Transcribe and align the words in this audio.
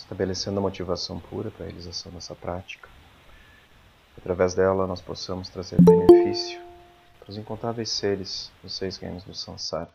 estabelecendo 0.00 0.58
a 0.58 0.62
motivação 0.62 1.18
pura 1.18 1.50
para 1.50 1.64
a 1.64 1.68
realização 1.68 2.10
dessa 2.12 2.34
prática. 2.34 2.88
Através 4.16 4.54
dela, 4.54 4.86
nós 4.86 5.00
possamos 5.00 5.48
trazer 5.48 5.80
benefício 5.80 6.60
para 7.18 7.30
os 7.30 7.36
incontáveis 7.36 7.90
seres 7.90 8.52
dos 8.62 8.74
seis 8.74 8.96
reinos 8.96 9.24
do 9.24 9.34
Sansara. 9.34 9.88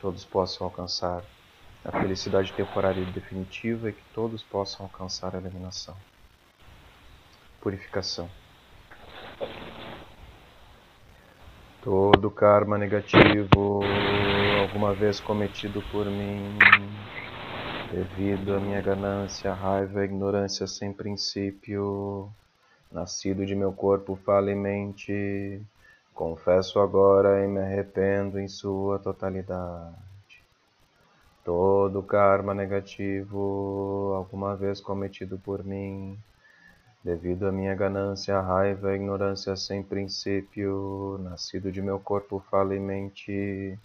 Todos 0.00 0.24
possam 0.24 0.66
alcançar 0.66 1.22
a 1.84 1.92
felicidade 1.92 2.52
temporária 2.52 3.00
e 3.00 3.12
definitiva 3.12 3.90
e 3.90 3.92
que 3.92 4.02
todos 4.14 4.42
possam 4.42 4.86
alcançar 4.86 5.34
a 5.34 5.38
iluminação. 5.38 5.96
Purificação. 7.60 8.30
Todo 11.82 12.30
karma 12.30 12.76
negativo 12.76 13.82
alguma 14.60 14.92
vez 14.92 15.20
cometido 15.20 15.82
por 15.90 16.06
mim, 16.06 16.58
devido 17.90 18.54
à 18.54 18.60
minha 18.60 18.80
ganância, 18.82 19.52
raiva 19.54 20.04
ignorância 20.04 20.66
sem 20.66 20.92
princípio, 20.92 22.30
nascido 22.92 23.46
de 23.46 23.54
meu 23.54 23.72
corpo 23.72 24.14
fala 24.24 24.50
e 24.50 24.54
mente, 24.54 25.62
confesso 26.14 26.80
agora 26.80 27.44
e 27.44 27.48
me 27.48 27.60
arrependo 27.60 28.38
em 28.38 28.46
sua 28.46 28.98
totalidade. 28.98 29.96
Todo 31.44 32.02
karma 32.02 32.52
negativo 32.52 34.12
alguma 34.16 34.54
vez 34.54 34.80
cometido 34.80 35.38
por 35.38 35.64
mim, 35.64 36.18
devido 37.02 37.46
à 37.46 37.52
minha 37.52 37.74
ganância, 37.74 38.38
raiva 38.38 38.94
ignorância 38.94 39.56
sem 39.56 39.82
princípio, 39.82 41.18
nascido 41.20 41.72
de 41.72 41.80
meu 41.80 41.98
corpo 41.98 42.38
fala 42.50 42.74
e 42.74 42.80
mente, 42.80 43.78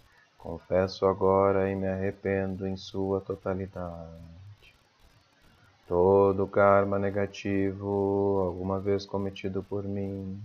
confesso 0.43 1.05
agora 1.05 1.71
e 1.71 1.75
me 1.75 1.87
arrependo 1.87 2.67
em 2.67 2.75
sua 2.75 3.21
totalidade. 3.21 4.11
Todo 5.87 6.45
karma 6.45 6.99
negativo 6.99 8.43
alguma 8.45 8.77
vez 8.77 9.05
cometido 9.05 9.63
por 9.63 9.85
mim, 9.85 10.37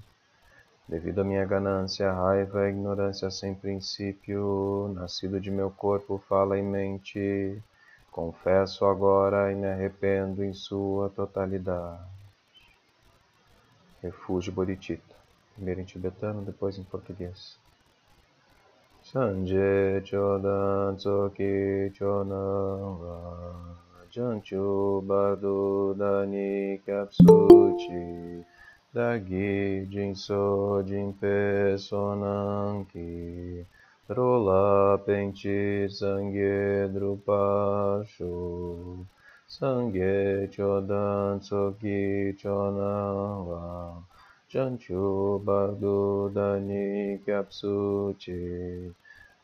devido 0.87 1.23
à 1.23 1.25
minha 1.25 1.45
ganância, 1.45 2.13
raiva 2.13 2.67
e 2.67 2.71
ignorância 2.71 3.29
sem 3.29 3.53
princípio, 3.57 4.93
nascido 4.95 5.41
de 5.41 5.51
meu 5.51 5.69
corpo 5.69 6.23
fala 6.29 6.57
e 6.57 6.63
mente, 6.63 7.61
confesso 8.13 8.85
agora 8.85 9.51
e 9.51 9.57
me 9.57 9.67
arrependo 9.67 10.45
em 10.45 10.55
sua 10.55 11.11
totalidade. 11.11 12.07
Refúgio 14.01 14.53
Bodhicitta. 14.53 15.17
Primeiro 15.57 15.81
em 15.81 15.85
tibetano, 15.85 16.43
depois 16.43 16.79
em 16.79 16.85
português. 16.85 17.59
Sanje 19.09 20.05
Chodan 20.05 20.97
Tsoki 20.99 21.91
Chonan 21.97 23.01
Janchu 24.13 25.03
Bardu 25.07 25.95
Dani 25.97 26.79
Kapsuchi. 26.87 28.45
Dagi 28.95 29.89
Jinso 29.89 30.83
Jinpe 30.85 31.79
Sonanki. 31.79 33.65
Rola 34.11 34.99
Penti 34.99 35.89
Sangye 35.89 36.89
Drupashu 36.93 38.37
Sangye 39.49 40.51
chodan 40.53 41.41
tsoki 41.41 42.35
chonawa 42.37 44.05
Chanchu 44.51 45.43
bardu 45.45 46.31
dani 46.33 47.21
kyapsu 47.23 48.15
chi 48.19 48.91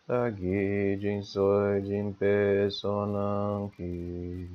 Dagi 0.08 0.96
jinsoi 0.98 1.82
jinpe 1.84 2.70
sonanki 2.70 4.48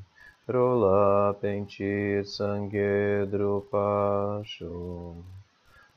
Rola 0.48 1.36
penchir 1.40 2.26
sangye 2.26 3.28
drupasho 3.30 5.14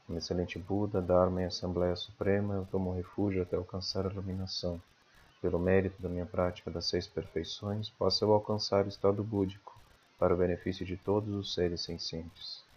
Um 0.06 0.16
excelente 0.18 0.58
Buda, 0.58 1.00
Dharma 1.00 1.40
e 1.40 1.44
Assembleia 1.46 1.96
Suprema, 1.96 2.52
eu 2.52 2.68
tomo 2.70 2.94
refúgio 2.94 3.40
até 3.40 3.56
alcançar 3.56 4.06
a 4.06 4.10
iluminação 4.10 4.78
pelo 5.40 5.58
mérito 5.58 6.02
da 6.02 6.10
minha 6.10 6.26
prática 6.26 6.70
das 6.70 6.84
seis 6.84 7.06
perfeições, 7.06 7.88
possa 7.88 8.22
eu 8.26 8.32
alcançar 8.34 8.84
o 8.84 8.88
estado 8.88 9.24
búdico, 9.24 9.74
para 10.18 10.34
o 10.34 10.36
benefício 10.36 10.84
de 10.84 10.98
todos 10.98 11.34
os 11.34 11.54
seres 11.54 11.80
sencientes. 11.80 12.70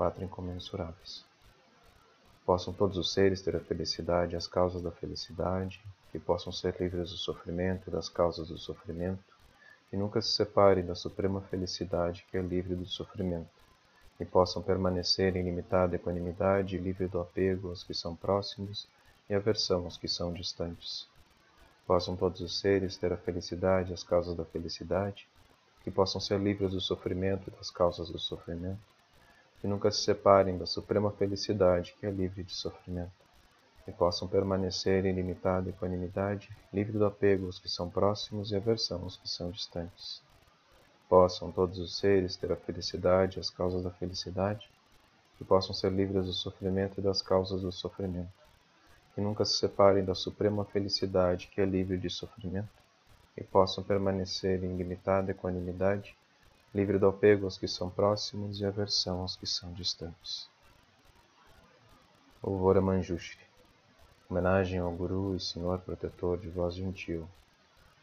Quatro 0.00 0.24
incomensuráveis. 0.24 1.26
Possam 2.46 2.72
todos 2.72 2.96
os 2.96 3.12
seres 3.12 3.42
ter 3.42 3.54
a 3.54 3.60
felicidade 3.60 4.34
as 4.34 4.46
causas 4.46 4.80
da 4.80 4.90
felicidade, 4.90 5.78
que 6.10 6.18
possam 6.18 6.50
ser 6.50 6.74
livres 6.80 7.10
do 7.10 7.18
sofrimento 7.18 7.88
e 7.88 7.92
das 7.92 8.08
causas 8.08 8.48
do 8.48 8.56
sofrimento, 8.56 9.22
e 9.92 9.98
nunca 9.98 10.22
se 10.22 10.30
separem 10.30 10.86
da 10.86 10.94
suprema 10.94 11.42
felicidade 11.42 12.24
que 12.30 12.38
é 12.38 12.40
livre 12.40 12.74
do 12.74 12.86
sofrimento, 12.86 13.50
e 14.18 14.24
possam 14.24 14.62
permanecer 14.62 15.36
em 15.36 15.42
limitada 15.42 15.96
equanimidade, 15.96 16.78
livre 16.78 17.06
do 17.06 17.20
apego 17.20 17.68
aos 17.68 17.84
que 17.84 17.92
são 17.92 18.16
próximos 18.16 18.88
e 19.28 19.34
aversão 19.34 19.84
aos 19.84 19.98
que 19.98 20.08
são 20.08 20.32
distantes 20.32 21.06
possam 21.86 22.16
todos 22.16 22.40
os 22.40 22.58
seres 22.58 22.96
ter 22.96 23.12
a 23.12 23.18
felicidade 23.18 23.92
as 23.92 24.02
causas 24.02 24.34
da 24.34 24.46
felicidade, 24.46 25.28
que 25.82 25.90
possam 25.90 26.20
ser 26.22 26.40
livres 26.40 26.70
do 26.70 26.80
sofrimento 26.80 27.50
e 27.50 27.50
das 27.50 27.68
causas 27.68 28.08
do 28.08 28.18
sofrimento, 28.18 28.80
que 29.60 29.66
nunca 29.66 29.90
se 29.90 30.02
separem 30.02 30.56
da 30.56 30.66
suprema 30.66 31.10
felicidade 31.10 31.94
que 31.98 32.06
é 32.06 32.10
livre 32.10 32.42
de 32.42 32.54
sofrimento, 32.54 33.12
que 33.84 33.92
possam 33.92 34.26
permanecer 34.26 35.04
em 35.04 35.12
limitada 35.12 35.70
equanimidade, 35.70 36.50
livre 36.72 36.98
do 36.98 37.04
apego 37.04 37.46
aos 37.46 37.58
que 37.58 37.68
são 37.68 37.90
próximos 37.90 38.50
e 38.52 38.56
aversão 38.56 39.02
aos 39.02 39.16
que 39.16 39.28
são 39.28 39.50
distantes. 39.50 40.22
Possam 41.08 41.50
todos 41.50 41.78
os 41.78 41.98
seres 41.98 42.36
ter 42.36 42.52
a 42.52 42.56
felicidade 42.56 43.38
e 43.38 43.40
as 43.40 43.50
causas 43.50 43.82
da 43.82 43.90
felicidade, 43.90 44.70
que 45.36 45.44
possam 45.44 45.74
ser 45.74 45.90
livres 45.90 46.26
do 46.26 46.32
sofrimento 46.32 47.00
e 47.00 47.02
das 47.02 47.22
causas 47.22 47.62
do 47.62 47.72
sofrimento 47.72 48.40
que 49.14 49.20
nunca 49.20 49.44
se 49.44 49.58
separem 49.58 50.04
da 50.04 50.14
suprema 50.14 50.64
felicidade 50.64 51.48
que 51.48 51.60
é 51.60 51.64
livre 51.64 51.98
de 51.98 52.08
sofrimento, 52.08 52.68
e 53.36 53.44
possam 53.44 53.82
permanecer 53.82 54.62
em 54.64 54.76
limitada 54.76 55.30
equanimidade, 55.30 56.16
livre 56.72 56.98
do 56.98 57.08
apego 57.08 57.46
aos 57.46 57.58
que 57.58 57.66
são 57.66 57.90
próximos 57.90 58.60
e 58.60 58.64
aversão 58.64 59.22
aos 59.22 59.34
que 59.34 59.46
são 59.46 59.72
distantes. 59.72 60.48
Louvor 62.40 62.80
Manjushri, 62.80 63.40
homenagem 64.30 64.78
ao 64.78 64.92
Guru 64.92 65.34
e 65.34 65.40
Senhor 65.40 65.80
protetor 65.80 66.38
de 66.38 66.48
voz 66.48 66.76
gentil, 66.76 67.28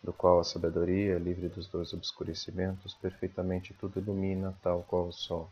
do 0.03 0.11
qual 0.11 0.39
a 0.39 0.43
sabedoria, 0.43 1.17
livre 1.17 1.47
dos 1.47 1.65
dois 1.67 1.93
obscurecimentos, 1.93 2.93
perfeitamente 2.93 3.73
tudo 3.73 3.99
ilumina, 3.99 4.53
tal 4.61 4.83
qual 4.83 5.07
o 5.07 5.13
sol. 5.13 5.49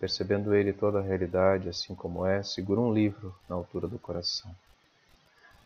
Percebendo 0.00 0.52
ele 0.52 0.72
toda 0.72 0.98
a 0.98 1.02
realidade 1.02 1.68
assim 1.68 1.94
como 1.94 2.26
é, 2.26 2.42
segura 2.42 2.80
um 2.80 2.92
livro 2.92 3.34
na 3.48 3.54
altura 3.54 3.86
do 3.86 4.00
coração. 4.00 4.54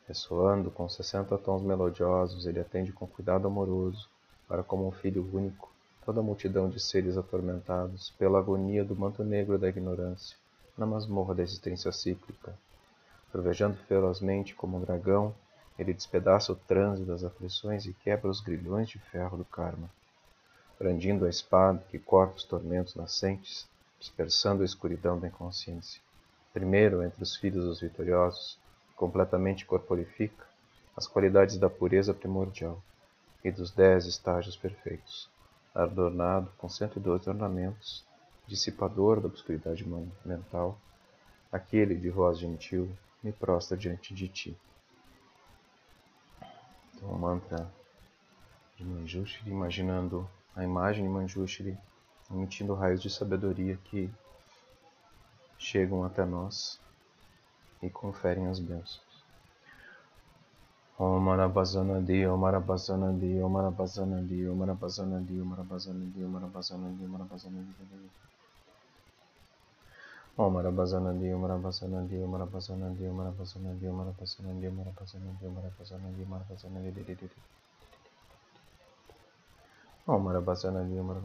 Ressoando 0.07 0.71
com 0.71 0.89
sessenta 0.89 1.39
tons 1.39 1.63
melodiosos, 1.63 2.45
ele 2.45 2.61
atende 2.61 2.93
com 2.93 3.07
cuidado 3.07 3.49
amoroso, 3.49 4.09
para 4.47 4.63
como 4.63 4.87
um 4.87 4.93
filho 4.93 5.29
único, 5.33 5.71
toda 6.11 6.19
a 6.19 6.25
multidão 6.25 6.69
de 6.69 6.81
seres 6.81 7.17
atormentados 7.17 8.11
pela 8.19 8.41
agonia 8.41 8.85
do 8.85 8.97
manto 8.97 9.23
negro 9.23 9.57
da 9.57 9.69
ignorância, 9.69 10.37
na 10.77 10.85
masmorra 10.85 11.37
da 11.37 11.43
existência 11.45 11.93
cíclica. 11.93 12.53
Trovejando 13.31 13.77
ferozmente 13.87 14.53
como 14.53 14.77
um 14.77 14.81
dragão, 14.81 15.33
ele 15.79 15.95
despedaça 15.95 16.51
o 16.51 16.57
trânsito 16.57 17.07
das 17.07 17.23
aflições 17.23 17.87
e 17.87 17.93
quebra 17.93 18.29
os 18.29 18.41
grilhões 18.41 18.89
de 18.89 18.99
ferro 18.99 19.37
do 19.37 19.45
karma. 19.45 19.89
Brandindo 20.77 21.27
a 21.27 21.31
espada 21.31 21.81
que 21.89 21.99
corta 22.01 22.39
os 22.39 22.45
tormentos 22.45 22.97
nascentes, 22.97 23.69
dispersando 24.01 24.63
a 24.63 24.67
escuridão 24.67 25.17
da 25.17 25.29
inconsciência. 25.29 26.03
Primeiro, 26.53 27.05
entre 27.05 27.23
os 27.23 27.37
filhos 27.37 27.65
dos 27.65 27.81
vitoriosos, 27.81 28.59
completamente 28.97 29.65
corporifica 29.65 30.45
as 30.97 31.07
qualidades 31.07 31.57
da 31.57 31.71
pureza 31.71 32.13
primordial 32.13 32.83
e 33.45 33.53
dos 33.53 33.71
dez 33.71 34.07
estágios 34.07 34.57
perfeitos, 34.57 35.31
adornado 35.75 36.51
com 36.59 36.69
cento 36.69 36.99
e 36.99 37.03
doze 37.03 37.29
ornamentos, 37.29 38.05
dissipador 38.47 39.21
da 39.21 39.29
obscuridade 39.29 39.85
mental, 40.25 40.79
aquele 41.53 41.95
de 41.95 42.11
voz 42.11 42.39
gentil 42.39 42.91
me 43.23 43.33
prostra 43.33 43.77
diante 43.77 44.15
de 44.15 44.29
ti. 44.29 44.57
Então, 46.95 47.11
o 47.11 47.19
mantra 47.19 47.71
de 48.77 48.85
Manjushri, 48.85 49.51
imaginando 49.51 50.29
a 50.55 50.65
imagem 50.65 51.05
de 51.05 51.11
Manjushri 51.11 51.79
emitindo 52.31 52.75
raios 52.75 53.03
de 53.03 53.11
sabedoria 53.11 53.77
que 53.85 54.11
chegam 55.59 56.05
até 56.05 56.25
nós 56.25 56.81
e 57.83 57.91
conferem 57.91 58.47
as 58.47 58.59
bênçãos. 58.59 59.10
Om 61.01 61.25
di 62.05 62.27
omara 62.27 62.61
Marapasonandi, 62.61 63.17
di 63.17 63.41
omara 63.41 63.69
Om 63.71 64.27
di 64.29 64.45
omara 64.45 64.75
Marapasonandi, 64.77 65.33
di 65.33 65.33
omara 65.33 65.63
Om 65.65 66.13
di 66.13 66.21
omara 66.21 66.45
Marapasonandi, 66.45 66.97
di 66.99 67.05
omara 67.05 67.25
Om 70.37 70.55
di 71.19 71.33
omara 71.33 71.57
Marapasonandi, 71.57 72.09
di 72.09 72.23
omara 72.23 72.53
Om 72.53 72.97
di 72.97 73.07
omara 73.07 73.25
Marapasonandi, 73.25 73.79
di 73.79 73.87
omara 73.87 74.11
Om 74.11 75.39
di 75.39 75.47
omara 75.47 75.69
Marapasonandi. 75.73 76.17
di 76.17 76.25
omara 76.25 76.45
Om 80.07 80.29
di 80.85 80.99
omara 80.99 81.21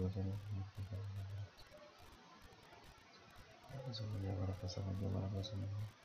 Marapasonandi. 5.11 6.04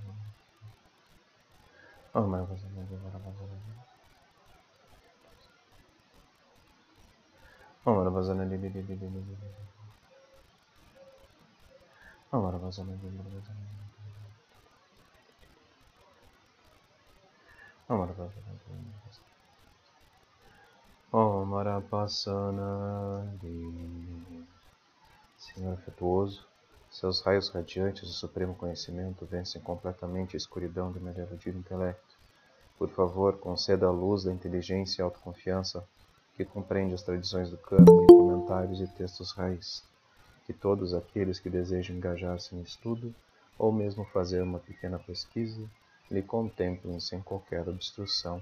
Oh, 2.13 2.27
mas 2.27 2.47
você 2.49 2.67
não 2.67 2.83
agora 2.83 3.17
Agora 7.85 8.09
vazando 8.09 8.41
ali, 8.41 8.55
ali, 8.55 8.67
ali, 8.67 8.79
ali, 8.79 9.37
Agora 12.31 12.57
vazando 12.57 12.91
ali, 12.91 13.17
vazando 13.17 13.59
Agora 17.87 18.13
vazando 18.13 18.49
ali, 18.49 19.11
Oh, 21.13 21.45
Marapassana, 21.45 23.37
Senhor 25.37 25.73
afetuoso, 25.73 26.47
seus 27.01 27.19
raios 27.21 27.49
radiantes 27.49 28.03
do 28.03 28.13
supremo 28.13 28.53
conhecimento 28.53 29.25
vencem 29.25 29.59
completamente 29.59 30.35
a 30.35 30.37
escuridão 30.37 30.91
do 30.91 31.01
meu 31.01 31.11
erudido 31.17 31.57
intelecto. 31.57 32.15
Por 32.77 32.89
favor, 32.89 33.39
conceda 33.39 33.87
a 33.87 33.91
luz 33.91 34.25
da 34.25 34.31
inteligência 34.31 35.01
e 35.01 35.03
autoconfiança 35.03 35.83
que 36.35 36.45
compreende 36.45 36.93
as 36.93 37.01
tradições 37.01 37.49
do 37.49 37.57
cânone, 37.57 38.05
comentários 38.05 38.79
e 38.79 38.85
textos 38.85 39.31
raiz. 39.31 39.83
Que 40.45 40.53
todos 40.53 40.93
aqueles 40.93 41.39
que 41.39 41.49
desejam 41.49 41.95
engajar-se 41.95 42.55
em 42.55 42.61
estudo, 42.61 43.15
ou 43.57 43.71
mesmo 43.71 44.05
fazer 44.05 44.43
uma 44.43 44.59
pequena 44.59 44.99
pesquisa, 44.99 45.67
lhe 46.11 46.21
contemplem 46.21 46.99
sem 46.99 47.19
qualquer 47.19 47.67
obstrução. 47.67 48.39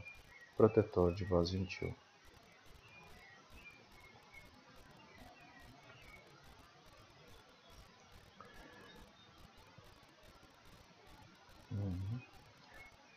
Protetor 0.57 1.15
de 1.15 1.23
voz 1.23 1.49
gentil. 1.49 1.95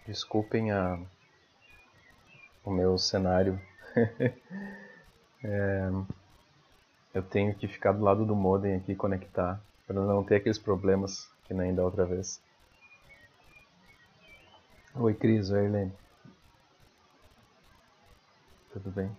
Desculpem 0.06 0.72
a, 0.72 0.98
o 2.64 2.70
meu 2.72 2.98
cenário. 2.98 3.60
é, 5.44 5.88
eu 7.14 7.22
tenho 7.22 7.54
que 7.54 7.68
ficar 7.68 7.92
do 7.92 8.02
lado 8.02 8.26
do 8.26 8.34
modem 8.34 8.74
aqui 8.74 8.96
conectar 8.96 9.60
para 9.86 9.94
não 9.94 10.24
ter 10.24 10.36
aqueles 10.36 10.58
problemas 10.58 11.30
que 11.44 11.54
nem 11.54 11.72
da 11.72 11.84
outra 11.84 12.04
vez. 12.04 12.42
Oi 14.96 15.14
Cris, 15.14 15.50
oi 15.50 15.66
Helene. 15.66 15.92
Tudo 18.72 18.90
bem? 18.90 19.14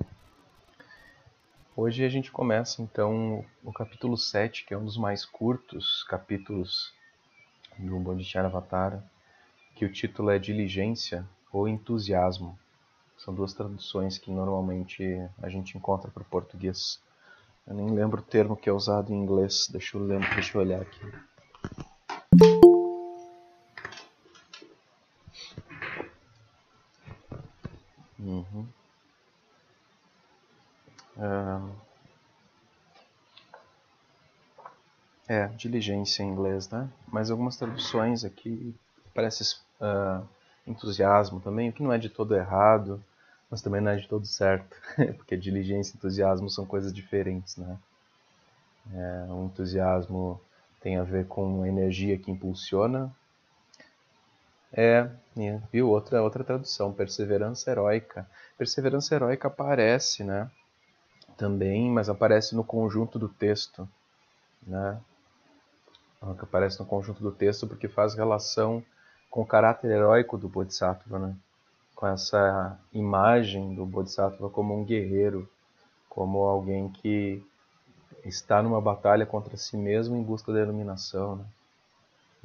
Hoje 1.77 2.03
a 2.03 2.09
gente 2.09 2.29
começa 2.29 2.81
então 2.81 3.45
o 3.63 3.71
capítulo 3.71 4.17
7, 4.17 4.65
que 4.65 4.73
é 4.73 4.77
um 4.77 4.83
dos 4.83 4.97
mais 4.97 5.23
curtos 5.23 6.03
capítulos 6.09 6.93
do 7.79 7.97
Bodhiciana 7.99 8.49
Avatara 8.49 9.12
que 9.75 9.85
o 9.85 9.91
título 9.91 10.29
é 10.29 10.39
Diligência 10.39 11.27
ou 11.51 11.67
Entusiasmo. 11.67 12.57
São 13.17 13.33
duas 13.33 13.53
traduções 13.53 14.17
que 14.17 14.31
normalmente 14.31 15.03
a 15.41 15.49
gente 15.49 15.77
encontra 15.77 16.11
para 16.11 16.23
o 16.23 16.25
português. 16.25 17.01
Eu 17.65 17.75
nem 17.75 17.89
lembro 17.89 18.21
o 18.21 18.25
termo 18.25 18.57
que 18.57 18.69
é 18.69 18.73
usado 18.73 19.13
em 19.13 19.15
inglês. 19.15 19.67
Deixa 19.71 19.97
eu, 19.97 20.03
lembro, 20.03 20.27
deixa 20.33 20.57
eu 20.57 20.61
olhar 20.61 20.81
aqui. 20.81 21.11
Uhum. 28.19 28.67
É, 35.27 35.43
é, 35.43 35.47
diligência 35.47 36.23
em 36.23 36.29
inglês, 36.29 36.69
né? 36.69 36.89
Mas 37.07 37.31
algumas 37.31 37.55
traduções 37.55 38.25
aqui 38.25 38.75
parece 39.13 39.57
uh, 39.79 40.27
entusiasmo 40.65 41.39
também, 41.39 41.69
o 41.69 41.73
que 41.73 41.83
não 41.83 41.93
é 41.93 41.97
de 41.97 42.09
todo 42.09 42.35
errado, 42.35 43.03
mas 43.49 43.61
também 43.61 43.81
não 43.81 43.91
é 43.91 43.97
de 43.97 44.07
todo 44.07 44.25
certo, 44.25 44.75
porque 45.17 45.37
diligência 45.37 45.93
e 45.93 45.97
entusiasmo 45.97 46.49
são 46.49 46.65
coisas 46.65 46.93
diferentes, 46.93 47.57
né? 47.57 47.77
É, 48.91 49.25
o 49.29 49.45
entusiasmo 49.45 50.41
tem 50.81 50.97
a 50.97 51.03
ver 51.03 51.27
com 51.27 51.63
a 51.63 51.67
energia 51.67 52.17
que 52.17 52.31
impulsiona. 52.31 53.13
É, 54.73 55.07
viu? 55.71 55.89
Outra, 55.89 56.21
outra 56.21 56.43
tradução, 56.43 56.91
perseverança 56.91 57.71
heróica. 57.71 58.27
Perseverança 58.57 59.15
heróica 59.15 59.47
aparece, 59.47 60.23
né? 60.23 60.49
Também, 61.37 61.89
mas 61.89 62.09
aparece 62.09 62.55
no 62.55 62.63
conjunto 62.63 63.17
do 63.17 63.29
texto, 63.29 63.87
né? 64.65 64.99
Aparece 66.21 66.79
no 66.79 66.85
conjunto 66.85 67.21
do 67.21 67.31
texto 67.31 67.67
porque 67.67 67.87
faz 67.87 68.15
relação 68.15 68.83
com 69.33 69.41
o 69.41 69.47
caráter 69.47 69.89
heróico 69.89 70.37
do 70.37 70.47
Bodhisattva, 70.47 71.17
né? 71.17 71.35
com 71.95 72.05
essa 72.05 72.79
imagem 72.93 73.73
do 73.73 73.83
Bodhisattva 73.83 74.47
como 74.47 74.79
um 74.79 74.85
guerreiro, 74.85 75.49
como 76.07 76.43
alguém 76.43 76.87
que 76.89 77.43
está 78.23 78.61
numa 78.61 78.79
batalha 78.79 79.25
contra 79.25 79.57
si 79.57 79.75
mesmo 79.75 80.15
em 80.15 80.21
busca 80.21 80.53
da 80.53 80.61
iluminação. 80.61 81.37
Né? 81.37 81.45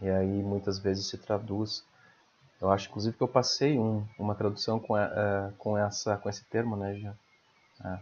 E 0.01 0.09
aí 0.09 0.43
muitas 0.43 0.79
vezes 0.79 1.07
se 1.07 1.19
traduz. 1.19 1.85
Eu 2.59 2.73
acho, 2.73 2.89
inclusive, 2.89 3.15
que 3.15 3.23
eu 3.23 3.29
passei 3.29 3.79
um, 3.79 4.03
uma 4.19 4.35
tradução 4.35 4.81
com, 4.81 4.97
é, 4.97 5.53
com, 5.59 5.77
essa, 5.77 6.17
com 6.17 6.31
esse 6.31 6.45
termo, 6.47 6.75
né, 6.75 6.95
já. 6.95 7.15
É. 7.85 7.99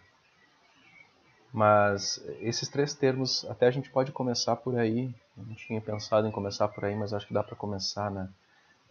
Mas 1.52 2.24
esses 2.38 2.68
três 2.68 2.94
termos, 2.94 3.44
até 3.50 3.66
a 3.66 3.70
gente 3.72 3.90
pode 3.90 4.12
começar 4.12 4.54
por 4.54 4.78
aí. 4.78 5.12
Eu 5.36 5.44
não 5.44 5.56
tinha 5.56 5.80
pensado 5.80 6.28
em 6.28 6.30
começar 6.30 6.68
por 6.68 6.84
aí, 6.84 6.94
mas 6.94 7.12
acho 7.12 7.26
que 7.26 7.34
dá 7.34 7.42
para 7.42 7.56
começar, 7.56 8.12
né? 8.12 8.28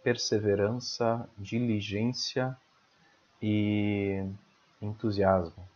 Perseverança, 0.06 1.28
diligência 1.36 2.56
e 3.42 4.24
entusiasmo. 4.80 5.68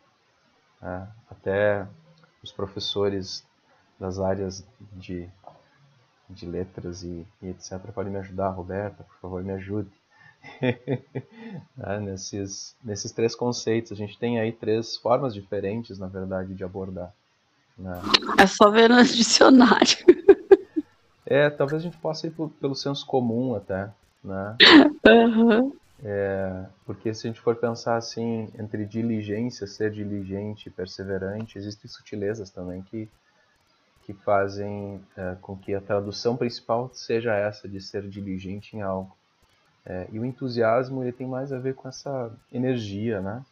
É, 0.80 1.02
até 1.28 1.84
os 2.40 2.52
professores 2.52 3.44
das 3.99 4.20
áreas 4.20 4.64
de, 4.92 5.28
de 6.28 6.46
letras 6.46 7.02
e, 7.02 7.26
e, 7.42 7.49
etc. 7.49 7.80
podem 7.92 8.12
me 8.12 8.20
ajudar, 8.20 8.50
Roberta, 8.50 9.02
por 9.02 9.16
favor, 9.16 9.42
me 9.42 9.52
ajude. 9.52 9.90
é, 10.62 11.99
nesses, 11.99 12.76
nesses 12.84 13.10
três 13.10 13.34
conceitos, 13.34 13.90
a 13.90 13.96
gente 13.96 14.16
tem 14.16 14.38
aí 14.38 14.52
três 14.52 14.96
formas 14.96 15.34
diferentes, 15.34 15.99
na 15.99 16.06
verdade, 16.06 16.54
de 16.54 16.62
abordar. 16.62 17.12
Né? 17.76 18.00
É 18.38 18.46
só 18.46 18.70
ver 18.70 18.88
no 18.88 19.02
dicionário. 19.02 19.99
é, 21.26 21.50
talvez 21.50 21.82
a 21.82 21.84
gente 21.84 21.99
possa 21.99 22.28
ir 22.28 22.30
por, 22.30 22.49
pelo 22.50 22.76
senso 22.76 23.04
comum 23.04 23.56
até 23.56 23.90
né? 24.23 24.57
Uhum. 25.07 25.73
É, 26.03 26.65
porque 26.87 27.12
se 27.12 27.27
a 27.27 27.31
gente 27.31 27.41
for 27.41 27.57
pensar 27.57 27.97
assim, 27.97 28.49
entre 28.59 28.87
diligência, 28.87 29.67
ser 29.67 29.91
diligente 29.91 30.69
e 30.69 30.73
perseverante, 30.73 31.59
existem 31.59 31.91
sutilezas 31.91 32.50
também 32.50 32.83
que, 32.83 33.09
que 34.05 34.15
fazem 34.15 35.03
é, 35.17 35.37
com 35.43 35.57
que 35.57 35.75
a 35.75 35.81
tradução 35.81 36.37
principal 36.37 36.91
seja 36.95 37.35
essa, 37.35 37.69
de 37.69 37.81
ser 37.81 38.09
diligente 38.09 38.77
em 38.77 38.81
algo. 38.81 39.15
É, 39.85 40.07
e 40.12 40.19
o 40.19 40.25
entusiasmo 40.25 41.03
ele 41.03 41.12
tem 41.12 41.27
mais 41.27 41.53
a 41.53 41.59
ver 41.59 41.75
com 41.75 41.89
essa 41.89 42.31
energia, 42.53 43.21
né? 43.21 43.45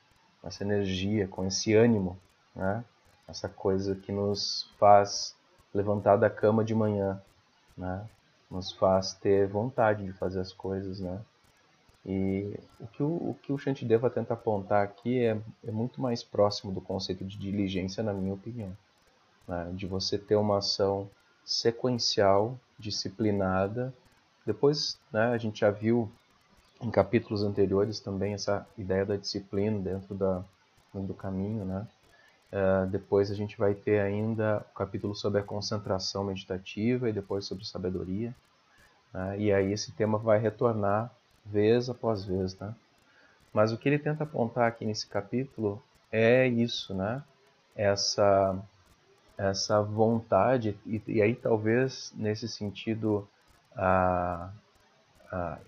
Essa 0.42 0.62
energia, 0.62 1.26
com 1.26 1.44
esse 1.46 1.74
ânimo, 1.74 2.18
né? 2.54 2.84
Essa 3.26 3.48
coisa 3.48 3.94
que 3.94 4.12
nos 4.12 4.70
faz 4.78 5.34
levantar 5.74 6.16
da 6.16 6.30
cama 6.30 6.64
de 6.64 6.74
manhã, 6.74 7.20
né? 7.76 8.06
Nos 8.50 8.72
faz 8.72 9.14
ter 9.14 9.46
vontade 9.46 10.04
de 10.04 10.12
fazer 10.12 10.40
as 10.40 10.52
coisas, 10.52 11.00
né? 11.00 11.20
E 12.06 12.58
o 12.80 12.86
que 12.86 13.02
o, 13.02 13.06
o, 13.06 13.36
que 13.42 13.52
o 13.52 13.58
Shantideva 13.58 14.08
tenta 14.08 14.34
apontar 14.34 14.82
aqui 14.82 15.24
é, 15.24 15.38
é 15.66 15.70
muito 15.70 16.00
mais 16.00 16.22
próximo 16.22 16.72
do 16.72 16.80
conceito 16.80 17.24
de 17.24 17.36
diligência, 17.36 18.02
na 18.02 18.14
minha 18.14 18.32
opinião. 18.32 18.74
Né? 19.46 19.70
De 19.74 19.86
você 19.86 20.16
ter 20.16 20.36
uma 20.36 20.58
ação 20.58 21.10
sequencial, 21.44 22.58
disciplinada. 22.78 23.92
Depois, 24.46 24.98
né, 25.12 25.26
a 25.26 25.38
gente 25.38 25.60
já 25.60 25.70
viu 25.70 26.10
em 26.80 26.90
capítulos 26.90 27.42
anteriores 27.42 28.00
também 28.00 28.34
essa 28.34 28.66
ideia 28.78 29.04
da 29.04 29.16
disciplina 29.16 29.78
dentro 29.78 30.14
da, 30.14 30.42
do 30.94 31.12
caminho, 31.12 31.64
né? 31.64 31.86
Uh, 32.50 32.86
depois 32.86 33.30
a 33.30 33.34
gente 33.34 33.58
vai 33.58 33.74
ter 33.74 34.00
ainda 34.00 34.64
o 34.70 34.74
capítulo 34.74 35.14
sobre 35.14 35.40
a 35.40 35.44
concentração 35.44 36.24
meditativa 36.24 37.08
e 37.08 37.12
depois 37.12 37.44
sobre 37.44 37.66
sabedoria. 37.66 38.34
Né? 39.12 39.38
E 39.38 39.52
aí 39.52 39.72
esse 39.72 39.92
tema 39.92 40.18
vai 40.18 40.38
retornar 40.38 41.12
vez 41.44 41.90
após 41.90 42.24
vez. 42.24 42.58
Né? 42.58 42.74
Mas 43.52 43.72
o 43.72 43.76
que 43.76 43.88
ele 43.88 43.98
tenta 43.98 44.24
apontar 44.24 44.66
aqui 44.66 44.86
nesse 44.86 45.06
capítulo 45.06 45.82
é 46.10 46.46
isso, 46.46 46.94
né? 46.94 47.22
essa, 47.76 48.58
essa 49.36 49.80
vontade, 49.80 50.76
e, 50.84 51.00
e 51.06 51.22
aí 51.22 51.34
talvez 51.34 52.12
nesse 52.16 52.48
sentido 52.48 53.28
a, 53.76 54.50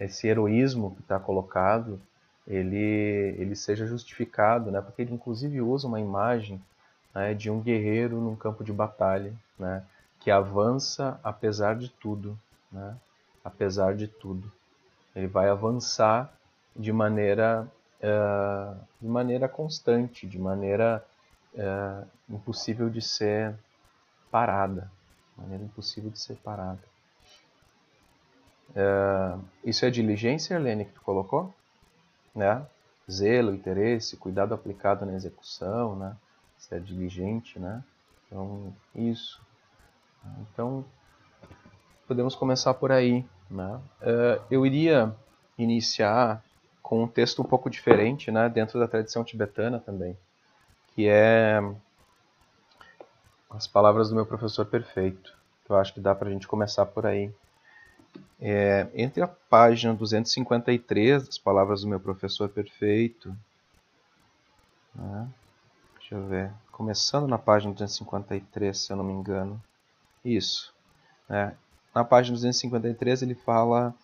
esse 0.00 0.26
heroísmo 0.26 0.94
que 0.96 1.02
está 1.02 1.20
colocado 1.20 2.00
ele, 2.46 3.37
ele 3.38 3.54
seja 3.54 3.87
justificado, 3.87 4.72
né? 4.72 4.80
porque 4.80 5.02
ele 5.02 5.14
inclusive 5.14 5.60
usa 5.60 5.87
uma 5.87 6.00
imagem 6.00 6.60
né, 7.14 7.34
de 7.34 7.50
um 7.50 7.60
guerreiro 7.60 8.20
num 8.20 8.36
campo 8.36 8.62
de 8.64 8.72
batalha, 8.72 9.32
né, 9.58 9.84
que 10.20 10.30
avança 10.30 11.18
apesar 11.22 11.76
de 11.76 11.88
tudo, 11.88 12.38
né, 12.70 12.96
apesar 13.44 13.94
de 13.94 14.06
tudo. 14.06 14.50
Ele 15.14 15.26
vai 15.26 15.48
avançar 15.48 16.32
de 16.74 16.92
maneira, 16.92 17.66
uh, 18.00 18.80
de 19.00 19.08
maneira 19.08 19.48
constante, 19.48 20.26
de 20.26 20.38
maneira 20.38 21.04
uh, 21.54 22.06
impossível 22.28 22.88
de 22.88 23.02
ser 23.02 23.54
parada, 24.30 24.90
maneira 25.36 25.64
impossível 25.64 26.10
de 26.10 26.20
ser 26.20 26.36
parada. 26.36 26.80
Uh, 28.70 29.42
isso 29.64 29.84
é 29.84 29.90
diligência, 29.90 30.54
Helene, 30.54 30.84
que 30.84 30.92
tu 30.92 31.00
colocou? 31.00 31.52
Né? 32.34 32.64
Zelo, 33.10 33.52
interesse, 33.52 34.16
cuidado 34.16 34.54
aplicado 34.54 35.04
na 35.04 35.14
execução, 35.14 35.96
né? 35.96 36.16
Se 36.60 36.74
é 36.74 36.78
diligente, 36.78 37.58
né? 37.58 37.82
Então, 38.26 38.72
isso. 38.94 39.40
Então, 40.42 40.84
podemos 42.06 42.34
começar 42.34 42.74
por 42.74 42.92
aí, 42.92 43.24
né? 43.50 43.80
Uh, 44.02 44.44
eu 44.50 44.66
iria 44.66 45.16
iniciar 45.56 46.44
com 46.82 47.02
um 47.02 47.08
texto 47.08 47.40
um 47.40 47.44
pouco 47.44 47.70
diferente, 47.70 48.30
né? 48.30 48.48
Dentro 48.48 48.78
da 48.78 48.86
tradição 48.86 49.24
tibetana 49.24 49.80
também, 49.80 50.16
que 50.94 51.08
é 51.08 51.60
as 53.48 53.66
palavras 53.66 54.10
do 54.10 54.14
meu 54.14 54.26
professor 54.26 54.66
perfeito. 54.66 55.36
Eu 55.68 55.76
acho 55.76 55.94
que 55.94 56.00
dá 56.00 56.14
para 56.14 56.28
a 56.28 56.32
gente 56.32 56.46
começar 56.46 56.84
por 56.84 57.06
aí. 57.06 57.32
É, 58.38 58.88
entre 58.94 59.22
a 59.22 59.28
página 59.28 59.94
253 59.94 61.26
das 61.26 61.38
palavras 61.38 61.82
do 61.82 61.88
meu 61.88 62.00
professor 62.00 62.48
perfeito, 62.48 63.34
né? 64.94 65.28
Deixa 66.10 66.24
eu 66.24 66.28
ver. 66.28 66.50
Começando 66.72 67.28
na 67.28 67.38
página 67.38 67.72
253, 67.72 68.76
se 68.76 68.92
eu 68.92 68.96
não 68.96 69.04
me 69.04 69.12
engano. 69.12 69.62
Isso. 70.24 70.74
É. 71.28 71.52
Na 71.94 72.02
página 72.02 72.34
253 72.34 73.22
ele 73.22 73.36
fala 73.36 73.94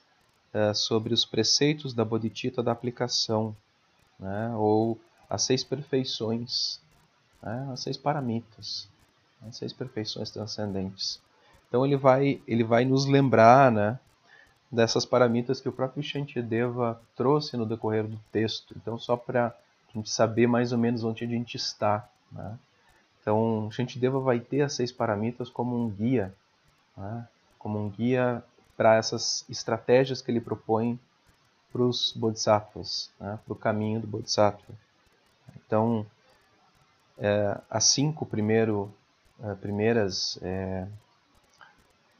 é, 0.55 0.73
sobre 0.73 1.13
os 1.13 1.25
preceitos 1.25 1.93
da 1.93 2.05
Bodhicitta 2.05 2.63
da 2.63 2.71
aplicação, 2.71 3.57
né? 4.21 4.55
ou 4.55 4.97
as 5.29 5.43
seis 5.43 5.65
perfeições, 5.65 6.81
né? 7.43 7.71
as 7.73 7.81
seis 7.81 7.97
paramitas, 7.97 8.89
as 9.45 9.57
seis 9.57 9.73
perfeições 9.73 10.31
transcendentes. 10.31 11.21
Então 11.67 11.85
ele 11.85 11.97
vai, 11.97 12.41
ele 12.47 12.63
vai 12.63 12.85
nos 12.85 13.05
lembrar 13.05 13.73
né, 13.73 13.99
dessas 14.71 15.05
paramitas 15.05 15.61
que 15.61 15.69
o 15.69 15.73
próprio 15.73 16.05
Shantideva 16.05 17.01
trouxe 17.17 17.57
no 17.57 17.67
decorrer 17.67 18.07
do 18.07 18.21
texto. 18.31 18.77
Então, 18.77 18.97
só 18.97 19.17
para 19.17 19.53
a 19.89 19.93
gente 19.93 20.11
saber 20.11 20.47
mais 20.47 20.73
ou 20.73 20.79
menos 20.79 21.05
onde 21.05 21.25
a 21.25 21.27
gente 21.27 21.57
está. 21.57 22.09
Né? 22.31 22.59
Então, 23.21 23.69
Shantideva 23.71 24.21
vai 24.21 24.41
ter 24.41 24.63
as 24.63 24.75
seis 24.75 24.93
paramitas 24.93 25.51
como 25.51 25.77
um 25.77 25.91
guia, 25.91 26.35
né? 26.97 27.27
como 27.59 27.79
um 27.79 27.89
guia 27.89 28.43
para 28.77 28.97
essas 28.97 29.45
estratégias 29.49 30.21
que 30.23 30.31
ele 30.31 30.41
propõe 30.41 30.99
para 31.73 31.83
os 31.83 32.13
bodhisattvas, 32.13 33.11
né? 33.19 33.39
para 33.45 33.53
o 33.53 33.57
caminho 33.57 34.01
do 34.01 34.07
bodhisattva. 34.07 34.75
Então, 35.57 36.07
é, 37.19 37.59
as 37.69 37.85
cinco 37.85 38.25
primeiro, 38.25 38.93
é, 39.43 39.55
primeiras 39.55 40.39
é, 40.43 40.87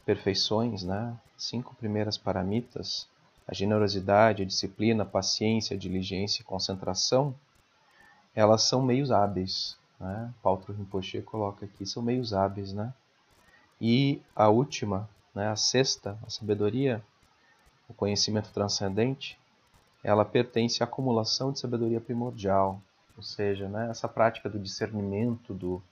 perfeições, 0.05 0.83
né? 0.83 1.17
cinco 1.37 1.75
primeiras 1.77 2.17
paramitas, 2.17 3.07
a 3.47 3.55
generosidade, 3.55 4.43
a 4.43 4.47
disciplina, 4.47 5.05
a 5.05 5.07
paciência, 5.07 5.77
a 5.77 5.79
diligência 5.79 6.43
e 6.43 6.45
concentração, 6.45 7.35
elas 8.37 8.65
são 8.65 8.83
meios 8.83 9.11
hábeis. 9.11 9.79
Né? 9.99 10.33
Paulo 10.43 10.63
Rinpoche 10.69 11.23
coloca 11.23 11.65
aqui, 11.65 11.87
são 11.87 12.03
meios 12.03 12.35
hábeis. 12.35 12.75
Né? 12.75 12.93
E 13.81 14.21
a 14.35 14.49
última, 14.49 15.09
né, 15.35 15.49
a 15.49 15.57
sexta, 15.57 16.19
a 16.25 16.29
sabedoria, 16.29 17.03
o 17.89 17.95
conhecimento 17.95 18.51
transcendente, 18.53 19.39
ela 20.05 20.25
pertence 20.25 20.83
à 20.83 20.87
acumulação 20.87 21.51
de 21.51 21.59
sabedoria 21.59 22.01
primordial, 22.01 22.81
ou 23.17 23.23
seja, 23.23 23.69
né, 23.69 23.89
essa 23.91 24.07
prática 24.07 24.49
do 24.49 24.59
discernimento 24.59 25.55
do, 25.55 25.83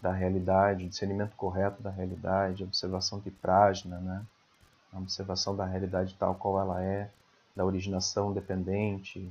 da 0.00 0.12
realidade, 0.12 0.88
discernimento 0.88 1.34
correto 1.36 1.82
da 1.82 1.90
realidade, 1.90 2.62
observação 2.62 3.18
de 3.18 3.30
prajna, 3.30 3.98
né, 3.98 4.24
a 4.92 4.98
observação 4.98 5.56
da 5.56 5.64
realidade 5.64 6.14
tal 6.18 6.34
qual 6.36 6.60
ela 6.60 6.82
é, 6.82 7.10
da 7.54 7.64
originação 7.64 8.32
dependente, 8.32 9.28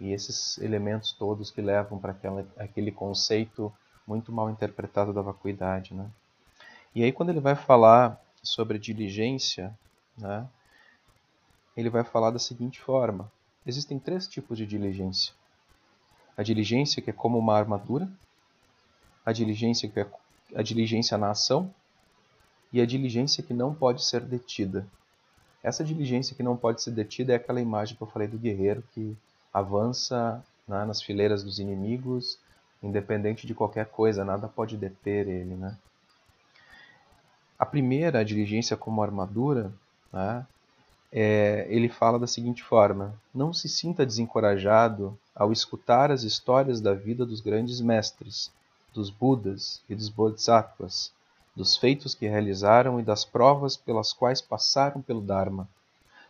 e 0.00 0.12
esses 0.12 0.58
elementos 0.58 1.12
todos 1.12 1.50
que 1.50 1.60
levam 1.60 1.98
para 1.98 2.14
aquele 2.56 2.92
conceito 2.92 3.72
muito 4.06 4.32
mal 4.32 4.48
interpretado 4.48 5.12
da 5.12 5.20
vacuidade. 5.20 5.92
Né? 5.92 6.08
E 6.94 7.02
aí, 7.02 7.12
quando 7.12 7.30
ele 7.30 7.40
vai 7.40 7.54
falar 7.54 8.20
sobre 8.42 8.78
diligência, 8.78 9.76
né, 10.16 10.46
ele 11.76 11.90
vai 11.90 12.04
falar 12.04 12.30
da 12.30 12.38
seguinte 12.38 12.80
forma: 12.80 13.30
existem 13.66 13.98
três 13.98 14.26
tipos 14.26 14.56
de 14.56 14.66
diligência. 14.66 15.32
A 16.36 16.42
diligência 16.42 17.02
que 17.02 17.10
é 17.10 17.12
como 17.12 17.38
uma 17.38 17.56
armadura, 17.56 18.08
a 19.26 19.32
diligência 19.32 19.88
que 19.88 20.00
é 20.00 20.06
a 20.54 20.62
diligência 20.62 21.18
na 21.18 21.30
ação 21.30 21.72
e 22.72 22.80
a 22.80 22.86
diligência 22.86 23.42
que 23.42 23.52
não 23.52 23.74
pode 23.74 24.02
ser 24.02 24.22
detida. 24.22 24.86
Essa 25.62 25.84
diligência 25.84 26.34
que 26.34 26.42
não 26.42 26.56
pode 26.56 26.82
ser 26.82 26.92
detida 26.92 27.32
é 27.32 27.36
aquela 27.36 27.60
imagem 27.60 27.96
que 27.96 28.02
eu 28.02 28.06
falei 28.06 28.28
do 28.28 28.38
guerreiro 28.38 28.82
que 28.92 29.16
avança 29.52 30.44
né, 30.66 30.84
nas 30.84 31.02
fileiras 31.02 31.42
dos 31.42 31.58
inimigos, 31.58 32.38
independente 32.82 33.46
de 33.46 33.54
qualquer 33.54 33.86
coisa, 33.86 34.24
nada 34.24 34.48
pode 34.48 34.76
deter 34.76 35.26
ele. 35.26 35.54
Né? 35.54 35.76
A 37.58 37.66
primeira, 37.66 38.20
a 38.20 38.24
diligência 38.24 38.76
como 38.76 39.02
armadura, 39.02 39.72
né, 40.12 40.46
é, 41.10 41.66
ele 41.68 41.88
fala 41.88 42.18
da 42.18 42.26
seguinte 42.26 42.62
forma: 42.62 43.14
Não 43.34 43.52
se 43.52 43.68
sinta 43.68 44.04
desencorajado 44.04 45.18
ao 45.34 45.52
escutar 45.52 46.10
as 46.10 46.22
histórias 46.22 46.80
da 46.80 46.92
vida 46.94 47.24
dos 47.24 47.40
grandes 47.40 47.80
mestres, 47.80 48.50
dos 48.92 49.10
Budas 49.10 49.80
e 49.88 49.94
dos 49.94 50.08
Bodhisattvas, 50.08 51.12
dos 51.56 51.76
feitos 51.76 52.14
que 52.14 52.28
realizaram 52.28 53.00
e 53.00 53.02
das 53.02 53.24
provas 53.24 53.76
pelas 53.76 54.12
quais 54.12 54.40
passaram 54.40 55.00
pelo 55.00 55.20
Dharma. 55.20 55.68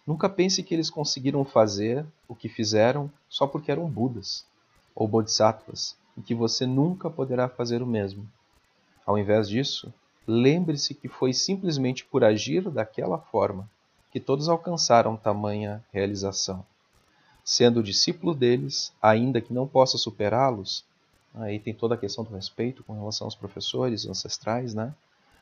Nunca 0.09 0.27
pense 0.27 0.63
que 0.63 0.73
eles 0.73 0.89
conseguiram 0.89 1.45
fazer 1.45 2.03
o 2.27 2.35
que 2.35 2.49
fizeram 2.49 3.13
só 3.29 3.47
porque 3.47 3.71
eram 3.71 3.87
Budas 3.91 4.43
ou 4.95 5.07
Bodhisattvas 5.07 5.95
e 6.17 6.23
que 6.23 6.35
você 6.35 6.65
nunca 6.65 7.11
poderá 7.11 7.47
fazer 7.47 7.83
o 7.83 7.87
mesmo. 7.87 8.27
Ao 9.05 9.19
invés 9.19 9.51
disso, 9.51 9.93
lembre-se 10.27 10.95
que 10.95 11.09
foi 11.09 11.35
simplesmente 11.35 12.07
por 12.07 12.25
agir 12.25 12.71
daquela 12.71 13.19
forma 13.19 13.69
que 14.11 14.19
todos 14.19 14.49
alcançaram 14.49 15.15
tamanha 15.15 15.85
realização. 15.93 16.65
Sendo 17.45 17.83
discípulo 17.83 18.35
deles, 18.35 18.95
ainda 19.03 19.43
que 19.43 19.53
não 19.53 19.69
possa 19.69 19.99
superá-los, 19.99 20.87
aí 21.35 21.59
tem 21.59 21.75
toda 21.75 21.97
a 21.97 21.99
questão 21.99 22.25
do 22.25 22.35
respeito 22.35 22.83
com 22.83 22.95
relação 22.95 23.27
aos 23.27 23.35
professores 23.35 24.07
ancestrais, 24.07 24.73
né? 24.73 24.95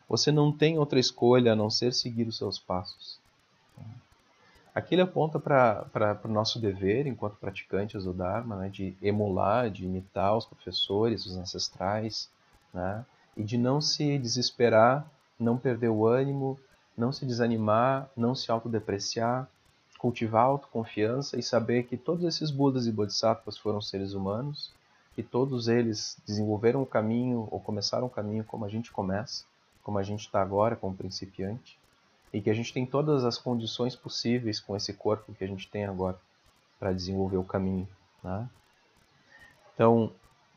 Você 0.09 0.33
não 0.33 0.51
tem 0.51 0.77
outra 0.77 0.99
escolha 0.99 1.53
a 1.53 1.57
não 1.57 1.71
ser 1.71 1.95
seguir 1.95 2.27
os 2.27 2.37
seus 2.37 2.59
passos. 2.59 3.25
Aqui 4.77 4.95
ele 4.95 5.01
aponta 5.01 5.41
para 5.41 6.21
o 6.23 6.29
nosso 6.29 6.61
dever, 6.61 7.07
enquanto 7.07 7.37
praticantes 7.37 8.05
do 8.05 8.13
Dharma, 8.13 8.57
né, 8.57 8.69
de 8.69 8.95
emular, 9.01 9.71
de 9.71 9.87
imitar 9.87 10.37
os 10.37 10.45
professores, 10.45 11.25
os 11.25 11.35
ancestrais, 11.35 12.29
né, 12.75 13.03
e 13.35 13.43
de 13.43 13.57
não 13.57 13.81
se 13.81 14.19
desesperar, 14.19 15.11
não 15.41 15.57
perder 15.57 15.89
o 15.89 16.07
ânimo, 16.07 16.61
não 16.95 17.11
se 17.11 17.25
desanimar, 17.25 18.11
não 18.15 18.35
se 18.35 18.51
autodepreciar, 18.51 19.49
cultivar 19.99 20.45
autoconfiança 20.45 21.39
e 21.39 21.43
saber 21.43 21.85
que 21.85 21.97
todos 21.97 22.27
esses 22.27 22.51
Budas 22.51 22.87
e 22.87 22.93
Bodhisattvas 22.93 23.57
foram 23.57 23.81
seres 23.81 24.13
humanos, 24.13 24.75
que 25.15 25.23
todos 25.23 25.69
eles 25.69 26.19
desenvolveram 26.27 26.83
o 26.83 26.87
caminho 26.87 27.49
ou 27.51 27.59
começaram 27.59 28.09
o 28.09 28.11
caminho 28.11 28.45
como 28.45 28.67
a 28.67 28.69
gente 28.69 28.93
começa, 28.93 29.47
como 29.83 29.97
a 29.97 30.03
gente 30.03 30.27
está 30.27 30.43
agora, 30.43 30.77
como 30.77 30.95
principiante 30.95 31.79
e 32.37 32.41
que 32.43 32.51
a 32.51 32.55
gente 32.55 32.71
tem 32.71 32.85
todas 32.85 33.25
as 33.25 33.39
condições 33.39 33.97
possíveis 33.97 34.61
com 34.61 34.77
esse 34.77 34.93
corpo 34.93 35.33
que 35.33 35.43
a 35.43 35.47
gente 35.47 35.67
tem 35.71 35.87
agora 35.87 36.21
para 36.79 36.93
desenvolver 36.93 37.39
o 37.39 37.43
caminho. 37.43 37.89
Né? 38.23 38.47
Então, 39.73 40.13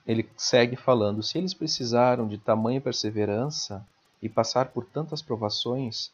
ele 0.05 0.29
segue 0.35 0.75
falando: 0.75 1.23
se 1.23 1.37
eles 1.37 1.53
precisaram 1.53 2.27
de 2.27 2.37
tamanha 2.37 2.81
perseverança 2.81 3.81
e 4.21 4.27
passar 4.27 4.65
por 4.73 4.83
tantas 4.83 5.21
provações, 5.21 6.11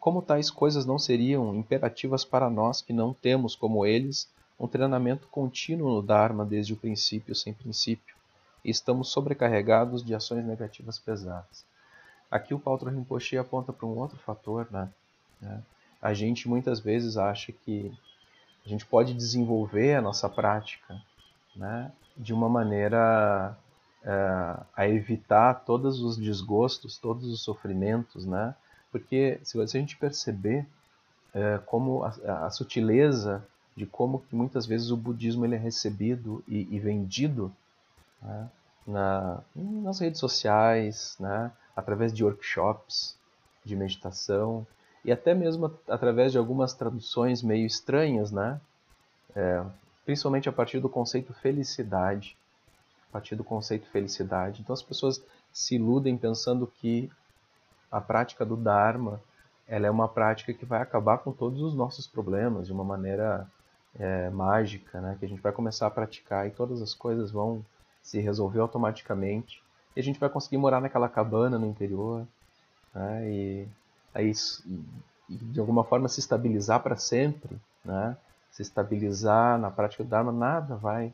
como 0.00 0.22
tais 0.22 0.50
coisas 0.50 0.86
não 0.86 0.98
seriam 0.98 1.54
imperativas 1.54 2.24
para 2.24 2.48
nós 2.48 2.80
que 2.80 2.94
não 2.94 3.12
temos, 3.12 3.54
como 3.54 3.84
eles, 3.84 4.30
um 4.58 4.66
treinamento 4.66 5.28
contínuo 5.28 5.96
no 5.96 6.00
Dharma 6.00 6.42
desde 6.42 6.72
o 6.72 6.76
princípio, 6.78 7.34
sem 7.34 7.52
princípio, 7.52 8.16
e 8.64 8.70
estamos 8.70 9.10
sobrecarregados 9.10 10.02
de 10.02 10.14
ações 10.14 10.42
negativas 10.42 10.98
pesadas. 10.98 11.70
Aqui 12.32 12.54
o 12.54 12.58
Paulo 12.58 12.88
Rinpoche 12.88 13.36
aponta 13.36 13.74
para 13.74 13.84
um 13.86 13.98
outro 13.98 14.16
fator, 14.16 14.66
né? 14.70 14.88
A 16.00 16.14
gente 16.14 16.48
muitas 16.48 16.80
vezes 16.80 17.18
acha 17.18 17.52
que 17.52 17.92
a 18.64 18.68
gente 18.70 18.86
pode 18.86 19.12
desenvolver 19.12 19.96
a 19.96 20.00
nossa 20.00 20.30
prática, 20.30 20.98
né? 21.54 21.92
De 22.16 22.32
uma 22.32 22.48
maneira 22.48 23.54
é, 24.02 24.56
a 24.74 24.88
evitar 24.88 25.62
todos 25.66 26.00
os 26.00 26.16
desgostos, 26.16 26.96
todos 26.96 27.30
os 27.30 27.42
sofrimentos, 27.42 28.24
né? 28.24 28.54
Porque 28.90 29.38
se 29.44 29.60
a 29.60 29.66
gente 29.66 29.98
perceber 29.98 30.66
é, 31.34 31.58
como 31.66 32.02
a, 32.02 32.46
a, 32.46 32.50
sutileza 32.50 33.46
de 33.76 33.84
como 33.84 34.20
que 34.20 34.34
muitas 34.34 34.64
vezes 34.64 34.90
o 34.90 34.96
budismo 34.96 35.44
ele 35.44 35.56
é 35.56 35.58
recebido 35.58 36.42
e, 36.48 36.66
e 36.74 36.80
vendido 36.80 37.54
né? 38.22 38.48
Na, 38.86 39.40
nas 39.54 40.00
redes 40.00 40.18
sociais, 40.18 41.14
né? 41.20 41.52
Através 41.76 42.12
de 42.12 42.24
workshops 42.24 43.16
de 43.64 43.76
meditação 43.76 44.66
e 45.04 45.10
até 45.10 45.34
mesmo 45.34 45.72
através 45.88 46.32
de 46.32 46.38
algumas 46.38 46.74
traduções 46.74 47.42
meio 47.42 47.66
estranhas, 47.66 48.30
né? 48.30 48.60
É, 49.34 49.64
principalmente 50.04 50.48
a 50.48 50.52
partir 50.52 50.80
do 50.80 50.88
conceito 50.88 51.32
felicidade, 51.32 52.36
a 53.08 53.12
partir 53.12 53.34
do 53.34 53.44
conceito 53.44 53.86
felicidade. 53.88 54.60
Então 54.60 54.74
as 54.74 54.82
pessoas 54.82 55.22
se 55.52 55.76
iludem 55.76 56.16
pensando 56.16 56.66
que 56.66 57.10
a 57.90 58.00
prática 58.00 58.44
do 58.44 58.56
Dharma 58.56 59.20
ela 59.66 59.86
é 59.86 59.90
uma 59.90 60.08
prática 60.08 60.52
que 60.52 60.64
vai 60.64 60.82
acabar 60.82 61.18
com 61.18 61.32
todos 61.32 61.62
os 61.62 61.74
nossos 61.74 62.06
problemas 62.06 62.66
de 62.66 62.72
uma 62.72 62.84
maneira 62.84 63.46
é, 63.98 64.28
mágica, 64.30 65.00
né? 65.00 65.16
Que 65.18 65.24
a 65.24 65.28
gente 65.28 65.40
vai 65.40 65.52
começar 65.52 65.86
a 65.86 65.90
praticar 65.90 66.46
e 66.46 66.50
todas 66.50 66.82
as 66.82 66.94
coisas 66.94 67.30
vão 67.30 67.64
se 68.02 68.20
resolver 68.20 68.60
automaticamente 68.60 69.62
e 69.94 70.00
a 70.00 70.02
gente 70.02 70.18
vai 70.18 70.28
conseguir 70.28 70.56
morar 70.56 70.80
naquela 70.80 71.08
cabana 71.08 71.58
no 71.58 71.66
interior 71.66 72.26
né? 72.94 73.30
e 73.30 73.68
aí 74.14 74.32
de 75.28 75.60
alguma 75.60 75.84
forma 75.84 76.08
se 76.08 76.20
estabilizar 76.20 76.80
para 76.80 76.96
sempre, 76.96 77.56
né? 77.84 78.16
Se 78.50 78.60
estabilizar 78.60 79.58
na 79.58 79.70
prática 79.70 80.04
do 80.04 80.10
Dharma, 80.10 80.30
nada 80.30 80.76
vai 80.76 81.12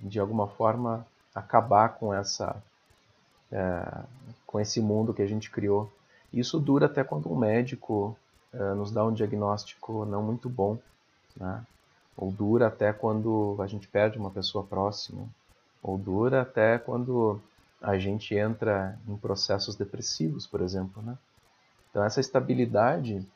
de 0.00 0.18
alguma 0.18 0.48
forma 0.48 1.06
acabar 1.34 1.90
com 1.90 2.12
essa 2.12 2.56
é, 3.50 4.02
com 4.46 4.58
esse 4.58 4.80
mundo 4.80 5.14
que 5.14 5.22
a 5.22 5.26
gente 5.26 5.50
criou. 5.50 5.90
Isso 6.32 6.58
dura 6.58 6.86
até 6.86 7.04
quando 7.04 7.30
um 7.30 7.36
médico 7.36 8.16
é, 8.52 8.74
nos 8.74 8.90
dá 8.90 9.04
um 9.04 9.12
diagnóstico 9.12 10.04
não 10.04 10.22
muito 10.22 10.48
bom, 10.48 10.76
né? 11.36 11.62
Ou 12.16 12.30
dura 12.30 12.66
até 12.66 12.92
quando 12.92 13.56
a 13.60 13.66
gente 13.66 13.86
perde 13.88 14.18
uma 14.18 14.30
pessoa 14.30 14.64
próxima, 14.64 15.26
ou 15.82 15.96
dura 15.96 16.42
até 16.42 16.78
quando 16.78 17.40
a 17.82 17.98
gente 17.98 18.34
entra 18.34 18.96
em 19.08 19.16
processos 19.16 19.74
depressivos, 19.74 20.46
por 20.46 20.60
exemplo. 20.60 21.02
Né? 21.02 21.18
Então, 21.90 22.04
essa 22.04 22.20
estabilidade 22.20 23.26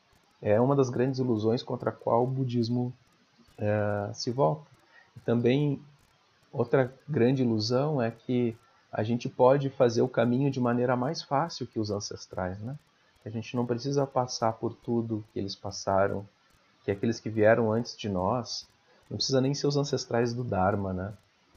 é 0.41 0.59
uma 0.59 0.75
das 0.75 0.89
grandes 0.89 1.19
ilusões 1.19 1.61
contra 1.61 1.89
a 1.89 1.93
qual 1.93 2.23
o 2.23 2.27
budismo 2.27 2.93
é, 3.57 4.09
se 4.13 4.31
volta. 4.31 4.65
E 5.15 5.19
também, 5.19 5.81
outra 6.51 6.93
grande 7.07 7.43
ilusão 7.43 8.01
é 8.01 8.09
que 8.09 8.55
a 8.91 9.03
gente 9.03 9.27
pode 9.27 9.69
fazer 9.69 10.01
o 10.01 10.07
caminho 10.07 10.49
de 10.49 10.61
maneira 10.61 10.95
mais 10.95 11.21
fácil 11.21 11.67
que 11.67 11.79
os 11.79 11.91
ancestrais. 11.91 12.57
Né? 12.59 12.77
A 13.25 13.29
gente 13.29 13.53
não 13.55 13.65
precisa 13.65 14.07
passar 14.07 14.53
por 14.53 14.73
tudo 14.73 15.25
que 15.33 15.39
eles 15.39 15.55
passaram, 15.55 16.25
que 16.85 16.91
aqueles 16.91 17.19
que 17.19 17.29
vieram 17.29 17.71
antes 17.71 17.97
de 17.97 18.07
nós, 18.07 18.65
não 19.09 19.17
precisa 19.17 19.41
nem 19.41 19.53
ser 19.53 19.67
os 19.67 19.75
ancestrais 19.75 20.33
do 20.33 20.43
Dharma. 20.43 20.93
Né? 20.93 21.13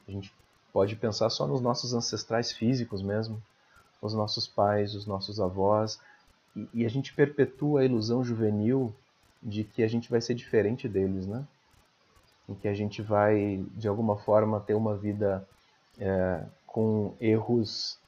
A 0.09 0.11
gente 0.11 0.35
pode 0.73 0.97
pensar 0.97 1.31
só 1.31 1.47
nos 1.47 1.61
nossos 1.61 1.95
ancestrais 1.95 2.53
físicos 2.53 3.03
mesmo, 3.03 3.41
os 4.01 4.15
nossos 4.15 4.47
pais, 4.47 4.95
os 4.95 5.07
nossos 5.07 5.41
avós, 5.41 6.01
e, 6.57 6.69
e, 6.75 6.87
a 6.87 6.91
gente 6.91 7.13
perpetua 7.13 7.81
a 7.81 7.85
ilusão 7.85 8.25
juvenil 8.25 8.93
de 9.43 9.63
que 9.63 9.83
a 9.83 9.89
gente 9.89 10.11
vai 10.11 10.21
ser 10.21 10.35
diferente 10.35 10.89
deles, 10.89 11.27
né? 11.27 11.47
Em 12.49 12.55
que 12.55 12.67
a 12.67 12.75
gente 12.75 13.01
vai, 13.03 13.65
de 13.77 13.87
alguma 13.87 14.17
forma, 14.17 14.59
ter 14.61 14.75
uma 14.75 14.97
vida 14.97 15.47
é, 15.99 16.43
com 16.67 17.15
erros, 17.21 17.99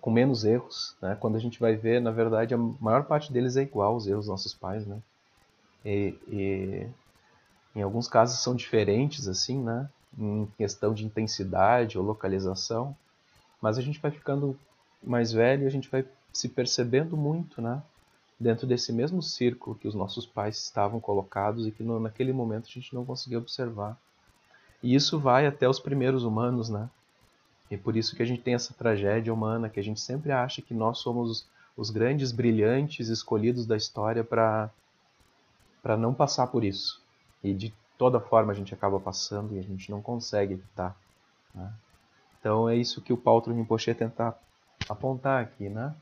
com 0.00 0.10
menos 0.10 0.44
erros, 0.44 0.94
né? 1.00 1.16
Quando 1.18 1.36
a 1.36 1.40
gente 1.40 1.58
vai 1.58 1.74
ver, 1.74 2.00
na 2.00 2.10
verdade, 2.10 2.54
a 2.54 2.58
maior 2.58 3.04
parte 3.04 3.32
deles 3.32 3.56
é 3.56 3.62
igual 3.62 3.94
aos 3.94 4.06
erros 4.06 4.26
dos 4.26 4.30
nossos 4.30 4.54
pais, 4.54 4.86
né? 4.86 4.98
E, 5.84 6.14
e 6.28 6.86
em 7.74 7.82
alguns 7.82 8.08
casos 8.08 8.42
são 8.42 8.54
diferentes, 8.54 9.26
assim, 9.28 9.62
né? 9.62 9.88
Em 10.18 10.46
questão 10.56 10.94
de 10.94 11.04
intensidade 11.04 11.98
ou 11.98 12.04
localização, 12.04 12.96
mas 13.60 13.78
a 13.78 13.82
gente 13.82 14.00
vai 14.00 14.10
ficando 14.10 14.58
mais 15.02 15.32
velho 15.32 15.66
a 15.66 15.70
gente 15.70 15.88
vai 15.88 16.04
se 16.32 16.48
percebendo 16.48 17.16
muito, 17.16 17.62
né? 17.62 17.82
Dentro 18.38 18.66
desse 18.66 18.92
mesmo 18.92 19.22
círculo 19.22 19.76
que 19.76 19.88
os 19.88 19.94
nossos 19.94 20.26
pais 20.26 20.58
estavam 20.58 21.00
colocados 21.00 21.66
e 21.66 21.70
que 21.70 21.82
no, 21.82 21.98
naquele 21.98 22.32
momento 22.32 22.66
a 22.68 22.72
gente 22.72 22.94
não 22.94 23.04
conseguia 23.04 23.38
observar. 23.38 23.96
E 24.82 24.94
isso 24.94 25.18
vai 25.18 25.46
até 25.46 25.66
os 25.66 25.80
primeiros 25.80 26.22
humanos, 26.22 26.68
né? 26.68 26.90
E 27.70 27.76
por 27.76 27.96
isso 27.96 28.14
que 28.14 28.22
a 28.22 28.26
gente 28.26 28.42
tem 28.42 28.54
essa 28.54 28.74
tragédia 28.74 29.32
humana, 29.32 29.70
que 29.70 29.80
a 29.80 29.82
gente 29.82 30.00
sempre 30.00 30.30
acha 30.32 30.60
que 30.60 30.74
nós 30.74 30.98
somos 30.98 31.46
os, 31.76 31.90
grandes 31.90 32.30
brilhantes 32.30 33.08
escolhidos 33.08 33.66
da 33.66 33.76
história 33.76 34.22
para 34.22 34.70
para 35.82 35.96
não 35.96 36.12
passar 36.12 36.48
por 36.48 36.64
isso 36.64 37.00
e 37.44 37.54
de 37.54 37.72
toda 37.98 38.20
forma 38.20 38.52
a 38.52 38.54
gente 38.54 38.74
acaba 38.74 39.00
passando 39.00 39.54
e 39.54 39.58
a 39.58 39.62
gente 39.62 39.90
não 39.90 40.02
consegue 40.02 40.54
evitar. 40.54 40.96
Né? 41.54 41.72
Então 42.38 42.68
é 42.68 42.76
isso 42.76 43.00
que 43.00 43.12
o 43.12 43.16
Paulo 43.16 43.52
Rinpoche 43.52 43.94
tenta 43.94 44.36
apontar 44.88 45.42
aqui, 45.42 45.68
né? 45.68 45.94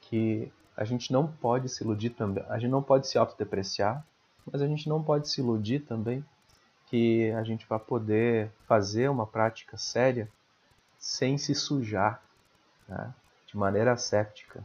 Que 0.00 0.50
a 0.76 0.84
gente 0.84 1.12
não 1.12 1.26
pode 1.26 1.68
se 1.68 1.84
iludir 1.84 2.10
também, 2.10 2.44
a 2.48 2.58
gente 2.58 2.70
não 2.70 2.82
pode 2.82 3.06
se 3.06 3.18
autodepreciar, 3.18 4.04
mas 4.50 4.62
a 4.62 4.66
gente 4.66 4.88
não 4.88 5.02
pode 5.02 5.28
se 5.28 5.40
iludir 5.40 5.80
também 5.80 6.24
que 6.86 7.30
a 7.32 7.44
gente 7.44 7.66
vai 7.68 7.78
poder 7.78 8.50
fazer 8.66 9.08
uma 9.08 9.26
prática 9.26 9.76
séria 9.76 10.28
sem 10.98 11.38
se 11.38 11.54
sujar, 11.54 12.20
né? 12.88 13.14
de 13.46 13.56
maneira 13.56 13.96
séptica, 13.96 14.62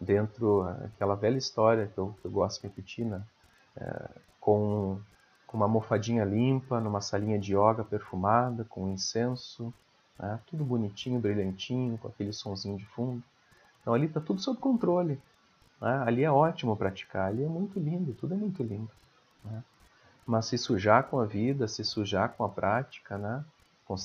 dentro 0.00 0.64
daquela 0.80 1.16
velha 1.16 1.38
história 1.38 1.90
que 1.92 1.98
eu, 1.98 2.14
que 2.20 2.26
eu 2.26 2.30
gosto 2.30 2.60
de 2.60 2.68
repetir, 2.68 3.04
né? 3.04 3.22
É, 3.76 4.08
com 4.40 5.00
com 5.46 5.56
uma 5.56 5.66
almofadinha 5.66 6.24
limpa, 6.24 6.80
numa 6.80 7.00
salinha 7.00 7.38
de 7.38 7.54
yoga 7.54 7.84
perfumada, 7.84 8.64
com 8.64 8.88
incenso, 8.88 9.72
né? 10.18 10.40
tudo 10.46 10.64
bonitinho, 10.64 11.20
brilhantinho, 11.20 11.96
com 11.98 12.08
aquele 12.08 12.32
sonzinho 12.32 12.76
de 12.76 12.84
fundo. 12.86 13.22
Então 13.80 13.94
ali 13.94 14.06
está 14.06 14.20
tudo 14.20 14.40
sob 14.40 14.58
controle. 14.58 15.20
Né? 15.80 16.02
Ali 16.04 16.24
é 16.24 16.30
ótimo 16.30 16.76
praticar, 16.76 17.28
ali 17.28 17.44
é 17.44 17.48
muito 17.48 17.78
lindo, 17.78 18.12
tudo 18.14 18.34
é 18.34 18.36
muito 18.36 18.62
lindo. 18.62 18.90
Né? 19.44 19.62
Mas 20.26 20.46
se 20.46 20.58
sujar 20.58 21.04
com 21.04 21.20
a 21.20 21.24
vida, 21.24 21.68
se 21.68 21.84
sujar 21.84 22.30
com 22.30 22.44
a 22.44 22.48
prática, 22.48 23.16
né? 23.16 23.44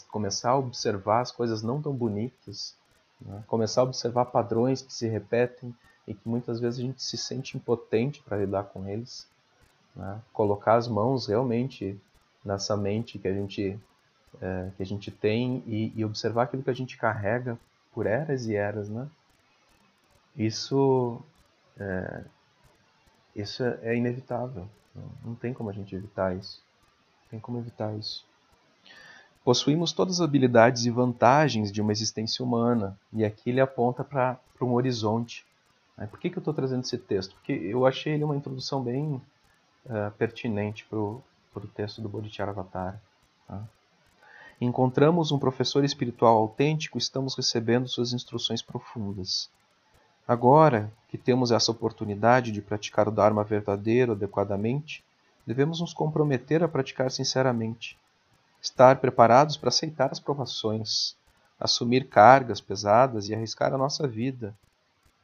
começar 0.10 0.52
a 0.52 0.58
observar 0.58 1.22
as 1.22 1.32
coisas 1.32 1.64
não 1.64 1.82
tão 1.82 1.94
bonitas, 1.94 2.76
né? 3.20 3.44
começar 3.48 3.82
a 3.82 3.86
observar 3.86 4.26
padrões 4.26 4.82
que 4.82 4.94
se 4.94 5.08
repetem 5.08 5.74
e 6.08 6.14
que 6.14 6.30
muitas 6.30 6.60
vezes 6.60 6.80
a 6.80 6.84
gente 6.84 7.02
se 7.02 7.18
sente 7.18 7.58
impotente 7.58 8.22
para 8.22 8.38
lidar 8.38 8.66
com 8.66 8.88
eles, 8.88 9.28
né? 9.96 10.20
Colocar 10.34 10.76
as 10.76 10.88
mãos 10.88 11.28
realmente 11.28 12.00
nessa 12.44 12.76
mente 12.76 13.20
que 13.20 13.28
a 13.28 13.34
gente, 13.34 13.80
é, 14.42 14.70
que 14.76 14.84
a 14.84 14.86
gente 14.86 15.12
tem 15.12 15.64
e, 15.68 15.94
e, 15.96 16.06
observar 16.06 16.44
aquilo 16.44 16.64
que 16.64 16.70
a 16.70 16.76
gente 16.76 16.98
carrega 16.98 17.58
por 17.94 18.06
eras 18.06 18.48
e 18.48 18.56
eras. 18.56 18.90
Né? 18.90 19.08
Isso, 20.36 21.22
é, 21.80 22.24
isso 23.36 23.64
é 23.64 23.96
inevitável. 23.96 24.68
Não 25.24 25.36
tem 25.36 25.54
como 25.54 25.70
a 25.70 25.74
gente 25.74 25.96
evitar 25.96 26.36
isso. 26.36 26.62
Não 27.24 27.30
tem 27.32 27.40
como 27.40 27.60
evitar 27.60 27.94
isso. 27.98 28.26
Possuímos 29.44 29.92
todas 29.92 30.20
as 30.20 30.22
habilidades 30.22 30.86
e 30.86 30.92
vantagens 30.92 31.72
de 31.72 31.82
uma 31.82 31.92
existência 31.92 32.46
humana, 32.46 32.96
e 33.12 33.26
aqui 33.26 33.50
ele 33.50 33.60
aponta 33.60 34.04
para 34.04 34.38
um 34.62 34.74
horizonte. 34.74 35.46
Por 36.10 36.20
que, 36.20 36.30
que 36.30 36.38
eu 36.38 36.42
estou 36.42 36.54
trazendo 36.54 36.84
esse 36.84 36.98
texto? 36.98 37.34
Porque 37.36 37.52
eu 37.52 37.86
achei 37.86 38.14
ele 38.14 38.24
uma 38.24 38.36
introdução 38.36 38.84
bem 38.84 39.20
uh, 39.86 40.12
pertinente 40.18 40.86
para 40.90 40.98
o 40.98 41.68
texto 41.74 42.02
do 42.02 42.10
Bodhicharavatar. 42.10 43.02
Tá? 43.48 43.62
Encontramos 44.60 45.32
um 45.32 45.40
professor 45.40 45.84
espiritual 45.84 46.38
autêntico, 46.38 46.98
estamos 46.98 47.36
recebendo 47.36 47.88
suas 47.88 48.14
instruções 48.14 48.62
profundas. 48.62 49.50
Agora 50.28 50.92
que 51.10 51.18
temos 51.18 51.52
essa 51.52 51.72
oportunidade 51.72 52.52
de 52.52 52.62
praticar 52.62 53.08
o 53.08 53.12
Dharma 53.12 53.44
verdadeiro 53.44 54.12
adequadamente, 54.12 55.04
devemos 55.46 55.82
nos 55.82 55.94
comprometer 55.94 56.64
a 56.64 56.68
praticar 56.68 57.10
sinceramente, 57.12 57.98
estar 58.62 58.98
preparados 58.98 59.58
para 59.58 59.70
aceitar 59.70 60.12
as 60.12 60.20
provações, 60.20 61.16
assumir 61.60 62.08
cargas 62.08 62.62
pesadas 62.62 63.28
e 63.28 63.36
arriscar 63.36 63.74
a 63.74 63.78
nossa 63.78 64.08
vida 64.08 64.56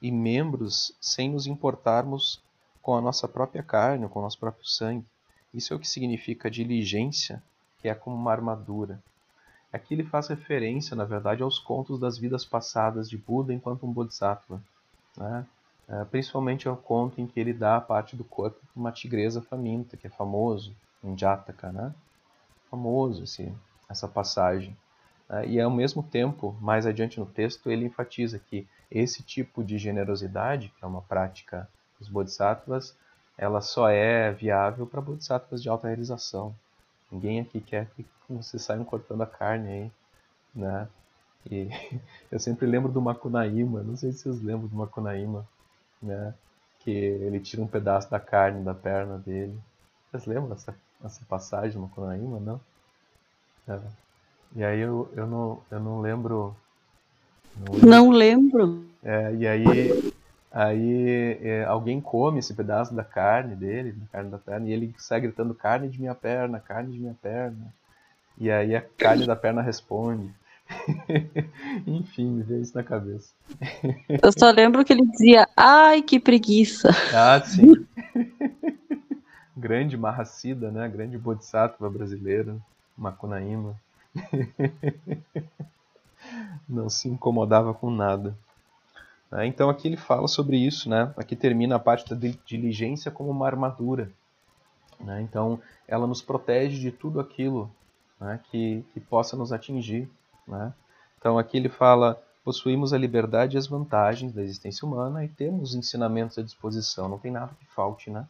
e 0.02 0.12
membros 0.12 0.92
sem 1.00 1.30
nos 1.30 1.48
importarmos 1.48 2.42
com 2.88 2.96
a 2.96 3.02
nossa 3.02 3.28
própria 3.28 3.62
carne, 3.62 4.08
com 4.08 4.20
o 4.20 4.22
nosso 4.22 4.40
próprio 4.40 4.66
sangue. 4.66 5.06
Isso 5.54 5.74
é 5.74 5.76
o 5.76 5.80
que 5.80 5.90
significa 5.90 6.50
diligência, 6.50 7.44
que 7.82 7.90
é 7.90 7.94
como 7.94 8.16
uma 8.16 8.32
armadura. 8.32 9.04
Aqui 9.74 9.94
ele 9.94 10.06
faz 10.06 10.30
referência, 10.30 10.96
na 10.96 11.04
verdade, 11.04 11.44
aos 11.44 11.60
contos 11.60 12.00
das 12.00 12.18
vidas 12.18 12.46
passadas 12.46 13.10
de 13.10 13.18
Buda 13.18 13.54
enquanto 13.54 13.86
um 13.86 13.92
Bodhisattva. 13.92 14.64
Né? 15.18 15.46
É, 15.90 16.06
principalmente 16.06 16.66
ao 16.66 16.78
conto 16.78 17.20
em 17.20 17.28
que 17.28 17.38
ele 17.38 17.52
dá 17.52 17.76
a 17.76 17.82
parte 17.82 18.16
do 18.16 18.24
corpo 18.24 18.58
para 18.58 18.80
uma 18.80 18.92
tigresa 18.94 19.42
faminta, 19.42 19.98
que 19.98 20.08
é 20.08 20.10
famoso, 20.10 20.74
em 21.04 21.18
Jataka. 21.18 21.74
Né? 21.74 21.94
Famoso 22.72 23.26
esse, 23.26 23.52
essa 23.90 24.08
passagem. 24.08 24.78
É, 25.30 25.46
e 25.46 25.60
ao 25.60 25.70
mesmo 25.70 26.02
tempo, 26.02 26.56
mais 26.62 26.86
adiante 26.86 27.20
no 27.20 27.26
texto, 27.26 27.70
ele 27.70 27.86
enfatiza 27.86 28.40
que 28.40 28.66
esse 28.90 29.24
tipo 29.24 29.62
de 29.62 29.78
generosidade, 29.78 30.72
que 30.80 30.86
é 30.86 30.88
uma 30.88 31.02
prática 31.02 31.68
dos 32.00 32.10
bodhisattvas, 32.10 32.96
ela 33.38 33.62
só 33.62 33.90
é 33.90 34.32
viável 34.32 34.88
para 34.88 35.02
bodhisattvas 35.02 35.62
de 35.62 35.70
alta 35.70 35.88
realização. 35.88 36.56
Ninguém 37.12 37.40
aqui 37.40 37.62
quer 37.62 37.88
que 37.96 38.06
vocês 38.30 38.62
saiam 38.62 38.84
cortando 38.84 39.22
a 39.22 39.28
carne 39.28 39.70
aí, 39.70 39.92
né? 40.54 40.88
E 41.50 41.70
eu 42.32 42.40
sempre 42.40 42.66
lembro 42.66 42.92
do 42.92 43.02
Makunaíma, 43.02 43.84
não 43.84 43.96
sei 43.96 44.12
se 44.12 44.24
vocês 44.24 44.42
lembram 44.42 44.68
do 44.68 44.76
Makunaíma, 44.76 45.48
né? 46.02 46.34
Que 46.80 46.92
ele 46.92 47.40
tira 47.40 47.62
um 47.62 47.68
pedaço 47.68 48.10
da 48.10 48.20
carne 48.20 48.64
da 48.64 48.74
perna 48.74 49.18
dele. 49.18 49.58
Vocês 50.10 50.26
lembram 50.26 50.50
dessa, 50.50 50.76
dessa 51.02 51.22
passagem 51.26 51.74
do 51.74 51.82
Makunaíma, 51.82 52.40
não? 52.40 52.62
É. 53.68 53.80
E 54.56 54.64
aí 54.64 54.80
eu, 54.80 55.10
eu, 55.16 55.28
não, 55.28 55.62
eu 55.70 55.80
não 55.80 56.02
lembro. 56.02 56.56
Não 57.56 57.74
lembro. 57.74 57.90
Não 57.90 58.10
lembro. 58.10 58.86
É, 59.04 59.34
e 59.36 59.48
aí, 59.48 60.14
aí 60.58 61.38
é, 61.42 61.64
alguém 61.66 62.02
come 62.02 62.40
esse 62.40 62.54
pedaço 62.54 62.96
da 62.96 63.04
carne 63.04 63.56
dele, 63.56 63.92
da 63.92 64.06
carne 64.08 64.32
da 64.32 64.38
perna, 64.38 64.68
e 64.68 64.74
ele 64.74 64.96
sai 64.98 65.22
gritando 65.22 65.54
carne 65.54 65.88
de 65.88 66.00
minha 66.00 66.16
perna, 66.16 66.60
carne 66.60 66.92
de 66.92 67.00
minha 67.00 67.16
perna. 67.22 67.74
E 68.40 68.50
aí 68.50 68.76
a 68.76 68.82
carne 68.82 69.26
da 69.26 69.36
perna 69.36 69.62
responde. 69.62 70.32
Enfim, 71.86 72.26
me 72.26 72.44
veio 72.44 72.62
isso 72.62 72.76
na 72.76 72.84
cabeça. 72.84 73.32
Eu 74.22 74.32
só 74.38 74.50
lembro 74.52 74.84
que 74.84 74.94
ele 74.94 75.06
dizia, 75.06 75.48
ai 75.56 76.02
que 76.02 76.20
preguiça. 76.20 76.90
Ah, 77.14 77.40
sim. 77.40 77.86
Grande 79.56 79.96
Mahasida, 79.96 80.72
né? 80.72 80.88
Grande 80.88 81.18
Bodhisattva 81.18 81.90
brasileiro, 81.90 82.62
Macunaíma. 82.98 83.76
Não 86.68 86.90
se 86.90 87.08
incomodava 87.08 87.74
com 87.74 87.90
nada. 87.90 88.36
Né? 89.32 89.48
Então 89.48 89.70
aqui 89.70 89.88
ele 89.88 89.98
fala 89.98 90.28
sobre 90.28 90.58
isso, 90.58 90.90
né? 90.90 91.14
Aqui 91.18 91.36
termina 91.36 91.76
a 91.76 91.80
parte 91.80 92.14
da 92.14 92.28
diligência 92.46 93.12
como 93.12 93.30
uma 93.30 93.46
armadura. 93.46 94.12
Né? 95.00 95.22
Então 95.22 95.62
ela 95.88 96.08
nos 96.08 96.22
protege 96.22 96.80
de 96.80 96.92
tudo 96.92 97.20
aquilo 97.20 97.72
né? 98.20 98.40
que, 98.50 98.84
que 98.94 99.00
possa 99.00 99.36
nos 99.36 99.52
atingir. 99.52 100.10
Né? 100.48 100.74
Então 101.18 101.38
aqui 101.38 101.58
ele 101.58 101.70
fala: 101.70 102.22
possuímos 102.44 102.94
a 102.94 102.98
liberdade 102.98 103.56
e 103.56 103.60
as 103.60 103.68
vantagens 103.68 104.34
da 104.34 104.42
existência 104.42 104.88
humana 104.88 105.24
e 105.24 105.28
temos 105.28 105.76
ensinamentos 105.76 106.38
à 106.38 106.42
disposição. 106.42 107.10
Não 107.10 107.20
tem 107.20 107.32
nada 107.32 107.52
que 107.60 107.66
falte, 107.66 108.10
né? 108.10 108.28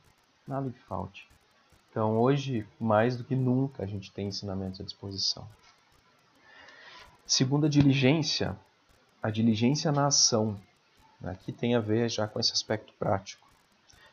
Nada 0.47 0.69
que 0.69 0.79
falte. 0.79 1.27
Então 1.91 2.17
hoje, 2.17 2.67
mais 2.79 3.17
do 3.17 3.23
que 3.23 3.35
nunca, 3.35 3.83
a 3.83 3.85
gente 3.85 4.11
tem 4.11 4.27
ensinamentos 4.27 4.79
à 4.79 4.83
disposição. 4.83 5.47
Segunda 7.25 7.67
diligência, 7.67 8.57
a 9.21 9.29
diligência 9.29 9.91
na 9.91 10.07
ação. 10.07 10.57
Aqui 11.23 11.51
tem 11.51 11.75
a 11.75 11.79
ver 11.79 12.09
já 12.09 12.27
com 12.27 12.39
esse 12.39 12.53
aspecto 12.53 12.93
prático. 12.99 13.47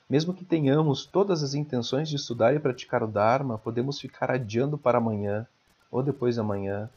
Mesmo 0.08 0.34
que 0.34 0.44
tenhamos 0.44 1.06
todas 1.06 1.42
as 1.42 1.54
intenções 1.54 2.08
de 2.08 2.16
estudar 2.16 2.54
e 2.54 2.58
praticar 2.58 3.02
o 3.02 3.06
Dharma, 3.06 3.58
podemos 3.58 4.00
ficar 4.00 4.30
adiando 4.30 4.76
para 4.76 4.98
amanhã 4.98 5.46
ou 5.90 6.02
depois 6.02 6.34
de 6.34 6.40
amanhã, 6.40 6.90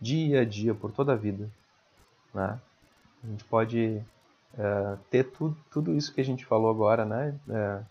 dia 0.00 0.40
a 0.40 0.44
dia, 0.44 0.74
por 0.74 0.90
toda 0.90 1.12
a 1.12 1.16
vida. 1.16 1.48
Né? 2.34 2.58
A 3.22 3.26
gente 3.26 3.44
pode 3.44 4.02
é, 4.56 4.96
ter 5.10 5.24
tudo, 5.24 5.56
tudo 5.70 5.94
isso 5.94 6.12
que 6.12 6.20
a 6.20 6.24
gente 6.24 6.44
falou 6.44 6.70
agora, 6.70 7.04
né? 7.04 7.34
É, 7.48 7.82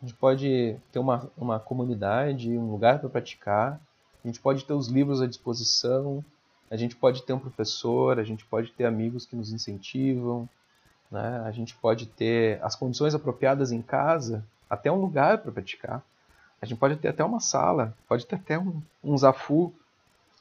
a 0.00 0.06
gente 0.06 0.14
pode 0.14 0.76
ter 0.92 0.98
uma, 0.98 1.30
uma 1.36 1.58
comunidade, 1.58 2.56
um 2.56 2.70
lugar 2.70 2.98
para 2.98 3.08
praticar, 3.08 3.80
a 4.22 4.26
gente 4.26 4.40
pode 4.40 4.64
ter 4.64 4.72
os 4.72 4.88
livros 4.88 5.20
à 5.20 5.26
disposição, 5.26 6.24
a 6.70 6.76
gente 6.76 6.94
pode 6.96 7.22
ter 7.22 7.32
um 7.32 7.38
professor, 7.38 8.18
a 8.18 8.24
gente 8.24 8.44
pode 8.44 8.70
ter 8.72 8.84
amigos 8.84 9.26
que 9.26 9.36
nos 9.36 9.52
incentivam, 9.52 10.48
né? 11.14 11.42
a 11.46 11.50
gente 11.52 11.74
pode 11.76 12.06
ter 12.06 12.62
as 12.62 12.74
condições 12.74 13.14
apropriadas 13.14 13.70
em 13.70 13.80
casa, 13.80 14.44
até 14.68 14.90
um 14.90 15.00
lugar 15.00 15.38
para 15.38 15.52
praticar. 15.52 16.02
A 16.60 16.66
gente 16.66 16.78
pode 16.78 16.96
ter 16.96 17.08
até 17.08 17.24
uma 17.24 17.40
sala, 17.40 17.94
pode 18.08 18.26
ter 18.26 18.36
até 18.36 18.58
um, 18.58 18.82
um 19.02 19.16
zafu, 19.16 19.72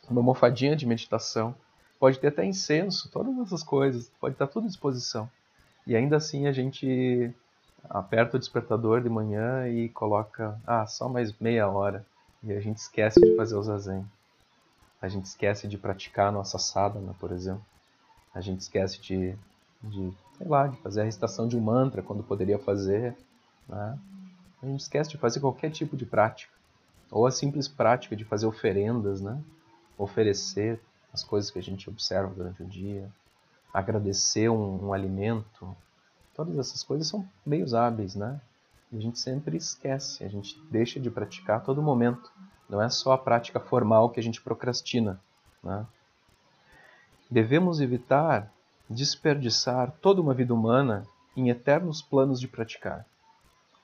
uma 0.10 0.20
almofadinha 0.20 0.76
de 0.76 0.86
meditação, 0.86 1.54
pode 2.00 2.20
ter 2.20 2.28
até 2.28 2.44
incenso, 2.44 3.10
todas 3.12 3.38
essas 3.40 3.62
coisas, 3.62 4.12
pode 4.20 4.34
estar 4.34 4.48
tudo 4.48 4.66
à 4.66 4.68
disposição. 4.68 5.30
E 5.86 5.96
ainda 5.96 6.18
assim 6.18 6.48
a 6.48 6.52
gente 6.52 7.32
aperta 7.90 8.38
o 8.38 8.40
despertador 8.40 9.02
de 9.02 9.10
manhã 9.10 9.68
e 9.68 9.90
coloca, 9.90 10.60
ah, 10.66 10.88
só 10.88 11.08
mais 11.08 11.38
meia 11.40 11.68
hora, 11.68 12.06
e 12.42 12.52
a 12.52 12.60
gente 12.60 12.78
esquece 12.78 13.20
de 13.20 13.36
fazer 13.36 13.56
o 13.56 13.64
zazen. 13.64 14.06
A 15.02 15.08
gente 15.08 15.26
esquece 15.26 15.68
de 15.68 15.78
praticar 15.78 16.30
a 16.30 16.32
nossa 16.32 16.58
sadhana, 16.58 17.14
por 17.20 17.32
exemplo. 17.32 17.64
A 18.34 18.42
gente 18.42 18.62
esquece 18.62 19.00
de, 19.02 19.36
de, 19.84 20.14
sei 20.44 20.52
lá, 20.52 20.68
de 20.68 20.78
fazer 20.78 21.02
a 21.02 21.04
recitação 21.06 21.48
de 21.48 21.58
um 21.58 21.62
mantra 21.62 22.02
quando 22.02 22.22
poderia 22.22 22.60
fazer. 22.60 23.16
Né? 23.68 23.98
A 24.62 24.66
gente 24.66 24.82
esquece 24.82 25.10
de 25.10 25.18
fazer 25.18 25.40
qualquer 25.40 25.72
tipo 25.72 25.96
de 25.96 26.06
prática. 26.06 26.52
Ou 27.10 27.26
a 27.26 27.32
simples 27.32 27.68
prática 27.68 28.16
de 28.16 28.26
fazer 28.26 28.46
oferendas, 28.46 29.22
né? 29.22 29.40
Oferecer 29.98 30.82
as 31.14 31.24
coisas 31.24 31.52
que 31.52 31.60
a 31.60 31.64
gente 31.64 31.90
observa 31.90 32.34
durante 32.34 32.64
o 32.64 32.66
dia. 32.66 33.10
Agradecer 33.74 34.50
um, 34.50 34.88
um 34.88 34.94
alimento. 34.94 35.76
Todas 36.36 36.58
essas 36.58 36.84
coisas 36.84 37.08
são 37.08 37.28
meios 37.46 37.74
hábeis, 37.74 38.16
né? 38.16 38.42
E 38.92 38.98
a 38.98 39.00
gente 39.00 39.20
sempre 39.20 39.56
esquece, 39.56 40.24
a 40.24 40.28
gente 40.28 40.60
deixa 40.70 41.00
de 41.00 41.10
praticar 41.10 41.58
a 41.58 41.60
todo 41.60 41.82
momento. 41.82 42.32
Não 42.68 42.82
é 42.82 42.90
só 42.90 43.14
a 43.14 43.18
prática 43.18 43.60
formal 43.60 44.10
que 44.10 44.20
a 44.20 44.24
gente 44.24 44.42
procrastina. 44.42 45.22
Né? 45.64 45.86
Devemos 47.30 47.80
evitar 47.80 48.53
desperdiçar 48.94 49.92
toda 50.02 50.22
uma 50.22 50.34
vida 50.34 50.54
humana 50.54 51.06
em 51.36 51.50
eternos 51.50 52.02
planos 52.02 52.40
de 52.40 52.48
praticar. 52.48 53.06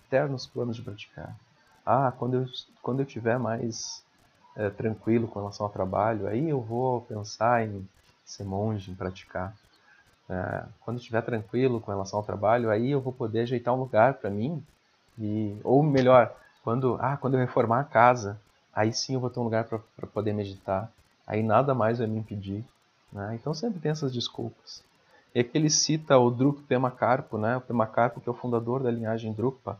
Eternos 0.07 0.45
planos 0.45 0.75
de 0.75 0.81
praticar. 0.81 1.35
Ah, 1.85 2.13
quando 2.17 2.35
eu, 2.35 2.45
quando 2.81 2.99
eu 2.99 3.05
tiver 3.05 3.37
mais 3.39 4.03
é, 4.55 4.69
tranquilo 4.69 5.27
com 5.27 5.39
relação 5.39 5.65
ao 5.65 5.71
trabalho, 5.71 6.27
aí 6.27 6.49
eu 6.49 6.61
vou 6.61 7.01
pensar 7.01 7.65
em 7.65 7.87
ser 8.25 8.43
monge, 8.43 8.91
em 8.91 8.95
praticar. 8.95 9.55
É, 10.29 10.65
quando 10.81 10.97
eu 10.97 11.01
estiver 11.01 11.21
tranquilo 11.23 11.81
com 11.81 11.91
relação 11.91 12.19
ao 12.19 12.25
trabalho, 12.25 12.69
aí 12.69 12.91
eu 12.91 13.01
vou 13.01 13.11
poder 13.11 13.41
ajeitar 13.41 13.73
um 13.73 13.79
lugar 13.79 14.15
para 14.15 14.29
mim. 14.29 14.63
E, 15.17 15.59
ou 15.63 15.81
melhor, 15.81 16.35
quando, 16.63 16.97
ah, 17.01 17.17
quando 17.17 17.33
eu 17.33 17.39
reformar 17.39 17.79
a 17.79 17.83
casa, 17.83 18.39
aí 18.73 18.93
sim 18.93 19.15
eu 19.15 19.19
vou 19.19 19.29
ter 19.29 19.39
um 19.39 19.43
lugar 19.43 19.65
para 19.65 20.07
poder 20.07 20.33
meditar. 20.33 20.91
Aí 21.25 21.41
nada 21.41 21.73
mais 21.73 21.97
vai 21.97 22.07
me 22.07 22.19
impedir. 22.19 22.63
Né? 23.11 23.35
Então 23.35 23.53
sempre 23.53 23.79
tem 23.79 23.91
essas 23.91 24.13
desculpas. 24.13 24.83
E 25.33 25.39
aqui 25.39 25.57
ele 25.57 25.69
cita 25.69 26.17
o 26.17 26.29
Druk 26.31 26.63
Pemakarpo, 26.63 27.37
né? 27.37 27.57
o 27.57 27.61
Pemakarpo 27.61 28.19
que 28.19 28.27
é 28.27 28.31
o 28.31 28.35
fundador 28.35 28.81
da 28.81 28.91
linhagem 28.91 29.31
Drukpa, 29.31 29.79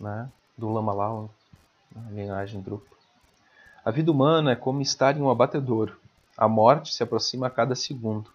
né? 0.00 0.30
do 0.56 0.72
Lama 0.72 0.92
Lao, 0.92 1.30
né? 1.94 2.02
linhagem 2.12 2.60
Drukpa. 2.60 2.94
A 3.84 3.90
vida 3.90 4.10
humana 4.10 4.52
é 4.52 4.56
como 4.56 4.80
estar 4.80 5.16
em 5.16 5.20
um 5.20 5.30
abatedouro. 5.30 5.96
A 6.36 6.48
morte 6.48 6.94
se 6.94 7.02
aproxima 7.02 7.48
a 7.48 7.50
cada 7.50 7.74
segundo. 7.74 8.30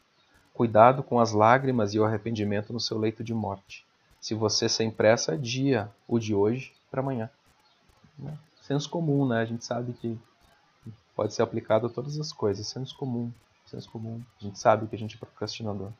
Cuidado 0.53 1.01
com 1.01 1.19
as 1.19 1.31
lágrimas 1.31 1.93
e 1.93 1.99
o 1.99 2.05
arrependimento 2.05 2.73
no 2.73 2.79
seu 2.79 2.97
leito 2.97 3.23
de 3.23 3.33
morte. 3.33 3.85
Se 4.19 4.35
você 4.35 4.67
sem 4.67 4.91
pressa, 4.91 5.37
dia 5.37 5.89
o 6.07 6.19
de 6.19 6.35
hoje 6.35 6.73
para 6.91 7.01
amanhã. 7.01 7.29
Né? 8.17 8.37
senso 8.69 8.87
comum, 8.87 9.27
né? 9.27 9.41
A 9.41 9.45
gente 9.45 9.65
sabe 9.65 9.93
que 9.93 10.15
pode 11.15 11.33
ser 11.33 11.41
aplicado 11.41 11.87
a 11.87 11.89
todas 11.89 12.19
as 12.19 12.31
coisas. 12.31 12.67
Senso 12.67 12.95
comum, 12.95 13.31
senso 13.65 13.89
comum. 13.89 14.21
A 14.39 14.43
gente 14.43 14.59
sabe 14.59 14.85
que 14.85 14.95
a 14.95 14.99
gente 14.99 15.15
é 15.15 15.19
procrastinador. 15.19 15.91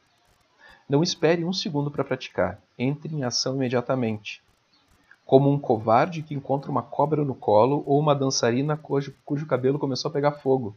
Não 0.90 1.04
espere 1.04 1.46
um 1.46 1.54
segundo 1.54 1.92
para 1.92 2.04
praticar. 2.04 2.60
Entre 2.78 3.14
em 3.14 3.24
ação 3.24 3.56
imediatamente. 3.56 4.42
Como 5.26 5.52
um 5.52 5.60
covarde 5.60 6.24
que 6.24 6.34
encontra 6.34 6.72
uma 6.72 6.82
cobra 6.82 7.24
no 7.24 7.36
colo 7.36 7.84
ou 7.86 8.00
uma 8.00 8.16
dançarina 8.16 8.76
cujo, 8.76 9.14
cujo 9.24 9.46
cabelo 9.46 9.78
começou 9.78 10.10
a 10.10 10.12
pegar 10.12 10.32
fogo. 10.32 10.76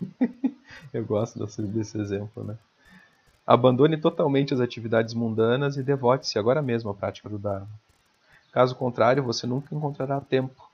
Eu 0.94 1.04
gosto 1.04 1.44
desse, 1.44 2.00
exemplo, 2.00 2.44
né? 2.44 2.56
Abandone 3.44 3.96
totalmente 3.96 4.54
as 4.54 4.60
atividades 4.60 5.14
mundanas 5.14 5.76
e 5.76 5.82
devote-se 5.82 6.38
agora 6.38 6.62
mesmo 6.62 6.90
à 6.90 6.94
prática 6.94 7.28
do 7.28 7.38
Dharma. 7.38 7.68
Caso 8.52 8.76
contrário, 8.76 9.22
você 9.22 9.46
nunca 9.46 9.74
encontrará 9.74 10.20
tempo 10.20 10.68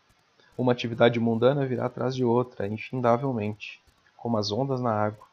uma 0.57 0.73
atividade 0.73 1.19
mundana 1.19 1.67
virá 1.67 1.87
atrás 1.87 2.15
de 2.15 2.25
outra, 2.25 2.67
infindavelmente, 2.67 3.81
como 4.17 4.37
as 4.39 4.53
ondas 4.53 4.81
na 4.81 4.93
água. 4.93 5.27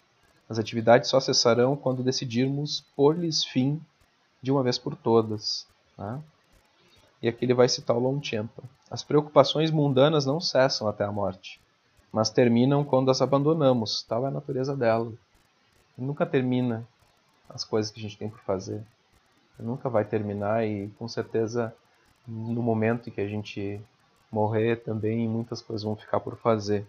As 0.51 0.59
atividades 0.59 1.09
só 1.09 1.17
cessarão 1.21 1.77
quando 1.77 2.03
decidirmos 2.03 2.81
pôr-lhes 2.93 3.41
fim 3.41 3.79
de 4.41 4.51
uma 4.51 4.61
vez 4.61 4.77
por 4.77 4.97
todas. 4.97 5.65
Tá? 5.95 6.19
E 7.21 7.29
aqui 7.29 7.45
ele 7.45 7.53
vai 7.53 7.69
citar 7.69 7.95
o 7.95 7.99
Longchenpa. 8.01 8.61
As 8.89 9.01
preocupações 9.01 9.71
mundanas 9.71 10.25
não 10.25 10.41
cessam 10.41 10.89
até 10.89 11.05
a 11.05 11.11
morte, 11.11 11.57
mas 12.11 12.29
terminam 12.29 12.83
quando 12.83 13.09
as 13.09 13.21
abandonamos. 13.21 14.03
Tal 14.03 14.25
é 14.25 14.27
a 14.27 14.31
natureza 14.31 14.75
dela. 14.75 15.13
Nunca 15.97 16.25
termina 16.25 16.85
as 17.47 17.63
coisas 17.63 17.89
que 17.89 18.01
a 18.01 18.03
gente 18.03 18.17
tem 18.17 18.29
por 18.29 18.41
fazer. 18.41 18.83
Nunca 19.57 19.87
vai 19.87 20.03
terminar 20.03 20.67
e 20.67 20.89
com 20.99 21.07
certeza 21.07 21.73
no 22.27 22.61
momento 22.61 23.07
em 23.07 23.13
que 23.13 23.21
a 23.21 23.27
gente 23.27 23.79
morrer 24.29 24.83
também 24.83 25.29
muitas 25.29 25.61
coisas 25.61 25.85
vão 25.85 25.95
ficar 25.95 26.19
por 26.19 26.35
fazer. 26.35 26.85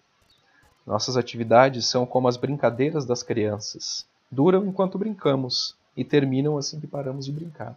Nossas 0.87 1.17
atividades 1.17 1.87
são 1.87 2.05
como 2.05 2.29
as 2.29 2.37
brincadeiras 2.37 3.05
das 3.05 3.23
crianças. 3.23 4.07
Duram 4.31 4.67
enquanto 4.67 4.99
brincamos 4.99 5.77
e 5.97 6.05
terminam 6.05 6.57
assim 6.57 6.81
que 6.81 6.87
paramos 6.87 7.27
de 7.27 7.33
brincar. 7.33 7.77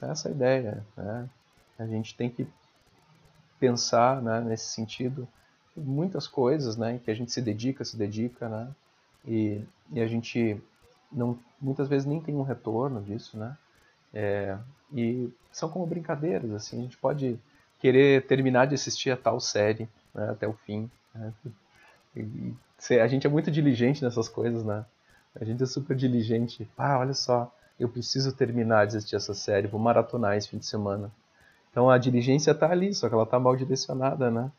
Essa 0.00 0.28
é 0.28 0.32
a 0.32 0.34
ideia. 0.34 0.86
Né? 0.96 1.28
A 1.78 1.86
gente 1.86 2.14
tem 2.16 2.28
que 2.28 2.46
pensar 3.58 4.22
né, 4.22 4.40
nesse 4.40 4.66
sentido 4.66 5.28
muitas 5.76 6.26
coisas 6.26 6.76
né, 6.76 7.00
que 7.04 7.10
a 7.10 7.14
gente 7.14 7.32
se 7.32 7.40
dedica, 7.40 7.84
se 7.84 7.96
dedica, 7.96 8.48
né, 8.48 8.68
e, 9.26 9.60
e 9.92 10.00
a 10.00 10.06
gente 10.06 10.60
não, 11.12 11.38
muitas 11.60 11.88
vezes 11.88 12.06
nem 12.06 12.20
tem 12.20 12.34
um 12.34 12.42
retorno 12.42 13.02
disso, 13.02 13.36
né, 13.36 13.56
é, 14.12 14.58
e 14.92 15.32
são 15.52 15.68
como 15.68 15.86
brincadeiras, 15.86 16.50
assim, 16.52 16.78
a 16.78 16.82
gente 16.82 16.96
pode 16.96 17.38
querer 17.78 18.26
terminar 18.26 18.66
de 18.66 18.74
assistir 18.74 19.10
a 19.10 19.16
tal 19.16 19.40
série 19.40 19.88
né, 20.14 20.30
até 20.30 20.46
o 20.46 20.52
fim. 20.52 20.90
Né, 21.14 21.32
e, 22.16 22.54
a 23.00 23.06
gente 23.06 23.26
é 23.26 23.30
muito 23.30 23.50
diligente 23.50 24.02
nessas 24.02 24.28
coisas, 24.28 24.64
né, 24.64 24.84
a 25.38 25.44
gente 25.44 25.62
é 25.62 25.66
super 25.66 25.96
diligente. 25.96 26.68
Ah, 26.76 26.98
olha 26.98 27.14
só, 27.14 27.54
eu 27.78 27.88
preciso 27.88 28.32
terminar 28.32 28.86
de 28.86 28.96
assistir 28.96 29.16
essa 29.16 29.34
série, 29.34 29.68
vou 29.68 29.80
maratonar 29.80 30.36
esse 30.36 30.48
fim 30.48 30.58
de 30.58 30.66
semana. 30.66 31.10
Então 31.70 31.88
a 31.88 31.98
diligência 31.98 32.50
está 32.50 32.70
ali, 32.70 32.92
só 32.92 33.08
que 33.08 33.14
ela 33.14 33.24
está 33.24 33.38
mal 33.38 33.54
direcionada, 33.56 34.30
né? 34.30 34.50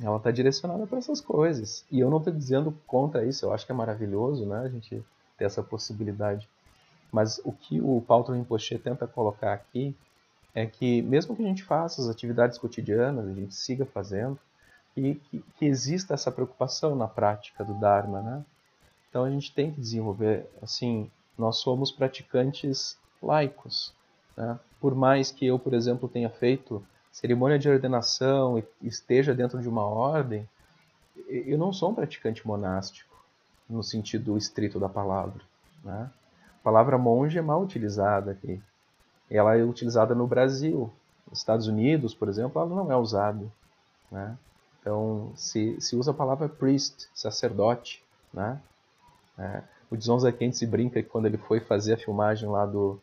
Ela 0.00 0.18
está 0.18 0.30
direcionada 0.30 0.86
para 0.86 0.98
essas 0.98 1.20
coisas. 1.20 1.84
E 1.90 2.00
eu 2.00 2.10
não 2.10 2.18
estou 2.18 2.32
dizendo 2.32 2.72
contra 2.86 3.24
isso, 3.24 3.44
eu 3.44 3.52
acho 3.52 3.66
que 3.66 3.72
é 3.72 3.74
maravilhoso, 3.74 4.46
né? 4.46 4.60
A 4.60 4.68
gente 4.68 5.04
ter 5.36 5.44
essa 5.44 5.62
possibilidade. 5.62 6.48
Mas 7.10 7.40
o 7.44 7.52
que 7.52 7.80
o 7.80 8.00
Paulo 8.00 8.32
Rinpoche 8.32 8.78
tenta 8.78 9.06
colocar 9.06 9.52
aqui 9.52 9.96
é 10.54 10.66
que, 10.66 11.02
mesmo 11.02 11.36
que 11.36 11.42
a 11.42 11.46
gente 11.46 11.62
faça 11.62 12.00
as 12.00 12.08
atividades 12.08 12.58
cotidianas, 12.58 13.26
a 13.26 13.34
gente 13.34 13.54
siga 13.54 13.84
fazendo, 13.84 14.38
e 14.96 15.14
que, 15.14 15.44
que 15.58 15.64
exista 15.66 16.14
essa 16.14 16.32
preocupação 16.32 16.96
na 16.96 17.06
prática 17.06 17.62
do 17.62 17.74
Dharma, 17.74 18.22
né? 18.22 18.44
Então 19.08 19.24
a 19.24 19.30
gente 19.30 19.52
tem 19.54 19.70
que 19.70 19.80
desenvolver, 19.80 20.48
assim, 20.62 21.10
nós 21.38 21.58
somos 21.58 21.92
praticantes 21.92 22.98
laicos, 23.22 23.92
né? 24.36 24.58
Por 24.80 24.94
mais 24.94 25.30
que 25.30 25.46
eu, 25.46 25.58
por 25.58 25.74
exemplo, 25.74 26.08
tenha 26.08 26.30
feito 26.30 26.84
cerimônia 27.10 27.58
de 27.58 27.68
ordenação 27.68 28.58
e 28.58 28.64
esteja 28.82 29.34
dentro 29.34 29.60
de 29.60 29.68
uma 29.68 29.86
ordem, 29.86 30.46
eu 31.28 31.56
não 31.56 31.72
sou 31.72 31.90
um 31.90 31.94
praticante 31.94 32.46
monástico, 32.46 33.16
no 33.68 33.82
sentido 33.82 34.36
estrito 34.36 34.78
da 34.78 34.88
palavra. 34.88 35.40
Né? 35.82 36.10
A 36.60 36.62
palavra 36.62 36.98
monge 36.98 37.38
é 37.38 37.42
mal 37.42 37.62
utilizada 37.62 38.32
aqui. 38.32 38.60
Ela 39.30 39.56
é 39.56 39.64
utilizada 39.64 40.14
no 40.14 40.26
Brasil. 40.26 40.92
Nos 41.28 41.38
Estados 41.38 41.66
Unidos, 41.66 42.14
por 42.14 42.28
exemplo, 42.28 42.60
ela 42.60 42.68
não 42.68 42.92
é 42.92 42.96
usada. 42.96 43.44
Né? 44.10 44.36
Então, 44.86 45.32
se, 45.34 45.80
se 45.80 45.96
usa 45.96 46.12
a 46.12 46.14
palavra 46.14 46.48
priest, 46.48 47.08
sacerdote. 47.12 48.04
Né? 48.32 48.56
É, 49.36 49.60
o 49.90 49.96
Dzonza 49.96 50.30
Kent 50.30 50.54
se 50.54 50.64
brinca 50.64 51.02
que 51.02 51.08
quando 51.08 51.26
ele 51.26 51.38
foi 51.38 51.58
fazer 51.58 51.94
a 51.94 51.98
filmagem 51.98 52.48
lá 52.48 52.64
do, 52.64 52.96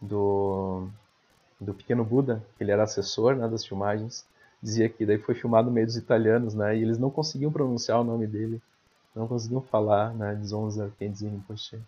do 0.00 0.88
do 1.60 1.72
Pequeno 1.72 2.04
Buda, 2.04 2.42
que 2.58 2.64
ele 2.64 2.72
era 2.72 2.82
assessor 2.82 3.36
né, 3.36 3.46
das 3.46 3.64
filmagens, 3.64 4.26
dizia 4.60 4.88
que 4.88 5.06
daí 5.06 5.16
foi 5.16 5.36
filmado 5.36 5.68
no 5.68 5.72
meio 5.72 5.86
dos 5.86 5.96
italianos, 5.96 6.54
né, 6.54 6.76
e 6.76 6.82
eles 6.82 6.98
não 6.98 7.08
conseguiam 7.08 7.52
pronunciar 7.52 8.00
o 8.00 8.04
nome 8.04 8.26
dele, 8.26 8.60
não 9.14 9.28
conseguiam 9.28 9.62
falar, 9.62 10.12
né, 10.14 10.40
Zonza 10.44 10.92
Kenji 10.98 11.28
Rinpoche. 11.28 11.78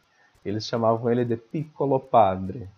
Eles 0.44 0.64
chamavam 0.64 1.11
ele 1.11 1.25
de 1.25 1.37
Piccolo 1.37 1.99
Padre, 1.99 2.68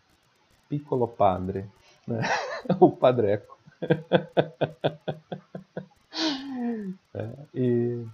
Piccolo 0.70 1.06
Padre, 1.06 1.66
né, 2.08 2.22
o 2.80 2.90
Padreco. 2.90 3.58
é, 7.14 7.28
e, 7.54 8.04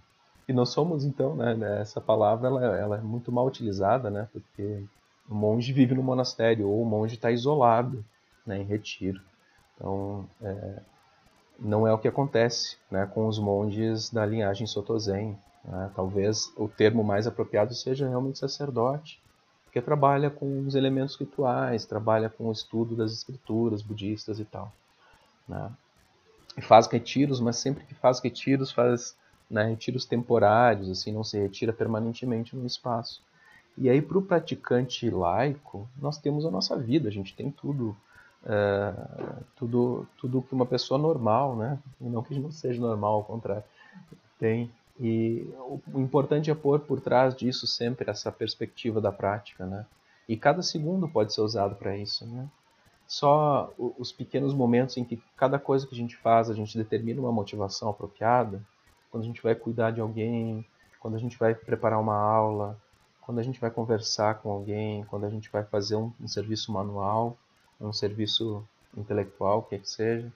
e 0.48 0.52
nós 0.52 0.70
somos 0.70 1.04
então, 1.04 1.34
né, 1.34 1.54
né, 1.54 1.80
essa 1.80 2.00
palavra 2.00 2.48
ela, 2.48 2.76
ela 2.76 2.98
é 2.98 3.00
muito 3.00 3.30
mal 3.32 3.46
utilizada, 3.46 4.10
né, 4.10 4.28
porque 4.32 4.84
o 5.28 5.34
monge 5.34 5.72
vive 5.72 5.94
no 5.94 6.02
monastério 6.02 6.68
ou 6.68 6.82
o 6.82 6.86
monge 6.86 7.14
está 7.14 7.30
isolado 7.30 8.04
né, 8.46 8.58
em 8.58 8.64
retiro. 8.64 9.20
Então, 9.76 10.26
é, 10.40 10.80
não 11.58 11.86
é 11.86 11.92
o 11.92 11.98
que 11.98 12.08
acontece 12.08 12.76
né, 12.90 13.06
com 13.06 13.26
os 13.26 13.38
monges 13.38 14.10
da 14.10 14.26
linhagem 14.26 14.66
Sotozen. 14.66 15.38
Né? 15.64 15.90
Talvez 15.94 16.52
o 16.56 16.68
termo 16.68 17.04
mais 17.04 17.26
apropriado 17.26 17.74
seja 17.74 18.08
realmente 18.08 18.38
sacerdote, 18.38 19.20
porque 19.64 19.80
trabalha 19.80 20.28
com 20.28 20.66
os 20.66 20.74
elementos 20.74 21.16
rituais, 21.16 21.86
trabalha 21.86 22.28
com 22.28 22.48
o 22.48 22.52
estudo 22.52 22.94
das 22.94 23.12
escrituras 23.12 23.80
budistas 23.80 24.38
e 24.38 24.44
tal. 24.44 24.72
Né? 25.48 25.70
Faz 26.60 26.86
retiros, 26.86 27.40
mas 27.40 27.56
sempre 27.56 27.84
que 27.84 27.94
faz 27.94 28.20
retiros, 28.20 28.70
faz 28.70 29.16
né, 29.50 29.64
retiros 29.64 30.04
temporários, 30.04 30.90
assim, 30.90 31.12
não 31.12 31.24
se 31.24 31.38
retira 31.38 31.72
permanentemente 31.72 32.54
no 32.54 32.66
espaço. 32.66 33.22
E 33.76 33.88
aí, 33.88 34.02
para 34.02 34.18
o 34.18 34.22
praticante 34.22 35.08
laico, 35.08 35.88
nós 36.00 36.18
temos 36.18 36.44
a 36.44 36.50
nossa 36.50 36.76
vida, 36.76 37.08
a 37.08 37.12
gente 37.12 37.34
tem 37.34 37.50
tudo 37.50 37.96
é, 38.44 38.94
tudo, 39.56 40.06
tudo 40.18 40.42
que 40.42 40.52
uma 40.52 40.66
pessoa 40.66 40.98
normal, 40.98 41.56
né? 41.56 41.78
Não 42.00 42.22
que 42.22 42.34
não 42.38 42.50
seja 42.50 42.80
normal, 42.80 43.14
ao 43.14 43.24
contrário, 43.24 43.64
tem. 44.38 44.70
E 45.00 45.48
o 45.92 46.00
importante 46.00 46.50
é 46.50 46.54
pôr 46.54 46.80
por 46.80 47.00
trás 47.00 47.34
disso 47.34 47.66
sempre 47.66 48.10
essa 48.10 48.30
perspectiva 48.30 49.00
da 49.00 49.10
prática, 49.10 49.64
né? 49.64 49.86
E 50.28 50.36
cada 50.36 50.62
segundo 50.62 51.08
pode 51.08 51.32
ser 51.32 51.40
usado 51.40 51.74
para 51.76 51.96
isso, 51.96 52.26
né? 52.26 52.48
Só 53.12 53.70
os 53.76 54.10
pequenos 54.10 54.54
momentos 54.54 54.96
em 54.96 55.04
que 55.04 55.22
cada 55.36 55.58
coisa 55.58 55.86
que 55.86 55.94
a 55.94 55.98
gente 55.98 56.16
faz, 56.16 56.48
a 56.48 56.54
gente 56.54 56.78
determina 56.78 57.20
uma 57.20 57.30
motivação 57.30 57.90
apropriada, 57.90 58.66
quando 59.10 59.24
a 59.24 59.26
gente 59.26 59.42
vai 59.42 59.54
cuidar 59.54 59.90
de 59.90 60.00
alguém, 60.00 60.64
quando 60.98 61.14
a 61.14 61.18
gente 61.18 61.38
vai 61.38 61.54
preparar 61.54 62.00
uma 62.00 62.16
aula, 62.16 62.80
quando 63.20 63.38
a 63.38 63.42
gente 63.42 63.60
vai 63.60 63.70
conversar 63.70 64.36
com 64.36 64.50
alguém, 64.50 65.04
quando 65.04 65.26
a 65.26 65.28
gente 65.28 65.50
vai 65.50 65.62
fazer 65.62 65.94
um, 65.94 66.10
um 66.18 66.26
serviço 66.26 66.72
manual, 66.72 67.36
um 67.78 67.92
serviço 67.92 68.66
intelectual, 68.96 69.62
quer 69.62 69.80
que 69.80 69.90
seja, 69.90 70.32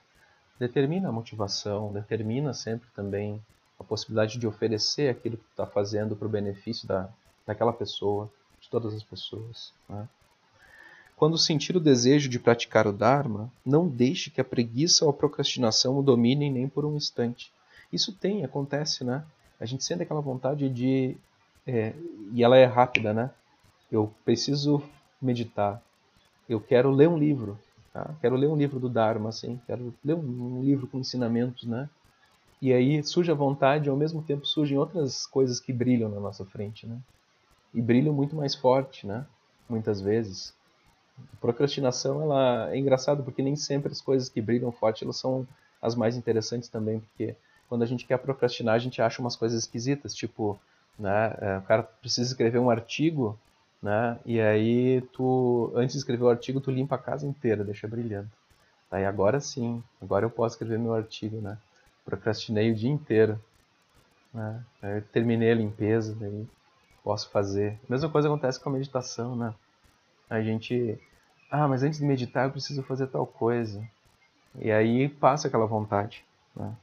determina 0.58 1.08
a 1.08 1.12
motivação, 1.12 1.94
determina 1.94 2.52
sempre 2.52 2.90
também 2.94 3.42
a 3.80 3.84
possibilidade 3.84 4.38
de 4.38 4.46
oferecer 4.46 5.08
aquilo 5.08 5.38
que 5.38 5.48
está 5.48 5.66
fazendo 5.66 6.14
para 6.14 6.26
o 6.26 6.30
benefício 6.30 6.86
da, 6.86 7.08
daquela 7.46 7.72
pessoa, 7.72 8.30
de 8.60 8.68
todas 8.68 8.92
as 8.92 9.02
pessoas. 9.02 9.72
Né? 9.88 10.06
Quando 11.16 11.38
sentir 11.38 11.74
o 11.76 11.80
desejo 11.80 12.28
de 12.28 12.38
praticar 12.38 12.86
o 12.86 12.92
Dharma, 12.92 13.50
não 13.64 13.88
deixe 13.88 14.30
que 14.30 14.40
a 14.40 14.44
preguiça 14.44 15.04
ou 15.04 15.10
a 15.10 15.14
procrastinação 15.14 15.98
o 15.98 16.02
dominem 16.02 16.52
nem 16.52 16.68
por 16.68 16.84
um 16.84 16.94
instante. 16.94 17.50
Isso 17.90 18.12
tem, 18.12 18.44
acontece, 18.44 19.02
né? 19.02 19.24
A 19.58 19.64
gente 19.64 19.82
sente 19.82 20.02
aquela 20.02 20.20
vontade 20.20 20.68
de. 20.68 21.16
É, 21.66 21.94
e 22.32 22.44
ela 22.44 22.56
é 22.56 22.66
rápida, 22.66 23.14
né? 23.14 23.30
Eu 23.90 24.12
preciso 24.24 24.82
meditar, 25.20 25.82
eu 26.48 26.60
quero 26.60 26.90
ler 26.90 27.08
um 27.08 27.18
livro, 27.18 27.58
tá? 27.92 28.14
quero 28.20 28.36
ler 28.36 28.48
um 28.48 28.56
livro 28.56 28.78
do 28.78 28.88
Dharma, 28.88 29.30
assim, 29.30 29.60
quero 29.66 29.92
ler 30.04 30.14
um, 30.14 30.58
um 30.58 30.62
livro 30.62 30.86
com 30.86 30.98
ensinamentos, 30.98 31.64
né? 31.64 31.88
E 32.60 32.72
aí 32.72 33.02
surge 33.02 33.30
a 33.30 33.34
vontade 33.34 33.86
e 33.86 33.90
ao 33.90 33.96
mesmo 33.96 34.22
tempo 34.22 34.46
surgem 34.46 34.78
outras 34.78 35.26
coisas 35.26 35.60
que 35.60 35.72
brilham 35.72 36.08
na 36.08 36.20
nossa 36.20 36.44
frente, 36.44 36.86
né? 36.86 36.98
E 37.74 37.82
brilham 37.82 38.14
muito 38.14 38.36
mais 38.36 38.54
forte, 38.54 39.06
né? 39.06 39.26
Muitas 39.68 40.00
vezes. 40.00 40.54
Procrastinação, 41.40 42.22
ela 42.22 42.70
é 42.70 42.78
engraçado 42.78 43.22
porque 43.22 43.42
nem 43.42 43.56
sempre 43.56 43.92
as 43.92 44.00
coisas 44.00 44.28
que 44.28 44.40
brilham 44.40 44.72
forte, 44.72 45.04
elas 45.04 45.16
são 45.16 45.46
as 45.80 45.94
mais 45.94 46.16
interessantes 46.16 46.68
também, 46.68 47.00
porque 47.00 47.34
quando 47.68 47.82
a 47.82 47.86
gente 47.86 48.04
quer 48.04 48.18
procrastinar, 48.18 48.74
a 48.74 48.78
gente 48.78 49.00
acha 49.00 49.20
umas 49.20 49.36
coisas 49.36 49.62
esquisitas, 49.62 50.14
tipo, 50.14 50.58
né, 50.98 51.34
é, 51.40 51.58
o 51.58 51.62
cara 51.62 51.82
precisa 51.82 52.30
escrever 52.30 52.58
um 52.58 52.70
artigo 52.70 53.38
né? 53.82 54.18
E 54.24 54.40
aí 54.40 55.00
tu, 55.12 55.72
antes 55.74 55.92
de 55.92 55.98
escrever 55.98 56.24
o 56.24 56.28
artigo, 56.28 56.60
tu 56.60 56.70
limpa 56.70 56.96
a 56.96 56.98
casa 56.98 57.26
inteira, 57.26 57.64
deixa 57.64 57.86
brilhando. 57.86 58.28
Aí 58.90 59.04
agora 59.04 59.40
sim, 59.40 59.82
agora 60.00 60.24
eu 60.24 60.30
posso 60.30 60.54
escrever 60.54 60.78
meu 60.78 60.94
artigo, 60.94 61.40
né? 61.40 61.58
Procrastinei 62.04 62.70
o 62.70 62.74
dia 62.74 62.90
inteiro, 62.90 63.40
né? 64.32 64.64
Terminei 65.12 65.52
a 65.52 65.54
limpeza, 65.54 66.16
daí 66.18 66.46
posso 67.02 67.28
fazer. 67.30 67.78
Mesma 67.88 68.08
coisa 68.08 68.28
acontece 68.28 68.60
com 68.60 68.68
a 68.70 68.72
meditação, 68.72 69.36
né? 69.36 69.54
A 70.28 70.40
gente, 70.42 70.98
ah, 71.50 71.68
mas 71.68 71.82
antes 71.82 71.98
de 71.98 72.04
meditar 72.04 72.46
eu 72.46 72.50
preciso 72.50 72.82
fazer 72.82 73.06
tal 73.08 73.26
coisa. 73.26 73.86
E 74.58 74.70
aí 74.70 75.08
passa 75.08 75.48
aquela 75.48 75.66
vontade, 75.66 76.24
né? 76.54 76.74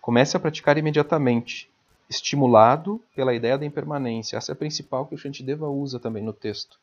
Comece 0.00 0.36
a 0.36 0.40
praticar 0.40 0.78
imediatamente. 0.78 1.68
estimulado 2.08 3.00
pela 3.14 3.34
ideia 3.34 3.58
da 3.58 3.64
impermanência. 3.64 4.36
Essa 4.36 4.52
é 4.52 4.54
a 4.54 4.56
principal 4.56 5.06
que 5.06 5.14
o 5.14 5.18
Shantideva 5.18 5.68
usa 5.68 5.98
também 5.98 6.22
no 6.22 6.32
texto. 6.32 6.78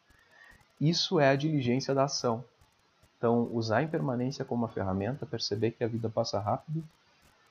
Isso 0.79 1.19
é 1.19 1.29
a 1.29 1.35
diligência 1.35 1.93
da 1.93 2.05
ação. 2.05 2.43
Então, 3.17 3.47
usar 3.53 3.77
a 3.77 3.83
impermanência 3.83 4.43
como 4.43 4.63
uma 4.63 4.73
ferramenta, 4.73 5.25
perceber 5.25 5.71
que 5.71 5.83
a 5.83 5.87
vida 5.87 6.09
passa 6.09 6.39
rápido, 6.39 6.83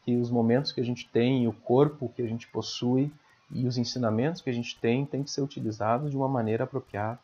que 0.05 0.16
os 0.16 0.31
momentos 0.31 0.73
que 0.73 0.81
a 0.81 0.85
gente 0.85 1.09
tem, 1.09 1.47
o 1.47 1.53
corpo 1.53 2.12
que 2.14 2.23
a 2.23 2.27
gente 2.27 2.49
possui 2.49 3.12
e 3.53 3.66
os 3.66 3.79
ensinamentos 3.79 4.43
que 4.43 4.51
a 4.51 4.53
gente 4.53 4.77
tem 4.79 5.07
tem 5.07 5.23
que 5.23 5.31
ser 5.31 5.43
utilizados 5.43 6.11
de 6.11 6.16
uma 6.16 6.29
maneira 6.29 6.64
apropriada. 6.64 7.21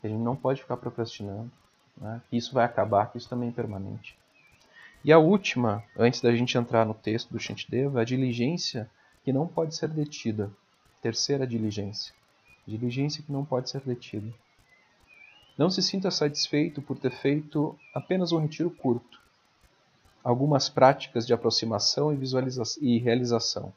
Que 0.00 0.06
a 0.06 0.10
gente 0.10 0.22
não 0.22 0.36
pode 0.36 0.62
ficar 0.62 0.76
procrastinando. 0.76 1.50
Né? 1.96 2.20
Que 2.30 2.36
isso 2.36 2.54
vai 2.54 2.64
acabar, 2.64 3.10
que 3.10 3.18
isso 3.18 3.28
também 3.28 3.50
é 3.50 3.52
permanente. 3.52 4.16
E 5.02 5.12
a 5.12 5.18
última, 5.18 5.82
antes 5.96 6.20
da 6.20 6.34
gente 6.34 6.56
entrar 6.58 6.84
no 6.84 6.94
texto 6.94 7.30
do 7.30 7.38
Shantideva, 7.38 8.00
é 8.00 8.02
a 8.02 8.04
diligência 8.04 8.90
que 9.24 9.32
não 9.32 9.46
pode 9.46 9.74
ser 9.74 9.88
detida. 9.88 10.50
Terceira 11.00 11.46
diligência. 11.46 12.12
Diligência 12.66 13.22
que 13.22 13.32
não 13.32 13.44
pode 13.44 13.70
ser 13.70 13.80
detida. 13.80 14.30
Não 15.56 15.70
se 15.70 15.82
sinta 15.82 16.10
satisfeito 16.10 16.80
por 16.82 16.98
ter 16.98 17.10
feito 17.10 17.78
apenas 17.94 18.32
um 18.32 18.38
retiro 18.38 18.70
curto. 18.70 19.20
Algumas 20.22 20.68
práticas 20.68 21.26
de 21.26 21.32
aproximação 21.32 22.12
e, 22.12 22.16
visualização 22.16 22.82
e 22.82 22.98
realização. 22.98 23.72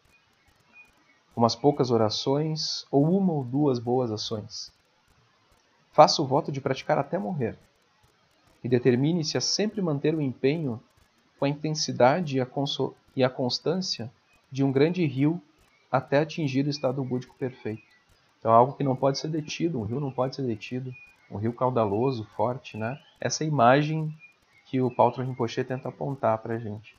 Umas 1.36 1.56
poucas 1.56 1.90
orações 1.90 2.86
ou 2.92 3.10
uma 3.18 3.34
ou 3.34 3.44
duas 3.44 3.80
boas 3.80 4.12
ações. 4.12 4.72
Faça 5.94 6.22
o 6.22 6.26
voto 6.26 6.52
de 6.52 6.60
praticar 6.60 6.98
até 6.98 7.20
morrer. 7.20 7.56
E 8.64 8.68
determine-se 8.68 9.38
a 9.38 9.42
sempre 9.42 9.82
manter 9.82 10.16
o 10.16 10.22
empenho 10.22 10.82
com 11.38 11.46
a 11.46 11.50
intensidade 11.50 12.38
e 12.38 12.42
a, 12.42 12.48
e 13.16 13.24
a 13.24 13.30
constância 13.30 14.12
de 14.52 14.64
um 14.64 14.72
grande 14.72 15.06
rio 15.06 15.40
até 15.92 16.20
atingir 16.20 16.66
o 16.66 16.70
estado 16.70 17.04
búdico 17.04 17.36
perfeito. 17.38 17.84
Então, 18.40 18.52
é 18.52 18.56
algo 18.56 18.74
que 18.74 18.84
não 18.84 18.96
pode 18.96 19.20
ser 19.20 19.28
detido, 19.28 19.80
um 19.80 19.84
rio 19.84 20.00
não 20.00 20.12
pode 20.12 20.36
ser 20.36 20.42
detido, 20.42 20.94
um 21.30 21.38
rio 21.38 21.54
caudaloso, 21.54 22.26
forte, 22.36 22.76
né? 22.76 23.00
Essa 23.22 23.46
imagem 23.46 24.12
que 24.66 24.82
o 24.82 24.90
Paulo 24.90 25.16
Rinpoche 25.16 25.64
tenta 25.64 25.90
apontar 25.90 26.40
para 26.40 26.56
a 26.56 26.60
gente, 26.60 26.96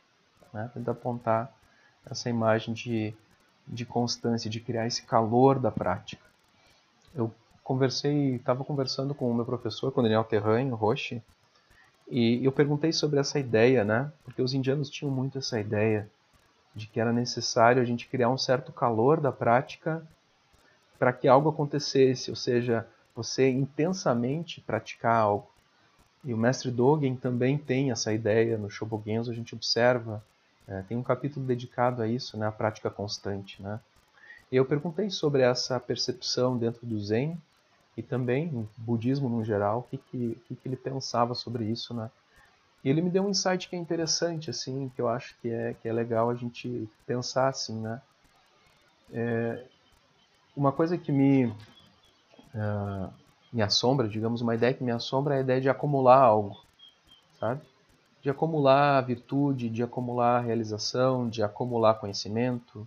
né? 0.52 0.70
Tenta 0.72 0.92
apontar 0.92 1.52
essa 2.08 2.30
imagem 2.30 2.72
de, 2.72 3.12
de 3.66 3.84
constância, 3.84 4.48
de 4.48 4.60
criar 4.60 4.86
esse 4.86 5.02
calor 5.02 5.58
da 5.58 5.70
prática. 5.70 6.24
Eu 7.14 7.32
conversei, 7.64 8.36
estava 8.36 8.62
conversando 8.62 9.14
com 9.14 9.28
o 9.30 9.34
meu 9.34 9.46
professor, 9.46 9.90
com 9.90 10.00
o 10.00 10.02
Daniel 10.02 10.22
Terranho, 10.22 10.74
Roche, 10.74 11.22
e 12.06 12.44
eu 12.44 12.52
perguntei 12.52 12.92
sobre 12.92 13.18
essa 13.18 13.38
ideia, 13.38 13.82
né? 13.82 14.12
Porque 14.22 14.42
os 14.42 14.52
indianos 14.52 14.90
tinham 14.90 15.10
muito 15.10 15.38
essa 15.38 15.58
ideia 15.58 16.08
de 16.74 16.86
que 16.86 17.00
era 17.00 17.12
necessário 17.12 17.80
a 17.80 17.84
gente 17.84 18.06
criar 18.06 18.28
um 18.28 18.36
certo 18.36 18.70
calor 18.70 19.20
da 19.20 19.32
prática 19.32 20.06
para 20.98 21.12
que 21.12 21.26
algo 21.26 21.48
acontecesse, 21.48 22.30
ou 22.30 22.36
seja, 22.36 22.86
você 23.16 23.48
intensamente 23.50 24.60
praticar 24.60 25.16
algo. 25.16 25.48
E 26.22 26.34
o 26.34 26.36
mestre 26.36 26.70
Dogen 26.70 27.16
também 27.16 27.56
tem 27.56 27.90
essa 27.90 28.12
ideia 28.12 28.58
no 28.58 28.70
Shobogenzo, 28.70 29.30
a 29.30 29.34
gente 29.34 29.54
observa, 29.54 30.22
é, 30.66 30.82
tem 30.82 30.96
um 30.96 31.02
capítulo 31.02 31.46
dedicado 31.46 32.02
a 32.02 32.08
isso, 32.08 32.36
né, 32.36 32.46
a 32.46 32.52
prática 32.52 32.90
constante. 32.90 33.62
Né? 33.62 33.80
E 34.50 34.56
eu 34.56 34.64
perguntei 34.64 35.10
sobre 35.10 35.42
essa 35.42 35.78
percepção 35.80 36.56
dentro 36.56 36.86
do 36.86 36.98
Zen 37.00 37.38
e 37.96 38.02
também 38.02 38.68
budismo 38.76 39.28
no 39.28 39.44
geral, 39.44 39.80
o 39.80 39.82
que, 39.84 39.98
que, 39.98 40.38
que, 40.46 40.56
que 40.56 40.68
ele 40.68 40.76
pensava 40.76 41.34
sobre 41.34 41.64
isso, 41.64 41.94
né? 41.94 42.10
E 42.84 42.90
ele 42.90 43.00
me 43.00 43.08
deu 43.08 43.24
um 43.24 43.30
insight 43.30 43.68
que 43.68 43.76
é 43.76 43.78
interessante, 43.78 44.50
assim, 44.50 44.90
que 44.94 45.00
eu 45.00 45.08
acho 45.08 45.34
que 45.40 45.48
é, 45.48 45.74
que 45.74 45.88
é 45.88 45.92
legal 45.92 46.28
a 46.28 46.34
gente 46.34 46.88
pensar 47.06 47.48
assim, 47.48 47.80
né? 47.80 48.02
É, 49.12 49.64
uma 50.56 50.70
coisa 50.70 50.98
que 50.98 51.10
me, 51.10 51.46
uh, 51.46 53.12
me 53.52 53.62
assombra, 53.62 54.08
digamos, 54.08 54.40
uma 54.40 54.54
ideia 54.54 54.74
que 54.74 54.84
me 54.84 54.90
assombra 54.90 55.34
é 55.34 55.38
a 55.38 55.40
ideia 55.40 55.60
de 55.60 55.68
acumular 55.68 56.18
algo, 56.18 56.60
sabe? 57.40 57.62
De 58.20 58.28
acumular 58.28 59.00
virtude, 59.02 59.70
de 59.70 59.82
acumular 59.82 60.40
realização, 60.40 61.28
de 61.28 61.42
acumular 61.42 61.94
conhecimento, 61.94 62.86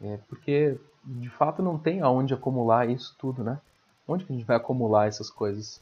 é, 0.00 0.18
porque 0.28 0.78
de 1.04 1.28
fato 1.30 1.62
não 1.62 1.78
tem 1.78 2.00
aonde 2.00 2.34
acumular 2.34 2.88
isso 2.88 3.14
tudo, 3.18 3.44
né? 3.44 3.60
Onde 4.06 4.24
que 4.24 4.32
a 4.32 4.36
gente 4.36 4.46
vai 4.46 4.56
acumular 4.56 5.06
essas 5.06 5.30
coisas? 5.30 5.80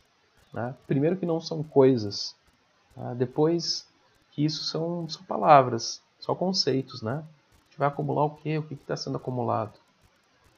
Né? 0.52 0.74
Primeiro 0.86 1.16
que 1.16 1.26
não 1.26 1.40
são 1.40 1.62
coisas, 1.62 2.34
Tá? 2.94 3.14
Depois 3.14 3.86
que 4.30 4.44
isso 4.44 4.64
são, 4.64 5.08
são 5.08 5.22
palavras, 5.24 6.00
só 6.18 6.34
conceitos, 6.34 7.02
né? 7.02 7.12
A 7.12 7.64
gente 7.70 7.78
vai 7.78 7.88
acumular 7.88 8.24
o 8.24 8.30
quê? 8.30 8.58
O 8.58 8.62
que 8.62 8.74
está 8.74 8.96
sendo 8.96 9.16
acumulado? 9.16 9.72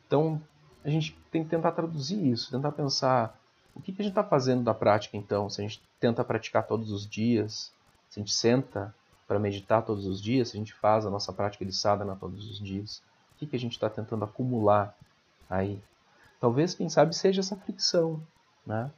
Então, 0.06 0.40
a 0.84 0.90
gente 0.90 1.16
tem 1.30 1.42
que 1.42 1.50
tentar 1.50 1.72
traduzir 1.72 2.24
isso, 2.24 2.50
tentar 2.50 2.72
pensar 2.72 3.38
o 3.74 3.80
que, 3.80 3.92
que 3.92 4.00
a 4.00 4.04
gente 4.04 4.12
está 4.12 4.24
fazendo 4.24 4.62
da 4.62 4.72
prática 4.72 5.16
então? 5.16 5.50
Se 5.50 5.60
a 5.60 5.64
gente 5.64 5.82
tenta 6.00 6.24
praticar 6.24 6.66
todos 6.66 6.90
os 6.90 7.06
dias, 7.06 7.72
se 8.08 8.18
a 8.18 8.22
gente 8.22 8.32
senta 8.32 8.94
para 9.28 9.38
meditar 9.38 9.82
todos 9.82 10.06
os 10.06 10.22
dias, 10.22 10.48
se 10.48 10.56
a 10.56 10.58
gente 10.58 10.72
faz 10.72 11.04
a 11.04 11.10
nossa 11.10 11.32
prática 11.32 11.64
de 11.64 11.72
sadhana 11.72 12.16
todos 12.18 12.48
os 12.48 12.58
dias, 12.58 13.02
o 13.34 13.38
que, 13.38 13.46
que 13.46 13.56
a 13.56 13.58
gente 13.58 13.72
está 13.72 13.90
tentando 13.90 14.24
acumular 14.24 14.96
aí? 15.50 15.82
Talvez, 16.46 16.76
quem 16.76 16.88
sabe, 16.88 17.12
seja 17.12 17.40
essa 17.40 17.56
fricção, 17.56 18.22
né? 18.64 18.88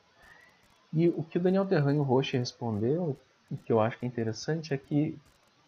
E 0.92 1.08
o 1.08 1.22
que 1.22 1.38
o 1.38 1.40
Daniel 1.40 1.64
Terranho 1.64 2.02
Roche 2.02 2.36
respondeu 2.36 3.16
o 3.50 3.56
que 3.56 3.72
eu 3.72 3.80
acho 3.80 3.98
que 3.98 4.04
é 4.04 4.08
interessante 4.08 4.74
é 4.74 4.76
que 4.76 5.18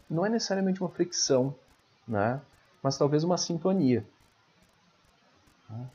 não 0.07 0.23
é 0.23 0.29
necessariamente 0.29 0.79
uma 0.79 0.91
fricção, 0.91 1.55
né? 2.07 2.39
mas 2.83 2.99
talvez 2.99 3.23
uma 3.23 3.35
sintonia. 3.35 4.05
Né? 5.67 5.89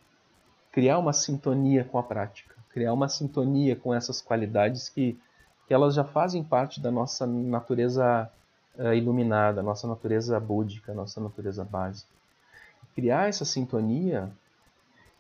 Criar 0.72 0.99
uma 0.99 1.12
sintonia 1.12 1.85
com 1.85 1.99
a 1.99 2.03
prática, 2.03 2.57
criar 2.70 2.92
uma 2.92 3.09
sintonia 3.09 3.77
com 3.77 3.94
essas 3.94 4.20
qualidades 4.20 4.88
que, 4.88 5.16
que 5.68 5.72
elas 5.72 5.94
já 5.94 6.03
fazem 6.03 6.42
parte 6.42 6.81
da 6.81 6.90
nossa 6.90 7.29
natureza 7.29 8.29
uh, 8.75 8.92
iluminada, 8.92 9.62
nossa 9.62 9.87
natureza 9.87 10.40
búdica, 10.40 10.92
nossa 10.92 11.20
natureza 11.20 11.64
básica. 11.64 12.11
Criar 12.92 13.29
essa 13.29 13.44
sintonia 13.44 14.33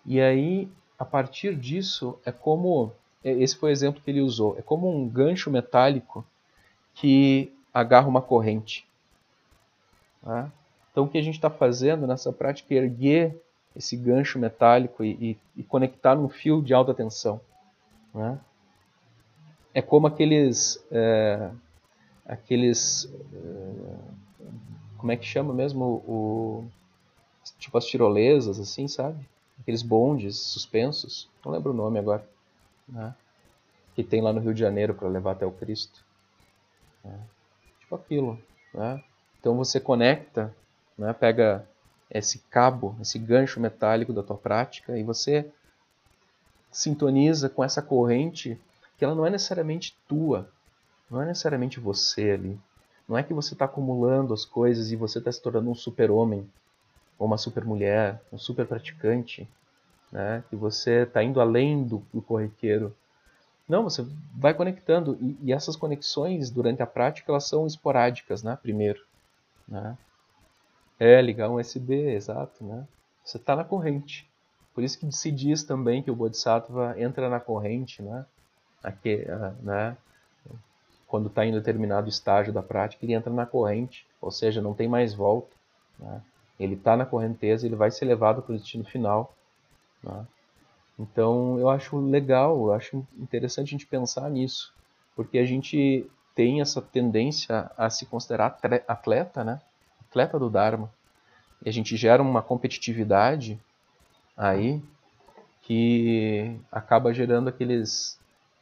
e 0.06 0.20
aí, 0.20 0.68
a 0.98 1.04
partir 1.04 1.54
disso, 1.56 2.18
é 2.24 2.30
como. 2.30 2.92
Esse 3.24 3.56
foi 3.56 3.70
o 3.70 3.72
exemplo 3.72 4.00
que 4.00 4.10
ele 4.10 4.20
usou. 4.20 4.56
É 4.56 4.62
como 4.62 4.88
um 4.88 5.08
gancho 5.08 5.50
metálico 5.50 6.24
que 6.94 7.52
agarra 7.74 8.06
uma 8.06 8.22
corrente. 8.22 8.86
Tá? 10.22 10.50
Então, 10.92 11.04
o 11.04 11.08
que 11.08 11.18
a 11.18 11.22
gente 11.22 11.34
está 11.34 11.50
fazendo 11.50 12.06
nessa 12.06 12.32
prática 12.32 12.72
é 12.72 12.78
erguer 12.78 13.36
esse 13.74 13.96
gancho 13.96 14.38
metálico 14.38 15.04
e, 15.04 15.10
e, 15.10 15.38
e 15.56 15.62
conectar 15.64 16.14
num 16.14 16.28
fio 16.28 16.62
de 16.62 16.72
alta 16.72 16.94
tensão. 16.94 17.40
Né? 18.14 18.38
É 19.74 19.82
como 19.82 20.06
aqueles. 20.06 20.82
É, 20.90 21.50
aqueles. 22.24 23.12
É, 23.34 23.96
como 24.96 25.12
é 25.12 25.16
que 25.16 25.26
chama 25.26 25.52
mesmo? 25.52 25.84
O, 25.84 26.64
tipo 27.58 27.76
as 27.76 27.84
tirolesas, 27.84 28.58
assim, 28.58 28.88
sabe? 28.88 29.18
Aqueles 29.60 29.82
bondes 29.82 30.36
suspensos. 30.36 31.28
Não 31.44 31.52
lembro 31.52 31.72
o 31.72 31.76
nome 31.76 31.98
agora. 31.98 32.26
Né? 32.88 33.14
Que 33.94 34.04
tem 34.04 34.20
lá 34.20 34.32
no 34.32 34.40
Rio 34.40 34.54
de 34.54 34.60
Janeiro 34.60 34.94
para 34.94 35.08
levar 35.08 35.32
até 35.32 35.46
o 35.46 35.52
Cristo. 35.52 36.04
Né? 37.04 37.18
Tipo 37.80 37.94
aquilo. 37.96 38.40
Né? 38.74 39.02
Então 39.40 39.56
você 39.56 39.80
conecta, 39.80 40.54
né? 40.96 41.12
pega 41.12 41.66
esse 42.10 42.38
cabo, 42.50 42.96
esse 43.00 43.18
gancho 43.18 43.60
metálico 43.60 44.12
da 44.12 44.22
tua 44.22 44.36
prática 44.36 44.96
e 44.96 45.02
você 45.02 45.50
sintoniza 46.70 47.48
com 47.48 47.64
essa 47.64 47.82
corrente 47.82 48.60
que 48.96 49.04
ela 49.04 49.14
não 49.14 49.26
é 49.26 49.30
necessariamente 49.30 49.96
tua, 50.06 50.48
não 51.10 51.22
é 51.22 51.26
necessariamente 51.26 51.80
você 51.80 52.30
ali. 52.30 52.58
Não 53.08 53.16
é 53.16 53.22
que 53.22 53.32
você 53.32 53.54
está 53.54 53.66
acumulando 53.66 54.34
as 54.34 54.44
coisas 54.44 54.90
e 54.90 54.96
você 54.96 55.18
está 55.18 55.30
se 55.30 55.40
tornando 55.40 55.70
um 55.70 55.74
super-homem, 55.74 56.48
ou 57.18 57.26
uma 57.26 57.38
super-mulher, 57.38 58.20
um 58.32 58.38
super-praticante, 58.38 59.48
né? 60.12 60.44
que 60.48 60.56
você 60.56 61.02
está 61.02 61.22
indo 61.22 61.40
além 61.40 61.84
do, 61.84 62.02
do 62.12 62.22
corriqueiro 62.22 62.94
não, 63.68 63.82
você 63.82 64.06
vai 64.34 64.54
conectando 64.54 65.18
e, 65.20 65.36
e, 65.42 65.52
essas 65.52 65.74
conexões 65.74 66.50
durante 66.50 66.82
a 66.82 66.86
prática 66.86 67.32
elas 67.32 67.48
são 67.48 67.66
esporádicas, 67.66 68.42
né? 68.42 68.56
Primeiro, 68.62 69.04
né? 69.66 69.98
É 70.98 71.20
ligar 71.20 71.50
um 71.50 71.56
USB, 71.56 72.14
exato, 72.14 72.64
né? 72.64 72.86
Você 73.24 73.38
está 73.38 73.56
na 73.56 73.64
corrente. 73.64 74.28
Por 74.72 74.84
isso 74.84 74.98
que 74.98 75.10
se 75.10 75.32
diz 75.32 75.64
também 75.64 76.02
que 76.02 76.10
o 76.10 76.14
Bodhisattva 76.14 76.94
entra 76.98 77.28
na 77.28 77.40
corrente, 77.40 78.02
né? 78.02 78.24
Aqui, 78.82 79.26
né? 79.62 79.96
Quando 81.08 81.26
está 81.26 81.44
em 81.44 81.52
determinado 81.52 82.08
estágio 82.08 82.52
da 82.52 82.62
prática, 82.62 83.04
ele 83.04 83.14
entra 83.14 83.32
na 83.32 83.46
corrente, 83.46 84.06
ou 84.20 84.30
seja, 84.30 84.60
não 84.60 84.74
tem 84.74 84.88
mais 84.88 85.12
volta. 85.12 85.54
Né? 85.98 86.20
Ele 86.58 86.74
está 86.74 86.96
na 86.96 87.06
correnteza, 87.06 87.66
ele 87.66 87.76
vai 87.76 87.90
ser 87.90 88.04
levado 88.04 88.42
para 88.42 88.54
o 88.54 88.58
destino 88.58 88.84
final. 88.84 89.34
Né? 90.02 90.26
Então 90.98 91.58
eu 91.58 91.68
acho 91.68 91.98
legal, 91.98 92.56
eu 92.66 92.72
acho 92.72 93.06
interessante 93.18 93.68
a 93.68 93.70
gente 93.70 93.86
pensar 93.86 94.30
nisso, 94.30 94.72
porque 95.14 95.38
a 95.38 95.46
gente 95.46 96.08
tem 96.34 96.60
essa 96.60 96.80
tendência 96.80 97.70
a 97.76 97.88
se 97.88 98.06
considerar 98.06 98.58
atleta, 98.86 99.42
né? 99.42 99.60
Atleta 100.08 100.38
do 100.38 100.50
Dharma. 100.50 100.90
E 101.64 101.68
a 101.68 101.72
gente 101.72 101.96
gera 101.96 102.22
uma 102.22 102.42
competitividade 102.42 103.58
aí 104.36 104.82
que 105.62 106.60
acaba 106.70 107.12
gerando 107.12 107.48
aqueles 107.48 108.18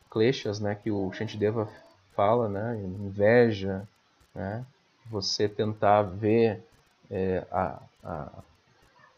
kleshas, 0.08 0.60
né, 0.60 0.74
que 0.74 0.90
o 0.90 1.12
Shantideva 1.12 1.68
fala, 2.14 2.48
né, 2.48 2.80
inveja, 2.80 3.86
né, 4.32 4.64
você 5.06 5.48
tentar 5.48 6.02
ver 6.02 6.62
é, 7.10 7.46
a, 7.50 7.78
a, 8.02 8.28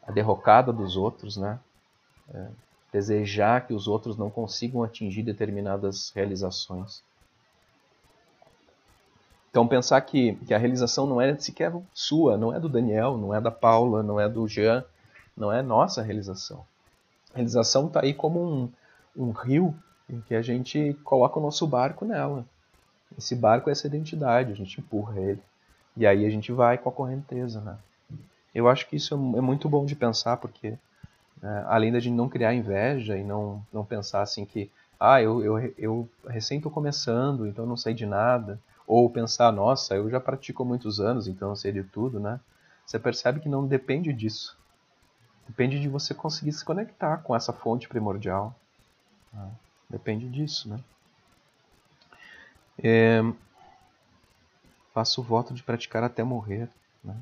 a, 0.07 0.13
derrocada 0.13 0.73
dos 0.73 0.97
outros, 0.97 1.37
né, 1.37 1.59
é, 2.33 2.47
desejar 2.93 3.67
que 3.67 3.75
os 3.75 3.87
outros 3.87 4.17
não 4.17 4.31
consigam 4.31 4.83
atingir 4.83 5.23
determinadas 5.23 6.11
realizações. 6.15 7.03
Então 9.51 9.67
pensar 9.67 10.01
que, 10.03 10.35
que 10.47 10.53
a 10.53 10.59
realização 10.59 11.07
não 11.07 11.21
é 11.21 11.35
sequer 11.39 11.73
sua, 11.95 12.37
não 12.37 12.55
é 12.55 12.61
do 12.61 12.69
Daniel, 12.69 13.17
não 13.17 13.35
é 13.35 13.41
da 13.41 13.51
Paula, 13.51 14.03
não 14.03 14.21
é 14.21 14.29
do 14.29 14.47
Jean, 14.47 14.85
não 15.37 15.53
é 15.53 15.63
nossa 15.63 16.03
realização. 16.03 16.65
A 17.33 17.37
realização 17.37 17.87
está 17.87 18.03
aí 18.03 18.13
como 18.13 18.43
um, 18.43 18.73
um 19.17 19.31
rio 19.31 19.75
em 20.09 20.21
que 20.21 20.35
a 20.35 20.43
gente 20.43 20.95
coloca 21.05 21.39
o 21.39 21.43
nosso 21.43 21.67
barco 21.67 22.05
nela. 22.05 22.45
Esse 23.17 23.35
barco 23.35 23.69
é 23.69 23.73
essa 23.73 23.87
identidade, 23.87 24.53
a 24.53 24.55
gente 24.55 24.81
empurra 24.81 25.21
ele. 25.21 25.43
E 25.97 26.07
aí 26.07 26.27
a 26.27 26.31
gente 26.31 26.53
vai 26.53 26.77
com 26.77 26.89
a 26.89 26.93
correnteza, 26.93 27.61
né? 27.61 27.77
Eu 28.55 28.69
acho 28.69 28.89
que 28.89 28.97
isso 28.97 29.15
é, 29.15 29.39
é 29.39 29.41
muito 29.41 29.69
bom 29.69 29.85
de 29.85 29.95
pensar, 29.95 30.37
porque 30.37 30.79
né, 31.43 31.65
além 31.69 31.93
da 31.93 32.01
gente 32.01 32.15
não 32.15 32.29
criar 32.29 32.55
inveja 32.55 33.17
e 33.17 33.25
não, 33.25 33.65
não 33.73 33.85
pensar 33.85 34.23
assim 34.23 34.45
que, 34.45 34.71
ah, 34.99 35.21
eu, 35.21 35.45
eu, 35.45 35.75
eu 35.79 36.09
recém 36.27 36.59
estou 36.59 36.73
começando, 36.73 37.47
então 37.47 37.67
não 37.67 37.77
sei 37.77 37.95
de 37.95 38.07
nada, 38.07 38.59
ou 38.87 39.09
pensar, 39.11 39.53
nossa, 39.53 39.95
eu 39.95 40.09
já 40.09 40.21
pratico 40.21 40.63
há 40.63 40.67
muitos 40.67 41.01
anos, 41.01 41.27
então 41.27 41.51
eu 41.51 41.57
sei 41.57 41.73
de 41.73 41.83
tudo, 41.83 42.21
né? 42.21 42.41
Você 42.87 42.99
percebe 42.99 43.41
que 43.41 43.49
não 43.49 43.67
depende 43.67 44.13
disso. 44.13 44.57
Depende 45.49 45.81
de 45.81 45.89
você 45.89 46.15
conseguir 46.15 46.53
se 46.53 46.65
conectar 46.65 47.19
com 47.19 47.35
essa 47.35 47.53
fonte 47.53 47.89
primordial. 47.89 48.55
Né? 49.33 49.51
Depende 49.91 50.29
disso, 50.29 50.69
né? 50.69 50.81
É... 52.83 53.23
Faço 54.97 55.21
o 55.21 55.25
voto 55.25 55.53
de 55.53 55.63
praticar 55.63 56.03
até 56.03 56.25
morrer. 56.25 56.71
Né? 57.05 57.15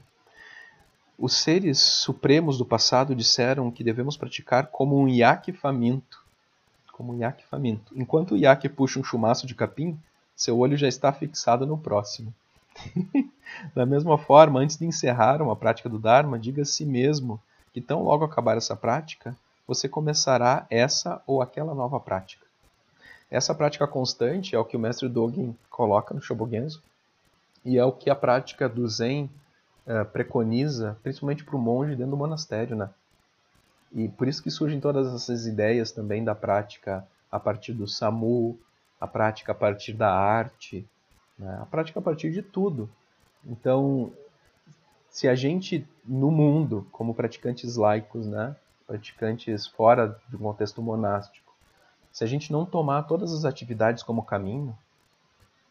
Os 1.18 1.34
seres 1.34 1.80
supremos 1.80 2.56
do 2.56 2.64
passado 2.64 3.16
disseram 3.16 3.68
que 3.68 3.82
devemos 3.82 4.16
praticar 4.16 4.68
como 4.68 4.96
um 4.96 5.08
iaque 5.08 5.52
faminto. 5.52 6.22
Como 6.92 7.12
um 7.12 7.18
iaque 7.18 7.44
faminto. 7.46 7.92
Enquanto 7.96 8.34
o 8.34 8.36
iaque 8.36 8.68
puxa 8.68 9.00
um 9.00 9.02
chumaço 9.02 9.44
de 9.44 9.56
capim, 9.56 9.98
seu 10.36 10.56
olho 10.56 10.76
já 10.76 10.86
está 10.86 11.12
fixado 11.12 11.66
no 11.66 11.76
próximo. 11.76 12.32
da 13.74 13.84
mesma 13.84 14.16
forma, 14.16 14.60
antes 14.60 14.76
de 14.76 14.86
encerrar 14.86 15.42
uma 15.42 15.56
prática 15.56 15.88
do 15.88 15.98
Dharma, 15.98 16.38
diga 16.38 16.62
a 16.62 16.64
si 16.64 16.84
mesmo 16.84 17.42
que 17.72 17.80
tão 17.80 18.04
logo 18.04 18.24
acabar 18.24 18.56
essa 18.56 18.76
prática, 18.76 19.36
você 19.66 19.88
começará 19.88 20.64
essa 20.70 21.20
ou 21.26 21.42
aquela 21.42 21.74
nova 21.74 21.98
prática. 21.98 22.46
Essa 23.28 23.52
prática 23.52 23.84
constante 23.88 24.54
é 24.54 24.58
o 24.60 24.64
que 24.64 24.76
o 24.76 24.80
mestre 24.80 25.08
Dogen 25.08 25.58
coloca 25.68 26.14
no 26.14 26.22
Shobogenzo 26.22 26.80
e 27.64 27.78
é 27.78 27.84
o 27.84 27.92
que 27.92 28.10
a 28.10 28.14
prática 28.14 28.68
do 28.68 28.86
Zen 28.88 29.30
uh, 29.86 30.04
preconiza, 30.06 30.98
principalmente 31.02 31.44
para 31.44 31.56
o 31.56 31.58
monge 31.58 31.96
dentro 31.96 32.10
do 32.10 32.16
monastério, 32.16 32.76
né? 32.76 32.90
E 33.92 34.08
por 34.08 34.26
isso 34.26 34.42
que 34.42 34.50
surgem 34.50 34.80
todas 34.80 35.14
essas 35.14 35.46
ideias 35.46 35.92
também 35.92 36.24
da 36.24 36.34
prática 36.34 37.06
a 37.30 37.38
partir 37.38 37.72
do 37.72 37.86
Samu, 37.86 38.58
a 39.00 39.06
prática 39.06 39.52
a 39.52 39.54
partir 39.54 39.92
da 39.92 40.12
arte, 40.12 40.86
né? 41.38 41.58
a 41.60 41.66
prática 41.66 42.00
a 42.00 42.02
partir 42.02 42.32
de 42.32 42.42
tudo. 42.42 42.90
Então, 43.46 44.12
se 45.08 45.28
a 45.28 45.34
gente 45.34 45.86
no 46.04 46.30
mundo, 46.30 46.86
como 46.90 47.14
praticantes 47.14 47.76
laicos, 47.76 48.26
né, 48.26 48.56
praticantes 48.86 49.66
fora 49.66 50.20
do 50.28 50.38
contexto 50.38 50.82
monástico, 50.82 51.54
se 52.10 52.24
a 52.24 52.26
gente 52.26 52.52
não 52.52 52.64
tomar 52.64 53.04
todas 53.04 53.32
as 53.32 53.44
atividades 53.44 54.02
como 54.02 54.22
caminho, 54.22 54.76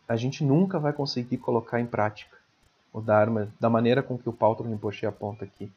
a 0.08 0.16
gente 0.16 0.44
nunca 0.44 0.80
vai 0.80 0.94
conseguir 0.94 1.38
colocar 1.38 1.80
em 1.80 1.86
prática 1.86 2.38
o 2.92 3.02
Dharma 3.02 3.52
da 3.60 3.70
maneira 3.70 4.04
com 4.04 4.18
que 4.18 4.30
o 4.30 4.34
Paulo 4.34 4.64
Rinpoche 4.64 5.06
aponta 5.06 5.46
aqui. 5.46 5.72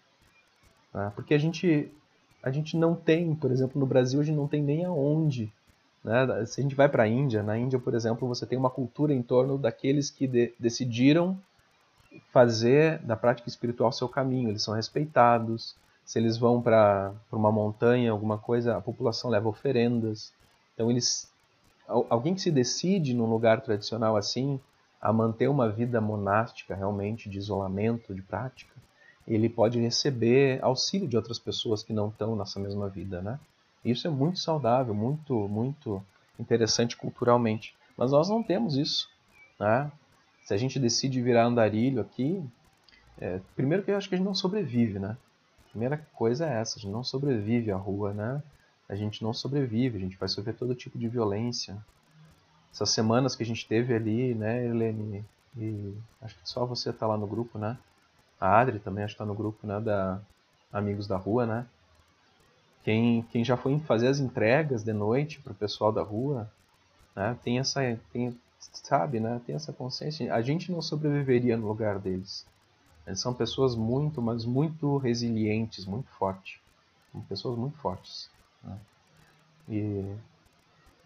Né? 0.92 1.12
Porque 1.14 1.34
a 1.34 1.38
gente, 1.38 1.90
a 2.42 2.50
gente 2.50 2.76
não 2.76 2.94
tem, 2.94 3.34
por 3.34 3.50
exemplo, 3.50 3.80
no 3.80 3.86
Brasil, 3.86 4.20
a 4.20 4.24
gente 4.24 4.36
não 4.36 4.48
tem 4.48 4.62
nem 4.62 4.84
aonde 4.84 5.52
né? 6.06 6.46
Se 6.46 6.60
a 6.60 6.62
gente 6.62 6.76
vai 6.76 6.88
para 6.88 7.02
a 7.02 7.08
Índia, 7.08 7.42
na 7.42 7.58
Índia, 7.58 7.80
por 7.80 7.92
exemplo, 7.92 8.28
você 8.28 8.46
tem 8.46 8.56
uma 8.56 8.70
cultura 8.70 9.12
em 9.12 9.20
torno 9.20 9.58
daqueles 9.58 10.08
que 10.08 10.28
de 10.28 10.54
decidiram 10.56 11.36
fazer 12.32 12.98
da 13.00 13.16
prática 13.16 13.48
espiritual 13.48 13.90
seu 13.90 14.08
caminho. 14.08 14.48
Eles 14.48 14.62
são 14.62 14.72
respeitados. 14.72 15.74
Se 16.04 16.20
eles 16.20 16.38
vão 16.38 16.62
para 16.62 17.12
uma 17.32 17.50
montanha, 17.50 18.12
alguma 18.12 18.38
coisa, 18.38 18.76
a 18.76 18.80
população 18.80 19.28
leva 19.28 19.48
oferendas. 19.48 20.32
Então 20.74 20.88
eles, 20.88 21.28
alguém 21.86 22.34
que 22.34 22.40
se 22.40 22.50
decide 22.50 23.14
num 23.14 23.26
lugar 23.26 23.60
tradicional 23.60 24.16
assim 24.16 24.60
a 25.00 25.12
manter 25.12 25.48
uma 25.48 25.68
vida 25.68 26.00
monástica 26.00 26.74
realmente 26.74 27.28
de 27.28 27.38
isolamento, 27.38 28.14
de 28.14 28.22
prática, 28.22 28.74
ele 29.26 29.48
pode 29.48 29.80
receber 29.80 30.62
auxílio 30.62 31.08
de 31.08 31.16
outras 31.16 31.38
pessoas 31.38 31.82
que 31.82 31.92
não 31.92 32.08
estão 32.08 32.36
nessa 32.36 32.60
mesma 32.60 32.88
vida, 32.88 33.20
né? 33.20 33.38
Isso 33.84 34.06
é 34.06 34.10
muito 34.10 34.38
saudável, 34.38 34.94
muito, 34.94 35.48
muito 35.48 36.02
interessante 36.38 36.96
culturalmente. 36.96 37.74
Mas 37.96 38.10
nós 38.10 38.28
não 38.28 38.42
temos 38.42 38.76
isso. 38.76 39.08
Né? 39.58 39.90
Se 40.44 40.54
a 40.54 40.56
gente 40.56 40.78
decide 40.78 41.22
virar 41.22 41.44
andarilho 41.44 42.00
aqui, 42.00 42.44
é, 43.18 43.40
primeiro 43.54 43.82
que 43.82 43.90
eu 43.90 43.96
acho 43.96 44.08
que 44.08 44.14
a 44.14 44.18
gente 44.18 44.26
não 44.26 44.34
sobrevive, 44.34 44.98
né? 44.98 45.16
Primeira 45.70 45.98
coisa 46.14 46.46
é 46.46 46.60
essa, 46.60 46.78
a 46.78 46.82
gente 46.82 46.92
não 46.92 47.04
sobrevive 47.04 47.70
à 47.70 47.76
rua, 47.76 48.12
né? 48.12 48.42
A 48.88 48.94
gente 48.94 49.22
não 49.22 49.34
sobrevive, 49.34 49.98
a 49.98 50.00
gente 50.00 50.16
vai 50.16 50.28
sofrer 50.28 50.54
todo 50.54 50.74
tipo 50.74 50.98
de 50.98 51.08
violência. 51.08 51.76
Essas 52.72 52.90
semanas 52.90 53.34
que 53.34 53.42
a 53.42 53.46
gente 53.46 53.66
teve 53.66 53.94
ali, 53.94 54.34
né, 54.34 54.64
Helene? 54.66 55.24
E 55.56 55.94
acho 56.20 56.34
que 56.36 56.48
só 56.48 56.64
você 56.64 56.92
tá 56.92 57.06
lá 57.06 57.16
no 57.16 57.26
grupo, 57.26 57.58
né? 57.58 57.78
A 58.40 58.60
Adri 58.60 58.78
também 58.78 59.02
acho 59.02 59.14
que 59.14 59.18
tá 59.18 59.24
no 59.24 59.34
grupo, 59.34 59.66
né, 59.66 59.80
da 59.80 60.20
Amigos 60.72 61.06
da 61.06 61.16
Rua, 61.16 61.46
né? 61.46 61.66
Quem, 62.84 63.22
quem 63.32 63.44
já 63.44 63.56
foi 63.56 63.76
fazer 63.80 64.06
as 64.06 64.20
entregas 64.20 64.84
de 64.84 64.92
noite 64.92 65.40
para 65.40 65.52
o 65.52 65.56
pessoal 65.56 65.90
da 65.90 66.02
rua, 66.02 66.48
né, 67.16 67.36
tem 67.42 67.58
essa, 67.58 67.80
tem, 68.12 68.38
sabe, 68.60 69.18
né, 69.18 69.40
tem 69.44 69.56
essa 69.56 69.72
consciência. 69.72 70.32
A 70.32 70.40
gente 70.40 70.70
não 70.70 70.80
sobreviveria 70.80 71.56
no 71.56 71.66
lugar 71.66 71.98
deles. 71.98 72.46
Eles 73.04 73.20
são 73.20 73.34
pessoas 73.34 73.74
muito, 73.74 74.22
mas 74.22 74.44
muito 74.44 74.98
resilientes, 74.98 75.84
muito 75.84 76.08
fortes. 76.10 76.60
Pessoas 77.28 77.58
muito 77.58 77.76
fortes. 77.78 78.30
Né? 78.66 78.78
E, 79.68 80.04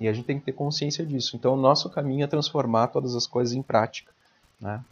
e 0.01 0.09
a 0.09 0.13
gente 0.13 0.25
tem 0.25 0.39
que 0.39 0.45
ter 0.45 0.53
consciência 0.53 1.05
disso. 1.05 1.37
Então, 1.37 1.55
o 1.55 1.61
nosso 1.61 1.91
caminho 1.91 2.25
é 2.25 2.27
transformar 2.27 2.89
todas 2.89 3.15
as 3.15 3.27
coisas 3.27 3.55
em 3.55 3.63
prática. 3.63 4.13
Né? 4.61 4.83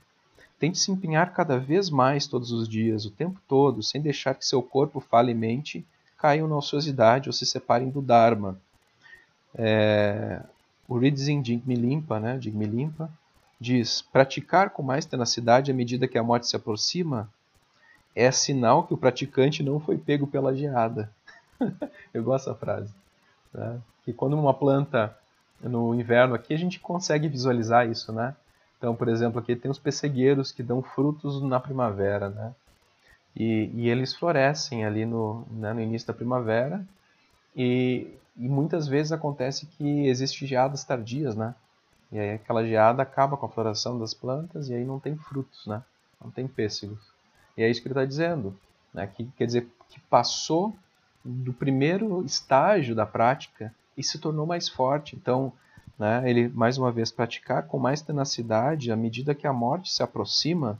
Tente 0.58 0.78
se 0.78 0.90
empenhar 0.90 1.32
cada 1.32 1.58
vez 1.58 1.88
mais 1.88 2.26
todos 2.26 2.50
os 2.50 2.68
dias, 2.68 3.04
o 3.04 3.10
tempo 3.10 3.40
todo, 3.46 3.82
sem 3.82 4.00
deixar 4.00 4.34
que 4.34 4.44
seu 4.44 4.62
corpo 4.62 5.00
fale 5.00 5.32
e 5.32 5.34
mente 5.34 5.86
caiam 6.18 6.48
na 6.48 6.56
ociosidade 6.56 7.28
ou 7.28 7.32
se 7.32 7.46
separem 7.46 7.90
do 7.90 8.02
Dharma. 8.02 8.60
É, 9.54 10.42
o 10.88 10.98
Ridzin 10.98 11.44
Jigme 11.44 11.76
Limpa, 11.76 12.18
né, 12.18 12.40
Jigme 12.40 12.66
Limpa, 12.66 13.08
diz: 13.60 14.02
praticar 14.02 14.70
com 14.70 14.82
mais 14.82 15.06
tenacidade 15.06 15.70
à 15.70 15.74
medida 15.74 16.08
que 16.08 16.18
a 16.18 16.22
morte 16.22 16.48
se 16.48 16.56
aproxima 16.56 17.30
é 18.14 18.32
sinal 18.32 18.84
que 18.84 18.94
o 18.94 18.98
praticante 18.98 19.62
não 19.62 19.78
foi 19.78 19.96
pego 19.96 20.26
pela 20.26 20.54
geada. 20.54 21.10
Eu 22.12 22.22
gosto 22.22 22.46
dessa 22.46 22.58
frase. 22.58 22.92
Né? 23.52 23.80
Que 24.04 24.12
quando 24.12 24.38
uma 24.38 24.54
planta 24.54 25.16
no 25.62 25.94
inverno 25.94 26.34
aqui 26.34 26.54
a 26.54 26.58
gente 26.58 26.78
consegue 26.78 27.28
visualizar 27.28 27.88
isso, 27.88 28.12
né? 28.12 28.34
Então, 28.76 28.94
por 28.94 29.08
exemplo, 29.08 29.40
aqui 29.40 29.56
tem 29.56 29.70
os 29.70 29.78
pessegueiros 29.78 30.52
que 30.52 30.62
dão 30.62 30.82
frutos 30.82 31.42
na 31.42 31.58
primavera, 31.58 32.28
né? 32.28 32.54
E, 33.34 33.70
e 33.74 33.88
eles 33.88 34.14
florescem 34.14 34.84
ali 34.84 35.04
no, 35.04 35.44
né, 35.50 35.72
no 35.72 35.80
início 35.80 36.08
da 36.08 36.14
primavera 36.14 36.84
e, 37.54 38.08
e, 38.36 38.48
muitas 38.48 38.88
vezes 38.88 39.12
acontece 39.12 39.66
que 39.66 40.06
existe 40.08 40.46
geadas 40.46 40.84
tardias, 40.84 41.36
né? 41.36 41.54
E 42.10 42.18
aí 42.18 42.34
aquela 42.34 42.64
geada 42.64 43.02
acaba 43.02 43.36
com 43.36 43.46
a 43.46 43.48
floração 43.48 43.98
das 43.98 44.14
plantas 44.14 44.68
e 44.68 44.74
aí 44.74 44.84
não 44.84 44.98
tem 44.98 45.16
frutos, 45.16 45.66
né? 45.66 45.82
Não 46.22 46.30
tem 46.30 46.48
pêssegos. 46.48 47.00
E 47.56 47.62
é 47.62 47.68
isso 47.68 47.82
que 47.82 47.88
ele 47.88 47.94
está 47.94 48.04
dizendo, 48.04 48.56
né? 48.94 49.06
Que 49.06 49.24
quer 49.36 49.46
dizer 49.46 49.68
que 49.88 50.00
passou 50.02 50.74
do 51.28 51.52
primeiro 51.52 52.24
estágio 52.24 52.94
da 52.94 53.04
prática 53.04 53.74
e 53.96 54.02
se 54.02 54.18
tornou 54.18 54.46
mais 54.46 54.68
forte. 54.68 55.16
Então, 55.16 55.52
né, 55.98 56.28
ele 56.28 56.48
mais 56.48 56.78
uma 56.78 56.90
vez 56.90 57.10
praticar 57.10 57.64
com 57.64 57.78
mais 57.78 58.00
tenacidade 58.00 58.90
à 58.90 58.96
medida 58.96 59.34
que 59.34 59.46
a 59.46 59.52
morte 59.52 59.92
se 59.92 60.02
aproxima 60.02 60.78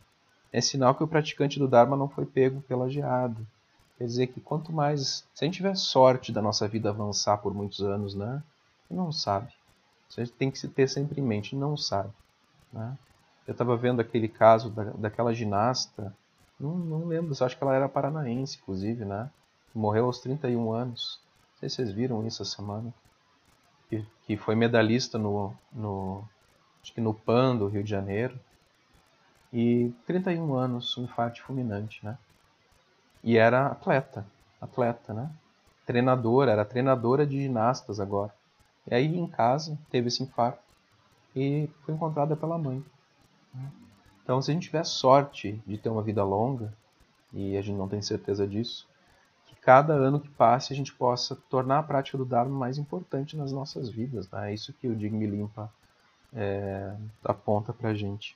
é 0.53 0.61
sinal 0.61 0.95
que 0.95 1.03
o 1.05 1.09
praticante 1.09 1.59
do 1.59 1.69
Dharma 1.69 1.97
não 1.97 2.09
foi 2.09 2.25
pego 2.25 2.63
pela 2.63 2.89
geada. 2.89 3.37
Quer 3.99 4.05
dizer 4.05 4.27
que 4.29 4.41
quanto 4.41 4.73
mais. 4.73 5.25
Se 5.35 5.45
a 5.45 5.47
gente 5.47 5.57
tiver 5.57 5.77
sorte 5.77 6.33
da 6.33 6.41
nossa 6.41 6.67
vida 6.67 6.89
avançar 6.89 7.37
por 7.39 7.53
muitos 7.53 7.81
anos, 7.81 8.15
né? 8.15 8.43
Não 8.91 9.13
sabe. 9.13 9.53
A 10.17 10.21
gente 10.21 10.33
tem 10.33 10.51
que 10.51 10.59
se 10.59 10.69
ter 10.69 10.89
sempre 10.89 11.21
em 11.21 11.25
mente, 11.25 11.55
não 11.55 11.77
sabe. 11.77 12.11
Né? 12.73 12.97
Eu 13.47 13.53
estava 13.53 13.77
vendo 13.77 14.01
aquele 14.01 14.29
caso 14.29 14.71
da, 14.71 14.85
daquela 14.85 15.35
ginasta 15.35 16.15
Não, 16.59 16.77
não 16.77 17.07
lembro, 17.07 17.33
acho 17.45 17.57
que 17.57 17.63
ela 17.63 17.75
era 17.75 17.89
paranaense, 17.89 18.59
inclusive, 18.61 19.05
né? 19.05 19.29
Morreu 19.75 20.07
aos 20.07 20.19
31 20.21 20.73
anos. 20.73 21.21
Não 21.53 21.61
sei 21.61 21.69
se 21.69 21.77
vocês 21.77 21.93
viram 21.93 22.27
isso 22.27 22.43
essa 22.43 22.57
semana. 22.57 22.93
Que, 23.89 24.05
que 24.27 24.37
foi 24.37 24.55
medalhista 24.55 25.19
no, 25.19 25.55
no, 25.73 26.23
acho 26.83 26.93
que 26.93 27.01
no 27.01 27.15
PAN 27.15 27.57
do 27.57 27.69
Rio 27.69 27.83
de 27.83 27.91
Janeiro. 27.91 28.39
E 29.53 29.93
31 30.07 30.55
anos, 30.55 30.97
um 30.99 31.05
infarto 31.05 31.43
fulminante, 31.43 32.05
né? 32.05 32.19
E 33.25 33.37
era 33.37 33.67
atleta, 33.67 34.27
atleta, 34.61 35.15
né? 35.15 35.31
Treinadora, 35.87 36.53
era 36.53 36.65
treinadora 36.65 37.27
de 37.27 37.43
ginastas 37.43 37.99
agora. 37.99 38.35
E 38.91 38.95
aí 38.95 39.19
em 39.19 39.27
casa 39.27 39.79
teve 39.91 40.09
esse 40.09 40.23
infarto 40.23 40.63
e 41.35 41.69
foi 41.85 41.95
encontrada 41.95 42.37
pela 42.37 42.59
mãe. 42.59 42.85
Então, 44.23 44.43
se 44.43 44.51
a 44.51 44.55
gente 44.55 44.65
tiver 44.65 44.85
sorte 44.85 45.63
de 45.67 45.79
ter 45.79 45.89
uma 45.89 46.03
vida 46.03 46.23
longa, 46.23 46.73
e 47.33 47.57
a 47.57 47.63
gente 47.63 47.77
não 47.77 47.89
tem 47.89 48.01
certeza 48.01 48.47
disso, 48.47 48.88
cada 49.69 49.93
ano 49.93 50.19
que 50.19 50.31
passe 50.31 50.73
a 50.73 50.77
gente 50.77 50.95
possa 50.95 51.37
tornar 51.51 51.81
a 51.81 51.83
prática 51.83 52.17
do 52.17 52.25
Dharma 52.25 52.59
mais 52.59 52.79
importante 52.79 53.37
nas 53.37 53.53
nossas 53.53 53.91
vidas. 53.91 54.27
Né? 54.31 54.51
É 54.51 54.55
isso 54.55 54.73
que 54.73 54.89
o 54.89 54.97
Digme 54.97 55.27
Limpa 55.27 55.71
é, 56.33 56.95
aponta 57.23 57.71
para 57.71 57.91
a 57.91 57.95
gente. 57.95 58.35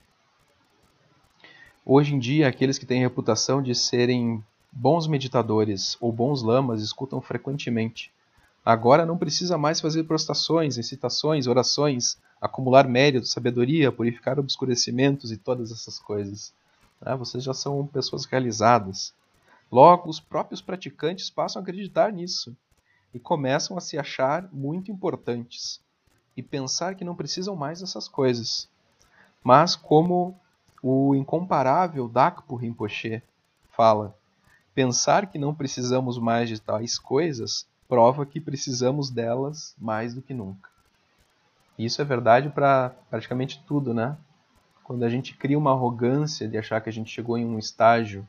Hoje 1.86 2.14
em 2.14 2.18
dia, 2.18 2.46
aqueles 2.46 2.76
que 2.76 2.84
têm 2.84 3.00
reputação 3.00 3.62
de 3.62 3.74
serem 3.74 4.44
bons 4.70 5.06
meditadores 5.06 5.96
ou 6.02 6.12
bons 6.12 6.42
lamas 6.42 6.82
escutam 6.82 7.18
frequentemente. 7.22 8.12
Agora 8.62 9.06
não 9.06 9.16
precisa 9.16 9.56
mais 9.56 9.80
fazer 9.80 10.04
prostrações, 10.04 10.76
incitações, 10.76 11.46
orações, 11.46 12.18
acumular 12.42 12.86
mérito, 12.86 13.26
sabedoria, 13.26 13.90
purificar 13.90 14.38
obscurecimentos 14.38 15.32
e 15.32 15.38
todas 15.38 15.72
essas 15.72 15.98
coisas. 15.98 16.52
Né? 17.00 17.16
Vocês 17.16 17.42
já 17.42 17.54
são 17.54 17.86
pessoas 17.86 18.26
realizadas. 18.26 19.14
Logo, 19.72 20.10
os 20.10 20.20
próprios 20.20 20.60
praticantes 20.60 21.30
passam 21.30 21.58
a 21.58 21.62
acreditar 21.62 22.12
nisso 22.12 22.54
e 23.14 23.18
começam 23.18 23.74
a 23.78 23.80
se 23.80 23.98
achar 23.98 24.46
muito 24.52 24.92
importantes 24.92 25.80
e 26.36 26.42
pensar 26.42 26.94
que 26.94 27.04
não 27.04 27.16
precisam 27.16 27.56
mais 27.56 27.80
dessas 27.80 28.06
coisas. 28.06 28.68
Mas, 29.42 29.74
como 29.74 30.38
o 30.82 31.14
incomparável 31.14 32.06
Dakpo 32.06 32.54
Rinpoche 32.54 33.22
fala, 33.70 34.14
pensar 34.74 35.26
que 35.26 35.38
não 35.38 35.54
precisamos 35.54 36.18
mais 36.18 36.50
de 36.50 36.60
tais 36.60 36.98
coisas 36.98 37.66
prova 37.88 38.26
que 38.26 38.40
precisamos 38.40 39.10
delas 39.10 39.74
mais 39.78 40.14
do 40.14 40.22
que 40.22 40.34
nunca. 40.34 40.70
Isso 41.78 42.00
é 42.00 42.04
verdade 42.04 42.50
para 42.50 42.90
praticamente 43.10 43.62
tudo, 43.66 43.94
né? 43.94 44.16
Quando 44.84 45.02
a 45.04 45.08
gente 45.08 45.34
cria 45.34 45.58
uma 45.58 45.72
arrogância 45.72 46.46
de 46.46 46.58
achar 46.58 46.80
que 46.80 46.88
a 46.88 46.92
gente 46.92 47.10
chegou 47.10 47.38
em 47.38 47.46
um 47.46 47.58
estágio, 47.58 48.26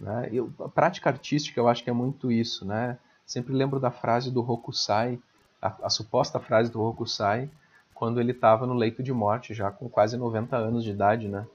né? 0.00 0.28
Eu, 0.32 0.50
a 0.60 0.68
prática 0.68 1.10
artística 1.10 1.60
eu 1.60 1.68
acho 1.68 1.84
que 1.84 1.90
é 1.90 1.92
muito 1.92 2.32
isso, 2.32 2.64
né? 2.64 2.98
Sempre 3.26 3.52
lembro 3.52 3.78
da 3.78 3.90
frase 3.90 4.30
do 4.30 4.40
Hokusai, 4.40 5.18
a, 5.60 5.86
a 5.86 5.90
suposta 5.90 6.40
frase 6.40 6.70
do 6.70 6.82
Hokusai, 6.82 7.50
quando 7.94 8.18
ele 8.18 8.32
estava 8.32 8.66
no 8.66 8.74
leito 8.74 9.02
de 9.02 9.12
morte, 9.12 9.52
já 9.52 9.70
com 9.70 9.88
quase 9.88 10.16
90 10.16 10.56
anos 10.56 10.82
de 10.82 10.90
idade, 10.90 11.28
né? 11.28 11.46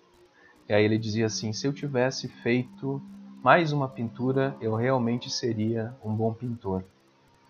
E 0.69 0.73
aí 0.73 0.83
ele 0.83 0.97
dizia 0.97 1.25
assim: 1.25 1.51
se 1.51 1.67
eu 1.67 1.73
tivesse 1.73 2.27
feito 2.27 3.01
mais 3.43 3.71
uma 3.71 3.87
pintura, 3.87 4.55
eu 4.61 4.75
realmente 4.75 5.29
seria 5.29 5.95
um 6.03 6.13
bom 6.13 6.33
pintor. 6.33 6.83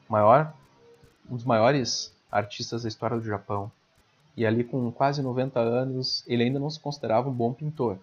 Maior, 0.09 0.53
um 1.29 1.35
dos 1.35 1.43
maiores 1.43 2.13
artistas 2.31 2.83
da 2.83 2.89
história 2.89 3.17
do 3.17 3.25
Japão. 3.25 3.71
E 4.35 4.45
ali 4.45 4.63
com 4.63 4.91
quase 4.91 5.21
90 5.21 5.59
anos, 5.59 6.23
ele 6.27 6.43
ainda 6.43 6.59
não 6.59 6.69
se 6.69 6.79
considerava 6.79 7.29
um 7.29 7.33
bom 7.33 7.53
pintor. 7.53 7.97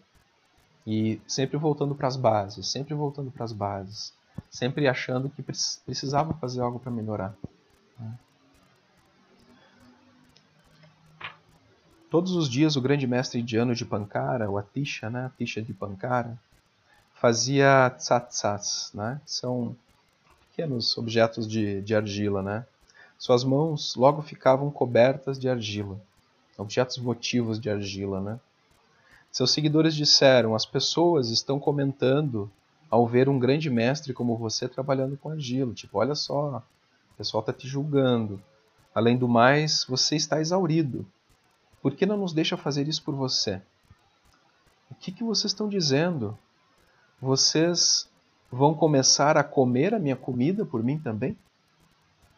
E 0.86 1.20
sempre 1.26 1.56
voltando 1.56 1.94
para 1.94 2.08
as 2.08 2.16
bases, 2.16 2.66
sempre 2.68 2.94
voltando 2.94 3.30
para 3.30 3.44
as 3.44 3.52
bases, 3.52 4.12
sempre 4.50 4.88
achando 4.88 5.30
que 5.30 5.42
precisava 5.42 6.34
fazer 6.34 6.60
algo 6.60 6.78
para 6.78 6.90
melhorar. 6.90 7.34
Né? 7.98 8.18
Todos 12.10 12.32
os 12.32 12.48
dias 12.48 12.76
o 12.76 12.80
grande 12.80 13.06
mestre 13.06 13.40
indiano 13.40 13.74
de 13.74 13.84
Pankara, 13.84 14.50
o 14.50 14.58
Atisha, 14.58 15.08
né, 15.08 15.26
Atisha 15.26 15.62
de 15.62 15.72
Pankara, 15.72 16.38
fazia 17.14 17.88
tsatsats, 17.90 18.92
né, 18.92 19.20
são 19.24 19.76
pequenos 20.50 20.98
objetos 20.98 21.48
de, 21.48 21.80
de 21.80 21.94
argila, 21.94 22.42
né, 22.42 22.66
suas 23.22 23.44
mãos 23.44 23.94
logo 23.94 24.20
ficavam 24.20 24.68
cobertas 24.68 25.38
de 25.38 25.48
argila, 25.48 25.96
objetos 26.58 26.96
votivos 26.96 27.60
de 27.60 27.70
argila, 27.70 28.20
né? 28.20 28.40
Seus 29.32 29.50
seguidores 29.50 29.94
disseram: 29.94 30.54
as 30.54 30.66
pessoas 30.66 31.30
estão 31.30 31.58
comentando 31.58 32.50
ao 32.90 33.06
ver 33.06 33.30
um 33.30 33.38
grande 33.38 33.70
mestre 33.70 34.12
como 34.12 34.36
você 34.36 34.68
trabalhando 34.68 35.16
com 35.16 35.30
argila. 35.30 35.72
Tipo, 35.72 35.98
olha 35.98 36.14
só, 36.14 36.62
o 37.14 37.16
pessoal 37.16 37.40
está 37.40 37.50
te 37.50 37.66
julgando. 37.66 38.40
Além 38.94 39.16
do 39.16 39.26
mais, 39.26 39.86
você 39.88 40.16
está 40.16 40.38
exaurido. 40.38 41.06
Por 41.80 41.96
que 41.96 42.04
não 42.04 42.18
nos 42.18 42.34
deixa 42.34 42.58
fazer 42.58 42.86
isso 42.86 43.02
por 43.02 43.14
você? 43.14 43.62
O 44.90 44.94
que, 44.94 45.10
que 45.10 45.24
vocês 45.24 45.50
estão 45.50 45.66
dizendo? 45.66 46.38
Vocês 47.18 48.06
vão 48.50 48.74
começar 48.74 49.38
a 49.38 49.42
comer 49.42 49.94
a 49.94 49.98
minha 49.98 50.14
comida 50.14 50.66
por 50.66 50.82
mim 50.82 50.98
também? 50.98 51.34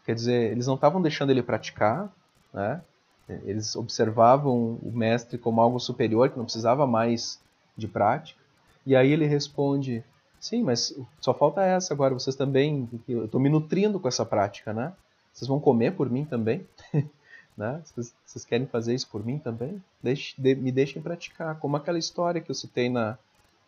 Quer 0.07 0.15
dizer, 0.15 0.53
eles 0.53 0.69
não 0.69 0.77
estavam 0.77 1.03
deixando 1.03 1.31
ele 1.31 1.43
praticar, 1.43 2.09
né? 2.53 2.81
Eles 3.29 3.75
observavam 3.75 4.79
o 4.83 4.93
mestre 4.93 5.39
como 5.39 5.61
algo 5.61 5.81
superior, 5.81 6.29
que 6.29 6.37
não 6.37 6.45
precisava 6.45 6.87
mais 6.87 7.41
de 7.77 7.89
prática. 7.89 8.41
E 8.85 8.95
aí 8.95 9.13
ele 9.13 9.27
responde: 9.27 10.05
Sim, 10.39 10.63
mas 10.63 10.95
só 11.21 11.33
falta 11.33 11.63
essa 11.63 11.95
agora. 11.95 12.13
Vocês 12.13 12.37
também. 12.37 12.89
Eu 13.09 13.25
estou 13.25 13.41
me 13.41 13.49
nutrindo 13.49 13.99
com 13.99 14.09
essa 14.09 14.27
prática, 14.27 14.73
né? 14.75 14.93
Vocês 15.33 15.49
vão 15.49 15.59
comer 15.59 15.97
por 15.97 16.11
mim 16.11 16.25
também? 16.25 16.67
né? 17.57 17.81
Vocês, 17.85 18.15
vocês, 18.27 18.45
querem 18.45 18.67
fazer 18.67 18.95
isso 18.95 19.09
por 19.09 19.25
mim 19.25 19.39
também? 19.39 19.83
Deixe, 20.03 20.35
de, 20.37 20.55
me 20.55 20.71
deixem 20.71 21.01
praticar. 21.01 21.59
Como 21.59 21.77
aquela 21.77 21.99
história 21.99 22.41
que 22.43 22.51
eu 22.51 22.55
citei 22.55 22.91
na, 22.91 23.17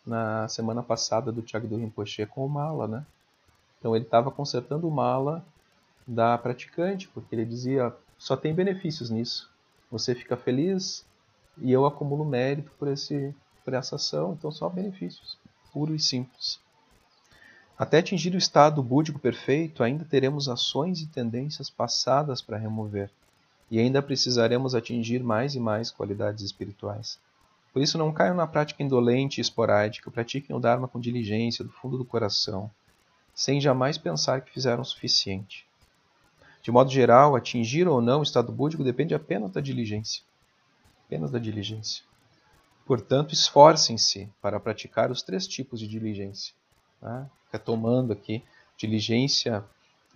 na 0.07 0.47
semana 0.49 0.83
passada 0.83 1.33
do 1.33 1.43
Tiago 1.43 1.67
do 1.67 1.77
Rinpoche 1.77 2.27
com 2.27 2.45
o 2.45 2.49
Mala, 2.49 2.87
né? 2.87 3.07
Então 3.79 3.97
ele 3.97 4.05
estava 4.05 4.31
consertando 4.31 4.87
o 4.87 4.91
Mala 4.91 5.43
da 6.07 6.37
praticante, 6.37 7.09
porque 7.09 7.35
ele 7.35 7.45
dizia: 7.45 7.93
só 8.19 8.37
tem 8.37 8.55
benefícios 8.55 9.11
nisso. 9.11 9.51
Você 9.91 10.15
fica 10.15 10.37
feliz 10.37 11.05
e 11.59 11.73
eu 11.73 11.87
acumulo 11.87 12.25
mérito 12.25 12.71
por, 12.79 12.89
esse, 12.89 13.35
por 13.65 13.75
essa 13.75 13.97
ação, 13.97 14.33
então 14.33 14.51
só 14.51 14.69
benefícios, 14.69 15.39
puro 15.73 15.95
e 15.95 15.99
simples. 15.99 16.59
Até 17.79 17.99
atingir 17.99 18.35
o 18.35 18.39
estado 18.39 18.83
búdico 18.83 19.19
perfeito, 19.19 19.83
ainda 19.83 20.05
teremos 20.05 20.49
ações 20.49 21.01
e 21.01 21.07
tendências 21.07 21.69
passadas 21.69 22.41
para 22.41 22.57
remover, 22.57 23.11
e 23.71 23.79
ainda 23.79 24.01
precisaremos 24.01 24.75
atingir 24.75 25.23
mais 25.23 25.55
e 25.55 25.61
mais 25.61 25.91
qualidades 25.91 26.43
espirituais. 26.43 27.19
Por 27.73 27.83
isso, 27.83 27.99
não 27.99 28.13
caiam 28.13 28.35
na 28.35 28.47
prática 28.47 28.83
indolente 28.83 29.39
e 29.39 29.43
esporádica, 29.43 30.11
pratiquem 30.11 30.57
o 30.57 30.59
Dharma 30.59 30.89
com 30.89 30.99
diligência, 30.99 31.63
do 31.63 31.71
fundo 31.71 31.99
do 31.99 32.05
coração, 32.05 32.71
sem 33.35 33.61
jamais 33.61 33.99
pensar 33.99 34.41
que 34.41 34.51
fizeram 34.51 34.81
o 34.81 34.85
suficiente. 34.85 35.66
De 36.67 36.73
modo 36.73 36.91
geral, 36.91 37.37
atingir 37.37 37.87
ou 37.87 38.03
não 38.03 38.19
o 38.19 38.23
estado 38.25 38.51
búdico 38.51 38.83
depende 38.83 39.15
apenas 39.15 39.53
da 39.53 39.61
diligência. 39.61 40.25
Apenas 41.07 41.31
da 41.31 41.39
diligência. 41.39 42.03
Portanto, 42.85 43.33
esforcem-se 43.33 44.29
para 44.43 44.59
praticar 44.59 45.09
os 45.13 45.23
três 45.23 45.47
tipos 45.47 45.79
de 45.79 45.87
diligência. 45.87 46.53
Tá? 47.01 47.31
Tomando 47.65 48.13
aqui 48.13 48.43
diligência 48.77 49.65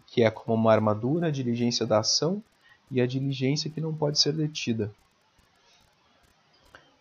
que 0.09 0.24
é 0.24 0.30
como 0.30 0.55
uma 0.55 0.72
armadura, 0.72 1.28
a 1.28 1.30
diligência 1.30 1.86
da 1.86 2.01
ação 2.01 2.42
e 2.90 3.01
a 3.01 3.07
diligência 3.07 3.70
que 3.70 3.80
não 3.80 3.94
pode 3.94 4.18
ser 4.18 4.32
detida. 4.32 4.92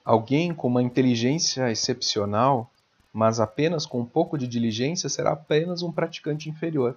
Alguém 0.06 0.54
com 0.54 0.68
uma 0.68 0.84
inteligência 0.84 1.72
excepcional, 1.72 2.70
mas 3.12 3.39
apenas 3.39 3.88
com 3.88 4.02
um 4.02 4.06
pouco 4.06 4.38
de 4.38 4.47
diligência, 4.47 5.10
será 5.10 5.32
apenas 5.32 5.82
um 5.82 5.91
praticante 5.91 6.52
inferior. 6.52 6.95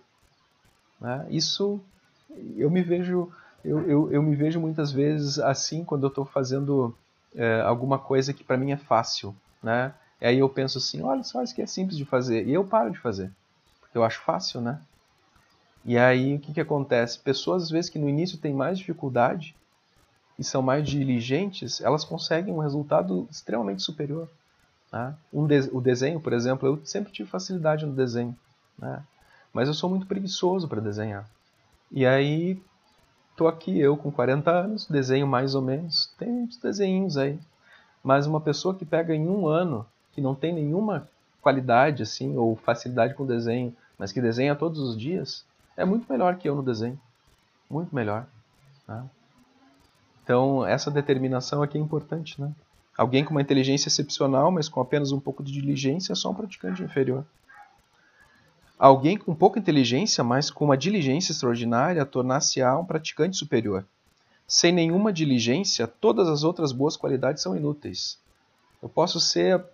Né? 1.01 1.27
Isso 1.31 1.81
eu 2.57 2.71
me 2.71 2.83
vejo 2.83 3.31
eu, 3.65 3.81
eu, 3.89 4.13
eu 4.13 4.23
me 4.23 4.35
vejo 4.35 4.61
muitas 4.61 4.91
vezes 4.91 5.39
assim 5.39 5.85
quando 5.85 6.05
eu 6.05 6.09
estou 6.09 6.25
fazendo 6.25 6.95
é, 7.35 7.61
alguma 7.61 7.99
coisa 7.99 8.33
que 8.33 8.43
para 8.45 8.57
mim 8.57 8.73
é 8.73 8.77
fácil, 8.77 9.35
né? 9.63 9.95
E 10.21 10.27
aí 10.27 10.39
eu 10.39 10.49
penso 10.49 10.79
assim, 10.79 11.03
olha 11.03 11.23
só, 11.23 11.43
isso 11.43 11.55
que 11.55 11.63
é 11.63 11.67
simples 11.67 11.97
de 11.97 12.05
fazer. 12.05 12.47
E 12.47 12.53
eu 12.53 12.65
paro 12.65 12.91
de 12.91 12.99
fazer, 12.99 13.31
porque 13.81 13.97
eu 13.97 14.05
acho 14.05 14.21
fácil, 14.21 14.61
né? 14.61 14.81
E 15.85 15.99
aí 15.99 16.37
o 16.37 16.39
que, 16.39 16.53
que 16.53 16.61
acontece? 16.61 17.19
Pessoas 17.19 17.65
às 17.65 17.71
vezes 17.71 17.91
que 17.91 17.99
no 17.99 18.09
início 18.09 18.39
têm 18.39 18.55
mais 18.55 18.79
dificuldade 18.79 19.55
e 20.39 20.45
são 20.45 20.63
mais 20.63 20.89
diligentes, 20.89 21.81
elas 21.81 22.05
conseguem 22.05 22.55
um 22.55 22.59
resultado 22.59 23.27
extremamente 23.31 23.83
superior. 23.83 24.29
Né? 24.93 25.15
Um 25.33 25.47
de 25.47 25.69
o 25.73 25.81
desenho, 25.81 26.21
por 26.21 26.33
exemplo, 26.33 26.69
eu 26.69 26.87
sempre 26.87 27.13
tive 27.13 27.29
facilidade 27.29 27.85
no 27.85 27.93
desenho, 27.93 28.37
né? 28.79 29.03
mas 29.53 29.69
eu 29.69 29.75
sou 29.75 29.91
muito 29.91 30.07
preguiçoso 30.07 30.69
para 30.69 30.81
desenhar. 30.81 31.29
E 31.93 32.07
aí, 32.07 32.59
tô 33.37 33.47
aqui 33.47 33.79
eu 33.79 33.99
com 33.99 34.11
40 34.11 34.51
anos, 34.51 34.87
desenho 34.87 35.27
mais 35.27 35.55
ou 35.55 35.61
menos, 35.61 36.07
tem 36.19 36.29
uns 36.29 36.57
desenhos 36.57 37.19
aí. 37.19 37.39
Mas 38.03 38.27
uma 38.27 38.41
pessoa 38.41 38.75
que 38.75 38.87
pega 38.87 39.15
em 39.15 39.29
um 39.29 39.47
ano, 39.47 39.87
que 40.13 40.21
não 40.21 40.35
tem 40.35 40.55
nenhuma 40.55 41.07
qualidade, 41.43 42.03
assim, 42.03 42.35
ou 42.35 42.57
facilidade 42.57 43.13
com 43.13 43.27
desenho, 43.27 43.77
mas 43.99 44.11
que 44.11 44.23
desenha 44.23 44.57
todos 44.57 44.81
os 44.81 44.97
dias, 44.97 45.45
é 45.77 45.85
muito 45.85 46.11
melhor 46.11 46.37
que 46.37 46.49
eu 46.49 46.55
no 46.55 46.63
desenho. 46.63 46.99
Muito 47.69 47.95
melhor. 47.95 48.27
Né? 48.89 49.05
Então, 50.25 50.65
essa 50.65 50.91
determinação 50.91 51.63
aqui 51.63 51.77
é 51.77 51.81
importante, 51.81 52.41
né? 52.41 52.53
Alguém 52.97 53.25
com 53.25 53.33
uma 53.33 53.43
inteligência 53.43 53.89
excepcional, 53.89 54.51
mas 54.51 54.69
com 54.69 54.81
apenas 54.81 55.13
um 55.13 55.21
pouco 55.21 55.43
de 55.43 55.53
diligência, 55.53 56.13
é 56.13 56.17
só 56.17 56.31
um 56.31 56.35
praticante 56.35 56.83
inferior. 56.83 57.25
Alguém 58.83 59.17
com 59.17 59.33
pouca 59.33 59.61
inteligência, 59.61 60.25
mas 60.25 60.51
com 60.51 60.65
uma 60.65 60.77
diligência 60.77 61.31
extraordinária, 61.31 62.05
tornar-se-á 62.05 62.77
um 62.77 62.85
praticante 62.85 63.37
superior. 63.37 63.87
Sem 64.45 64.73
nenhuma 64.73 65.13
diligência, 65.13 65.87
todas 65.87 66.27
as 66.27 66.43
outras 66.43 66.73
boas 66.73 66.97
qualidades 66.97 67.45
são 67.45 67.57
inúteis. 67.57 68.19
Eu 68.83 68.89
posso 68.89 69.21
ser 69.21 69.65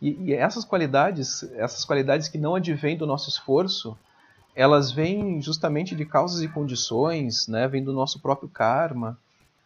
e, 0.00 0.10
e, 0.10 0.32
essas 0.32 0.64
qualidades, 0.64 1.42
essas 1.54 1.84
qualidades 1.84 2.28
que 2.28 2.38
não 2.38 2.54
advêm 2.54 2.96
do 2.96 3.04
nosso 3.04 3.28
esforço, 3.28 3.98
elas 4.54 4.92
vêm 4.92 5.42
justamente 5.42 5.96
de 5.96 6.06
causas 6.06 6.40
e 6.40 6.46
condições, 6.46 7.48
né? 7.48 7.66
Vêm 7.66 7.82
do 7.82 7.92
nosso 7.92 8.20
próprio 8.20 8.48
karma, 8.48 9.18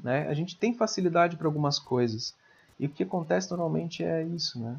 né? 0.03 0.27
A 0.27 0.33
gente 0.33 0.57
tem 0.57 0.73
facilidade 0.73 1.37
para 1.37 1.47
algumas 1.47 1.79
coisas 1.79 2.35
e 2.81 2.87
o 2.87 2.89
que 2.89 3.03
acontece 3.03 3.51
normalmente 3.51 4.03
é 4.03 4.23
isso, 4.23 4.59
né? 4.59 4.79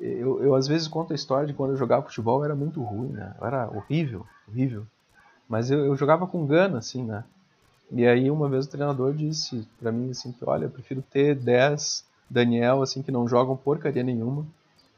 Eu, 0.00 0.42
eu 0.42 0.54
às 0.54 0.66
vezes 0.66 0.88
conto 0.88 1.12
a 1.12 1.16
história 1.16 1.46
de 1.46 1.52
quando 1.52 1.72
eu 1.72 1.76
jogava 1.76 2.06
futebol 2.06 2.44
era 2.44 2.54
muito 2.54 2.82
ruim, 2.82 3.08
né? 3.08 3.34
Era 3.40 3.68
horrível, 3.70 4.26
horrível. 4.48 4.86
Mas 5.48 5.70
eu, 5.70 5.84
eu 5.84 5.96
jogava 5.96 6.26
com 6.26 6.46
gana, 6.46 6.78
assim, 6.78 7.04
né? 7.04 7.24
E 7.90 8.06
aí 8.06 8.30
uma 8.30 8.48
vez 8.48 8.66
o 8.66 8.70
treinador 8.70 9.12
disse 9.12 9.66
para 9.78 9.92
mim 9.92 10.10
assim 10.10 10.32
que 10.32 10.44
olha, 10.44 10.64
eu 10.64 10.70
prefiro 10.70 11.02
ter 11.02 11.34
10 11.34 12.04
Daniel 12.30 12.82
assim 12.82 13.02
que 13.02 13.10
não 13.10 13.26
jogam 13.28 13.56
porcaria 13.56 14.02
nenhuma 14.02 14.46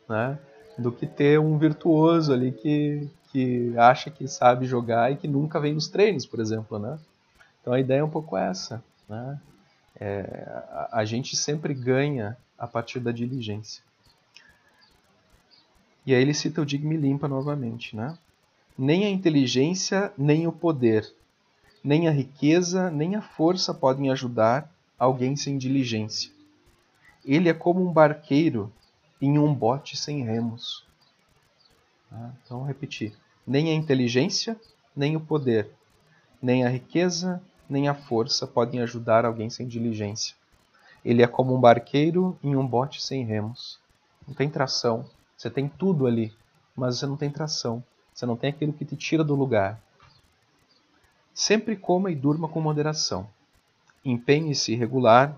né? 0.08 0.38
Do 0.78 0.92
que 0.92 1.06
ter 1.06 1.38
um 1.38 1.58
virtuoso 1.58 2.32
ali 2.32 2.52
que, 2.52 3.08
que 3.30 3.76
acha 3.78 4.10
que 4.10 4.26
sabe 4.28 4.66
jogar 4.66 5.12
e 5.12 5.16
que 5.16 5.28
nunca 5.28 5.60
vem 5.60 5.74
nos 5.74 5.88
treinos, 5.88 6.26
por 6.26 6.40
exemplo, 6.40 6.78
né? 6.78 6.98
Então 7.60 7.72
a 7.72 7.80
ideia 7.80 8.00
é 8.00 8.04
um 8.04 8.10
pouco 8.10 8.36
essa, 8.36 8.82
né? 9.08 9.40
É, 9.98 10.46
a, 10.70 10.88
a 11.00 11.04
gente 11.04 11.36
sempre 11.36 11.74
ganha 11.74 12.36
a 12.58 12.66
partir 12.66 13.00
da 13.00 13.12
diligência. 13.12 13.82
E 16.04 16.14
aí 16.14 16.20
ele 16.20 16.34
cita 16.34 16.60
o 16.60 16.66
Digme 16.66 16.96
Limpa 16.96 17.28
novamente, 17.28 17.94
né? 17.94 18.18
Nem 18.76 19.04
a 19.04 19.10
inteligência, 19.10 20.12
nem 20.16 20.46
o 20.46 20.52
poder, 20.52 21.12
nem 21.84 22.08
a 22.08 22.10
riqueza, 22.10 22.90
nem 22.90 23.14
a 23.16 23.22
força 23.22 23.72
podem 23.72 24.10
ajudar 24.10 24.70
alguém 24.98 25.36
sem 25.36 25.58
diligência. 25.58 26.30
Ele 27.24 27.48
é 27.48 27.54
como 27.54 27.86
um 27.86 27.92
barqueiro 27.92 28.72
em 29.20 29.38
um 29.38 29.54
bote 29.54 29.96
sem 29.96 30.24
remos. 30.24 30.84
Tá? 32.10 32.32
Então, 32.44 32.64
repetir: 32.64 33.14
nem 33.46 33.70
a 33.70 33.74
inteligência, 33.74 34.58
nem 34.96 35.16
o 35.16 35.20
poder, 35.20 35.70
nem 36.40 36.64
a 36.64 36.68
riqueza, 36.68 37.42
nem 37.68 37.88
a 37.88 37.94
força 37.94 38.46
podem 38.46 38.80
ajudar 38.80 39.24
alguém 39.24 39.48
sem 39.48 39.66
diligência. 39.66 40.34
Ele 41.04 41.22
é 41.22 41.26
como 41.26 41.54
um 41.54 41.60
barqueiro 41.60 42.38
em 42.42 42.54
um 42.54 42.66
bote 42.66 43.02
sem 43.02 43.24
remos. 43.24 43.78
Não 44.26 44.34
tem 44.34 44.48
tração. 44.48 45.04
Você 45.36 45.50
tem 45.50 45.68
tudo 45.68 46.06
ali, 46.06 46.32
mas 46.76 46.98
você 46.98 47.06
não 47.06 47.16
tem 47.16 47.30
tração. 47.30 47.82
Você 48.12 48.26
não 48.26 48.36
tem 48.36 48.50
aquilo 48.50 48.72
que 48.72 48.84
te 48.84 48.96
tira 48.96 49.24
do 49.24 49.34
lugar. 49.34 49.80
Sempre 51.34 51.76
coma 51.76 52.10
e 52.10 52.14
durma 52.14 52.48
com 52.48 52.60
moderação. 52.60 53.28
Empenhe-se 54.04 54.74
regular, 54.74 55.36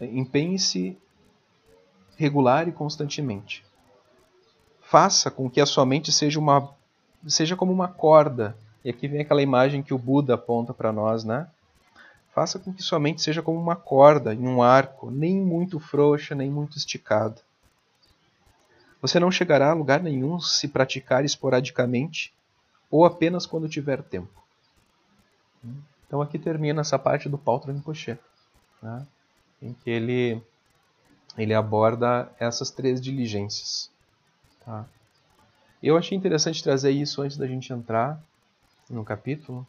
empenhe-se 0.00 0.98
regular 2.16 2.68
e 2.68 2.72
constantemente. 2.72 3.64
Faça 4.80 5.30
com 5.30 5.48
que 5.48 5.60
a 5.60 5.66
sua 5.66 5.86
mente 5.86 6.12
seja 6.12 6.38
uma 6.38 6.74
seja 7.26 7.56
como 7.56 7.72
uma 7.72 7.88
corda. 7.88 8.56
E 8.84 8.90
aqui 8.90 9.06
vem 9.06 9.20
aquela 9.20 9.42
imagem 9.42 9.82
que 9.82 9.94
o 9.94 9.98
Buda 9.98 10.34
aponta 10.34 10.74
para 10.74 10.92
nós, 10.92 11.22
né? 11.22 11.48
Faça 12.34 12.58
com 12.58 12.72
que 12.72 12.82
sua 12.82 12.98
mente 12.98 13.22
seja 13.22 13.42
como 13.42 13.60
uma 13.60 13.76
corda 13.76 14.34
em 14.34 14.46
um 14.46 14.62
arco, 14.62 15.10
nem 15.10 15.36
muito 15.36 15.78
frouxa, 15.78 16.34
nem 16.34 16.50
muito 16.50 16.76
esticada. 16.78 17.40
Você 19.02 19.18
não 19.18 19.32
chegará 19.32 19.70
a 19.70 19.74
lugar 19.74 20.00
nenhum 20.00 20.40
se 20.40 20.68
praticar 20.68 21.24
esporadicamente 21.24 22.32
ou 22.88 23.04
apenas 23.04 23.44
quando 23.44 23.68
tiver 23.68 24.00
tempo. 24.00 24.42
Então 26.06 26.22
aqui 26.22 26.38
termina 26.38 26.82
essa 26.82 26.98
parte 26.98 27.28
do 27.28 27.36
Paulo 27.36 27.64
Rinpoche, 27.66 28.16
né? 28.80 29.06
em 29.60 29.72
que 29.72 29.90
ele 29.90 30.40
ele 31.36 31.54
aborda 31.54 32.30
essas 32.38 32.70
três 32.70 33.00
diligências. 33.00 33.90
Tá? 34.64 34.84
Eu 35.82 35.96
achei 35.96 36.16
interessante 36.16 36.62
trazer 36.62 36.90
isso 36.90 37.22
antes 37.22 37.36
da 37.36 37.46
gente 37.46 37.72
entrar 37.72 38.22
no 38.88 39.02
capítulo, 39.04 39.66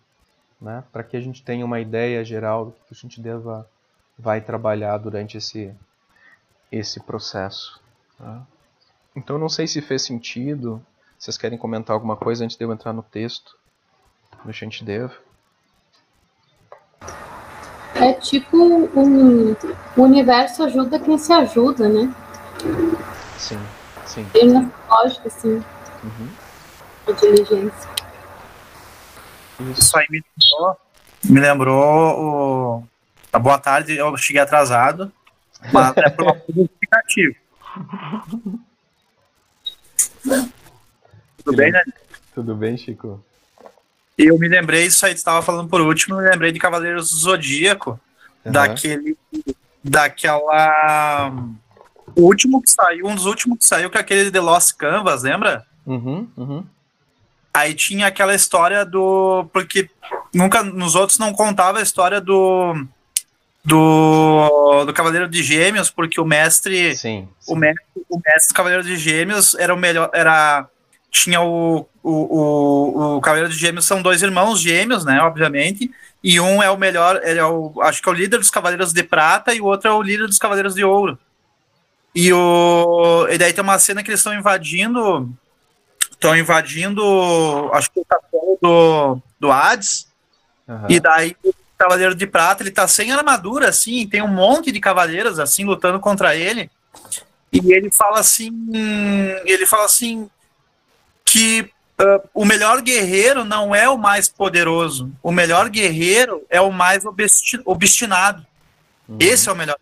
né, 0.60 0.84
para 0.92 1.04
que 1.04 1.16
a 1.16 1.22
gente 1.22 1.42
tenha 1.42 1.66
uma 1.66 1.80
ideia 1.80 2.24
geral 2.26 2.66
do 2.66 2.72
que 2.72 2.80
a 2.92 2.94
gente 2.94 3.22
deva 3.22 3.68
vai 4.20 4.42
trabalhar 4.42 4.98
durante 4.98 5.38
esse 5.38 5.74
esse 6.72 7.00
processo. 7.00 7.82
Tá? 8.18 8.46
Então 9.16 9.38
não 9.38 9.50
sei 9.50 9.68
se 9.68 9.82
fez 9.82 10.02
sentido. 10.02 10.84
Vocês 11.18 11.38
querem 11.38 11.58
comentar 11.58 11.94
alguma 11.94 12.18
coisa 12.18 12.44
antes 12.44 12.58
de 12.58 12.66
eu 12.66 12.72
entrar 12.74 12.92
no 12.92 13.04
texto 13.04 13.56
do 14.44 14.52
Shantidev? 14.52 15.12
É 17.96 18.14
tipo 18.14 18.58
um, 18.58 19.56
o 19.96 20.02
universo 20.02 20.64
ajuda 20.64 21.00
quem 21.00 21.18
se 21.18 21.32
ajuda, 21.32 21.88
né? 21.88 22.14
Sim, 23.38 23.60
sim. 24.06 24.26
Tem 24.34 24.50
uma 24.50 24.72
lógica, 24.90 25.28
assim. 25.28 25.64
Uhum. 26.04 26.30
A 27.08 27.12
diligência. 27.12 27.90
Isso 29.78 29.98
aí 29.98 30.06
me 30.10 30.22
lembrou, 30.22 30.78
me 31.24 31.40
lembrou 31.40 32.20
o. 32.20 32.84
A 33.32 33.40
boa 33.40 33.58
tarde, 33.58 33.96
eu 33.96 34.16
cheguei 34.18 34.42
atrasado, 34.42 35.12
mas 35.72 35.96
é 35.98 36.10
por 36.10 36.26
uma 36.26 36.40
significativo. 36.46 37.36
Tudo 41.44 41.58
bem, 41.58 41.72
né? 41.72 41.84
Tudo 42.34 42.56
bem, 42.56 42.78
Chico? 42.78 43.24
Eu 44.18 44.38
me 44.38 44.48
lembrei, 44.48 44.86
isso 44.86 45.06
aí 45.06 45.12
que 45.12 45.18
estava 45.18 45.42
falando 45.42 45.70
por 45.70 45.82
último, 45.82 46.18
me 46.18 46.30
lembrei 46.30 46.52
de 46.52 46.60
Cavaleiros 46.60 47.12
do 47.12 47.18
Zodíaco, 47.18 48.00
uhum. 48.46 48.52
daquele. 48.52 49.18
daquela. 49.84 51.32
O 52.16 52.24
último 52.24 52.62
que 52.62 52.70
saiu, 52.70 53.08
um 53.08 53.16
dos 53.16 53.26
últimos 53.26 53.58
que 53.58 53.66
saiu, 53.66 53.90
que 53.90 53.98
é 53.98 54.02
aquele 54.02 54.26
de 54.26 54.32
The 54.32 54.40
Lost 54.40 54.76
Canvas, 54.78 55.24
lembra? 55.24 55.66
Uhum, 55.86 56.28
uhum. 56.38 56.66
Aí 57.54 57.74
tinha 57.74 58.08
aquela 58.08 58.34
história 58.34 58.86
do. 58.86 59.48
Porque 59.52 59.90
nunca 60.34 60.64
nos 60.64 60.96
outros 60.96 61.20
não 61.20 61.34
contava 61.34 61.80
a 61.80 61.84
história 61.84 62.22
do. 62.22 62.86
Do, 63.66 64.84
do 64.86 64.94
Cavaleiro 64.94 65.28
de 65.30 65.42
Gêmeos, 65.42 65.90
porque 65.90 66.20
o 66.20 66.26
mestre, 66.26 66.96
sim, 66.98 67.30
sim. 67.40 67.54
O 67.54 67.56
mestre. 67.56 67.86
O 68.10 68.18
mestre 68.18 68.50
do 68.50 68.56
Cavaleiro 68.56 68.84
de 68.84 68.98
Gêmeos 68.98 69.56
era 69.56 69.74
o 69.74 69.78
melhor. 69.78 70.10
Era, 70.14 70.68
tinha 71.10 71.42
o, 71.42 71.88
o, 72.04 72.12
o, 72.12 73.18
o 73.18 73.22
Cavaleiro 73.22 73.50
de 73.50 73.58
Gêmeos 73.58 73.86
são 73.86 74.02
dois 74.02 74.22
irmãos 74.22 74.60
gêmeos, 74.60 75.06
né? 75.06 75.22
Obviamente. 75.22 75.90
E 76.22 76.40
um 76.40 76.62
é 76.64 76.70
o 76.70 76.78
melhor, 76.78 77.22
ele 77.24 77.40
é 77.40 77.46
o, 77.46 77.74
acho 77.82 78.02
que 78.02 78.10
é 78.10 78.12
o 78.12 78.16
líder 78.16 78.38
dos 78.38 78.50
Cavaleiros 78.50 78.94
de 78.94 79.04
Prata, 79.04 79.54
e 79.54 79.62
o 79.62 79.66
outro 79.66 79.90
é 79.90 79.94
o 79.94 80.02
líder 80.02 80.28
dos 80.28 80.38
Cavaleiros 80.38 80.74
de 80.74 80.84
Ouro. 80.84 81.18
E, 82.16 82.32
o, 82.32 83.28
e 83.30 83.38
daí 83.38 83.52
tem 83.52 83.64
uma 83.64 83.80
cena 83.80 84.04
que 84.04 84.10
eles 84.10 84.20
estão 84.20 84.34
invadindo. 84.34 85.30
Estão 86.12 86.38
invadindo, 86.38 87.70
acho 87.74 87.92
que 87.92 88.00
o 88.00 88.06
castelo 88.06 88.58
do, 88.62 89.18
do 89.40 89.52
Hades. 89.52 90.08
Uhum. 90.68 90.86
E 90.88 91.00
daí 91.00 91.36
Cavaleiro 91.78 92.16
de 92.16 92.28
Prata, 92.28 92.64
ele 92.64 92.72
tá 92.72 92.88
sem 92.88 93.12
armadura, 93.12 93.70
assim, 93.70 94.08
tem 94.08 94.22
um 94.22 94.28
monte 94.28 94.72
de 94.72 94.80
cavaleiros, 94.80 95.40
assim, 95.40 95.66
lutando 95.66 96.00
contra 96.00 96.36
ele. 96.36 96.70
E 97.52 97.74
ele 97.74 97.92
fala 97.92 98.20
assim. 98.20 98.52
Ele 99.46 99.66
fala 99.66 99.86
assim 99.86 100.30
que 101.24 101.62
uh, 102.00 102.30
o 102.34 102.46
melhor 102.46 102.82
guerreiro 102.82 103.44
não 103.44 103.74
é 103.76 103.88
o 103.88 103.98
mais 103.98 104.28
poderoso. 104.28 105.12
O 105.22 105.32
melhor 105.32 105.70
guerreiro 105.70 106.44
é 106.50 106.60
o 106.60 106.72
mais 106.72 107.04
obstinado. 107.66 108.46
Uhum. 109.08 109.18
Esse 109.20 109.50
é 109.50 109.52
o 109.52 109.56
melhor. 109.56 109.78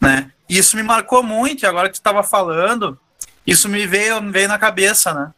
Né? 0.00 0.30
Isso 0.48 0.76
me 0.76 0.82
marcou 0.82 1.22
muito, 1.22 1.66
agora 1.66 1.88
que 1.88 1.94
tu 1.94 2.00
estava 2.00 2.22
falando, 2.22 2.98
isso 3.46 3.68
me 3.68 3.86
veio, 3.86 4.20
me 4.20 4.30
veio 4.30 4.48
na 4.48 4.58
cabeça, 4.58 5.12
né? 5.14 5.32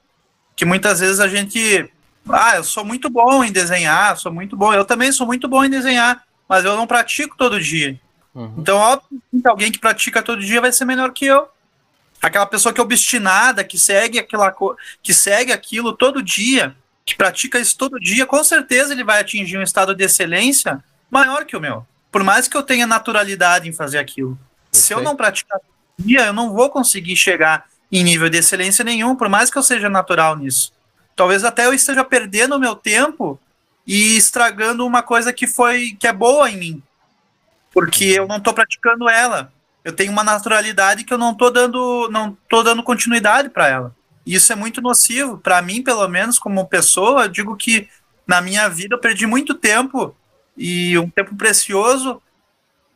Que 0.54 0.64
muitas 0.64 1.00
vezes 1.00 1.20
a 1.20 1.28
gente. 1.28 1.90
Ah, 2.28 2.56
eu 2.56 2.64
sou 2.64 2.84
muito 2.84 3.08
bom 3.08 3.44
em 3.44 3.52
desenhar, 3.52 4.16
sou 4.16 4.32
muito 4.32 4.56
bom. 4.56 4.72
Eu 4.72 4.84
também 4.84 5.12
sou 5.12 5.26
muito 5.26 5.48
bom 5.48 5.64
em 5.64 5.70
desenhar, 5.70 6.24
mas 6.48 6.64
eu 6.64 6.76
não 6.76 6.86
pratico 6.86 7.36
todo 7.36 7.60
dia. 7.60 7.98
Uhum. 8.34 8.54
Então, 8.58 8.76
óbvio 8.78 9.20
que 9.30 9.48
alguém 9.48 9.72
que 9.72 9.78
pratica 9.78 10.22
todo 10.22 10.42
dia 10.42 10.60
vai 10.60 10.72
ser 10.72 10.84
melhor 10.84 11.12
que 11.12 11.24
eu. 11.24 11.48
Aquela 12.20 12.46
pessoa 12.46 12.72
que 12.72 12.80
é 12.80 12.84
obstinada, 12.84 13.62
que 13.62 13.78
segue 13.78 14.18
aquela 14.18 14.54
que 15.02 15.14
segue 15.14 15.52
aquilo 15.52 15.92
todo 15.92 16.22
dia, 16.22 16.74
que 17.04 17.14
pratica 17.14 17.58
isso 17.58 17.76
todo 17.76 18.00
dia, 18.00 18.26
com 18.26 18.42
certeza 18.42 18.92
ele 18.92 19.04
vai 19.04 19.20
atingir 19.20 19.56
um 19.56 19.62
estado 19.62 19.94
de 19.94 20.04
excelência 20.04 20.82
maior 21.10 21.44
que 21.44 21.56
o 21.56 21.60
meu. 21.60 21.86
Por 22.10 22.24
mais 22.24 22.48
que 22.48 22.56
eu 22.56 22.62
tenha 22.62 22.86
naturalidade 22.86 23.68
em 23.68 23.72
fazer 23.72 23.98
aquilo. 23.98 24.38
Se 24.72 24.92
eu 24.92 25.02
não 25.02 25.16
praticar 25.16 25.58
todo 25.58 26.06
dia, 26.06 26.26
eu 26.26 26.32
não 26.32 26.52
vou 26.52 26.68
conseguir 26.70 27.16
chegar 27.16 27.66
em 27.90 28.02
nível 28.02 28.28
de 28.28 28.38
excelência 28.38 28.84
nenhum, 28.84 29.14
por 29.14 29.28
mais 29.28 29.50
que 29.50 29.56
eu 29.56 29.62
seja 29.62 29.88
natural 29.88 30.36
nisso. 30.36 30.72
Talvez 31.16 31.42
até 31.42 31.64
eu 31.64 31.72
esteja 31.72 32.04
perdendo 32.04 32.54
o 32.54 32.60
meu 32.60 32.76
tempo 32.76 33.40
e 33.86 34.16
estragando 34.16 34.86
uma 34.86 35.02
coisa 35.02 35.32
que 35.32 35.46
foi 35.46 35.96
que 35.98 36.06
é 36.06 36.12
boa 36.12 36.50
em 36.50 36.58
mim. 36.58 36.82
Porque 37.72 38.04
eu 38.04 38.28
não 38.28 38.36
estou 38.36 38.52
praticando 38.52 39.08
ela. 39.08 39.50
Eu 39.82 39.94
tenho 39.94 40.12
uma 40.12 40.22
naturalidade 40.22 41.04
que 41.04 41.14
eu 41.14 41.18
não 41.18 41.32
estou 41.32 41.50
dando 41.50 42.08
não 42.10 42.36
tô 42.48 42.62
dando 42.62 42.82
continuidade 42.82 43.48
para 43.48 43.66
ela. 43.66 43.96
E 44.26 44.34
isso 44.34 44.52
é 44.52 44.56
muito 44.56 44.82
nocivo 44.82 45.38
para 45.38 45.62
mim, 45.62 45.82
pelo 45.82 46.06
menos 46.06 46.38
como 46.38 46.66
pessoa, 46.66 47.22
eu 47.22 47.28
digo 47.28 47.56
que 47.56 47.88
na 48.26 48.40
minha 48.40 48.68
vida 48.68 48.96
eu 48.96 49.00
perdi 49.00 49.24
muito 49.24 49.54
tempo 49.54 50.14
e 50.56 50.98
um 50.98 51.08
tempo 51.08 51.34
precioso 51.36 52.20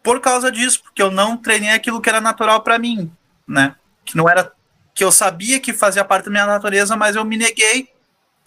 por 0.02 0.20
causa 0.20 0.50
disso, 0.50 0.82
porque 0.82 1.00
eu 1.00 1.10
não 1.10 1.36
treinei 1.36 1.70
aquilo 1.70 2.00
que 2.00 2.08
era 2.08 2.20
natural 2.20 2.62
para 2.62 2.78
mim, 2.78 3.10
né? 3.46 3.76
Que 4.04 4.16
não 4.16 4.28
era 4.28 4.52
que 4.92 5.04
eu 5.04 5.12
sabia 5.12 5.60
que 5.60 5.72
fazia 5.72 6.04
parte 6.04 6.24
da 6.24 6.30
minha 6.30 6.46
natureza, 6.46 6.96
mas 6.96 7.14
eu 7.14 7.24
me 7.24 7.36
neguei 7.36 7.88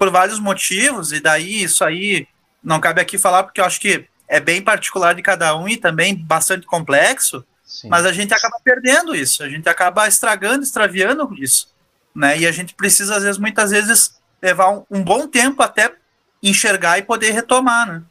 por 0.04 0.12
vários 0.12 0.38
motivos 0.38 1.14
e 1.14 1.22
daí 1.22 1.64
isso 1.64 1.82
aí 1.82 2.28
não 2.62 2.82
cabe 2.82 3.00
aqui 3.00 3.18
falar 3.18 3.44
porque 3.44 3.62
eu 3.62 3.66
acho 3.66 3.80
que 3.80 4.06
é 4.28 4.38
bem 4.38 4.62
particular 4.62 5.16
de 5.16 5.22
cada 5.22 5.56
um 5.56 5.66
e 5.66 5.78
também 5.78 6.14
bastante 6.14 6.66
complexo, 6.66 7.46
Sim. 7.64 7.88
mas 7.88 8.06
a 8.06 8.12
gente 8.12 8.34
acaba 8.34 8.58
perdendo 8.62 9.16
isso, 9.16 9.42
a 9.44 9.48
gente 9.48 9.70
acaba 9.70 10.06
estragando, 10.06 10.62
extraviando 10.62 11.34
isso, 11.42 11.74
né? 12.14 12.38
E 12.38 12.46
a 12.46 12.52
gente 12.52 12.74
precisa 12.74 13.16
às 13.16 13.24
vezes 13.24 13.40
muitas 13.40 13.72
vezes 13.72 14.20
levar 14.42 14.72
um, 14.72 14.84
um 14.92 15.02
bom 15.02 15.26
tempo 15.26 15.64
até 15.64 15.94
enxergar 16.42 16.98
e 16.98 17.04
poder 17.04 17.32
retomar, 17.32 17.88
né? 17.88 18.04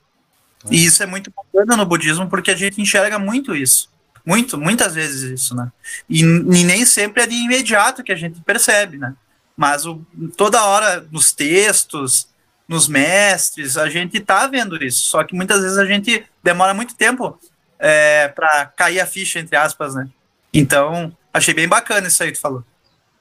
E 0.70 0.76
é. 0.76 0.80
isso 0.80 1.02
é 1.02 1.06
muito 1.06 1.30
bacana 1.30 1.76
no 1.76 1.84
budismo 1.84 2.26
porque 2.26 2.52
a 2.52 2.56
gente 2.56 2.80
enxerga 2.80 3.18
muito 3.18 3.54
isso. 3.54 3.90
Muito, 4.24 4.56
muitas 4.56 4.94
vezes 4.94 5.24
isso, 5.24 5.54
né? 5.54 5.70
E, 6.08 6.20
e 6.22 6.64
nem 6.64 6.86
sempre 6.86 7.22
é 7.22 7.26
de 7.26 7.34
imediato 7.34 8.02
que 8.02 8.12
a 8.12 8.16
gente 8.16 8.40
percebe, 8.40 8.96
né? 8.96 9.14
Mas 9.56 9.86
o, 9.86 10.04
toda 10.36 10.64
hora 10.64 11.06
nos 11.10 11.32
textos, 11.32 12.28
nos 12.66 12.88
mestres, 12.88 13.76
a 13.76 13.88
gente 13.88 14.18
tá 14.20 14.46
vendo 14.46 14.82
isso. 14.82 15.06
Só 15.06 15.22
que 15.24 15.34
muitas 15.34 15.62
vezes 15.62 15.78
a 15.78 15.84
gente 15.84 16.24
demora 16.42 16.72
muito 16.72 16.94
tempo 16.94 17.38
é, 17.78 18.28
para 18.28 18.66
cair 18.66 19.00
a 19.00 19.06
ficha, 19.06 19.38
entre 19.38 19.56
aspas, 19.56 19.94
né? 19.94 20.08
Então, 20.52 21.16
achei 21.32 21.52
bem 21.54 21.68
bacana 21.68 22.08
isso 22.08 22.22
aí 22.22 22.30
que 22.30 22.38
tu 22.38 22.42
falou. 22.42 22.64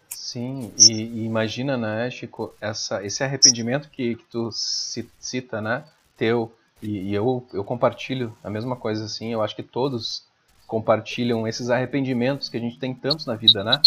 Sim, 0.10 0.72
e, 0.78 0.94
e 0.94 1.26
imagina, 1.26 1.76
né, 1.78 2.10
Chico, 2.10 2.54
essa, 2.62 3.04
esse 3.04 3.24
arrependimento 3.24 3.90
que, 3.90 4.16
que 4.16 4.24
tu 4.26 4.50
cita, 4.52 5.60
né, 5.60 5.84
teu, 6.16 6.56
e, 6.82 7.10
e, 7.10 7.14
eu, 7.14 7.46
eu 7.54 7.64
compartilho 7.64 8.34
a 8.44 8.50
mesma 8.50 8.76
coisa 8.76 9.06
assim, 9.06 9.34
eu 9.34 9.42
acho 9.42 9.56
que 9.56 9.64
todos 9.64 10.24
compartilham 10.68 11.46
esses 11.46 11.70
arrependimentos 11.70 12.48
que 12.48 12.56
a 12.56 12.60
gente 12.60 12.80
tem 12.80 12.94
tantos 12.94 13.26
na 13.26 13.36
vida, 13.36 13.62
né? 13.62 13.82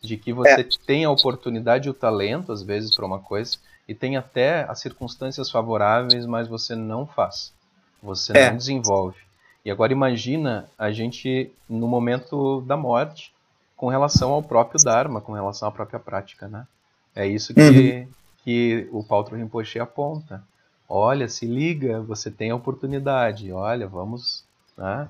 De 0.00 0.16
que 0.16 0.32
você 0.32 0.60
é. 0.60 0.68
tem 0.86 1.04
a 1.04 1.10
oportunidade 1.10 1.88
e 1.88 1.90
o 1.90 1.94
talento, 1.94 2.52
às 2.52 2.62
vezes, 2.62 2.94
para 2.94 3.04
uma 3.04 3.18
coisa, 3.18 3.58
e 3.86 3.94
tem 3.94 4.16
até 4.16 4.64
as 4.64 4.80
circunstâncias 4.80 5.50
favoráveis, 5.50 6.24
mas 6.24 6.48
você 6.48 6.74
não 6.74 7.06
faz. 7.06 7.52
Você 8.02 8.36
é. 8.36 8.50
não 8.50 8.56
desenvolve. 8.56 9.18
E 9.64 9.70
agora 9.70 9.92
imagina 9.92 10.68
a 10.78 10.90
gente 10.90 11.52
no 11.68 11.86
momento 11.86 12.62
da 12.62 12.76
morte, 12.76 13.32
com 13.76 13.88
relação 13.88 14.32
ao 14.32 14.42
próprio 14.42 14.82
Dharma, 14.82 15.20
com 15.20 15.32
relação 15.32 15.68
à 15.68 15.72
própria 15.72 15.98
prática, 15.98 16.48
né? 16.48 16.66
É 17.14 17.26
isso 17.26 17.54
que, 17.54 17.60
uhum. 17.60 18.08
que 18.44 18.88
o 18.92 19.02
Paulo 19.02 19.28
Rinpoche 19.34 19.78
aponta. 19.78 20.42
Olha, 20.88 21.28
se 21.28 21.46
liga, 21.46 22.00
você 22.00 22.30
tem 22.30 22.50
a 22.50 22.56
oportunidade. 22.56 23.52
Olha, 23.52 23.86
vamos, 23.86 24.44
né? 24.76 25.08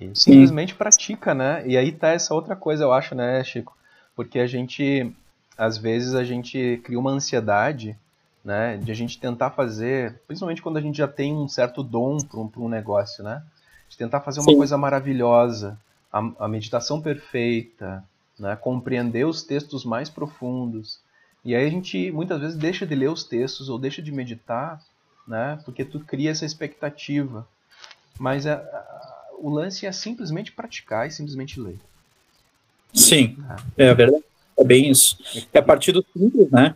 E 0.00 0.10
simplesmente 0.14 0.74
pratica, 0.74 1.34
né? 1.34 1.62
E 1.66 1.76
aí 1.76 1.92
tá 1.92 2.08
essa 2.08 2.34
outra 2.34 2.54
coisa, 2.54 2.84
eu 2.84 2.92
acho, 2.92 3.14
né, 3.14 3.42
Chico? 3.42 3.76
Porque 4.18 4.40
a 4.40 4.48
gente, 4.48 5.14
às 5.56 5.78
vezes, 5.78 6.12
a 6.12 6.24
gente 6.24 6.80
cria 6.82 6.98
uma 6.98 7.12
ansiedade, 7.12 7.96
né? 8.44 8.76
De 8.76 8.90
a 8.90 8.94
gente 8.94 9.16
tentar 9.16 9.50
fazer, 9.50 10.20
principalmente 10.26 10.60
quando 10.60 10.76
a 10.76 10.80
gente 10.80 10.98
já 10.98 11.06
tem 11.06 11.32
um 11.32 11.46
certo 11.46 11.84
dom 11.84 12.18
para 12.18 12.40
um, 12.40 12.50
um, 12.56 12.68
negócio, 12.68 13.22
né? 13.22 13.44
De 13.88 13.96
tentar 13.96 14.18
fazer 14.18 14.40
uma 14.40 14.50
Sim. 14.50 14.56
coisa 14.56 14.76
maravilhosa, 14.76 15.78
a, 16.12 16.18
a, 16.40 16.48
meditação 16.48 17.00
perfeita, 17.00 18.02
né? 18.36 18.56
Compreender 18.56 19.24
os 19.24 19.44
textos 19.44 19.84
mais 19.84 20.10
profundos. 20.10 20.98
E 21.44 21.54
aí 21.54 21.64
a 21.64 21.70
gente 21.70 22.10
muitas 22.10 22.40
vezes 22.40 22.56
deixa 22.56 22.84
de 22.84 22.96
ler 22.96 23.10
os 23.10 23.22
textos 23.22 23.68
ou 23.68 23.78
deixa 23.78 24.02
de 24.02 24.10
meditar, 24.10 24.82
né? 25.28 25.60
Porque 25.64 25.84
tu 25.84 26.00
cria 26.00 26.32
essa 26.32 26.44
expectativa. 26.44 27.46
Mas 28.18 28.48
a, 28.48 28.60
o 29.38 29.48
lance 29.48 29.86
é 29.86 29.92
simplesmente 29.92 30.50
praticar 30.50 31.06
e 31.06 31.12
simplesmente 31.12 31.60
ler. 31.60 31.78
Sim, 32.92 33.36
é, 33.76 33.92
verdade. 33.94 34.24
É 34.58 34.64
bem 34.64 34.90
isso. 34.90 35.16
É 35.52 35.58
a 35.58 35.62
partir 35.62 35.92
do 35.92 36.04
simples, 36.12 36.50
né? 36.50 36.74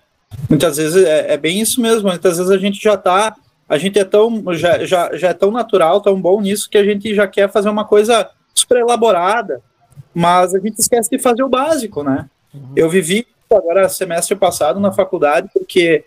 Muitas 0.49 0.77
vezes 0.77 1.05
é, 1.05 1.33
é, 1.33 1.37
bem 1.37 1.61
isso 1.61 1.81
mesmo. 1.81 2.09
Muitas 2.09 2.39
vezes 2.39 2.51
a 2.51 2.59
gente 2.59 2.83
já 2.83 2.97
tá, 2.97 3.35
a 3.69 3.77
gente 3.77 3.99
é 3.99 4.05
tão, 4.05 4.43
já, 4.55 4.85
já, 4.85 5.17
já 5.17 5.29
é 5.29 5.35
tão 5.35 5.51
natural, 5.51 6.01
tão 6.01 6.21
bom 6.21 6.41
nisso 6.41 6.71
que 6.71 6.79
a 6.79 6.85
gente 6.85 7.15
já 7.15 7.27
quer 7.27 7.51
fazer 7.51 7.69
uma 7.69 7.85
coisa 7.85 8.31
super 8.55 8.79
elaborada, 8.79 9.61
mas 10.15 10.55
a 10.55 10.61
gente 10.61 10.79
esquece 10.79 11.11
de 11.11 11.19
fazer 11.19 11.43
o 11.43 11.49
básico, 11.49 12.03
né? 12.03 12.29
Uhum. 12.55 12.73
Eu 12.77 12.89
vivi 12.89 13.27
agora 13.51 13.89
semestre 13.89 14.35
passado 14.35 14.81
na 14.81 14.93
faculdade 14.93 15.51
porque 15.53 16.05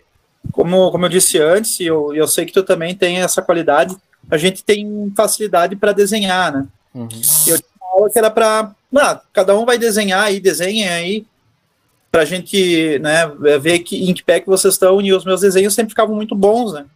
como, 0.52 0.90
como 0.90 1.04
eu 1.04 1.08
disse 1.08 1.38
antes, 1.38 1.80
e 1.80 1.86
eu, 1.86 2.14
eu 2.14 2.26
sei 2.26 2.44
que 2.44 2.52
tu 2.52 2.62
também 2.62 2.94
tem 2.94 3.18
essa 3.18 3.42
qualidade, 3.42 3.96
a 4.30 4.36
gente 4.36 4.64
tem 4.64 5.12
facilidade 5.16 5.76
para 5.76 5.92
desenhar, 5.92 6.52
né? 6.52 6.66
Uhum. 6.94 7.08
Eu 7.46 7.58
tinha 7.58 7.70
uma 7.80 7.90
aula 7.92 8.10
que 8.10 8.18
era 8.18 8.30
para. 8.30 8.74
Ah, 8.98 9.20
cada 9.32 9.56
um 9.58 9.64
vai 9.64 9.78
desenhar 9.78 10.24
aí, 10.24 10.40
desenhem 10.40 10.88
aí, 10.88 11.26
para 12.10 12.22
a 12.22 12.24
gente 12.24 12.98
né, 12.98 13.26
ver 13.60 13.80
que, 13.80 14.08
em 14.08 14.14
que 14.14 14.24
pé 14.24 14.40
que 14.40 14.46
vocês 14.46 14.74
estão, 14.74 15.00
e 15.00 15.12
os 15.12 15.24
meus 15.24 15.40
desenhos 15.40 15.74
sempre 15.74 15.90
ficavam 15.90 16.14
muito 16.14 16.34
bons, 16.34 16.72
né? 16.72 16.86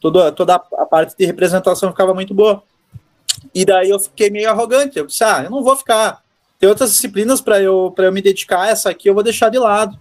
Toda, 0.00 0.32
toda 0.32 0.54
a 0.54 0.86
parte 0.86 1.16
de 1.16 1.24
representação 1.24 1.90
ficava 1.90 2.12
muito 2.12 2.34
boa. 2.34 2.62
E 3.54 3.64
daí 3.64 3.90
eu 3.90 3.98
fiquei 3.98 4.30
meio 4.30 4.50
arrogante. 4.50 4.98
Eu 4.98 5.06
disse, 5.06 5.22
ah, 5.22 5.42
eu 5.44 5.50
não 5.50 5.62
vou 5.62 5.76
ficar. 5.76 6.22
Tem 6.58 6.68
outras 6.68 6.90
disciplinas 6.90 7.40
para 7.40 7.60
eu, 7.60 7.94
eu 7.96 8.12
me 8.12 8.22
dedicar, 8.22 8.68
essa 8.68 8.90
aqui 8.90 9.08
eu 9.08 9.14
vou 9.14 9.22
deixar 9.22 9.48
de 9.48 9.58
lado. 9.58 9.98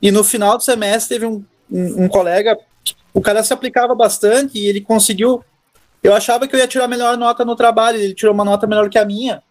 E 0.00 0.10
no 0.10 0.22
final 0.22 0.56
do 0.56 0.62
semestre 0.62 1.16
teve 1.16 1.26
um, 1.26 1.44
um, 1.70 2.04
um 2.04 2.08
colega, 2.08 2.58
o 3.12 3.20
cara 3.20 3.42
se 3.42 3.52
aplicava 3.52 3.94
bastante 3.94 4.58
e 4.58 4.66
ele 4.66 4.80
conseguiu 4.80 5.42
eu 6.04 6.14
achava 6.14 6.46
que 6.46 6.54
eu 6.54 6.60
ia 6.60 6.68
tirar 6.68 6.86
melhor 6.86 7.16
nota 7.16 7.46
no 7.46 7.56
trabalho, 7.56 7.96
ele 7.96 8.12
tirou 8.12 8.34
uma 8.34 8.44
nota 8.44 8.66
melhor 8.66 8.90
que 8.90 8.98
a 8.98 9.06
minha. 9.06 9.42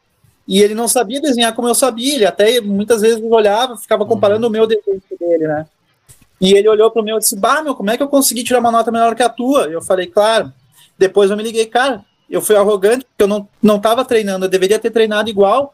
E 0.48 0.62
ele 0.62 0.74
não 0.74 0.88
sabia 0.88 1.22
desenhar 1.22 1.56
como 1.56 1.68
eu 1.68 1.76
sabia, 1.76 2.16
ele 2.16 2.26
até 2.26 2.60
muitas 2.60 3.02
vezes 3.02 3.22
olhava, 3.24 3.78
ficava 3.78 4.06
comparando 4.06 4.44
uhum. 4.44 4.50
o 4.50 4.52
meu 4.52 4.68
desenho 4.68 5.02
dele, 5.20 5.48
né? 5.48 5.66
E 6.42 6.54
ele 6.54 6.68
olhou 6.68 6.92
para 6.92 7.02
o 7.02 7.06
meu 7.06 7.16
e 7.16 7.20
disse: 7.20 7.40
Bah, 7.40 7.62
meu, 7.62 7.74
como 7.74 7.90
é 7.90 7.96
que 7.96 8.04
eu 8.04 8.10
consegui 8.10 8.44
tirar 8.44 8.60
uma 8.60 8.72
nota 8.72 8.92
melhor 8.92 9.16
que 9.16 9.24
a 9.24 9.30
tua? 9.30 9.64
Eu 9.68 9.82
falei: 9.82 10.08
Claro. 10.08 10.52
Depois 10.98 11.32
eu 11.32 11.38
me 11.38 11.44
liguei, 11.44 11.66
cara, 11.66 12.04
eu 12.30 12.42
fui 12.42 12.56
arrogante, 12.56 13.06
porque 13.06 13.24
eu 13.24 13.28
não, 13.28 13.48
não 13.62 13.80
tava 13.80 14.06
treinando, 14.06 14.46
eu 14.46 14.50
deveria 14.50 14.80
ter 14.80 14.92
treinado 14.92 15.30
igual, 15.30 15.74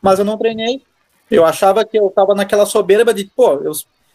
mas 0.00 0.18
eu 0.18 0.24
não 0.24 0.38
treinei. 0.38 0.82
Eu 1.30 1.44
achava 1.44 1.84
que 1.84 1.98
eu 1.98 2.10
tava 2.10 2.34
naquela 2.34 2.66
soberba 2.66 3.12
de, 3.12 3.24
pô, 3.24 3.54
eu, 3.54 3.72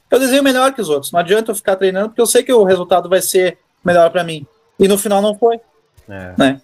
eu 0.10 0.20
desenho 0.20 0.44
melhor 0.44 0.74
que 0.74 0.82
os 0.82 0.90
outros, 0.90 1.12
não 1.12 1.20
adianta 1.20 1.52
eu 1.52 1.56
ficar 1.56 1.76
treinando, 1.76 2.10
porque 2.10 2.22
eu 2.22 2.26
sei 2.26 2.44
que 2.44 2.54
o 2.54 2.64
resultado 2.64 3.10
vai 3.10 3.22
ser 3.22 3.58
melhor 3.84 4.10
para 4.10 4.24
mim. 4.24 4.46
E 4.80 4.88
no 4.88 4.98
final 4.98 5.22
não 5.22 5.36
foi. 5.36 5.60
É. 6.08 6.34
Né? 6.38 6.62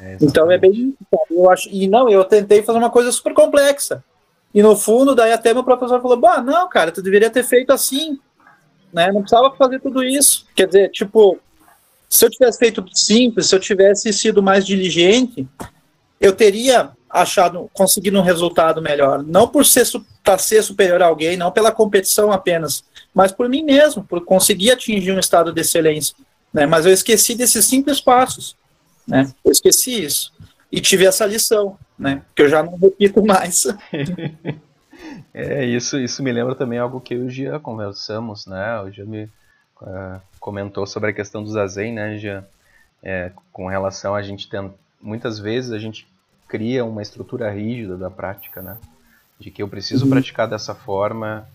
É 0.00 0.16
então 0.20 0.50
é 0.50 0.58
bem. 0.58 0.96
Eu 1.30 1.50
acho, 1.50 1.68
e 1.70 1.88
não, 1.88 2.08
eu 2.08 2.24
tentei 2.24 2.62
fazer 2.62 2.78
uma 2.78 2.90
coisa 2.90 3.10
super 3.10 3.34
complexa. 3.34 4.04
E 4.54 4.62
no 4.62 4.76
fundo, 4.76 5.14
daí 5.14 5.32
até 5.32 5.52
meu 5.52 5.64
professor 5.64 6.00
falou: 6.00 6.16
Bah, 6.16 6.40
não, 6.40 6.68
cara, 6.68 6.92
tu 6.92 7.02
deveria 7.02 7.30
ter 7.30 7.42
feito 7.42 7.72
assim. 7.72 8.18
Né? 8.92 9.10
Não 9.12 9.20
precisava 9.20 9.54
fazer 9.56 9.80
tudo 9.80 10.02
isso. 10.02 10.46
Quer 10.54 10.66
dizer, 10.66 10.90
tipo, 10.90 11.38
se 12.08 12.24
eu 12.24 12.30
tivesse 12.30 12.58
feito 12.58 12.84
simples, 12.94 13.46
se 13.46 13.54
eu 13.54 13.60
tivesse 13.60 14.12
sido 14.12 14.42
mais 14.42 14.64
diligente, 14.64 15.46
eu 16.20 16.32
teria 16.32 16.90
achado, 17.10 17.70
conseguido 17.72 18.18
um 18.18 18.22
resultado 18.22 18.80
melhor. 18.80 19.22
Não 19.22 19.48
por 19.48 19.66
ser, 19.66 19.86
ser 20.38 20.62
superior 20.62 21.02
a 21.02 21.06
alguém, 21.06 21.36
não 21.36 21.50
pela 21.50 21.72
competição 21.72 22.32
apenas, 22.32 22.84
mas 23.14 23.32
por 23.32 23.48
mim 23.48 23.62
mesmo, 23.62 24.04
por 24.04 24.24
conseguir 24.24 24.70
atingir 24.70 25.12
um 25.12 25.18
estado 25.18 25.52
de 25.52 25.60
excelência. 25.60 26.14
Né? 26.52 26.66
Mas 26.66 26.86
eu 26.86 26.92
esqueci 26.92 27.34
desses 27.34 27.66
simples 27.66 28.00
passos 28.00 28.57
né? 29.08 29.32
Eu 29.44 29.50
esqueci 29.50 30.04
isso. 30.04 30.32
E 30.70 30.80
tive 30.80 31.06
essa 31.06 31.24
lição, 31.24 31.78
né? 31.98 32.22
Que 32.34 32.42
eu 32.42 32.48
já 32.48 32.62
não 32.62 32.76
repito 32.76 33.24
mais. 33.24 33.66
é, 35.32 35.64
isso, 35.64 35.98
isso 35.98 36.22
me 36.22 36.30
lembra 36.30 36.54
também 36.54 36.78
algo 36.78 37.00
que 37.00 37.14
e 37.14 37.18
o 37.18 37.30
Gia 37.30 37.58
conversamos, 37.58 38.46
né? 38.46 38.80
O 38.80 38.90
Gia 38.90 39.06
me 39.06 39.24
uh, 39.80 40.20
comentou 40.38 40.86
sobre 40.86 41.10
a 41.10 41.12
questão 41.12 41.42
do 41.42 41.50
zazen, 41.50 41.94
né, 41.94 42.18
Gia? 42.18 42.46
É, 43.02 43.30
com 43.52 43.66
relação 43.66 44.14
a 44.14 44.22
gente 44.22 44.48
tem, 44.48 44.72
muitas 45.00 45.38
vezes 45.38 45.72
a 45.72 45.78
gente 45.78 46.06
cria 46.48 46.84
uma 46.84 47.00
estrutura 47.00 47.50
rígida 47.50 47.96
da 47.96 48.10
prática, 48.10 48.60
né? 48.60 48.76
De 49.38 49.50
que 49.50 49.62
eu 49.62 49.68
preciso 49.68 50.04
uhum. 50.04 50.10
praticar 50.10 50.48
dessa 50.48 50.74
forma 50.74 51.48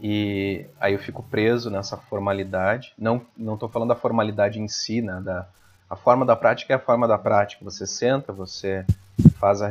e 0.00 0.66
aí 0.78 0.92
eu 0.92 0.98
fico 0.98 1.22
preso 1.22 1.70
nessa 1.70 1.96
formalidade. 1.96 2.92
Não 2.98 3.22
não 3.36 3.54
estou 3.54 3.68
falando 3.68 3.88
da 3.88 3.96
formalidade 3.96 4.60
em 4.60 4.68
si, 4.68 5.00
né? 5.00 5.20
Da, 5.24 5.48
a 5.92 5.96
forma 5.96 6.24
da 6.24 6.34
prática 6.34 6.72
é 6.72 6.76
a 6.76 6.78
forma 6.78 7.06
da 7.06 7.18
prática. 7.18 7.62
Você 7.66 7.86
senta, 7.86 8.32
você 8.32 8.82
faz 9.38 9.60
a, 9.60 9.68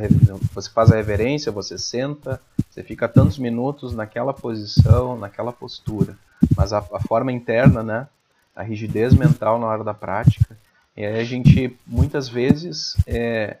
você 0.54 0.70
faz 0.70 0.92
a 0.92 0.94
reverência, 0.94 1.50
você 1.50 1.76
senta, 1.76 2.40
você 2.70 2.80
fica 2.80 3.08
tantos 3.08 3.40
minutos 3.40 3.92
naquela 3.92 4.32
posição, 4.32 5.18
naquela 5.18 5.52
postura. 5.52 6.16
Mas 6.56 6.72
a, 6.72 6.78
a 6.78 7.00
forma 7.00 7.32
interna, 7.32 7.82
né? 7.82 8.06
A 8.54 8.62
rigidez 8.62 9.12
mental 9.14 9.58
na 9.58 9.66
hora 9.66 9.82
da 9.82 9.92
prática. 9.92 10.56
E 10.96 11.04
aí 11.04 11.18
a 11.18 11.24
gente, 11.24 11.76
muitas 11.84 12.28
vezes, 12.28 12.94
é, 13.04 13.56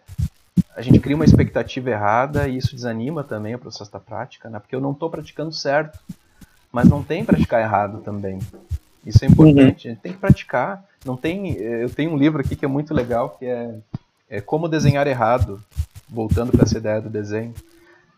a 0.76 0.82
gente 0.82 1.00
cria 1.00 1.16
uma 1.16 1.24
expectativa 1.24 1.90
errada 1.90 2.46
e 2.46 2.58
isso 2.58 2.76
desanima 2.76 3.24
também 3.24 3.56
o 3.56 3.58
processo 3.58 3.90
da 3.90 3.98
prática, 3.98 4.48
né? 4.48 4.60
Porque 4.60 4.76
eu 4.76 4.80
não 4.80 4.92
estou 4.92 5.10
praticando 5.10 5.52
certo, 5.52 5.98
mas 6.70 6.88
não 6.88 7.02
tem 7.02 7.24
praticar 7.24 7.60
errado 7.60 8.02
também. 8.02 8.38
Isso 9.04 9.24
é 9.24 9.28
importante, 9.28 9.86
uhum. 9.86 9.92
a 9.92 9.94
gente 9.94 10.00
tem 10.00 10.12
que 10.12 10.18
praticar. 10.18 10.84
Não 11.04 11.16
tem, 11.16 11.56
eu 11.56 11.90
tenho 11.90 12.12
um 12.12 12.16
livro 12.16 12.40
aqui 12.40 12.54
que 12.54 12.64
é 12.64 12.68
muito 12.68 12.94
legal, 12.94 13.30
que 13.30 13.44
é, 13.44 13.74
é 14.30 14.40
Como 14.40 14.68
Desenhar 14.68 15.06
Errado, 15.06 15.62
voltando 16.08 16.52
para 16.52 16.62
essa 16.62 16.78
ideia 16.78 17.00
do 17.00 17.10
desenho, 17.10 17.54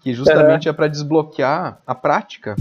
que 0.01 0.13
justamente 0.13 0.69
é, 0.69 0.71
é 0.71 0.73
para 0.73 0.89
desbloquear 0.89 1.79
a 1.87 1.95
prática, 1.95 2.57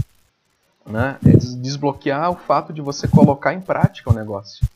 né? 0.86 1.16
É 1.26 1.36
desbloquear 1.36 2.30
o 2.30 2.36
fato 2.36 2.72
de 2.72 2.80
você 2.80 3.06
colocar 3.06 3.52
em 3.52 3.60
prática 3.60 4.10
o 4.10 4.14
negócio. 4.14 4.66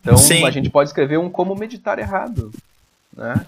Então 0.00 0.16
Sim. 0.18 0.44
a 0.44 0.50
gente 0.50 0.68
pode 0.68 0.90
escrever 0.90 1.18
um 1.18 1.30
como 1.30 1.54
meditar 1.54 1.98
errado, 1.98 2.50
né? 3.16 3.46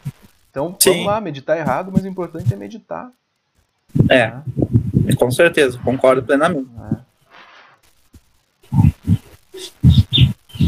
Então 0.50 0.74
Sim. 0.78 0.90
vamos 0.90 1.06
lá, 1.06 1.20
meditar 1.20 1.58
errado, 1.58 1.90
mas 1.92 2.04
o 2.04 2.08
importante 2.08 2.52
é 2.52 2.56
meditar. 2.56 3.10
É, 4.08 4.28
né? 4.28 4.42
com 5.18 5.30
certeza, 5.30 5.78
concordo 5.78 6.22
plenamente. 6.22 6.68
É. 6.92 7.05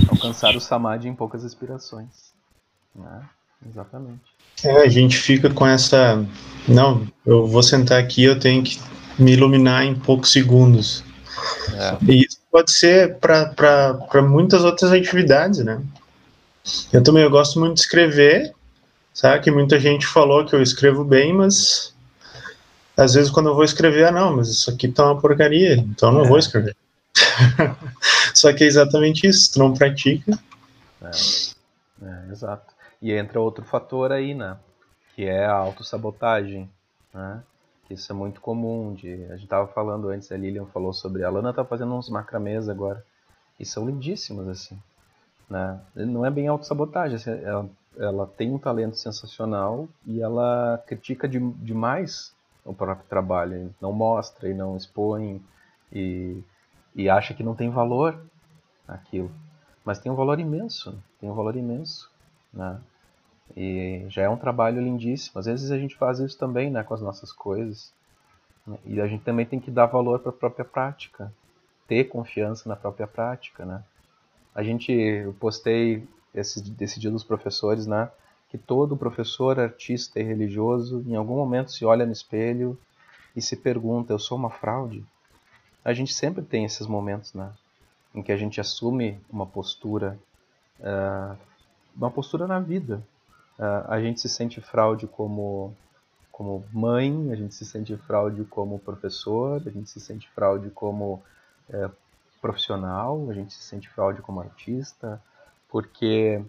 Alcançar 0.08 0.56
o 0.56 0.60
samadhi 0.60 1.08
em 1.08 1.14
poucas 1.14 1.42
respirações. 1.42 2.32
Né? 2.94 3.22
Exatamente. 3.68 4.20
É, 4.64 4.82
a 4.82 4.88
gente 4.88 5.16
fica 5.16 5.50
com 5.50 5.66
essa. 5.66 6.24
Não, 6.66 7.06
eu 7.24 7.46
vou 7.46 7.62
sentar 7.62 8.00
aqui, 8.00 8.24
eu 8.24 8.38
tenho 8.38 8.62
que 8.62 8.78
me 9.18 9.32
iluminar 9.32 9.84
em 9.84 9.94
poucos 9.94 10.32
segundos. 10.32 11.04
É. 11.74 11.96
E 12.10 12.24
isso 12.24 12.38
pode 12.50 12.72
ser 12.72 13.16
para 13.18 14.22
muitas 14.22 14.64
outras 14.64 14.92
atividades, 14.92 15.64
né? 15.64 15.80
Eu 16.92 17.02
também 17.02 17.22
eu 17.22 17.30
gosto 17.30 17.58
muito 17.58 17.74
de 17.74 17.80
escrever, 17.80 18.52
sabe? 19.14 19.42
Que 19.42 19.50
muita 19.50 19.78
gente 19.78 20.06
falou 20.06 20.44
que 20.44 20.54
eu 20.54 20.62
escrevo 20.62 21.04
bem, 21.04 21.32
mas 21.32 21.94
às 22.96 23.14
vezes 23.14 23.30
quando 23.30 23.48
eu 23.48 23.54
vou 23.54 23.64
escrever, 23.64 24.08
ah, 24.08 24.12
não, 24.12 24.36
mas 24.36 24.48
isso 24.48 24.70
aqui 24.70 24.88
tá 24.88 25.04
uma 25.04 25.20
porcaria, 25.20 25.74
então 25.74 26.10
eu 26.10 26.14
não 26.16 26.24
é. 26.24 26.28
vou 26.28 26.38
escrever. 26.38 26.76
Só 28.38 28.52
que 28.52 28.62
é 28.62 28.66
exatamente 28.68 29.26
isso, 29.26 29.52
tu 29.52 29.58
não 29.58 29.74
pratica. 29.74 30.38
É, 31.02 31.10
é, 32.06 32.30
exato. 32.30 32.72
E 33.02 33.12
entra 33.12 33.40
outro 33.40 33.64
fator 33.64 34.12
aí, 34.12 34.32
né? 34.32 34.56
Que 35.16 35.24
é 35.24 35.44
a 35.44 35.54
autossabotagem, 35.54 36.70
né? 37.12 37.42
Isso 37.90 38.12
é 38.12 38.14
muito 38.14 38.40
comum. 38.40 38.94
De, 38.94 39.24
a 39.24 39.32
gente 39.34 39.44
estava 39.44 39.66
falando 39.66 40.08
antes, 40.08 40.30
a 40.30 40.36
Lilian 40.36 40.66
falou 40.66 40.92
sobre. 40.92 41.24
A 41.24 41.30
Lana 41.30 41.52
tá 41.52 41.64
fazendo 41.64 41.92
uns 41.94 42.08
macramês 42.08 42.68
agora. 42.68 43.04
E 43.58 43.66
são 43.66 43.86
lindíssimos, 43.86 44.46
assim. 44.46 44.78
Né? 45.50 45.80
Não 45.96 46.24
é 46.24 46.30
bem 46.30 46.46
autossabotagem. 46.46 47.16
Assim, 47.16 47.30
ela, 47.42 47.68
ela 47.98 48.26
tem 48.26 48.52
um 48.52 48.58
talento 48.58 48.96
sensacional 48.96 49.88
e 50.06 50.20
ela 50.20 50.80
critica 50.86 51.26
de, 51.26 51.40
demais 51.40 52.32
o 52.64 52.72
próprio 52.72 53.08
trabalho. 53.08 53.74
Não 53.80 53.92
mostra 53.92 54.48
e 54.48 54.54
não 54.54 54.76
expõe. 54.76 55.42
E 55.92 56.40
e 56.94 57.08
acha 57.08 57.34
que 57.34 57.42
não 57.42 57.54
tem 57.54 57.70
valor 57.70 58.20
aquilo. 58.86 59.30
Mas 59.84 59.98
tem 59.98 60.10
um 60.10 60.14
valor 60.14 60.38
imenso, 60.38 60.98
tem 61.20 61.30
um 61.30 61.34
valor 61.34 61.56
imenso, 61.56 62.10
né? 62.52 62.80
E 63.56 64.04
já 64.08 64.22
é 64.22 64.28
um 64.28 64.36
trabalho 64.36 64.82
lindíssimo. 64.82 65.38
Às 65.38 65.46
vezes 65.46 65.70
a 65.70 65.78
gente 65.78 65.96
faz 65.96 66.18
isso 66.18 66.36
também, 66.38 66.70
né, 66.70 66.82
com 66.82 66.92
as 66.92 67.00
nossas 67.00 67.32
coisas. 67.32 67.92
Né? 68.66 68.76
E 68.84 69.00
a 69.00 69.06
gente 69.06 69.24
também 69.24 69.46
tem 69.46 69.58
que 69.58 69.70
dar 69.70 69.86
valor 69.86 70.18
para 70.20 70.30
a 70.30 70.34
própria 70.34 70.64
prática, 70.64 71.32
ter 71.86 72.04
confiança 72.04 72.68
na 72.68 72.76
própria 72.76 73.06
prática, 73.06 73.64
né? 73.64 73.82
A 74.54 74.62
gente, 74.62 74.92
eu 74.92 75.32
postei 75.34 76.06
esse, 76.34 76.74
esse 76.80 77.00
dia 77.00 77.10
dos 77.10 77.24
professores, 77.24 77.86
né? 77.86 78.10
Que 78.50 78.58
todo 78.58 78.96
professor, 78.96 79.58
artista 79.58 80.20
e 80.20 80.22
religioso, 80.22 81.04
em 81.06 81.14
algum 81.14 81.36
momento 81.36 81.70
se 81.72 81.84
olha 81.84 82.04
no 82.04 82.12
espelho 82.12 82.78
e 83.36 83.40
se 83.40 83.56
pergunta: 83.56 84.12
eu 84.12 84.18
sou 84.18 84.36
uma 84.36 84.50
fraude? 84.50 85.04
A 85.84 85.92
gente 85.92 86.12
sempre 86.12 86.42
tem 86.42 86.64
esses 86.64 86.86
momentos, 86.86 87.34
né? 87.34 87.52
Em 88.14 88.22
que 88.22 88.32
a 88.32 88.36
gente 88.36 88.60
assume 88.60 89.20
uma 89.30 89.46
postura, 89.46 90.18
uh, 90.80 91.36
uma 91.96 92.10
postura 92.10 92.46
na 92.46 92.58
vida. 92.58 93.02
Uh, 93.58 93.90
a 93.90 94.00
gente 94.00 94.20
se 94.20 94.28
sente 94.28 94.60
fraude 94.60 95.06
como, 95.06 95.74
como 96.30 96.64
mãe, 96.72 97.32
a 97.32 97.36
gente 97.36 97.54
se 97.54 97.64
sente 97.64 97.96
fraude 97.96 98.44
como 98.44 98.78
professor, 98.78 99.62
a 99.66 99.70
gente 99.70 99.90
se 99.90 100.00
sente 100.00 100.28
fraude 100.30 100.70
como 100.70 101.22
uh, 101.70 101.90
profissional, 102.40 103.28
a 103.30 103.34
gente 103.34 103.52
se 103.52 103.62
sente 103.62 103.88
fraude 103.88 104.22
como 104.22 104.40
artista, 104.40 105.22
porque 105.68 106.42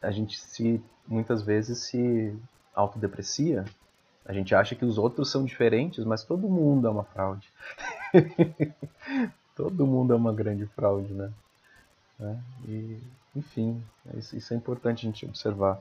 a 0.00 0.10
gente 0.10 0.38
se 0.38 0.82
muitas 1.06 1.42
vezes 1.42 1.78
se 1.78 2.36
autodeprecia, 2.74 3.64
a 4.24 4.32
gente 4.32 4.54
acha 4.54 4.74
que 4.74 4.84
os 4.84 4.98
outros 4.98 5.30
são 5.30 5.44
diferentes, 5.44 6.04
mas 6.04 6.22
todo 6.22 6.48
mundo 6.48 6.86
é 6.86 6.90
uma 6.90 7.04
fraude. 7.04 7.48
todo 9.56 9.86
mundo 9.86 10.12
é 10.12 10.16
uma 10.16 10.32
grande 10.32 10.66
fraude, 10.66 11.12
né? 11.12 11.30
É, 12.20 12.36
e, 12.68 13.02
enfim, 13.34 13.82
isso, 14.16 14.36
isso, 14.36 14.54
é 14.54 14.56
importante 14.56 15.06
a 15.06 15.10
gente 15.10 15.26
observar. 15.26 15.80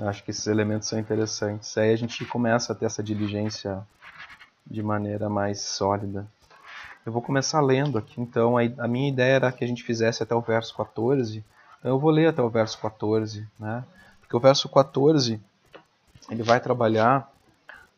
Acho 0.00 0.22
que 0.22 0.30
esses 0.30 0.46
elementos 0.46 0.86
são 0.86 0.98
interessantes. 0.98 1.76
Aí 1.76 1.92
a 1.92 1.96
gente 1.96 2.24
começa 2.26 2.72
a 2.72 2.76
ter 2.76 2.84
essa 2.84 3.02
diligência 3.02 3.84
de 4.66 4.82
maneira 4.82 5.28
mais 5.28 5.60
sólida. 5.62 6.26
Eu 7.04 7.10
vou 7.10 7.22
começar 7.22 7.60
lendo 7.60 7.96
aqui, 7.96 8.20
então. 8.20 8.56
A, 8.58 8.86
minha 8.86 9.08
ideia 9.08 9.36
era 9.36 9.52
que 9.52 9.64
a 9.64 9.66
gente 9.66 9.82
fizesse 9.82 10.22
até 10.22 10.34
o 10.34 10.42
verso 10.42 10.76
14. 10.76 11.42
Então 11.78 11.92
eu 11.92 11.98
vou 11.98 12.10
ler 12.10 12.26
até 12.26 12.42
o 12.42 12.50
verso 12.50 12.78
14, 12.78 13.48
né? 13.58 13.84
Porque 14.20 14.36
o 14.36 14.40
verso 14.40 14.68
14 14.68 15.40
ele 16.30 16.42
vai 16.42 16.60
trabalhar. 16.60 17.30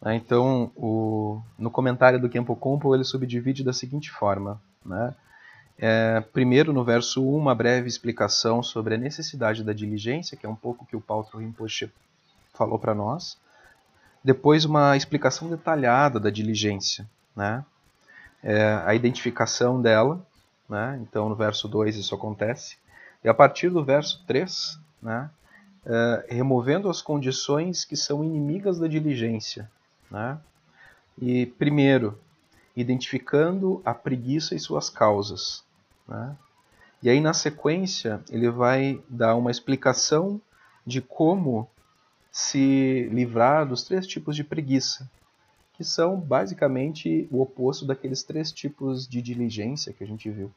Né, 0.00 0.16
então, 0.16 0.70
o, 0.76 1.40
no 1.58 1.70
comentário 1.70 2.20
do 2.20 2.28
Kempo 2.28 2.56
Kompo, 2.56 2.94
ele 2.94 3.04
subdivide 3.04 3.62
da 3.64 3.72
seguinte 3.72 4.10
forma. 4.10 4.60
Né? 4.84 5.14
É, 5.78 6.20
primeiro, 6.32 6.72
no 6.72 6.84
verso 6.84 7.22
1, 7.22 7.36
uma 7.36 7.54
breve 7.54 7.88
explicação 7.88 8.62
sobre 8.62 8.94
a 8.94 8.98
necessidade 8.98 9.64
da 9.64 9.72
diligência, 9.72 10.36
que 10.36 10.46
é 10.46 10.48
um 10.48 10.54
pouco 10.54 10.86
que 10.86 10.96
o 10.96 11.00
Paulo 11.00 11.26
Rinpoche 11.34 11.90
falou 12.54 12.78
para 12.78 12.94
nós. 12.94 13.38
Depois, 14.22 14.64
uma 14.64 14.96
explicação 14.96 15.48
detalhada 15.48 16.20
da 16.20 16.28
diligência, 16.28 17.08
né? 17.34 17.64
É, 18.42 18.82
a 18.84 18.94
identificação 18.94 19.80
dela. 19.80 20.20
Né? 20.68 21.00
Então, 21.02 21.28
no 21.28 21.34
verso 21.34 21.66
2 21.66 21.96
isso 21.96 22.14
acontece. 22.14 22.76
E 23.24 23.28
a 23.28 23.34
partir 23.34 23.70
do 23.70 23.82
verso 23.82 24.22
3, 24.26 24.78
né? 25.02 25.30
Uh, 25.86 26.24
removendo 26.28 26.88
as 26.88 27.02
condições 27.02 27.84
que 27.84 27.96
são 27.96 28.24
inimigas 28.24 28.78
da 28.78 28.86
diligência. 28.86 29.70
Né? 30.10 30.38
E, 31.20 31.46
primeiro, 31.46 32.18
identificando 32.76 33.80
a 33.84 33.94
preguiça 33.94 34.54
e 34.54 34.60
suas 34.60 34.88
causas. 34.88 35.64
Né? 36.06 36.36
E 37.02 37.08
aí, 37.08 37.20
na 37.20 37.32
sequência, 37.32 38.20
ele 38.30 38.50
vai 38.50 39.00
dar 39.08 39.34
uma 39.36 39.50
explicação 39.50 40.40
de 40.86 41.00
como 41.00 41.68
se 42.30 43.08
livrar 43.12 43.66
dos 43.66 43.82
três 43.82 44.06
tipos 44.06 44.36
de 44.36 44.44
preguiça, 44.44 45.10
que 45.74 45.84
são 45.84 46.18
basicamente 46.18 47.26
o 47.30 47.40
oposto 47.40 47.84
daqueles 47.84 48.22
três 48.22 48.52
tipos 48.52 49.06
de 49.08 49.20
diligência 49.20 49.92
que 49.92 50.04
a 50.04 50.06
gente 50.06 50.30
viu. 50.30 50.50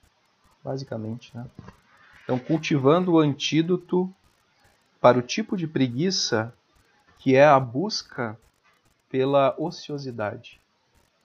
Basicamente, 0.63 1.35
né? 1.35 1.45
Então, 2.23 2.39
cultivando 2.39 3.13
o 3.13 3.19
antídoto 3.19 4.13
para 5.03 5.19
o 5.19 5.21
tipo 5.21 5.57
de 5.57 5.67
preguiça 5.67 6.53
que 7.19 7.35
é 7.35 7.45
a 7.45 7.59
busca 7.59 8.39
pela 9.09 9.53
ociosidade, 9.57 10.61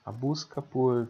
a 0.05 0.11
busca 0.11 0.61
por, 0.61 1.09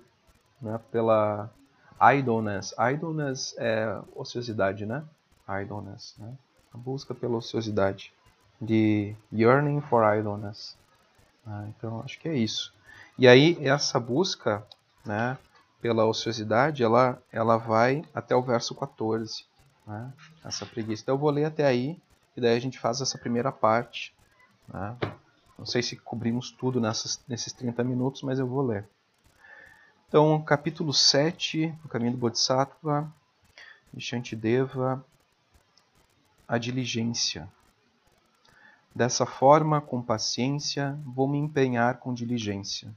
né, 0.61 0.79
pela 0.93 1.51
idleness. 1.99 2.75
Idleness 2.79 3.55
é 3.57 3.99
ociosidade, 4.15 4.85
né? 4.85 5.03
Idleness, 5.49 6.15
né? 6.19 6.37
A 6.75 6.77
busca 6.77 7.15
pela 7.15 7.39
ociosidade, 7.39 8.13
de 8.61 9.17
yearning 9.33 9.81
for 9.81 10.05
idleness. 10.15 10.77
Ah, 11.47 11.65
então 11.69 12.03
acho 12.05 12.21
que 12.21 12.29
é 12.29 12.37
isso. 12.37 12.75
E 13.19 13.27
aí 13.27 13.57
essa 13.67 13.99
busca, 13.99 14.63
né, 15.07 15.39
pela 15.81 16.05
ociosidade, 16.05 16.83
ela, 16.83 17.19
ela 17.33 17.57
vai 17.57 18.05
até 18.15 18.37
o 18.37 18.43
verso 18.43 18.75
14, 18.75 19.47
né? 19.87 20.13
Essa 20.45 20.67
preguiça. 20.67 21.03
Então 21.03 21.15
eu 21.15 21.19
vou 21.19 21.31
ler 21.31 21.47
até 21.47 21.65
aí 21.65 21.99
e 22.39 22.41
daí 22.41 22.57
a 22.57 22.61
gente 22.61 22.79
faz 22.79 23.01
essa 23.01 23.19
primeira 23.19 23.51
parte. 23.51 24.15
Né? 24.69 24.97
Não 25.59 25.67
sei 25.67 25.83
se 25.83 25.97
cobrimos 25.97 26.53
tudo 26.53 26.81
nessas, 26.81 27.21
nesses 27.27 27.53
30 27.53 27.83
minutos, 27.83 28.23
mas 28.23 28.39
eu 28.39 28.47
vou 28.47 28.65
ler. 28.65 28.89
Então, 30.07 30.41
capítulo 30.41 30.95
7, 30.95 31.75
o 31.85 31.89
caminho 31.89 32.13
do 32.13 32.19
Bodhisattva, 32.19 33.13
Shantideva, 33.99 35.05
a 36.47 36.59
diligência. 36.59 37.49
Dessa 38.95 39.27
forma, 39.27 39.81
com 39.81 40.01
paciência, 40.01 40.97
vou 41.05 41.27
me 41.27 41.39
empenhar 41.39 41.99
com 41.99 42.15
diligência, 42.15 42.95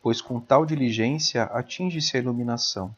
pois 0.00 0.20
com 0.20 0.38
tal 0.38 0.64
diligência 0.64 1.42
atinge-se 1.42 2.16
a 2.16 2.20
iluminação. 2.20 2.94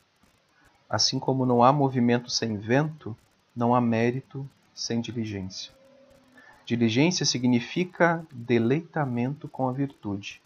Assim 0.86 1.18
como 1.18 1.46
não 1.46 1.64
há 1.64 1.72
movimento 1.72 2.28
sem 2.28 2.58
vento, 2.58 3.16
não 3.56 3.74
há 3.74 3.80
mérito 3.80 4.46
sem 4.74 5.00
diligência. 5.00 5.72
Diligência 6.64 7.26
significa 7.26 8.24
deleitamento 8.32 9.48
com 9.48 9.68
a 9.68 9.72
virtude. 9.72 10.40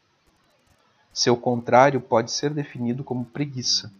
Seu 1.12 1.36
contrário 1.36 2.00
pode 2.00 2.30
ser 2.30 2.52
definido 2.52 3.04
como 3.04 3.24
preguiça, 3.24 3.92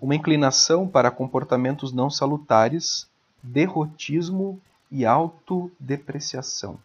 uma 0.00 0.14
inclinação 0.14 0.88
para 0.88 1.10
comportamentos 1.10 1.92
não 1.92 2.08
salutares, 2.08 3.08
derrotismo 3.42 4.60
e 4.90 5.04
autodepreciação. 5.04 6.78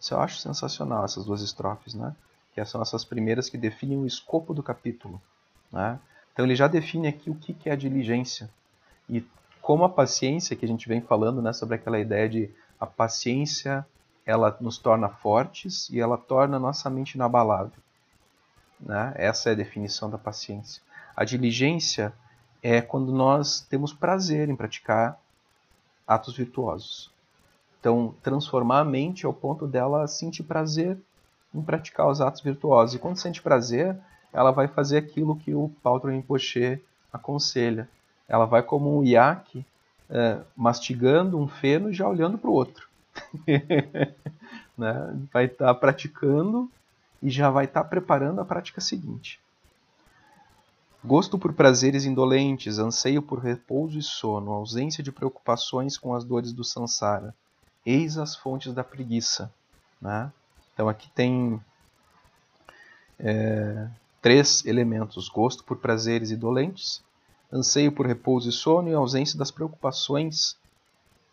Isso 0.00 0.14
eu 0.14 0.20
acho 0.20 0.38
sensacional, 0.38 1.04
essas 1.04 1.24
duas 1.24 1.42
estrofes, 1.42 1.94
né? 1.94 2.14
Que 2.54 2.64
são 2.64 2.80
essas 2.80 3.04
primeiras 3.04 3.48
que 3.48 3.58
definem 3.58 3.98
o 3.98 4.06
escopo 4.06 4.54
do 4.54 4.62
capítulo. 4.62 5.20
Né? 5.72 5.98
Então 6.32 6.44
ele 6.44 6.56
já 6.56 6.66
define 6.66 7.08
aqui 7.08 7.30
o 7.30 7.34
que 7.34 7.68
é 7.68 7.72
a 7.72 7.76
diligência. 7.76 8.48
E 9.08 9.24
como 9.68 9.84
a 9.84 9.88
paciência, 9.90 10.56
que 10.56 10.64
a 10.64 10.68
gente 10.68 10.88
vem 10.88 11.02
falando 11.02 11.42
né, 11.42 11.52
sobre 11.52 11.74
aquela 11.74 11.98
ideia 11.98 12.26
de 12.26 12.50
a 12.80 12.86
paciência 12.86 13.86
ela 14.24 14.56
nos 14.62 14.78
torna 14.78 15.10
fortes 15.10 15.90
e 15.90 16.00
ela 16.00 16.16
torna 16.16 16.58
nossa 16.58 16.88
mente 16.88 17.16
inabalável. 17.16 17.78
Né? 18.80 19.12
Essa 19.14 19.50
é 19.50 19.52
a 19.52 19.54
definição 19.54 20.08
da 20.08 20.16
paciência. 20.16 20.82
A 21.14 21.22
diligência 21.22 22.14
é 22.62 22.80
quando 22.80 23.12
nós 23.12 23.60
temos 23.60 23.92
prazer 23.92 24.48
em 24.48 24.56
praticar 24.56 25.20
atos 26.06 26.34
virtuosos. 26.34 27.10
Então, 27.78 28.14
transformar 28.22 28.80
a 28.80 28.84
mente 28.86 29.26
ao 29.26 29.34
ponto 29.34 29.66
dela 29.66 30.06
sentir 30.06 30.44
prazer 30.44 30.96
em 31.54 31.60
praticar 31.60 32.08
os 32.08 32.22
atos 32.22 32.40
virtuosos. 32.40 32.94
E 32.94 32.98
quando 32.98 33.18
sente 33.18 33.42
prazer, 33.42 33.94
ela 34.32 34.50
vai 34.50 34.66
fazer 34.66 34.96
aquilo 34.96 35.36
que 35.36 35.54
o 35.54 35.70
Paulo 35.82 36.08
Rinpoche 36.08 36.82
aconselha. 37.12 37.86
Ela 38.28 38.44
vai 38.44 38.62
como 38.62 38.98
um 38.98 39.04
iaque 39.04 39.64
é, 40.10 40.38
mastigando 40.56 41.38
um 41.38 41.48
feno 41.48 41.90
e 41.90 41.94
já 41.94 42.08
olhando 42.08 42.38
para 42.38 42.50
o 42.50 42.52
outro. 42.52 42.88
né? 44.76 45.16
Vai 45.32 45.46
estar 45.46 45.66
tá 45.66 45.74
praticando 45.74 46.70
e 47.22 47.30
já 47.30 47.50
vai 47.50 47.64
estar 47.64 47.82
tá 47.82 47.88
preparando 47.88 48.40
a 48.40 48.44
prática 48.44 48.80
seguinte. 48.80 49.40
Gosto 51.04 51.38
por 51.38 51.52
prazeres 51.52 52.04
indolentes, 52.04 52.78
anseio 52.78 53.22
por 53.22 53.38
repouso 53.38 53.98
e 53.98 54.02
sono, 54.02 54.52
ausência 54.52 55.02
de 55.02 55.12
preocupações 55.12 55.96
com 55.96 56.14
as 56.14 56.24
dores 56.24 56.52
do 56.52 56.64
samsara. 56.64 57.34
Eis 57.86 58.18
as 58.18 58.34
fontes 58.34 58.74
da 58.74 58.82
preguiça. 58.82 59.50
Né? 60.00 60.30
Então 60.74 60.88
aqui 60.88 61.08
tem 61.10 61.60
é, 63.18 63.88
três 64.20 64.64
elementos: 64.66 65.28
gosto 65.28 65.62
por 65.64 65.78
prazeres 65.78 66.30
indolentes, 66.30 67.02
anseio 67.52 67.92
por 67.92 68.06
repouso 68.06 68.48
e 68.48 68.52
sono 68.52 68.88
e 68.88 68.94
ausência 68.94 69.38
das 69.38 69.50
preocupações 69.50 70.56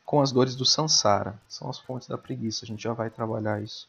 com 0.05 0.21
as 0.21 0.31
dores 0.31 0.55
do 0.55 0.65
samsara. 0.65 1.39
São 1.47 1.69
as 1.69 1.79
fontes 1.79 2.07
da 2.07 2.17
preguiça. 2.17 2.63
A 2.63 2.67
gente 2.67 2.83
já 2.83 2.93
vai 2.93 3.09
trabalhar 3.09 3.61
isso. 3.61 3.87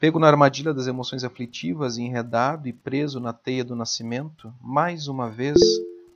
Pego 0.00 0.18
na 0.18 0.26
armadilha 0.26 0.74
das 0.74 0.86
emoções 0.86 1.24
aflitivas, 1.24 1.96
enredado 1.96 2.68
e 2.68 2.72
preso 2.72 3.20
na 3.20 3.32
teia 3.32 3.64
do 3.64 3.76
nascimento, 3.76 4.52
mais 4.60 5.08
uma 5.08 5.30
vez 5.30 5.56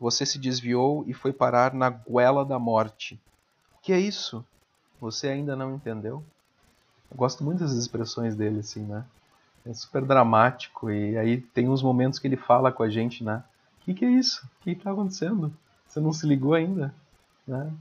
você 0.00 0.26
se 0.26 0.38
desviou 0.38 1.04
e 1.06 1.14
foi 1.14 1.32
parar 1.32 1.72
na 1.72 1.88
goela 1.88 2.44
da 2.44 2.58
morte. 2.58 3.14
O 3.76 3.80
que 3.82 3.92
é 3.92 3.98
isso? 3.98 4.44
Você 5.00 5.28
ainda 5.28 5.56
não 5.56 5.74
entendeu? 5.74 6.22
Eu 7.10 7.16
gosto 7.16 7.42
muito 7.42 7.60
das 7.60 7.72
expressões 7.72 8.34
dele, 8.36 8.60
assim, 8.60 8.82
né? 8.82 9.04
É 9.64 9.72
super 9.72 10.04
dramático 10.04 10.90
e 10.90 11.16
aí 11.16 11.40
tem 11.40 11.68
uns 11.68 11.82
momentos 11.82 12.18
que 12.18 12.26
ele 12.26 12.36
fala 12.36 12.70
com 12.70 12.82
a 12.82 12.88
gente, 12.88 13.24
né? 13.24 13.42
Que, 13.88 13.94
que 13.94 14.04
é 14.04 14.10
isso? 14.10 14.44
O 14.44 14.64
que 14.64 14.72
está 14.72 14.92
acontecendo? 14.92 15.50
Você 15.86 15.98
não 15.98 16.12
se 16.12 16.26
ligou 16.26 16.52
ainda? 16.52 16.94
Né? 17.46 17.72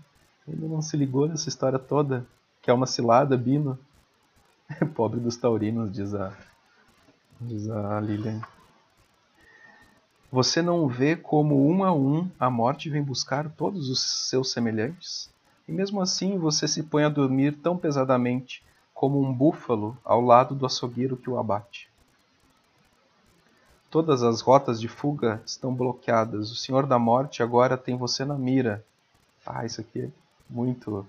Ainda 0.48 0.66
não 0.66 0.82
se 0.82 0.96
ligou 0.96 1.28
nessa 1.28 1.50
história 1.50 1.78
toda? 1.78 2.26
Que 2.62 2.72
é 2.72 2.74
uma 2.74 2.88
cilada, 2.88 3.36
Bino? 3.36 3.78
Pobre 4.96 5.20
dos 5.20 5.36
taurinos, 5.36 5.92
diz 5.92 6.16
a, 6.16 6.32
diz 7.42 7.70
a 7.70 8.00
Lilian. 8.00 8.42
Você 10.32 10.62
não 10.62 10.88
vê 10.88 11.18
como 11.18 11.70
um 11.70 11.84
a 11.84 11.94
um 11.94 12.32
a 12.40 12.50
morte 12.50 12.90
vem 12.90 13.04
buscar 13.04 13.50
todos 13.50 13.90
os 13.90 14.30
seus 14.30 14.54
semelhantes? 14.54 15.30
E 15.68 15.74
mesmo 15.74 16.00
assim 16.00 16.38
você 16.38 16.70
se 16.70 16.84
põe 16.84 17.04
a 17.04 17.10
dormir 17.10 17.58
tão 17.58 17.76
pesadamente 17.76 18.64
como 18.94 19.22
um 19.22 19.34
búfalo 19.34 19.98
ao 20.06 20.22
lado 20.22 20.56
do 20.56 20.66
açougueiro 20.66 21.18
que 21.18 21.30
o 21.30 21.38
abate. 21.38 21.90
Todas 23.90 24.22
as 24.22 24.42
rotas 24.42 24.80
de 24.80 24.88
fuga 24.88 25.42
estão 25.46 25.74
bloqueadas. 25.74 26.52
O 26.52 26.56
Senhor 26.56 26.86
da 26.86 27.00
Morte 27.00 27.42
agora 27.42 27.78
tem 27.78 27.96
você 27.96 28.26
na 28.26 28.38
mira. 28.38 28.84
Ah, 29.46 29.66
isso 29.66 29.80
aqui 29.80 30.02
é 30.02 30.10
muito, 30.50 31.06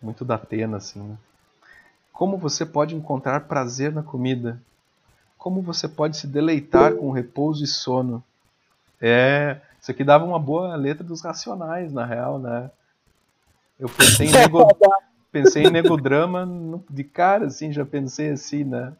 muito 0.00 0.24
da 0.24 0.38
pena, 0.38 0.78
assim, 0.78 1.00
né? 1.00 1.16
Como 2.12 2.38
você 2.38 2.64
pode 2.64 2.94
encontrar 2.94 3.40
prazer 3.40 3.92
na 3.92 4.02
comida? 4.02 4.60
Como 5.36 5.60
você 5.60 5.86
pode 5.86 6.16
se 6.16 6.26
deleitar 6.26 6.94
com 6.94 7.10
repouso 7.10 7.64
e 7.64 7.66
sono? 7.66 8.22
É, 9.00 9.60
isso 9.80 9.90
aqui 9.90 10.02
dava 10.02 10.24
uma 10.24 10.38
boa 10.38 10.74
letra 10.76 11.04
dos 11.04 11.20
racionais, 11.20 11.92
na 11.92 12.06
real, 12.06 12.38
né? 12.38 12.70
Eu 13.78 13.88
pensei 13.88 14.28
em, 14.28 14.32
nego, 14.38 14.66
pensei 15.30 15.64
em 15.64 15.70
negodrama 15.70 16.48
de 16.88 17.04
cara, 17.04 17.46
assim, 17.46 17.72
já 17.72 17.84
pensei 17.84 18.30
assim, 18.30 18.64
né? 18.64 18.94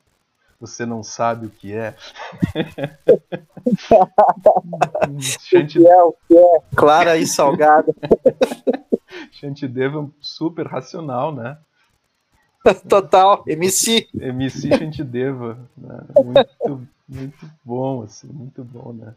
Você 0.60 0.86
não 0.86 1.02
sabe 1.02 1.46
o 1.46 1.50
que 1.50 1.72
é. 1.72 1.96
Chante... 5.40 5.78
O 5.78 5.82
que 5.82 5.88
é, 5.88 6.02
o 6.02 6.14
que 6.28 6.36
é? 6.36 6.60
Clara 6.74 7.16
e 7.16 7.26
salgada. 7.26 7.94
Shantideva 9.32 10.08
super 10.20 10.66
racional, 10.66 11.34
né? 11.34 11.58
Total, 12.88 13.44
MC. 13.46 14.08
MC 14.14 14.76
Shantideva. 14.76 15.58
Né? 15.76 16.00
Muito, 16.24 16.88
muito 17.08 17.50
bom, 17.64 18.02
assim, 18.02 18.28
muito 18.28 18.64
bom, 18.64 18.92
né? 18.92 19.14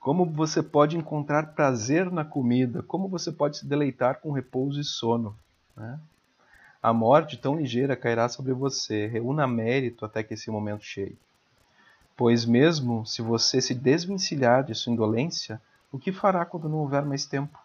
Como 0.00 0.24
você 0.24 0.62
pode 0.62 0.96
encontrar 0.96 1.54
prazer 1.54 2.10
na 2.10 2.24
comida? 2.24 2.82
Como 2.82 3.08
você 3.08 3.30
pode 3.30 3.58
se 3.58 3.66
deleitar 3.66 4.20
com 4.20 4.32
repouso 4.32 4.80
e 4.80 4.84
sono? 4.84 5.36
Né? 5.76 5.98
A 6.82 6.92
morte 6.92 7.36
tão 7.36 7.56
ligeira 7.56 7.94
cairá 7.94 8.28
sobre 8.28 8.52
você. 8.52 9.06
Reúna 9.06 9.46
mérito 9.46 10.04
até 10.04 10.22
que 10.22 10.34
esse 10.34 10.50
momento 10.50 10.84
chegue. 10.84 11.16
Pois 12.16 12.44
mesmo 12.44 13.06
se 13.06 13.22
você 13.22 13.60
se 13.60 13.74
desvencilhar 13.74 14.64
de 14.64 14.74
sua 14.74 14.92
indolência, 14.92 15.60
o 15.92 15.98
que 15.98 16.10
fará 16.10 16.44
quando 16.44 16.68
não 16.68 16.78
houver 16.78 17.04
mais 17.04 17.24
tempo? 17.24 17.58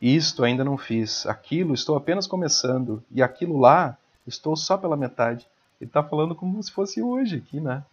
Isto 0.00 0.44
ainda 0.44 0.64
não 0.64 0.78
fiz, 0.78 1.26
aquilo 1.26 1.74
estou 1.74 1.94
apenas 1.94 2.26
começando, 2.26 3.02
e 3.10 3.22
aquilo 3.22 3.58
lá 3.58 3.98
estou 4.26 4.56
só 4.56 4.78
pela 4.78 4.96
metade. 4.96 5.46
Ele 5.78 5.90
está 5.90 6.02
falando 6.02 6.34
como 6.34 6.62
se 6.62 6.72
fosse 6.72 7.02
hoje 7.02 7.36
aqui, 7.36 7.60
né? 7.60 7.84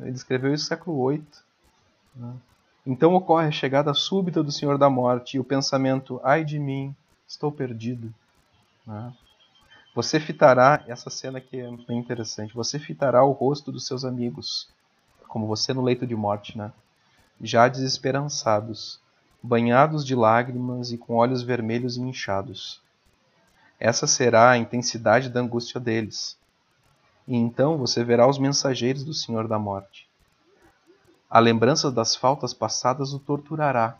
Ele 0.00 0.10
escreveu 0.10 0.52
isso 0.52 0.64
no 0.64 0.68
século 0.68 1.08
VIII. 1.08 1.24
Né? 2.16 2.34
Então 2.84 3.14
ocorre 3.14 3.46
a 3.46 3.52
chegada 3.52 3.94
súbita 3.94 4.42
do 4.42 4.50
Senhor 4.50 4.76
da 4.76 4.90
Morte 4.90 5.36
e 5.36 5.40
o 5.40 5.44
pensamento: 5.44 6.20
ai 6.24 6.44
de 6.44 6.58
mim, 6.58 6.94
estou 7.26 7.52
perdido. 7.52 8.12
Né? 8.86 9.12
Você 9.94 10.18
fitará, 10.18 10.84
essa 10.86 11.10
cena 11.10 11.38
aqui 11.38 11.60
é 11.60 11.70
bem 11.86 11.98
interessante, 11.98 12.54
você 12.54 12.78
fitará 12.78 13.24
o 13.24 13.32
rosto 13.32 13.70
dos 13.70 13.86
seus 13.86 14.04
amigos, 14.04 14.68
como 15.28 15.46
você 15.46 15.72
no 15.72 15.82
leito 15.82 16.06
de 16.06 16.16
morte, 16.16 16.56
né? 16.56 16.72
já 17.40 17.68
desesperançados 17.68 19.02
banhados 19.42 20.06
de 20.06 20.14
lágrimas 20.14 20.92
e 20.92 20.98
com 20.98 21.16
olhos 21.16 21.42
vermelhos 21.42 21.96
e 21.96 22.00
inchados. 22.00 22.80
Essa 23.80 24.06
será 24.06 24.50
a 24.50 24.56
intensidade 24.56 25.28
da 25.28 25.40
angústia 25.40 25.80
deles. 25.80 26.38
E 27.26 27.34
então 27.34 27.76
você 27.76 28.04
verá 28.04 28.28
os 28.28 28.38
mensageiros 28.38 29.02
do 29.02 29.12
Senhor 29.12 29.48
da 29.48 29.58
Morte. 29.58 30.08
A 31.28 31.40
lembrança 31.40 31.90
das 31.90 32.14
faltas 32.14 32.54
passadas 32.54 33.12
o 33.12 33.18
torturará. 33.18 33.96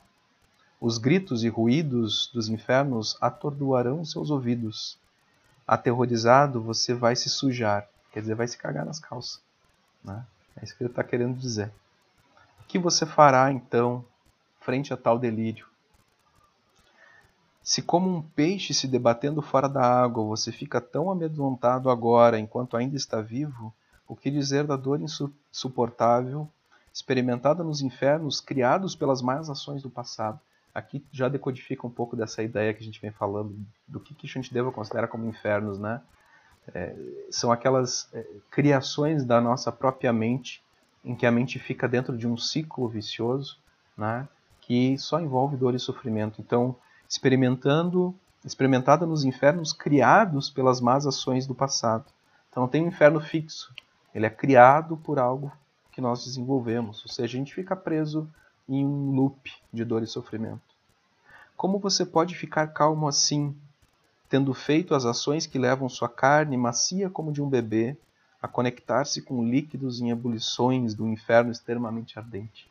Os 0.84 0.98
gritos 0.98 1.44
e 1.44 1.48
ruídos 1.48 2.28
dos 2.34 2.48
infernos 2.48 3.16
atordoarão 3.20 4.04
seus 4.04 4.32
ouvidos. 4.32 4.98
Aterrorizado, 5.64 6.60
você 6.60 6.92
vai 6.92 7.14
se 7.14 7.30
sujar, 7.30 7.88
quer 8.10 8.18
dizer, 8.18 8.34
vai 8.34 8.48
se 8.48 8.58
cagar 8.58 8.84
nas 8.84 8.98
calças. 8.98 9.40
Né? 10.02 10.26
É 10.56 10.64
isso 10.64 10.76
que 10.76 10.82
ele 10.82 10.90
está 10.90 11.04
querendo 11.04 11.38
dizer. 11.38 11.70
O 12.58 12.64
que 12.64 12.80
você 12.80 13.06
fará 13.06 13.52
então 13.52 14.04
frente 14.60 14.92
a 14.92 14.96
tal 14.96 15.20
delírio. 15.20 15.68
Se, 17.62 17.80
como 17.80 18.16
um 18.16 18.20
peixe 18.20 18.74
se 18.74 18.88
debatendo 18.88 19.40
fora 19.40 19.68
da 19.68 19.84
água, 20.02 20.24
você 20.24 20.50
fica 20.50 20.80
tão 20.80 21.12
amedrontado 21.12 21.90
agora 21.90 22.40
enquanto 22.40 22.76
ainda 22.76 22.96
está 22.96 23.20
vivo, 23.20 23.72
o 24.08 24.16
que 24.16 24.32
dizer 24.32 24.66
da 24.66 24.74
dor 24.74 25.00
insuportável 25.00 26.48
experimentada 26.92 27.62
nos 27.62 27.80
infernos 27.82 28.40
criados 28.40 28.96
pelas 28.96 29.22
más 29.22 29.48
ações 29.48 29.80
do 29.80 29.88
passado? 29.88 30.40
Aqui 30.74 31.04
já 31.10 31.28
decodifica 31.28 31.86
um 31.86 31.90
pouco 31.90 32.16
dessa 32.16 32.42
ideia 32.42 32.72
que 32.72 32.80
a 32.80 32.84
gente 32.84 33.00
vem 33.00 33.10
falando 33.10 33.54
do 33.86 34.00
que, 34.00 34.14
que 34.14 34.28
Shantideva 34.28 34.72
considera 34.72 35.06
como 35.06 35.28
infernos, 35.28 35.78
né? 35.78 36.00
É, 36.74 36.94
são 37.30 37.50
aquelas 37.50 38.08
é, 38.12 38.24
criações 38.50 39.24
da 39.24 39.40
nossa 39.40 39.72
própria 39.72 40.12
mente, 40.12 40.62
em 41.04 41.14
que 41.14 41.26
a 41.26 41.32
mente 41.32 41.58
fica 41.58 41.88
dentro 41.88 42.16
de 42.16 42.26
um 42.26 42.36
ciclo 42.36 42.88
vicioso, 42.88 43.58
né? 43.96 44.28
Que 44.60 44.96
só 44.96 45.20
envolve 45.20 45.56
dor 45.56 45.74
e 45.74 45.78
sofrimento. 45.78 46.40
Então, 46.40 46.76
experimentando, 47.08 48.14
experimentada 48.44 49.04
nos 49.04 49.24
infernos 49.24 49.72
criados 49.72 50.48
pelas 50.48 50.80
más 50.80 51.06
ações 51.06 51.46
do 51.46 51.54
passado. 51.54 52.06
Então, 52.48 52.62
não 52.62 52.70
tem 52.70 52.82
um 52.82 52.88
inferno 52.88 53.20
fixo. 53.20 53.74
Ele 54.14 54.26
é 54.26 54.30
criado 54.30 54.96
por 54.96 55.18
algo 55.18 55.52
que 55.90 56.00
nós 56.00 56.24
desenvolvemos. 56.24 57.02
Ou 57.02 57.08
seja, 57.10 57.36
a 57.36 57.40
gente 57.40 57.54
fica 57.54 57.74
preso 57.74 58.28
em 58.68 58.84
um 58.84 59.10
loop 59.14 59.52
de 59.72 59.84
dor 59.84 60.02
e 60.02 60.06
sofrimento. 60.06 60.60
Como 61.56 61.78
você 61.78 62.04
pode 62.04 62.34
ficar 62.34 62.68
calmo 62.68 63.06
assim, 63.06 63.54
tendo 64.28 64.52
feito 64.54 64.94
as 64.94 65.04
ações 65.04 65.46
que 65.46 65.58
levam 65.58 65.88
sua 65.88 66.08
carne, 66.08 66.56
macia 66.56 67.10
como 67.10 67.32
de 67.32 67.42
um 67.42 67.48
bebê, 67.48 67.96
a 68.40 68.48
conectar-se 68.48 69.22
com 69.22 69.44
líquidos 69.44 70.00
em 70.00 70.10
ebulições 70.10 70.94
do 70.94 71.06
inferno 71.06 71.52
extremamente 71.52 72.18
ardente? 72.18 72.68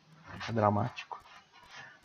É 0.48 0.52
dramático. 0.52 1.22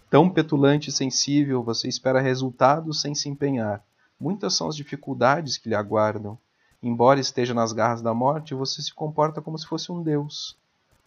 Tão 0.09 0.29
petulante 0.29 0.89
e 0.89 0.93
sensível, 0.93 1.61
você 1.61 1.89
espera 1.89 2.21
resultados 2.21 3.01
sem 3.01 3.13
se 3.13 3.27
empenhar. 3.27 3.83
Muitas 4.19 4.53
são 4.53 4.69
as 4.69 4.75
dificuldades 4.75 5.57
que 5.57 5.67
lhe 5.67 5.75
aguardam. 5.75 6.37
Embora 6.81 7.19
esteja 7.19 7.53
nas 7.53 7.73
garras 7.73 8.01
da 8.01 8.13
morte, 8.13 8.53
você 8.53 8.81
se 8.81 8.93
comporta 8.93 9.41
como 9.41 9.57
se 9.57 9.67
fosse 9.67 9.91
um 9.91 10.01
deus. 10.01 10.55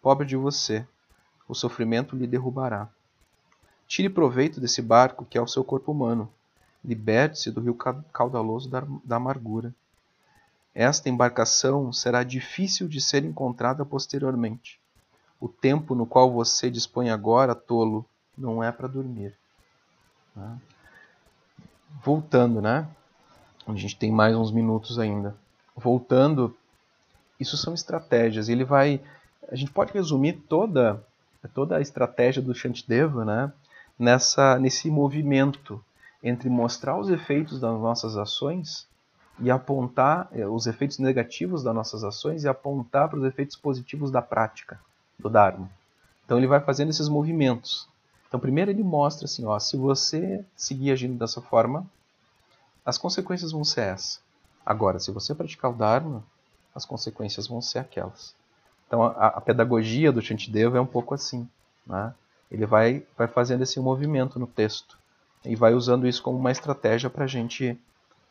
Pobre 0.03 0.26
de 0.26 0.37
você, 0.37 0.87
o 1.51 1.55
sofrimento 1.55 2.14
lhe 2.14 2.28
derrubará. 2.28 2.88
Tire 3.88 4.09
proveito 4.09 4.61
desse 4.61 4.80
barco 4.80 5.24
que 5.24 5.36
é 5.36 5.42
o 5.42 5.48
seu 5.48 5.64
corpo 5.64 5.90
humano. 5.90 6.30
Liberte-se 6.84 7.51
do 7.51 7.61
rio 7.61 7.76
caudaloso 8.12 8.70
da 9.05 9.16
amargura. 9.16 9.74
Esta 10.72 11.09
embarcação 11.09 11.92
será 11.92 12.22
difícil 12.22 12.86
de 12.86 13.01
ser 13.01 13.24
encontrada 13.24 13.84
posteriormente. 13.84 14.78
O 15.40 15.48
tempo 15.48 15.92
no 15.96 16.07
qual 16.07 16.30
você 16.30 16.70
dispõe 16.70 17.11
agora, 17.11 17.53
tolo, 17.53 18.07
não 18.38 18.62
é 18.62 18.70
para 18.70 18.86
dormir. 18.86 19.36
Né? 20.36 20.57
Voltando, 22.05 22.62
né? 22.62 22.86
A 23.66 23.74
gente 23.74 23.96
tem 23.96 24.12
mais 24.12 24.36
uns 24.36 24.53
minutos 24.53 25.01
ainda. 25.01 25.34
Voltando, 25.74 26.57
isso 27.40 27.57
são 27.57 27.74
estratégias. 27.74 28.48
Ele 28.48 28.64
vai, 28.64 29.01
a 29.48 29.57
gente 29.57 29.72
pode 29.72 29.92
resumir 29.92 30.34
toda 30.48 31.05
toda 31.49 31.76
a 31.76 31.80
estratégia 31.80 32.43
do 32.43 32.55
Shantideva, 32.55 33.24
né? 33.24 33.53
nessa, 34.01 34.59
nesse 34.59 34.91
movimento 34.91 35.84
entre 36.22 36.49
mostrar 36.49 36.99
os 36.99 37.11
efeitos 37.11 37.61
das 37.61 37.78
nossas 37.78 38.16
ações 38.16 38.88
e 39.38 39.51
apontar 39.51 40.28
eh, 40.32 40.47
os 40.47 40.66
efeitos 40.66 40.99
negativos 40.99 41.62
das 41.62 41.74
nossas 41.74 42.03
ações 42.03 42.45
e 42.45 42.49
apontar 42.49 43.09
para 43.09 43.18
os 43.18 43.24
efeitos 43.24 43.57
positivos 43.57 44.11
da 44.11 44.22
prática 44.22 44.80
do 45.18 45.28
Dharma. 45.28 45.70
Então 46.24 46.38
ele 46.38 46.47
vai 46.47 46.61
fazendo 46.61 46.91
esses 46.91 47.09
movimentos. 47.09 47.88
Então 48.26 48.41
primeiro 48.41 48.70
ele 48.70 48.82
mostra 48.82 49.26
assim, 49.26 49.45
ó, 49.45 49.59
se 49.59 49.76
você 49.76 50.45
seguir 50.57 50.93
agindo 50.93 51.18
dessa 51.18 51.41
forma, 51.41 51.86
as 52.84 52.97
consequências 52.97 53.53
vão 53.53 53.64
ser 53.64 53.82
essas. 53.82 54.20
Agora, 54.64 54.99
se 54.99 55.11
você 55.11 55.34
praticar 55.34 55.70
o 55.70 55.74
Dharma, 55.74 56.22
as 56.74 56.84
consequências 56.84 57.47
vão 57.47 57.61
ser 57.61 57.78
aquelas. 57.78 58.34
Então 58.91 59.05
a, 59.05 59.28
a 59.28 59.41
pedagogia 59.41 60.11
do 60.11 60.20
Shantideva 60.20 60.76
é 60.76 60.80
um 60.80 60.86
pouco 60.86 61.14
assim, 61.14 61.49
né? 61.86 62.12
Ele 62.51 62.66
vai, 62.66 63.07
vai 63.16 63.28
fazendo 63.28 63.62
esse 63.62 63.78
movimento 63.78 64.36
no 64.36 64.49
texto 64.49 64.99
e 65.45 65.55
vai 65.55 65.74
usando 65.74 66.09
isso 66.09 66.20
como 66.20 66.36
uma 66.36 66.51
estratégia 66.51 67.09
para 67.09 67.22
a 67.22 67.28
gente 67.28 67.80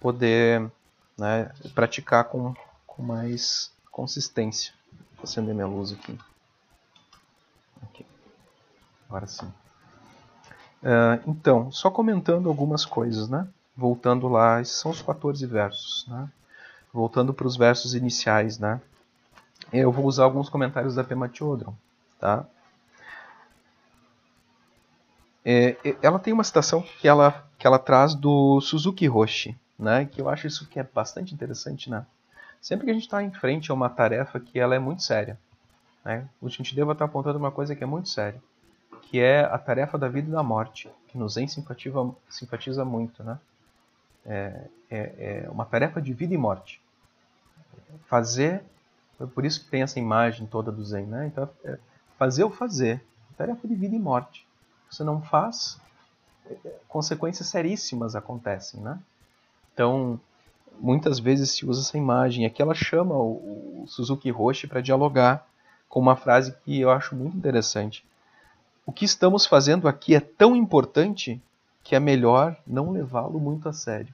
poder 0.02 0.70
né, 1.18 1.50
praticar 1.74 2.26
com, 2.26 2.54
com 2.86 3.02
mais 3.02 3.72
consistência. 3.90 4.74
Vou 5.16 5.24
acender 5.24 5.56
minha 5.56 5.66
luz 5.66 5.94
aqui. 5.94 6.20
aqui. 7.82 8.06
Agora 9.08 9.28
sim. 9.28 9.48
Uh, 10.84 11.24
então, 11.26 11.72
só 11.72 11.90
comentando 11.90 12.50
algumas 12.50 12.86
coisas, 12.86 13.30
né? 13.30 13.48
Voltando 13.78 14.28
lá, 14.28 14.60
esses 14.60 14.76
são 14.76 14.92
os 14.92 15.02
14 15.02 15.46
versos, 15.46 16.06
né? 16.10 16.30
Voltando 16.94 17.34
para 17.34 17.48
os 17.48 17.56
versos 17.56 17.94
iniciais, 17.94 18.60
né? 18.60 18.82
Eu 19.72 19.92
vou 19.92 20.06
usar 20.06 20.24
alguns 20.24 20.50
comentários 20.50 20.96
da 20.96 21.04
Pema 21.04 21.30
Chodron, 21.32 21.74
tá? 22.20 22.46
É, 25.46 25.78
ela 26.02 26.20
tem 26.20 26.34
uma 26.34 26.44
citação 26.44 26.82
que 26.82 27.08
ela, 27.08 27.48
que 27.58 27.66
ela 27.66 27.80
traz 27.80 28.14
do 28.14 28.60
Suzuki 28.62 29.08
Roshi, 29.08 29.58
né, 29.78 30.06
que 30.06 30.22
eu 30.22 30.30
acho 30.30 30.48
isso 30.48 30.68
que 30.68 30.80
é 30.80 30.84
bastante 30.84 31.34
interessante. 31.34 31.90
Né? 31.90 32.06
Sempre 32.62 32.86
que 32.86 32.92
a 32.92 32.94
gente 32.94 33.04
está 33.04 33.24
em 33.24 33.32
frente 33.32 33.72
a 33.72 33.74
uma 33.74 33.90
tarefa 33.90 34.40
que 34.40 34.60
ela 34.60 34.76
é 34.76 34.80
muito 34.80 35.02
séria, 35.02 35.40
né, 36.04 36.28
o 36.42 36.50
Shintideva 36.50 36.92
está 36.92 37.06
apontando 37.06 37.40
uma 37.40 37.52
coisa 37.52 37.76
que 37.76 37.84
é 37.84 37.88
muito 37.88 38.10
séria, 38.10 38.42
que 39.04 39.20
é 39.20 39.42
a 39.42 39.58
tarefa 39.58 39.98
da 39.98 40.08
vida 40.08 40.28
e 40.28 40.32
da 40.32 40.44
morte, 40.44 40.90
que 41.08 41.18
nos 41.18 41.34
Zen 41.34 41.48
simpatiza, 41.48 42.12
simpatiza 42.30 42.86
muito. 42.86 43.24
Né? 43.24 43.40
É, 44.26 44.62
é, 44.92 45.44
é 45.46 45.50
uma 45.50 45.66
tarefa 45.66 46.02
de 46.02 46.14
vida 46.14 46.34
e 46.34 46.38
morte. 46.38 46.82
Fazer, 48.06 48.62
é 49.20 49.26
por 49.26 49.46
isso 49.46 49.64
que 49.64 49.70
tem 49.70 49.82
essa 49.82 50.00
imagem 50.00 50.48
toda 50.48 50.72
do 50.72 50.84
Zen, 50.84 51.06
né? 51.06 51.28
Então, 51.28 51.50
é 51.64 51.78
fazer 52.18 52.44
ou 52.44 52.50
fazer, 52.50 53.04
tarefa 53.38 53.68
de 53.68 53.76
vida 53.76 53.96
e 53.96 54.00
morte 54.00 54.48
você 54.90 55.04
não 55.04 55.22
faz, 55.22 55.80
consequências 56.88 57.48
seríssimas 57.48 58.16
acontecem, 58.16 58.82
né? 58.82 59.00
Então, 59.74 60.20
muitas 60.80 61.20
vezes 61.20 61.52
se 61.52 61.66
usa 61.66 61.82
essa 61.82 61.98
imagem. 61.98 62.46
Aqui 62.46 62.62
ela 62.62 62.74
chama 62.74 63.16
o, 63.16 63.86
Suzuki 63.88 64.30
Roshi 64.30 64.68
para 64.68 64.82
dialogar 64.82 65.46
com 65.88 66.00
uma 66.00 66.16
frase 66.16 66.56
que 66.64 66.80
eu 66.80 66.90
acho 66.90 67.16
muito 67.16 67.38
interessante. 67.38 68.06
O 68.86 68.92
que 68.92 69.06
estamos 69.06 69.46
fazendo 69.46 69.88
aqui 69.88 70.16
é 70.16 70.20
tão 70.20 70.56
importante 70.56 71.42
que 71.84 71.96
é 71.96 72.00
melhor 72.00 72.58
não 72.66 72.92
levá-lo 72.92 73.40
muito 73.40 73.70
a 73.70 73.74
sério. 73.74 74.14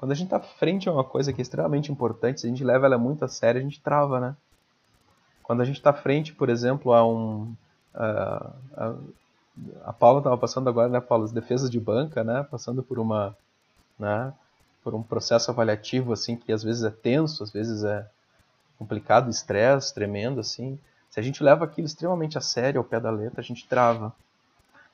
Quando 0.00 0.12
a 0.12 0.14
gente 0.14 0.28
está 0.28 0.40
frente 0.40 0.88
a 0.88 0.92
uma 0.92 1.04
coisa 1.04 1.30
que 1.30 1.42
é 1.42 1.42
extremamente 1.42 1.92
importante, 1.92 2.40
se 2.40 2.46
a 2.46 2.48
gente 2.48 2.64
leva 2.64 2.86
ela 2.86 2.96
muito 2.96 3.22
a 3.22 3.28
sério, 3.28 3.60
a 3.60 3.62
gente 3.62 3.82
trava, 3.82 4.18
né? 4.18 4.34
Quando 5.42 5.60
a 5.60 5.64
gente 5.66 5.76
está 5.76 5.92
frente, 5.92 6.32
por 6.32 6.48
exemplo, 6.48 6.94
a 6.94 7.06
um, 7.06 7.54
a, 7.94 8.50
a, 8.78 8.94
a 9.84 9.92
Paula 9.92 10.20
estava 10.20 10.38
passando 10.38 10.70
agora, 10.70 10.88
né, 10.88 11.02
Paula, 11.02 11.26
as 11.26 11.32
defesas 11.32 11.68
de 11.68 11.78
banca, 11.78 12.24
né, 12.24 12.42
passando 12.50 12.82
por 12.82 12.98
uma, 12.98 13.36
né, 13.98 14.32
por 14.82 14.94
um 14.94 15.02
processo 15.02 15.50
avaliativo 15.50 16.14
assim 16.14 16.34
que 16.34 16.50
às 16.50 16.62
vezes 16.62 16.82
é 16.82 16.90
tenso, 16.90 17.42
às 17.42 17.50
vezes 17.50 17.84
é 17.84 18.08
complicado, 18.78 19.28
estresse 19.28 19.92
tremendo 19.92 20.40
assim. 20.40 20.78
Se 21.10 21.20
a 21.20 21.22
gente 21.22 21.44
leva 21.44 21.66
aquilo 21.66 21.86
extremamente 21.86 22.38
a 22.38 22.40
sério 22.40 22.78
ao 22.78 22.84
pé 22.84 22.98
da 22.98 23.10
letra, 23.10 23.42
a 23.42 23.44
gente 23.44 23.68
trava. 23.68 24.14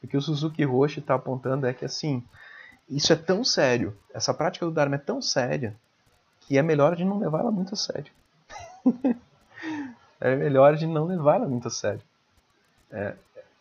O 0.03 0.09
que 0.09 0.17
o 0.17 0.21
Suzuki 0.21 0.65
Roshi 0.65 0.99
está 0.99 1.15
apontando 1.15 1.65
é 1.65 1.73
que 1.73 1.85
assim, 1.85 2.25
isso 2.89 3.13
é 3.13 3.17
tão 3.17 3.43
sério, 3.43 3.97
essa 4.15 4.33
prática 4.33 4.65
do 4.65 4.73
Dharma 4.73 4.97
é 4.97 4.99
tão 4.99 5.21
séria 5.21 5.75
que 6.41 6.57
é 6.57 6.63
melhor 6.63 6.93
a 6.93 6.97
gente 6.97 7.09
não 7.09 7.19
levar 7.19 7.41
ela 7.41 7.51
muito 7.51 7.75
a 7.75 7.77
sério. 7.77 8.13
é 10.21 10.37
melhor 10.37 10.73
a 10.73 10.77
gente 10.77 10.93
não 10.93 11.05
levar 11.05 11.37
ela 11.37 11.49
muito 11.49 11.67
a 11.67 11.71
sério. 11.71 12.03
É, 12.91 13.15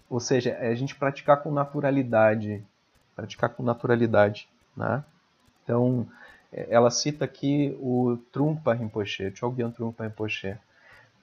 ou 0.08 0.20
seja, 0.20 0.52
é 0.52 0.68
a 0.68 0.76
gente 0.76 0.96
praticar 0.96 1.42
com 1.42 1.52
naturalidade, 1.52 2.64
praticar 3.16 3.50
com 3.50 3.64
naturalidade, 3.64 4.48
né? 4.78 5.04
Então, 5.64 6.08
é, 6.54 6.68
ela 6.70 6.92
cita 6.92 7.26
aqui 7.26 7.76
o 7.82 8.18
Trungpa 8.32 8.74
Rinpoche, 8.74 9.36
Chogyan 9.36 9.72
Trungpa 9.72 10.04
Rinpoche, 10.04 10.56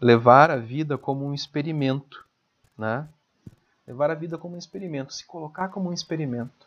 levar 0.00 0.50
a 0.50 0.56
vida 0.56 0.98
como 0.98 1.24
um 1.24 1.32
experimento, 1.32 2.26
né? 2.76 3.06
Levar 3.86 4.10
a 4.10 4.14
vida 4.14 4.36
como 4.36 4.56
um 4.56 4.58
experimento, 4.58 5.12
se 5.12 5.24
colocar 5.24 5.68
como 5.68 5.90
um 5.90 5.92
experimento. 5.92 6.66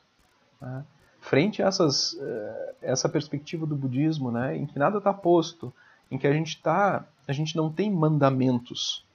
Né? 0.62 0.86
Frente 1.30 1.62
a 1.62 1.68
essas, 1.68 2.18
é, 2.20 2.74
essa 2.84 3.10
perspectiva 3.10 3.66
do 3.66 3.76
budismo, 3.76 4.32
né, 4.32 4.56
em 4.56 4.66
que 4.66 4.78
nada 4.80 4.98
está 5.00 5.14
posto, 5.14 5.74
em 6.10 6.18
que 6.18 6.28
a 6.28 6.34
gente 6.34 6.62
tá, 6.62 7.06
a 7.28 7.34
gente 7.34 7.56
não 7.56 7.72
tem 7.72 7.92
mandamentos, 7.92 9.06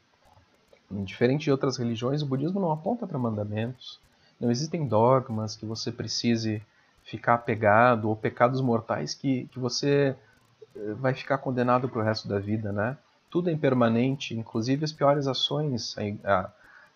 Diferente 0.90 1.44
de 1.44 1.52
outras 1.52 1.76
religiões, 1.76 2.20
o 2.20 2.26
budismo 2.26 2.60
não 2.60 2.72
aponta 2.72 3.06
para 3.06 3.16
mandamentos. 3.16 4.00
Não 4.40 4.50
existem 4.50 4.88
dogmas 4.88 5.54
que 5.54 5.64
você 5.64 5.92
precise 5.92 6.60
ficar 7.04 7.34
apegado 7.34 8.08
ou 8.08 8.16
pecados 8.16 8.60
mortais 8.60 9.14
que, 9.14 9.46
que 9.52 9.58
você 9.58 10.16
eh, 10.74 10.94
vai 10.94 11.14
ficar 11.14 11.38
condenado 11.38 11.88
para 11.88 12.00
o 12.00 12.04
resto 12.04 12.26
da 12.26 12.40
vida, 12.40 12.72
né? 12.72 12.98
Tudo 13.30 13.50
é 13.50 13.52
impermanente, 13.52 14.34
inclusive 14.34 14.84
as 14.84 14.90
piores 14.90 15.28
ações. 15.28 15.94
A, 16.24 16.50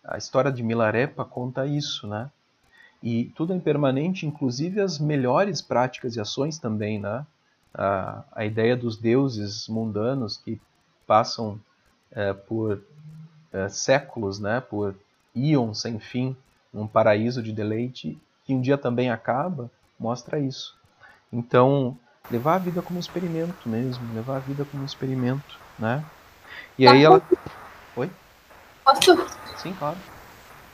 a 0.04 0.18
história 0.18 0.50
de 0.50 0.62
Milarepa 0.64 1.24
conta 1.24 1.64
isso, 1.64 2.08
né? 2.08 2.28
E 3.04 3.26
tudo 3.36 3.52
é 3.52 3.56
impermanente, 3.56 4.26
inclusive 4.26 4.80
as 4.80 4.98
melhores 4.98 5.60
práticas 5.60 6.16
e 6.16 6.20
ações 6.20 6.58
também, 6.58 6.98
né? 6.98 7.26
A, 7.74 8.24
a 8.32 8.46
ideia 8.46 8.74
dos 8.74 8.96
deuses 8.96 9.68
mundanos 9.68 10.38
que 10.38 10.58
passam 11.06 11.60
é, 12.10 12.32
por 12.32 12.82
é, 13.52 13.68
séculos, 13.68 14.40
né, 14.40 14.60
por 14.60 14.94
íons 15.34 15.82
sem 15.82 15.98
fim, 15.98 16.34
num 16.72 16.86
paraíso 16.86 17.42
de 17.42 17.52
deleite, 17.52 18.18
que 18.46 18.54
um 18.54 18.60
dia 18.60 18.78
também 18.78 19.10
acaba, 19.10 19.70
mostra 20.00 20.38
isso. 20.38 20.74
Então, 21.30 21.98
levar 22.30 22.54
a 22.54 22.58
vida 22.58 22.80
como 22.80 22.96
um 22.96 23.00
experimento 23.00 23.68
mesmo, 23.68 24.14
levar 24.14 24.36
a 24.36 24.40
vida 24.40 24.64
como 24.64 24.82
um 24.82 24.86
experimento, 24.86 25.58
né? 25.78 26.02
E 26.78 26.86
aí 26.86 27.04
ela. 27.04 27.20
Oi? 27.96 28.10
Posso? 28.84 29.16
Sim, 29.58 29.74
claro. 29.78 29.98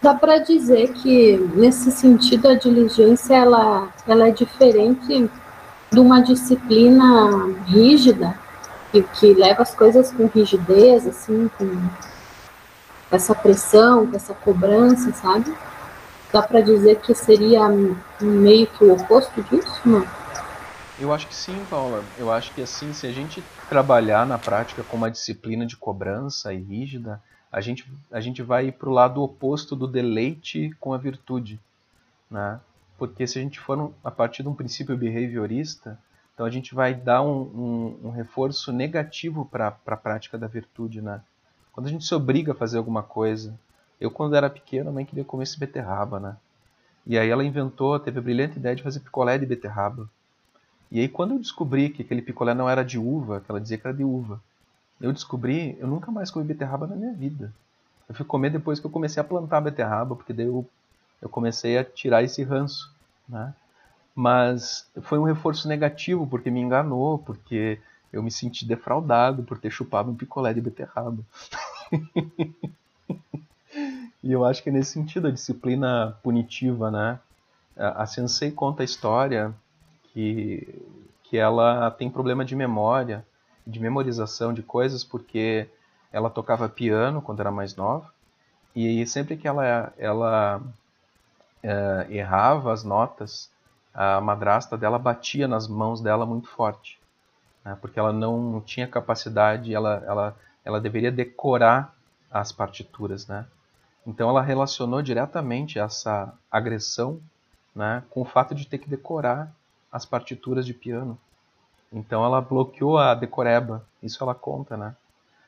Dá 0.02 0.14
para 0.14 0.39
dizer 0.39 0.94
que 0.94 1.36
nesse 1.55 1.93
sentido 1.93 2.48
a 2.48 2.55
diligência 2.55 3.35
ela, 3.35 3.93
ela 4.06 4.28
é 4.28 4.31
diferente 4.31 5.31
de 5.90 6.01
uma 6.01 6.22
disciplina 6.22 7.55
rígida 7.66 8.39
que, 8.90 9.02
que 9.02 9.35
leva 9.35 9.62
as 9.62 9.74
coisas 9.74 10.10
com 10.10 10.27
rigidez, 10.27 11.06
assim, 11.06 11.51
com 11.59 11.68
essa 13.10 13.35
pressão, 13.35 14.06
com 14.06 14.16
essa 14.16 14.32
cobrança, 14.32 15.12
sabe? 15.12 15.55
Dá 16.32 16.43
para 16.43 16.60
dizer 16.60 17.01
que 17.01 17.14
seria 17.14 17.68
meio 18.20 18.66
que 18.68 18.85
o 18.85 18.94
oposto 18.94 19.43
disso, 19.43 19.81
não? 19.85 20.06
Eu 20.98 21.12
acho 21.12 21.27
que 21.27 21.35
sim, 21.35 21.59
Paula. 21.68 22.05
Eu 22.18 22.31
acho 22.31 22.52
que 22.52 22.62
assim, 22.62 22.93
se 22.93 23.06
a 23.06 23.12
gente 23.12 23.43
trabalhar 23.68 24.27
na 24.27 24.39
prática 24.39 24.82
com 24.82 24.97
uma 24.97 25.10
disciplina 25.10 25.66
de 25.66 25.77
cobrança 25.77 26.52
e 26.52 26.59
rígida, 26.59 27.20
a 27.52 27.60
gente, 27.60 27.90
a 28.10 28.20
gente 28.20 28.43
vai 28.43 28.70
para 28.70 28.89
o 28.89 28.93
lado 28.93 29.22
oposto 29.22 29.74
do 29.74 29.86
deleite 29.86 30.74
com 30.78 30.93
a 30.93 30.98
virtude. 30.98 31.59
Né? 32.31 32.60
Porque 32.97 33.27
se 33.27 33.39
a 33.39 33.43
gente 33.43 33.59
for 33.59 33.78
um, 33.78 33.93
a 34.05 34.10
partir 34.10 34.43
de 34.43 34.48
um 34.48 34.55
princípio 34.55 34.97
behaviorista, 34.97 35.98
então 36.32 36.47
a 36.47 36.51
gente 36.51 36.74
vai 36.74 36.94
dar 36.94 37.22
um, 37.22 37.40
um, 37.40 38.09
um 38.09 38.10
reforço 38.10 38.72
negativo 38.72 39.44
para 39.44 39.77
a 39.86 39.97
prática 39.97 40.39
da 40.39 40.47
virtude. 40.47 41.02
Né? 41.02 41.20
Quando 41.72 41.86
a 41.86 41.90
gente 41.90 42.05
se 42.05 42.14
obriga 42.14 42.52
a 42.52 42.55
fazer 42.55 42.78
alguma 42.78 43.02
coisa. 43.02 43.59
Eu, 44.01 44.10
quando 44.10 44.36
era 44.36 44.48
pequeno, 44.48 44.90
a 44.90 44.93
mãe 44.93 45.05
queria 45.05 45.24
comer 45.24 45.43
esse 45.43 45.59
beterraba. 45.59 46.20
Né? 46.20 46.36
E 47.05 47.18
aí 47.18 47.28
ela 47.28 47.44
inventou, 47.44 47.98
teve 47.98 48.20
a 48.20 48.22
brilhante 48.22 48.59
ideia 48.59 48.77
de 48.77 48.82
fazer 48.82 49.01
picolé 49.01 49.36
de 49.36 49.47
beterraba. 49.47 50.09
E 50.90 51.01
aí 51.01 51.09
quando 51.09 51.32
eu 51.32 51.39
descobri 51.39 51.90
que 51.90 52.02
aquele 52.02 52.22
picolé 52.22 52.55
não 52.55 52.68
era 52.68 52.85
de 52.85 52.98
uva, 52.98 53.40
que 53.40 53.51
ela 53.51 53.60
dizia 53.60 53.78
que 53.78 53.86
era 53.86 53.97
de 53.97 54.05
uva, 54.05 54.40
eu 55.01 55.12
descobri, 55.12 55.77
eu 55.81 55.86
nunca 55.86 56.10
mais 56.10 56.31
comi 56.31 56.44
beterraba 56.44 56.86
na 56.86 56.94
minha 56.94 57.12
vida. 57.12 57.52
Eu 58.09 58.14
fui 58.14 58.24
comer 58.24 58.51
depois 58.51 58.78
que 58.78 58.86
eu 58.86 58.90
comecei 58.90 59.20
a 59.20 59.24
plantar 59.24 59.60
beterraba, 59.60 60.14
porque 60.14 60.32
daí 60.32 60.47
eu, 60.47 60.66
eu 61.22 61.28
comecei 61.28 61.78
a 61.78 61.85
tirar 61.85 62.22
esse 62.22 62.43
ranço, 62.43 62.93
né? 63.28 63.55
Mas 64.14 64.86
foi 65.02 65.18
um 65.18 65.24
reforço 65.24 65.68
negativo, 65.68 66.27
porque 66.27 66.51
me 66.51 66.60
enganou, 66.60 67.18
porque 67.18 67.81
eu 68.12 68.22
me 68.22 68.31
senti 68.31 68.66
defraudado 68.66 69.43
por 69.44 69.59
ter 69.59 69.70
chupado 69.70 70.10
um 70.10 70.16
picolé 70.16 70.52
de 70.52 70.60
beterraba. 70.60 71.22
e 74.22 74.32
eu 74.32 74.44
acho 74.44 74.62
que 74.62 74.68
é 74.68 74.72
nesse 74.72 74.93
sentido 74.93 75.28
a 75.28 75.32
disciplina 75.32 76.18
punitiva, 76.22 76.90
né? 76.90 77.18
A 77.77 78.05
Sensei 78.05 78.51
conta 78.51 78.82
a 78.82 78.85
história 78.85 79.55
que, 80.12 80.85
que 81.22 81.39
ela 81.39 81.90
tem 81.93 82.10
problema 82.10 82.44
de 82.44 82.55
memória 82.55 83.24
de 83.70 83.80
memorização 83.80 84.52
de 84.52 84.62
coisas, 84.62 85.05
porque 85.05 85.68
ela 86.12 86.28
tocava 86.28 86.68
piano 86.68 87.22
quando 87.22 87.40
era 87.40 87.51
mais 87.51 87.76
nova, 87.76 88.12
e 88.74 89.05
sempre 89.06 89.36
que 89.36 89.48
ela, 89.48 89.92
ela 89.98 90.60
é, 91.62 92.06
errava 92.10 92.72
as 92.72 92.84
notas, 92.84 93.51
a 93.92 94.20
madrasta 94.20 94.76
dela 94.76 94.98
batia 94.98 95.48
nas 95.48 95.66
mãos 95.66 96.01
dela 96.01 96.24
muito 96.24 96.48
forte, 96.48 96.98
né, 97.64 97.76
porque 97.80 97.98
ela 97.98 98.12
não 98.12 98.60
tinha 98.60 98.86
capacidade, 98.86 99.74
ela, 99.74 100.02
ela, 100.06 100.36
ela 100.64 100.80
deveria 100.80 101.10
decorar 101.10 101.94
as 102.30 102.52
partituras, 102.52 103.26
né? 103.26 103.44
Então 104.06 104.28
ela 104.28 104.40
relacionou 104.40 105.02
diretamente 105.02 105.78
essa 105.78 106.32
agressão 106.51 107.20
né, 107.74 108.02
com 108.10 108.22
o 108.22 108.24
fato 108.24 108.55
de 108.55 108.66
ter 108.66 108.78
que 108.78 108.88
decorar 108.88 109.52
as 109.92 110.05
partituras 110.05 110.64
de 110.64 110.72
piano. 110.72 111.18
Então 111.92 112.24
ela 112.24 112.40
bloqueou 112.40 112.98
a 112.98 113.14
decoreba, 113.14 113.84
isso 114.02 114.22
ela 114.22 114.34
conta, 114.34 114.76
né? 114.76 114.94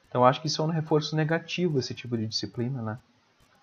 Então 0.09 0.25
acho 0.25 0.41
que 0.41 0.47
isso 0.47 0.61
é 0.61 0.65
um 0.65 0.69
reforço 0.69 1.17
negativo 1.17 1.79
esse 1.79 1.95
tipo 1.95 2.17
de 2.17 2.27
disciplina, 2.27 2.83
né? 2.83 2.99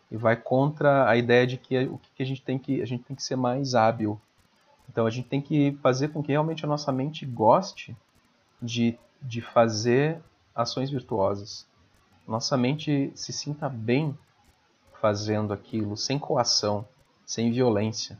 E 0.09 0.17
vai 0.17 0.35
contra 0.35 1.07
a 1.07 1.15
ideia 1.15 1.45
de 1.45 1.57
que 1.57 1.77
o 1.85 1.99
que 2.15 2.23
a 2.23 2.25
gente 2.25 2.41
tem 2.41 2.57
que 2.57 2.81
a 2.81 2.85
gente 2.85 3.03
tem 3.03 3.15
que 3.15 3.23
ser 3.23 3.35
mais 3.35 3.75
hábil. 3.75 4.19
Então 4.89 5.05
a 5.05 5.09
gente 5.09 5.27
tem 5.27 5.41
que 5.41 5.77
fazer 5.83 6.07
com 6.07 6.23
que 6.23 6.31
realmente 6.31 6.65
a 6.65 6.67
nossa 6.67 6.91
mente 6.91 7.25
goste 7.25 7.95
de, 8.61 8.97
de 9.21 9.41
fazer 9.41 10.19
ações 10.55 10.89
virtuosas. 10.89 11.67
Nossa 12.27 12.57
mente 12.57 13.11
se 13.15 13.31
sinta 13.31 13.69
bem 13.69 14.17
fazendo 14.99 15.53
aquilo, 15.53 15.95
sem 15.95 16.19
coação, 16.19 16.85
sem 17.25 17.51
violência. 17.51 18.17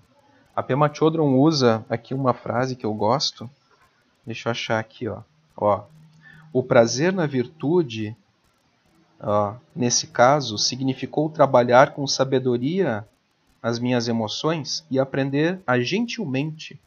A 0.55 0.63
Pema 0.63 0.93
Chodron 0.93 1.35
usa 1.35 1.85
aqui 1.89 2.13
uma 2.13 2.33
frase 2.33 2.75
que 2.75 2.85
eu 2.85 2.93
gosto, 2.93 3.49
Deixa 4.25 4.49
eu 4.49 4.51
achar 4.51 4.79
aqui, 4.79 5.07
ó. 5.07 5.21
ó. 5.55 5.83
O 6.51 6.63
prazer 6.63 7.13
na 7.13 7.25
virtude, 7.25 8.15
ó, 9.19 9.55
nesse 9.75 10.07
caso, 10.07 10.57
significou 10.57 11.29
trabalhar 11.29 11.93
com 11.93 12.05
sabedoria 12.07 13.07
as 13.61 13.77
minhas 13.79 14.07
emoções 14.07 14.85
e 14.89 14.99
aprender 14.99 15.59
a 15.67 15.79
gentilmente 15.79 16.79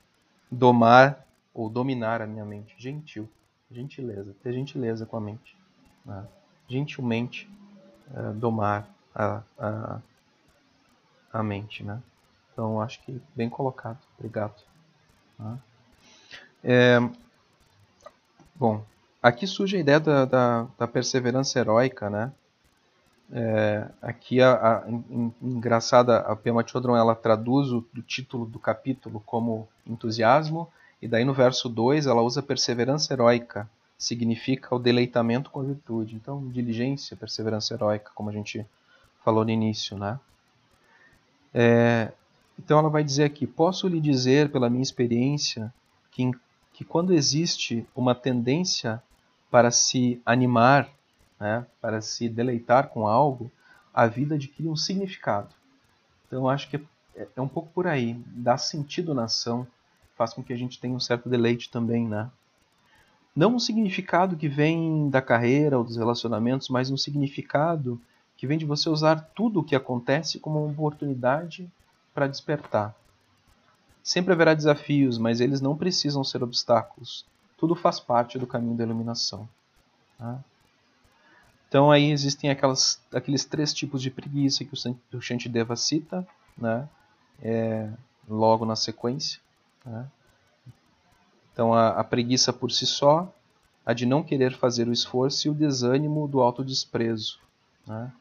domar 0.50 1.26
ou 1.52 1.68
dominar 1.68 2.22
a 2.22 2.26
minha 2.26 2.44
mente. 2.44 2.74
Gentil, 2.78 3.28
gentileza, 3.70 4.34
ter 4.42 4.52
gentileza 4.52 5.04
com 5.06 5.16
a 5.16 5.20
mente. 5.20 5.56
Né? 6.04 6.26
Gentilmente 6.68 7.48
uh, 8.10 8.32
domar 8.34 8.88
a, 9.14 9.42
a, 9.58 10.00
a 11.32 11.42
mente, 11.42 11.84
né? 11.84 12.02
Então, 12.52 12.80
acho 12.80 13.00
que 13.02 13.20
bem 13.34 13.48
colocado. 13.48 13.98
Obrigado. 14.18 14.62
Né? 15.38 15.58
É, 16.64 17.00
Bom, 18.62 18.84
aqui 19.20 19.44
surge 19.44 19.76
a 19.76 19.80
ideia 19.80 19.98
da, 19.98 20.24
da, 20.24 20.66
da 20.78 20.86
perseverança 20.86 21.58
heróica, 21.58 22.08
né? 22.08 22.32
É, 23.32 23.88
aqui 24.00 24.40
a, 24.40 24.52
a, 24.52 24.84
engraçada 25.42 26.18
a 26.18 26.36
Pema 26.36 26.64
Chodron 26.64 26.94
ela 26.94 27.16
traduz 27.16 27.72
o, 27.72 27.78
o 27.78 28.02
título 28.02 28.46
do 28.46 28.60
capítulo 28.60 29.20
como 29.26 29.66
entusiasmo 29.84 30.68
e 31.00 31.08
daí 31.08 31.24
no 31.24 31.34
verso 31.34 31.68
2 31.68 32.06
ela 32.06 32.22
usa 32.22 32.40
perseverança 32.40 33.12
heróica, 33.12 33.68
significa 33.98 34.76
o 34.76 34.78
deleitamento 34.78 35.50
com 35.50 35.58
a 35.58 35.64
virtude. 35.64 36.14
Então, 36.14 36.48
diligência, 36.48 37.16
perseverança 37.16 37.74
heróica, 37.74 38.12
como 38.14 38.30
a 38.30 38.32
gente 38.32 38.64
falou 39.24 39.44
no 39.44 39.50
início, 39.50 39.98
né? 39.98 40.20
É, 41.52 42.12
então 42.56 42.78
ela 42.78 42.88
vai 42.88 43.02
dizer 43.02 43.24
aqui: 43.24 43.44
posso 43.44 43.88
lhe 43.88 44.00
dizer 44.00 44.52
pela 44.52 44.70
minha 44.70 44.84
experiência 44.84 45.74
que 46.12 46.30
que 46.72 46.84
quando 46.84 47.12
existe 47.12 47.86
uma 47.94 48.14
tendência 48.14 49.02
para 49.50 49.70
se 49.70 50.20
animar, 50.24 50.88
né, 51.38 51.66
para 51.80 52.00
se 52.00 52.28
deleitar 52.28 52.88
com 52.88 53.06
algo, 53.06 53.50
a 53.92 54.06
vida 54.06 54.36
adquire 54.36 54.68
um 54.68 54.76
significado. 54.76 55.54
Então, 56.26 56.48
acho 56.48 56.70
que 56.70 56.76
é, 57.14 57.28
é 57.36 57.40
um 57.40 57.48
pouco 57.48 57.68
por 57.74 57.86
aí. 57.86 58.14
Dar 58.26 58.56
sentido 58.56 59.12
na 59.14 59.24
ação 59.24 59.66
faz 60.16 60.32
com 60.32 60.42
que 60.42 60.52
a 60.52 60.56
gente 60.56 60.80
tenha 60.80 60.94
um 60.94 61.00
certo 61.00 61.28
deleite 61.28 61.70
também, 61.70 62.06
né? 62.06 62.30
Não 63.34 63.54
um 63.54 63.58
significado 63.58 64.36
que 64.36 64.48
vem 64.48 65.08
da 65.08 65.22
carreira 65.22 65.78
ou 65.78 65.84
dos 65.84 65.96
relacionamentos, 65.96 66.68
mas 66.68 66.90
um 66.90 66.96
significado 66.96 68.00
que 68.36 68.46
vem 68.46 68.58
de 68.58 68.64
você 68.64 68.88
usar 68.88 69.30
tudo 69.34 69.60
o 69.60 69.64
que 69.64 69.74
acontece 69.74 70.38
como 70.38 70.62
uma 70.62 70.72
oportunidade 70.72 71.70
para 72.14 72.26
despertar. 72.26 72.94
Sempre 74.02 74.32
haverá 74.32 74.54
desafios, 74.54 75.18
mas 75.18 75.40
eles 75.40 75.60
não 75.60 75.76
precisam 75.76 76.24
ser 76.24 76.42
obstáculos. 76.42 77.24
Tudo 77.56 77.74
faz 77.74 78.00
parte 78.00 78.38
do 78.38 78.46
caminho 78.46 78.76
da 78.76 78.82
iluminação. 78.82 79.48
Tá? 80.18 80.40
Então 81.68 81.90
aí 81.90 82.10
existem 82.10 82.50
aquelas, 82.50 83.00
aqueles 83.12 83.44
três 83.44 83.72
tipos 83.72 84.02
de 84.02 84.10
preguiça 84.10 84.64
que 84.64 84.74
o 85.16 85.20
Shantideva 85.20 85.74
cita, 85.76 86.26
né? 86.56 86.88
É, 87.40 87.88
logo 88.28 88.66
na 88.66 88.76
sequência. 88.76 89.40
Né? 89.84 90.06
Então 91.52 91.72
a, 91.72 91.90
a, 91.90 92.04
preguiça 92.04 92.52
por 92.52 92.70
si 92.70 92.86
só, 92.86 93.32
a 93.86 93.92
de 93.92 94.04
não 94.04 94.22
querer 94.22 94.56
fazer 94.56 94.88
o 94.88 94.92
esforço 94.92 95.46
e 95.46 95.50
o 95.50 95.54
desânimo 95.54 96.28
do 96.28 96.40
autodesprezo. 96.40 97.38
Né? 97.86 98.12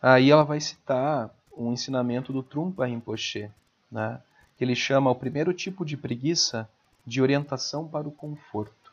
Aí 0.00 0.30
ela 0.30 0.44
vai 0.44 0.60
citar 0.60 1.30
um 1.56 1.72
ensinamento 1.72 2.32
do 2.32 2.42
Trumpa 2.42 2.86
Rinpoche, 2.86 3.50
né? 3.90 4.20
que 4.56 4.64
ele 4.64 4.74
chama 4.74 5.10
o 5.10 5.14
primeiro 5.14 5.54
tipo 5.54 5.84
de 5.84 5.96
preguiça 5.96 6.68
de 7.06 7.22
orientação 7.22 7.88
para 7.88 8.06
o 8.06 8.12
conforto. 8.12 8.92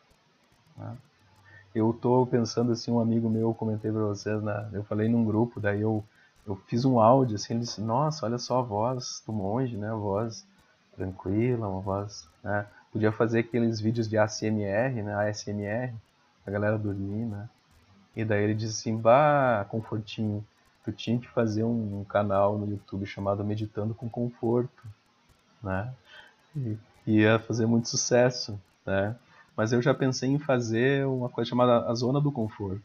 Né? 0.78 0.96
Eu 1.76 1.92
estou 1.92 2.26
pensando 2.26 2.72
assim, 2.72 2.92
um 2.92 3.00
amigo 3.00 3.30
meu, 3.30 3.54
comentei 3.54 3.92
para 3.92 4.02
vocês, 4.02 4.42
né? 4.42 4.70
eu 4.74 4.84
falei 4.84 5.08
num 5.10 5.26
grupo, 5.26 5.60
daí 5.60 5.82
eu, 5.82 6.04
eu 6.46 6.56
fiz 6.68 6.86
um 6.86 7.00
áudio 7.00 7.36
assim, 7.36 7.54
ele 7.54 7.64
disse, 7.64 7.82
nossa, 7.82 8.26
olha 8.26 8.38
só 8.38 8.60
a 8.60 8.64
voz 8.64 9.22
do 9.26 9.34
monge, 9.34 9.76
né? 9.78 9.92
a 9.92 9.96
voz 9.96 10.46
tranquila, 10.96 11.68
uma 11.68 11.82
voz... 11.82 12.28
Né? 12.44 12.66
Podia 12.92 13.12
fazer 13.12 13.40
aqueles 13.40 13.80
vídeos 13.80 14.08
de 14.10 14.18
ASMR, 14.18 15.04
né? 15.04 15.14
ASMR, 15.30 15.94
a 16.46 16.50
galera 16.50 16.78
dormir, 16.78 17.26
né? 17.26 17.48
E 18.16 18.26
daí 18.26 18.44
ele 18.44 18.56
disse 18.56 18.80
assim, 18.80 18.98
bah, 18.98 19.66
confortinho, 19.70 20.44
tu 20.88 20.92
tinha 20.94 21.20
que 21.20 21.28
fazer 21.28 21.66
um, 21.66 22.00
um 22.00 22.04
canal 22.06 22.58
no 22.58 22.70
YouTube 22.70 23.06
chamado 23.06 23.44
Meditando 23.44 23.94
com 23.94 24.08
Conforto, 24.08 24.84
né? 25.62 25.94
E 26.56 26.78
ia 27.06 27.40
fazer 27.40 27.66
muito 27.66 27.90
sucesso, 27.90 28.58
né? 28.86 29.14
Mas 29.56 29.74
eu 29.74 29.82
já 29.82 29.94
pensei 29.94 30.30
em 30.30 30.40
fazer 30.40 31.06
uma 31.06 31.28
coisa 31.28 31.50
chamada 31.50 31.90
a 31.90 31.94
Zona 31.94 32.22
do 32.22 32.32
Conforto, 32.32 32.82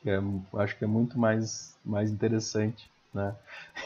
que 0.00 0.10
é, 0.10 0.22
acho 0.58 0.78
que 0.78 0.84
é 0.84 0.86
muito 0.86 1.18
mais, 1.18 1.76
mais 1.84 2.12
interessante, 2.12 2.88
né? 3.12 3.34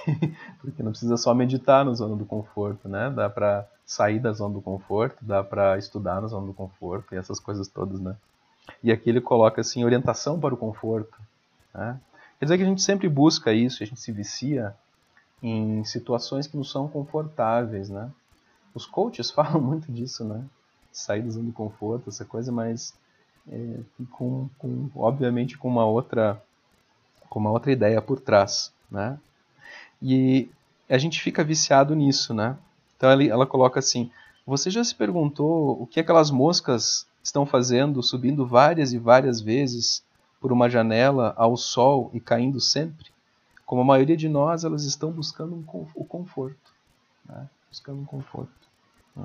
Porque 0.61 0.83
não 0.83 0.91
precisa 0.91 1.17
só 1.17 1.33
meditar 1.33 1.83
na 1.83 1.95
Zona 1.95 2.17
do 2.17 2.27
Conforto, 2.27 2.91
né? 2.91 3.09
Dá 3.09 3.31
para 3.31 3.67
sair 3.87 4.21
da 4.21 4.33
Zona 4.33 4.53
do 4.53 4.61
Conforto, 4.61 5.25
dá 5.25 5.43
para 5.43 5.79
estudar 5.79 6.21
na 6.21 6.29
Zona 6.29 6.47
do 6.47 6.53
Conforto 6.53 7.15
e 7.15 7.17
essas 7.17 7.41
coisas 7.41 7.69
todas, 7.69 7.99
né? 8.01 8.17
E 8.83 8.93
aqui 8.93 9.09
ele 9.09 9.23
coloca 9.23 9.63
assim, 9.63 9.83
orientação 9.83 10.39
para 10.39 10.53
o 10.53 10.59
conforto, 10.59 11.17
né? 11.75 11.99
Quer 12.39 12.47
dizer 12.47 12.57
que 12.59 12.63
a 12.65 12.67
gente 12.67 12.83
sempre 12.83 13.09
busca 13.09 13.53
isso, 13.53 13.83
a 13.83 13.87
gente 13.87 14.01
se 14.01 14.13
vicia 14.13 14.75
em 15.43 15.85
situações 15.85 16.47
que 16.47 16.57
não 16.57 16.65
são 16.65 16.89
confortáveis, 16.89 17.89
né? 17.89 18.11
Os 18.75 18.87
coaches 18.87 19.31
falam 19.33 19.61
muito 19.61 19.91
disso, 19.93 20.25
né? 20.25 20.45
Sair 20.93 21.23
da 21.23 21.31
zona 21.31 21.47
de 21.47 21.53
conforto, 21.53 22.09
essa 22.09 22.25
coisa, 22.25 22.53
mas 22.53 22.95
é, 23.51 23.81
com, 24.13 24.49
com, 24.59 24.89
obviamente 24.95 25.59
com 25.59 25.69
uma 25.69 25.85
outra 25.85 26.43
com 27.29 27.41
uma 27.41 27.51
outra 27.51 27.73
ideia 27.73 28.01
por 28.01 28.21
trás, 28.21 28.73
né? 28.91 29.19
E 30.01 30.49
a 30.89 30.99
gente 30.99 31.21
fica 31.21 31.43
viciado 31.43 31.95
nisso, 31.95 32.33
né? 32.33 32.57
Então 32.97 33.11
ela, 33.11 33.25
ela 33.25 33.47
coloca 33.47 33.79
assim: 33.81 34.11
você 34.47 34.71
já 34.71 34.85
se 34.85 34.95
perguntou 34.95 35.83
o 35.83 35.87
que 35.87 36.01
aquelas 36.01 36.31
moscas 36.31 37.07
estão 37.23 37.45
fazendo, 37.45 38.03
subindo 38.03 38.47
várias 38.47 38.93
e 38.93 38.99
várias 38.99 39.41
vezes 39.41 40.03
por 40.45 40.53
uma 40.53 40.69
janela 40.69 41.33
ao 41.39 41.57
sol 41.57 42.11
e 42.13 42.21
caindo 42.21 42.61
sempre? 42.61 43.07
Como 43.65 43.81
a 43.81 43.85
maioria 43.85 44.15
de 44.15 44.29
nós, 44.29 44.63
elas 44.63 44.85
estão 44.85 45.11
buscando 45.11 45.55
um, 45.55 45.87
o 45.95 46.05
conforto, 46.05 46.71
né? 47.27 47.49
buscando 47.71 48.03
um 48.03 48.05
conforto. 48.05 48.53
Né? 49.17 49.25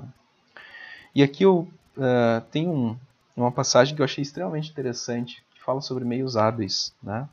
E 1.14 1.22
aqui 1.22 1.44
eu 1.44 1.68
uh, 1.98 2.40
tenho 2.50 2.72
um, 2.72 2.96
uma 3.36 3.52
passagem 3.52 3.94
que 3.94 4.00
eu 4.00 4.04
achei 4.06 4.22
extremamente 4.22 4.70
interessante, 4.70 5.44
que 5.54 5.62
fala 5.62 5.82
sobre 5.82 6.06
meios 6.06 6.38
hábeis. 6.38 6.94
Né? 7.02 7.28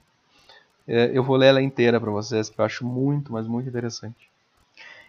Uh, 0.86 0.92
eu 1.14 1.24
vou 1.24 1.38
ler 1.38 1.48
ela 1.48 1.62
inteira 1.62 1.98
para 1.98 2.12
vocês, 2.12 2.50
que 2.50 2.60
eu 2.60 2.66
acho 2.66 2.86
muito, 2.86 3.32
mas 3.32 3.48
muito 3.48 3.70
interessante. 3.70 4.30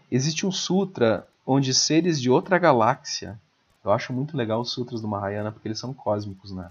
Existe 0.09 0.47
um 0.47 0.53
sutra 0.53 1.27
onde 1.45 1.75
seres 1.75 2.21
de 2.21 2.31
outra 2.31 2.59
galáxia, 2.59 3.41
eu 3.85 3.91
acho 3.91 4.13
muito 4.13 4.37
legal 4.37 4.61
os 4.61 4.71
sutras 4.71 5.01
do 5.01 5.09
Mahayana 5.09 5.51
porque 5.51 5.67
eles 5.67 5.81
são 5.81 5.93
cósmicos, 5.93 6.53
né? 6.53 6.71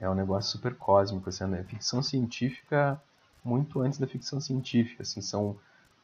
É 0.00 0.08
um 0.08 0.14
negócio 0.14 0.50
super 0.50 0.74
cósmico, 0.74 1.28
assim, 1.28 1.44
né? 1.44 1.64
Ficção 1.64 2.02
científica 2.02 3.00
muito 3.44 3.80
antes 3.80 3.98
da 3.98 4.06
ficção 4.06 4.40
científica, 4.40 5.02
assim, 5.02 5.20
são 5.20 5.56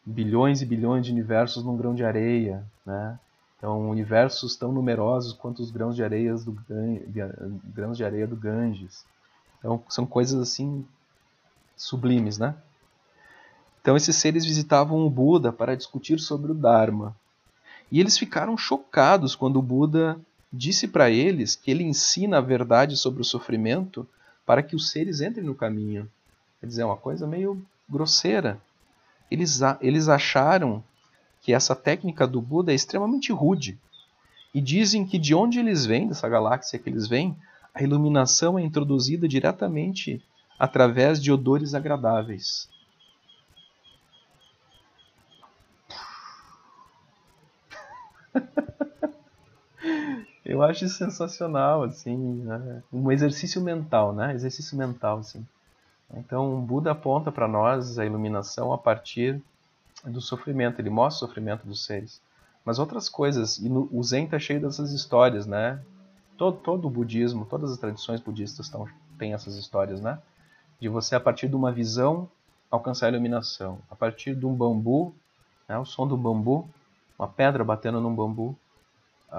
bilhões 0.04 0.62
e 0.62 0.66
bilhões 0.66 1.04
de 1.04 1.12
universos 1.12 1.64
num 1.64 1.76
grão 1.76 1.94
de 1.94 2.04
areia, 2.04 2.64
né? 2.84 3.18
Então, 3.58 3.88
universos 3.88 4.56
tão 4.56 4.72
numerosos 4.72 5.32
quanto 5.32 5.62
os 5.62 5.70
grãos 5.70 5.96
de 5.96 6.02
areia 6.02 6.34
do, 6.34 6.56
grãos 7.64 7.96
de 7.96 8.04
areia 8.04 8.26
do 8.26 8.36
Ganges. 8.36 9.06
Então, 9.58 9.82
são 9.88 10.04
coisas 10.04 10.40
assim 10.40 10.86
sublimes, 11.76 12.36
né? 12.36 12.54
Então, 13.80 13.96
esses 13.96 14.16
seres 14.16 14.44
visitavam 14.44 15.06
o 15.06 15.10
Buda 15.10 15.52
para 15.52 15.76
discutir 15.76 16.18
sobre 16.18 16.52
o 16.52 16.54
Dharma. 16.54 17.16
E 17.90 18.00
eles 18.00 18.18
ficaram 18.18 18.56
chocados 18.56 19.34
quando 19.34 19.58
o 19.58 19.62
Buda 19.62 20.18
disse 20.55 20.86
para 20.86 21.10
eles 21.10 21.56
que 21.56 21.70
ele 21.70 21.82
ensina 21.82 22.39
a 22.39 22.40
verdade 22.40 22.97
sobre 22.97 23.20
o 23.20 23.24
sofrimento 23.24 24.06
para 24.47 24.62
que 24.62 24.76
os 24.76 24.90
seres 24.90 25.20
entrem 25.20 25.44
no 25.44 25.55
caminho. 25.55 26.09
Quer 26.60 26.66
dizer, 26.66 26.82
é 26.82 26.86
uma 26.86 26.97
coisa 26.97 27.26
meio 27.26 27.60
grosseira. 27.89 28.60
Eles, 29.31 29.60
eles 29.81 30.09
acharam 30.09 30.82
que 31.43 31.52
essa 31.52 31.74
técnica 31.74 32.26
do 32.26 32.40
Buda 32.40 32.72
é 32.72 32.74
extremamente 32.74 33.32
rude. 33.32 33.78
E 34.55 34.60
dizem 34.60 35.05
que 35.05 35.18
de 35.18 35.35
onde 35.35 35.59
eles 35.59 35.85
vêm, 35.85 36.06
dessa 36.06 36.28
galáxia 36.28 36.78
que 36.78 36.89
eles 36.89 37.09
vêm, 37.09 37.36
a 37.74 37.82
iluminação 37.82 38.59
é 38.59 38.62
introduzida 38.62 39.26
diretamente 39.26 40.22
através 40.59 41.20
de 41.20 41.32
odores 41.32 41.74
agradáveis. 41.74 42.68
Eu 50.55 50.62
acho 50.62 50.89
sensacional, 50.89 51.82
assim, 51.82 52.16
né? 52.16 52.81
um 52.93 53.10
exercício 53.10 53.60
mental, 53.60 54.12
né? 54.12 54.32
Exercício 54.32 54.78
mental, 54.78 55.18
assim. 55.18 55.44
Então, 56.14 56.56
o 56.56 56.60
Buda 56.60 56.93
aponta 56.93 57.32
para 57.32 57.48
nós 57.48 57.98
a 57.98 58.06
iluminação 58.06 58.72
a 58.72 58.78
partir 58.78 59.43
do 60.05 60.20
sofrimento, 60.20 60.81
ele 60.81 60.90
mostra 60.90 61.24
o 61.24 61.28
sofrimento 61.28 61.66
dos 61.66 61.85
seres. 61.85 62.22
Mas 62.64 62.78
outras 62.78 63.09
coisas, 63.09 63.59
e 63.59 63.68
no, 63.68 63.89
o 63.90 64.01
Zen 64.05 64.26
está 64.26 64.39
cheio 64.39 64.60
dessas 64.60 64.93
histórias, 64.93 65.44
né? 65.44 65.82
Todo, 66.39 66.56
todo 66.59 66.86
o 66.86 66.90
budismo, 66.90 67.44
todas 67.47 67.72
as 67.72 67.78
tradições 67.78 68.20
budistas 68.20 68.68
tão, 68.68 68.86
têm 69.18 69.35
essas 69.35 69.56
histórias, 69.56 70.01
né? 70.01 70.20
De 70.78 70.89
você, 70.89 71.16
a 71.16 71.20
partir 71.20 71.48
de 71.48 71.56
uma 71.56 71.72
visão, 71.72 72.28
alcançar 72.70 73.06
a 73.06 73.09
iluminação. 73.09 73.81
A 73.90 73.97
partir 73.97 74.36
de 74.36 74.47
um 74.47 74.55
bambu, 74.55 75.12
né? 75.68 75.76
o 75.76 75.85
som 75.85 76.06
do 76.06 76.16
bambu, 76.16 76.68
uma 77.18 77.26
pedra 77.26 77.64
batendo 77.64 78.01
num 78.01 78.14
bambu, 78.14 78.56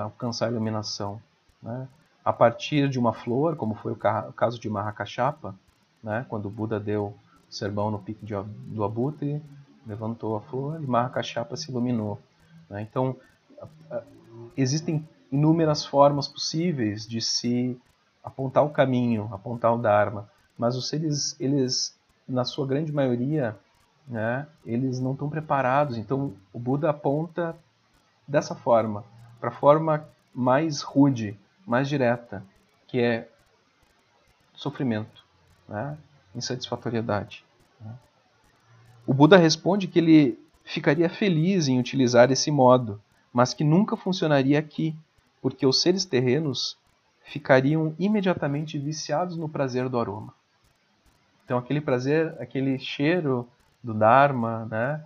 alcançar 0.03 0.47
a 0.47 0.51
iluminação. 0.51 1.21
Né? 1.61 1.87
A 2.23 2.33
partir 2.33 2.89
de 2.89 2.99
uma 2.99 3.13
flor, 3.13 3.55
como 3.55 3.75
foi 3.75 3.93
o 3.93 3.95
caso 3.95 4.59
de 4.59 4.69
Mahakashapa, 4.69 5.55
né? 6.03 6.25
quando 6.29 6.47
o 6.47 6.51
Buda 6.51 6.79
deu 6.79 7.15
o 7.49 7.53
sermão 7.53 7.89
no 7.89 7.99
pico 7.99 8.25
de, 8.25 8.33
do 8.67 8.83
abutre, 8.83 9.41
levantou 9.85 10.35
a 10.35 10.41
flor 10.41 10.81
e 10.83 10.87
Mahakashapa 10.87 11.55
se 11.55 11.71
iluminou. 11.71 12.19
Né? 12.69 12.81
Então, 12.81 13.15
existem 14.57 15.07
inúmeras 15.31 15.85
formas 15.85 16.27
possíveis 16.27 17.07
de 17.07 17.21
se 17.21 17.79
apontar 18.23 18.63
o 18.63 18.69
caminho, 18.69 19.29
apontar 19.31 19.73
o 19.73 19.77
Dharma, 19.77 20.27
mas 20.57 20.75
os 20.75 20.87
seres, 20.87 21.35
eles, 21.39 21.95
na 22.27 22.43
sua 22.43 22.65
grande 22.65 22.91
maioria, 22.91 23.55
né, 24.07 24.47
eles 24.65 24.99
não 24.99 25.13
estão 25.13 25.29
preparados. 25.29 25.97
Então, 25.97 26.33
o 26.51 26.59
Buda 26.59 26.89
aponta 26.89 27.55
dessa 28.27 28.55
forma 28.55 29.03
para 29.45 29.53
a 29.53 29.59
forma 29.59 30.09
mais 30.33 30.81
rude, 30.81 31.37
mais 31.67 31.87
direta, 31.87 32.43
que 32.87 32.99
é 32.99 33.29
sofrimento, 34.55 35.23
né? 35.69 35.95
insatisfatoriedade. 36.33 37.45
Né? 37.79 37.93
O 39.05 39.13
Buda 39.13 39.37
responde 39.37 39.87
que 39.87 39.99
ele 39.99 40.39
ficaria 40.63 41.07
feliz 41.07 41.67
em 41.67 41.79
utilizar 41.79 42.31
esse 42.31 42.49
modo, 42.49 42.99
mas 43.31 43.53
que 43.53 43.63
nunca 43.63 43.95
funcionaria 43.95 44.57
aqui, 44.57 44.95
porque 45.43 45.63
os 45.63 45.79
seres 45.79 46.05
terrenos 46.05 46.75
ficariam 47.23 47.93
imediatamente 47.99 48.79
viciados 48.79 49.37
no 49.37 49.47
prazer 49.47 49.87
do 49.89 49.99
aroma. 49.99 50.33
Então 51.43 51.59
aquele 51.59 51.81
prazer, 51.81 52.35
aquele 52.41 52.79
cheiro 52.79 53.47
do 53.83 53.93
Dharma, 53.93 54.65
né, 54.65 55.05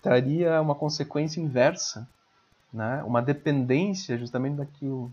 traria 0.00 0.62
uma 0.62 0.74
consequência 0.74 1.42
inversa 1.42 2.08
né, 2.72 3.02
uma 3.04 3.22
dependência 3.22 4.18
justamente 4.18 4.56
daquilo. 4.56 5.12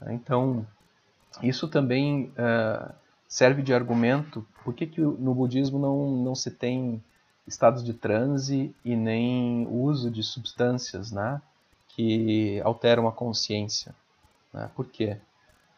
Né? 0.00 0.14
Então, 0.14 0.66
isso 1.42 1.68
também 1.68 2.32
uh, 2.38 2.92
serve 3.28 3.62
de 3.62 3.74
argumento 3.74 4.46
por 4.62 4.74
que, 4.74 4.86
que 4.86 5.00
no 5.00 5.34
budismo 5.34 5.78
não, 5.78 6.10
não 6.10 6.34
se 6.34 6.50
tem 6.50 7.02
estados 7.46 7.84
de 7.84 7.92
transe 7.92 8.74
e 8.84 8.96
nem 8.96 9.66
uso 9.70 10.10
de 10.10 10.22
substâncias 10.22 11.12
né, 11.12 11.40
que 11.88 12.60
alteram 12.62 13.06
a 13.06 13.12
consciência. 13.12 13.94
Né? 14.52 14.70
Por 14.74 14.86
quê? 14.86 15.18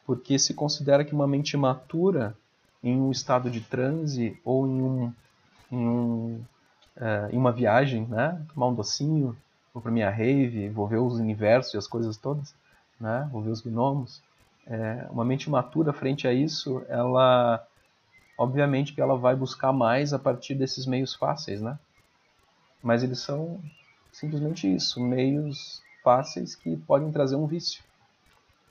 Porque 0.05 0.39
se 0.39 0.55
considera 0.55 1.05
que 1.05 1.15
uma 1.15 1.27
mente 1.27 1.57
matura 1.57 2.37
em 2.83 2.97
um 2.97 3.11
estado 3.11 3.51
de 3.51 3.61
transe 3.61 4.39
ou 4.45 4.67
em, 4.67 4.83
um, 4.83 5.13
em, 5.73 5.89
um, 5.89 6.45
uh, 6.97 7.33
em 7.33 7.37
uma 7.37 7.51
viagem, 7.51 8.07
né, 8.07 8.41
tomar 8.55 8.69
um 8.69 8.75
docinho, 8.75 9.37
vou 9.77 9.83
para 9.83 9.93
minha 9.93 10.09
rave, 10.09 10.71
vou 10.71 10.89
ver 10.89 10.97
os 10.97 11.19
universos 11.19 11.75
e 11.75 11.77
as 11.77 11.87
coisas 11.87 12.17
todas, 12.17 12.55
né? 12.99 13.29
Vou 13.31 13.43
ver 13.43 13.51
os 13.51 13.61
gnomos. 13.61 14.23
É, 14.67 15.07
uma 15.11 15.23
mente 15.23 15.51
matura 15.51 15.93
frente 15.93 16.27
a 16.27 16.33
isso, 16.33 16.83
ela 16.89 17.63
obviamente 18.39 18.95
que 18.95 19.03
ela 19.03 19.19
vai 19.19 19.37
buscar 19.37 19.75
mais 19.75 20.15
a 20.15 20.19
partir 20.19 20.55
desses 20.55 20.87
meios 20.87 21.15
fáceis, 21.15 21.61
né? 21.61 21.79
Mas 22.83 23.03
eles 23.03 23.19
são 23.19 23.61
simplesmente 24.11 24.67
isso, 24.75 24.99
meios 24.99 25.83
fáceis 26.03 26.55
que 26.55 26.75
podem 26.79 27.13
trazer 27.13 27.37
um 27.37 27.47
vício. 27.47 27.85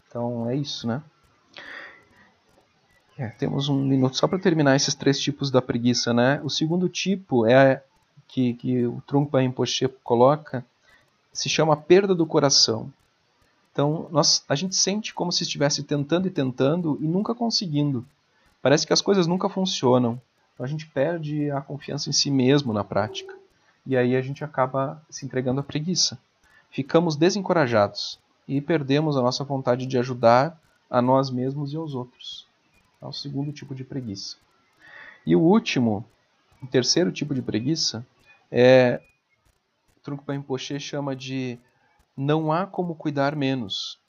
Então 0.07 0.49
é 0.49 0.55
isso, 0.55 0.87
né? 0.87 1.03
É, 3.15 3.27
temos 3.27 3.69
um 3.69 3.79
minuto 3.79 4.17
só 4.17 4.27
para 4.27 4.39
terminar 4.39 4.75
esses 4.75 4.95
três 4.95 5.19
tipos 5.19 5.51
da 5.51 5.61
preguiça, 5.61 6.11
né? 6.15 6.41
O 6.43 6.49
segundo 6.49 6.89
tipo 6.89 7.45
é 7.45 7.83
que, 8.27 8.55
que 8.55 8.87
o 8.87 9.03
Trungpa 9.05 9.41
Rinpoche 9.41 9.87
coloca 10.03 10.65
se 11.35 11.49
chama 11.49 11.75
perda 11.75 12.15
do 12.15 12.25
coração. 12.25 12.91
Então, 13.71 14.07
nós, 14.09 14.43
a 14.47 14.55
gente 14.55 14.75
sente 14.75 15.13
como 15.13 15.31
se 15.31 15.43
estivesse 15.43 15.83
tentando 15.83 16.27
e 16.27 16.31
tentando 16.31 16.97
e 17.01 17.05
nunca 17.05 17.35
conseguindo. 17.35 18.05
Parece 18.61 18.87
que 18.87 18.93
as 18.93 19.01
coisas 19.01 19.27
nunca 19.27 19.49
funcionam. 19.49 20.19
Então 20.53 20.65
a 20.65 20.69
gente 20.69 20.87
perde 20.87 21.51
a 21.51 21.59
confiança 21.59 22.09
em 22.09 22.13
si 22.13 22.31
mesmo 22.31 22.71
na 22.71 22.83
prática. 22.83 23.35
E 23.85 23.95
aí 23.95 24.15
a 24.15 24.21
gente 24.21 24.43
acaba 24.43 25.03
se 25.09 25.25
entregando 25.25 25.59
à 25.59 25.63
preguiça. 25.63 26.17
Ficamos 26.71 27.15
desencorajados 27.15 28.17
e 28.47 28.61
perdemos 28.61 29.17
a 29.17 29.21
nossa 29.21 29.43
vontade 29.43 29.85
de 29.85 29.97
ajudar 29.97 30.59
a 30.89 31.01
nós 31.01 31.29
mesmos 31.29 31.73
e 31.73 31.75
aos 31.75 31.93
outros. 31.93 32.47
É 33.01 33.05
o 33.05 33.11
segundo 33.11 33.51
tipo 33.51 33.75
de 33.75 33.83
preguiça. 33.83 34.37
E 35.25 35.35
o 35.35 35.41
último, 35.41 36.05
o 36.63 36.67
terceiro 36.67 37.11
tipo 37.11 37.35
de 37.35 37.41
preguiça, 37.41 38.05
é 38.49 39.01
o 40.05 40.13
Trungpa 40.15 40.33
Rinpoche 40.33 40.79
chama 40.79 41.15
de 41.15 41.57
não 42.15 42.51
há 42.51 42.67
como 42.67 42.95
cuidar 42.95 43.35
menos. 43.35 43.99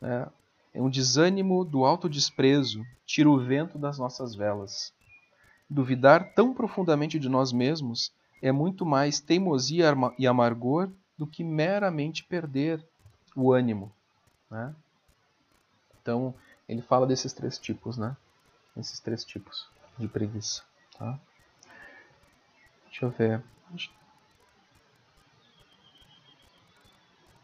Né? 0.00 0.26
É 0.72 0.80
um 0.80 0.88
desânimo 0.88 1.62
do 1.62 1.84
autodesprezo, 1.84 2.82
tira 3.04 3.28
o 3.28 3.38
vento 3.38 3.78
das 3.78 3.98
nossas 3.98 4.34
velas. 4.34 4.94
Duvidar 5.68 6.32
tão 6.34 6.54
profundamente 6.54 7.18
de 7.18 7.28
nós 7.28 7.52
mesmos 7.52 8.14
é 8.40 8.50
muito 8.50 8.86
mais 8.86 9.20
teimosia 9.20 9.94
e 10.18 10.26
amargor 10.26 10.90
do 11.18 11.26
que 11.26 11.44
meramente 11.44 12.24
perder 12.24 12.82
o 13.36 13.52
ânimo. 13.52 13.92
Né? 14.50 14.74
Então, 16.00 16.34
ele 16.66 16.80
fala 16.80 17.06
desses 17.06 17.32
três 17.32 17.58
tipos, 17.58 17.98
né? 17.98 18.16
Esses 18.76 18.98
três 19.00 19.22
tipos 19.24 19.68
de 19.98 20.08
preguiça. 20.08 20.62
Tá? 20.98 21.18
Deixa 22.86 23.04
eu 23.04 23.10
ver. 23.10 23.42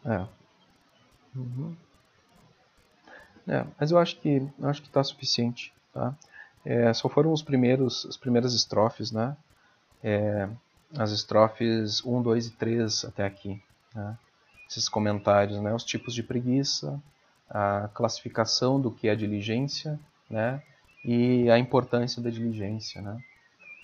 É. 0.05 0.25
Uhum. 1.35 1.75
É, 3.47 3.65
mas 3.79 3.91
eu 3.91 3.97
acho 3.97 4.17
que 4.17 4.47
acho 4.61 4.81
que 4.81 4.87
está 4.87 5.03
suficiente, 5.03 5.73
tá? 5.93 6.15
É, 6.63 6.93
só 6.93 7.09
foram 7.09 7.31
os 7.31 7.41
primeiros, 7.41 8.05
as 8.05 8.17
primeiras 8.17 8.53
estrofes, 8.53 9.11
né? 9.11 9.35
É, 10.03 10.47
as 10.97 11.11
estrofes 11.11 12.03
1, 12.05 12.21
2 12.21 12.47
e 12.47 12.51
3 12.51 13.05
até 13.05 13.25
aqui, 13.25 13.61
né? 13.93 14.17
Esses 14.69 14.87
comentários, 14.87 15.59
né? 15.59 15.73
Os 15.73 15.83
tipos 15.83 16.13
de 16.13 16.21
preguiça, 16.21 17.01
a 17.49 17.89
classificação 17.93 18.79
do 18.79 18.91
que 18.91 19.07
é 19.07 19.15
diligência, 19.15 19.99
né? 20.29 20.61
E 21.03 21.49
a 21.49 21.57
importância 21.57 22.21
da 22.21 22.29
diligência, 22.29 23.01
né? 23.01 23.19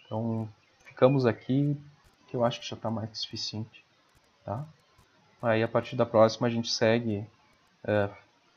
Então, 0.06 0.48
ficamos 0.86 1.26
aqui, 1.26 1.76
que 2.28 2.36
eu 2.36 2.46
acho 2.46 2.60
que 2.60 2.68
já 2.68 2.76
está 2.76 2.92
mais 2.92 3.10
que 3.10 3.18
suficiente, 3.18 3.84
tá? 4.44 4.64
Aí, 5.42 5.62
a 5.62 5.68
partir 5.68 5.96
da 5.96 6.06
próxima, 6.06 6.48
a 6.48 6.50
gente 6.50 6.72
segue 6.72 7.26
é, 7.84 8.10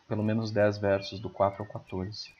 pelo 0.08 0.22
menos 0.22 0.50
10 0.50 0.78
versos, 0.78 1.20
do 1.20 1.28
4 1.28 1.62
ao 1.62 1.68
14. 1.68 2.30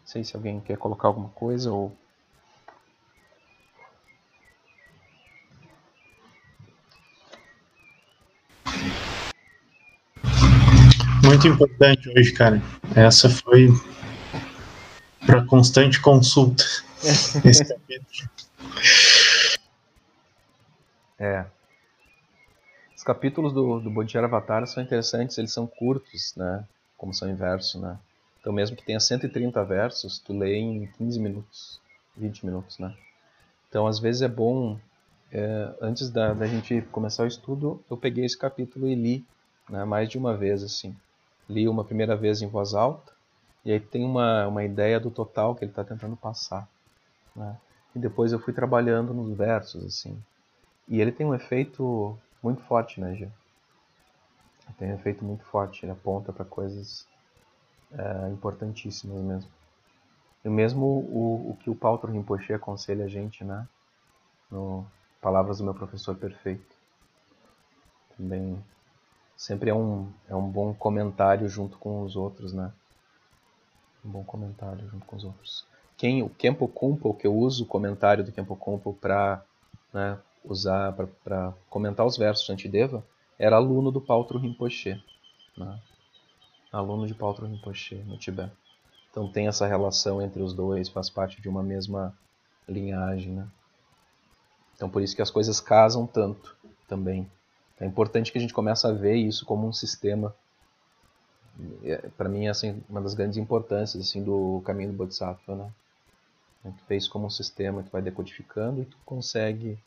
Não 0.00 0.06
sei 0.06 0.24
se 0.24 0.34
alguém 0.34 0.60
quer 0.60 0.78
colocar 0.78 1.08
alguma 1.08 1.28
coisa 1.30 1.70
ou. 1.70 1.94
Muito 11.22 11.48
importante 11.48 12.08
hoje, 12.10 12.32
cara. 12.32 12.62
Essa 12.94 13.28
foi 13.28 13.68
para 15.26 15.44
constante 15.46 16.00
consulta. 16.00 16.64
Esse 17.44 17.64
capítulo. 17.66 18.30
É. 21.24 21.46
Os 22.94 23.02
capítulos 23.02 23.54
do, 23.54 23.80
do 23.80 24.18
Avatar 24.18 24.66
são 24.66 24.82
interessantes, 24.82 25.38
eles 25.38 25.54
são 25.54 25.66
curtos, 25.66 26.34
né? 26.36 26.62
Como 26.98 27.14
são 27.14 27.30
em 27.30 27.34
verso, 27.34 27.80
né? 27.80 27.98
Então 28.38 28.52
mesmo 28.52 28.76
que 28.76 28.84
tenha 28.84 29.00
130 29.00 29.64
versos, 29.64 30.18
tu 30.18 30.36
lê 30.36 30.56
em 30.56 30.86
15 30.98 31.18
minutos, 31.18 31.80
20 32.14 32.44
minutos, 32.44 32.78
né? 32.78 32.94
Então 33.70 33.86
às 33.86 33.98
vezes 33.98 34.20
é 34.20 34.28
bom, 34.28 34.78
é, 35.32 35.74
antes 35.80 36.10
da, 36.10 36.34
da 36.34 36.46
gente 36.46 36.82
começar 36.92 37.24
o 37.24 37.26
estudo, 37.26 37.82
eu 37.90 37.96
peguei 37.96 38.26
esse 38.26 38.36
capítulo 38.36 38.86
e 38.86 38.94
li, 38.94 39.24
né? 39.70 39.82
Mais 39.86 40.10
de 40.10 40.18
uma 40.18 40.36
vez, 40.36 40.62
assim. 40.62 40.94
Li 41.48 41.66
uma 41.66 41.84
primeira 41.84 42.14
vez 42.14 42.42
em 42.42 42.48
voz 42.48 42.74
alta, 42.74 43.12
e 43.64 43.72
aí 43.72 43.80
tem 43.80 44.04
uma, 44.04 44.46
uma 44.46 44.62
ideia 44.62 45.00
do 45.00 45.10
total 45.10 45.54
que 45.54 45.64
ele 45.64 45.72
está 45.72 45.84
tentando 45.84 46.16
passar, 46.16 46.68
né? 47.34 47.56
E 47.96 47.98
depois 47.98 48.30
eu 48.30 48.38
fui 48.38 48.52
trabalhando 48.52 49.14
nos 49.14 49.34
versos, 49.34 49.82
assim. 49.86 50.22
E 50.88 51.00
ele 51.00 51.12
tem 51.12 51.26
um 51.26 51.34
efeito 51.34 52.18
muito 52.42 52.62
forte, 52.62 53.00
né, 53.00 53.14
Gil? 53.14 53.30
Tem 54.78 54.90
um 54.90 54.94
efeito 54.94 55.24
muito 55.24 55.44
forte, 55.44 55.84
ele 55.84 55.92
aponta 55.92 56.32
para 56.32 56.44
coisas 56.44 57.06
é, 57.92 58.28
importantíssimas 58.30 59.20
mesmo. 59.20 59.50
E 60.44 60.48
mesmo 60.48 60.84
o, 60.84 61.50
o 61.50 61.56
que 61.60 61.70
o 61.70 61.74
Paulo 61.74 62.00
Rinpoche 62.06 62.52
aconselha 62.52 63.04
a 63.04 63.08
gente, 63.08 63.44
né? 63.44 63.66
No 64.50 64.86
Palavras 65.24 65.56
do 65.56 65.64
meu 65.64 65.72
professor 65.72 66.14
perfeito. 66.14 66.76
Também 68.14 68.62
sempre 69.34 69.70
é 69.70 69.74
um, 69.74 70.12
é 70.28 70.34
um 70.34 70.46
bom 70.46 70.74
comentário 70.74 71.48
junto 71.48 71.78
com 71.78 72.02
os 72.02 72.14
outros, 72.14 72.52
né? 72.52 72.70
Um 74.04 74.10
bom 74.10 74.22
comentário 74.22 74.86
junto 74.90 75.06
com 75.06 75.16
os 75.16 75.24
outros. 75.24 75.66
Quem, 75.96 76.22
o 76.22 76.28
Kempo 76.28 76.68
Kumpo, 76.68 77.14
que 77.14 77.26
eu 77.26 77.34
uso 77.34 77.64
o 77.64 77.66
comentário 77.66 78.22
do 78.22 78.32
Kempo 78.32 78.54
Kumpo 78.54 78.92
para 78.92 79.42
né, 79.94 80.18
usar 80.44 80.92
para 81.24 81.54
comentar 81.70 82.04
os 82.04 82.16
versos 82.16 82.44
de 82.44 82.52
Antideva, 82.52 83.04
era 83.38 83.56
aluno 83.56 83.90
do 83.90 84.00
Pautro 84.00 84.38
Rinpoche, 84.38 85.02
né? 85.56 85.80
aluno 86.70 87.06
de 87.06 87.14
Pautro 87.14 87.46
Rinpoche 87.46 87.96
no 88.06 88.18
Tibete. 88.18 88.52
Então 89.10 89.30
tem 89.30 89.46
essa 89.46 89.66
relação 89.66 90.20
entre 90.20 90.42
os 90.42 90.52
dois, 90.52 90.88
faz 90.88 91.08
parte 91.08 91.40
de 91.40 91.48
uma 91.48 91.62
mesma 91.62 92.16
linhagem. 92.68 93.32
Né? 93.32 93.48
Então 94.74 94.90
por 94.90 95.02
isso 95.02 95.14
que 95.14 95.22
as 95.22 95.30
coisas 95.30 95.60
casam 95.60 96.06
tanto 96.06 96.56
também. 96.88 97.30
É 97.78 97.86
importante 97.86 98.30
que 98.30 98.38
a 98.38 98.40
gente 98.40 98.54
comece 98.54 98.86
a 98.86 98.92
ver 98.92 99.16
isso 99.16 99.44
como 99.44 99.66
um 99.66 99.72
sistema. 99.72 100.34
É, 101.82 102.08
para 102.16 102.28
mim, 102.28 102.46
é 102.46 102.50
assim, 102.50 102.82
uma 102.88 103.00
das 103.00 103.14
grandes 103.14 103.36
importâncias 103.36 104.08
assim, 104.08 104.22
do 104.22 104.62
caminho 104.64 104.90
do 104.90 104.96
Bodhisattva. 104.96 105.54
Né? 105.54 106.72
Tu 106.76 106.84
vê 106.88 106.96
isso 106.96 107.10
como 107.10 107.26
um 107.26 107.30
sistema 107.30 107.82
que 107.82 107.90
vai 107.90 108.02
decodificando 108.02 108.82
e 108.82 108.84
tu 108.84 108.96
consegue 109.04 109.78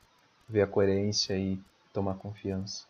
ver 0.48 0.62
a 0.62 0.68
coerência 0.68 1.38
e 1.38 1.60
tomar 1.94 2.16
confiança. 2.16 2.86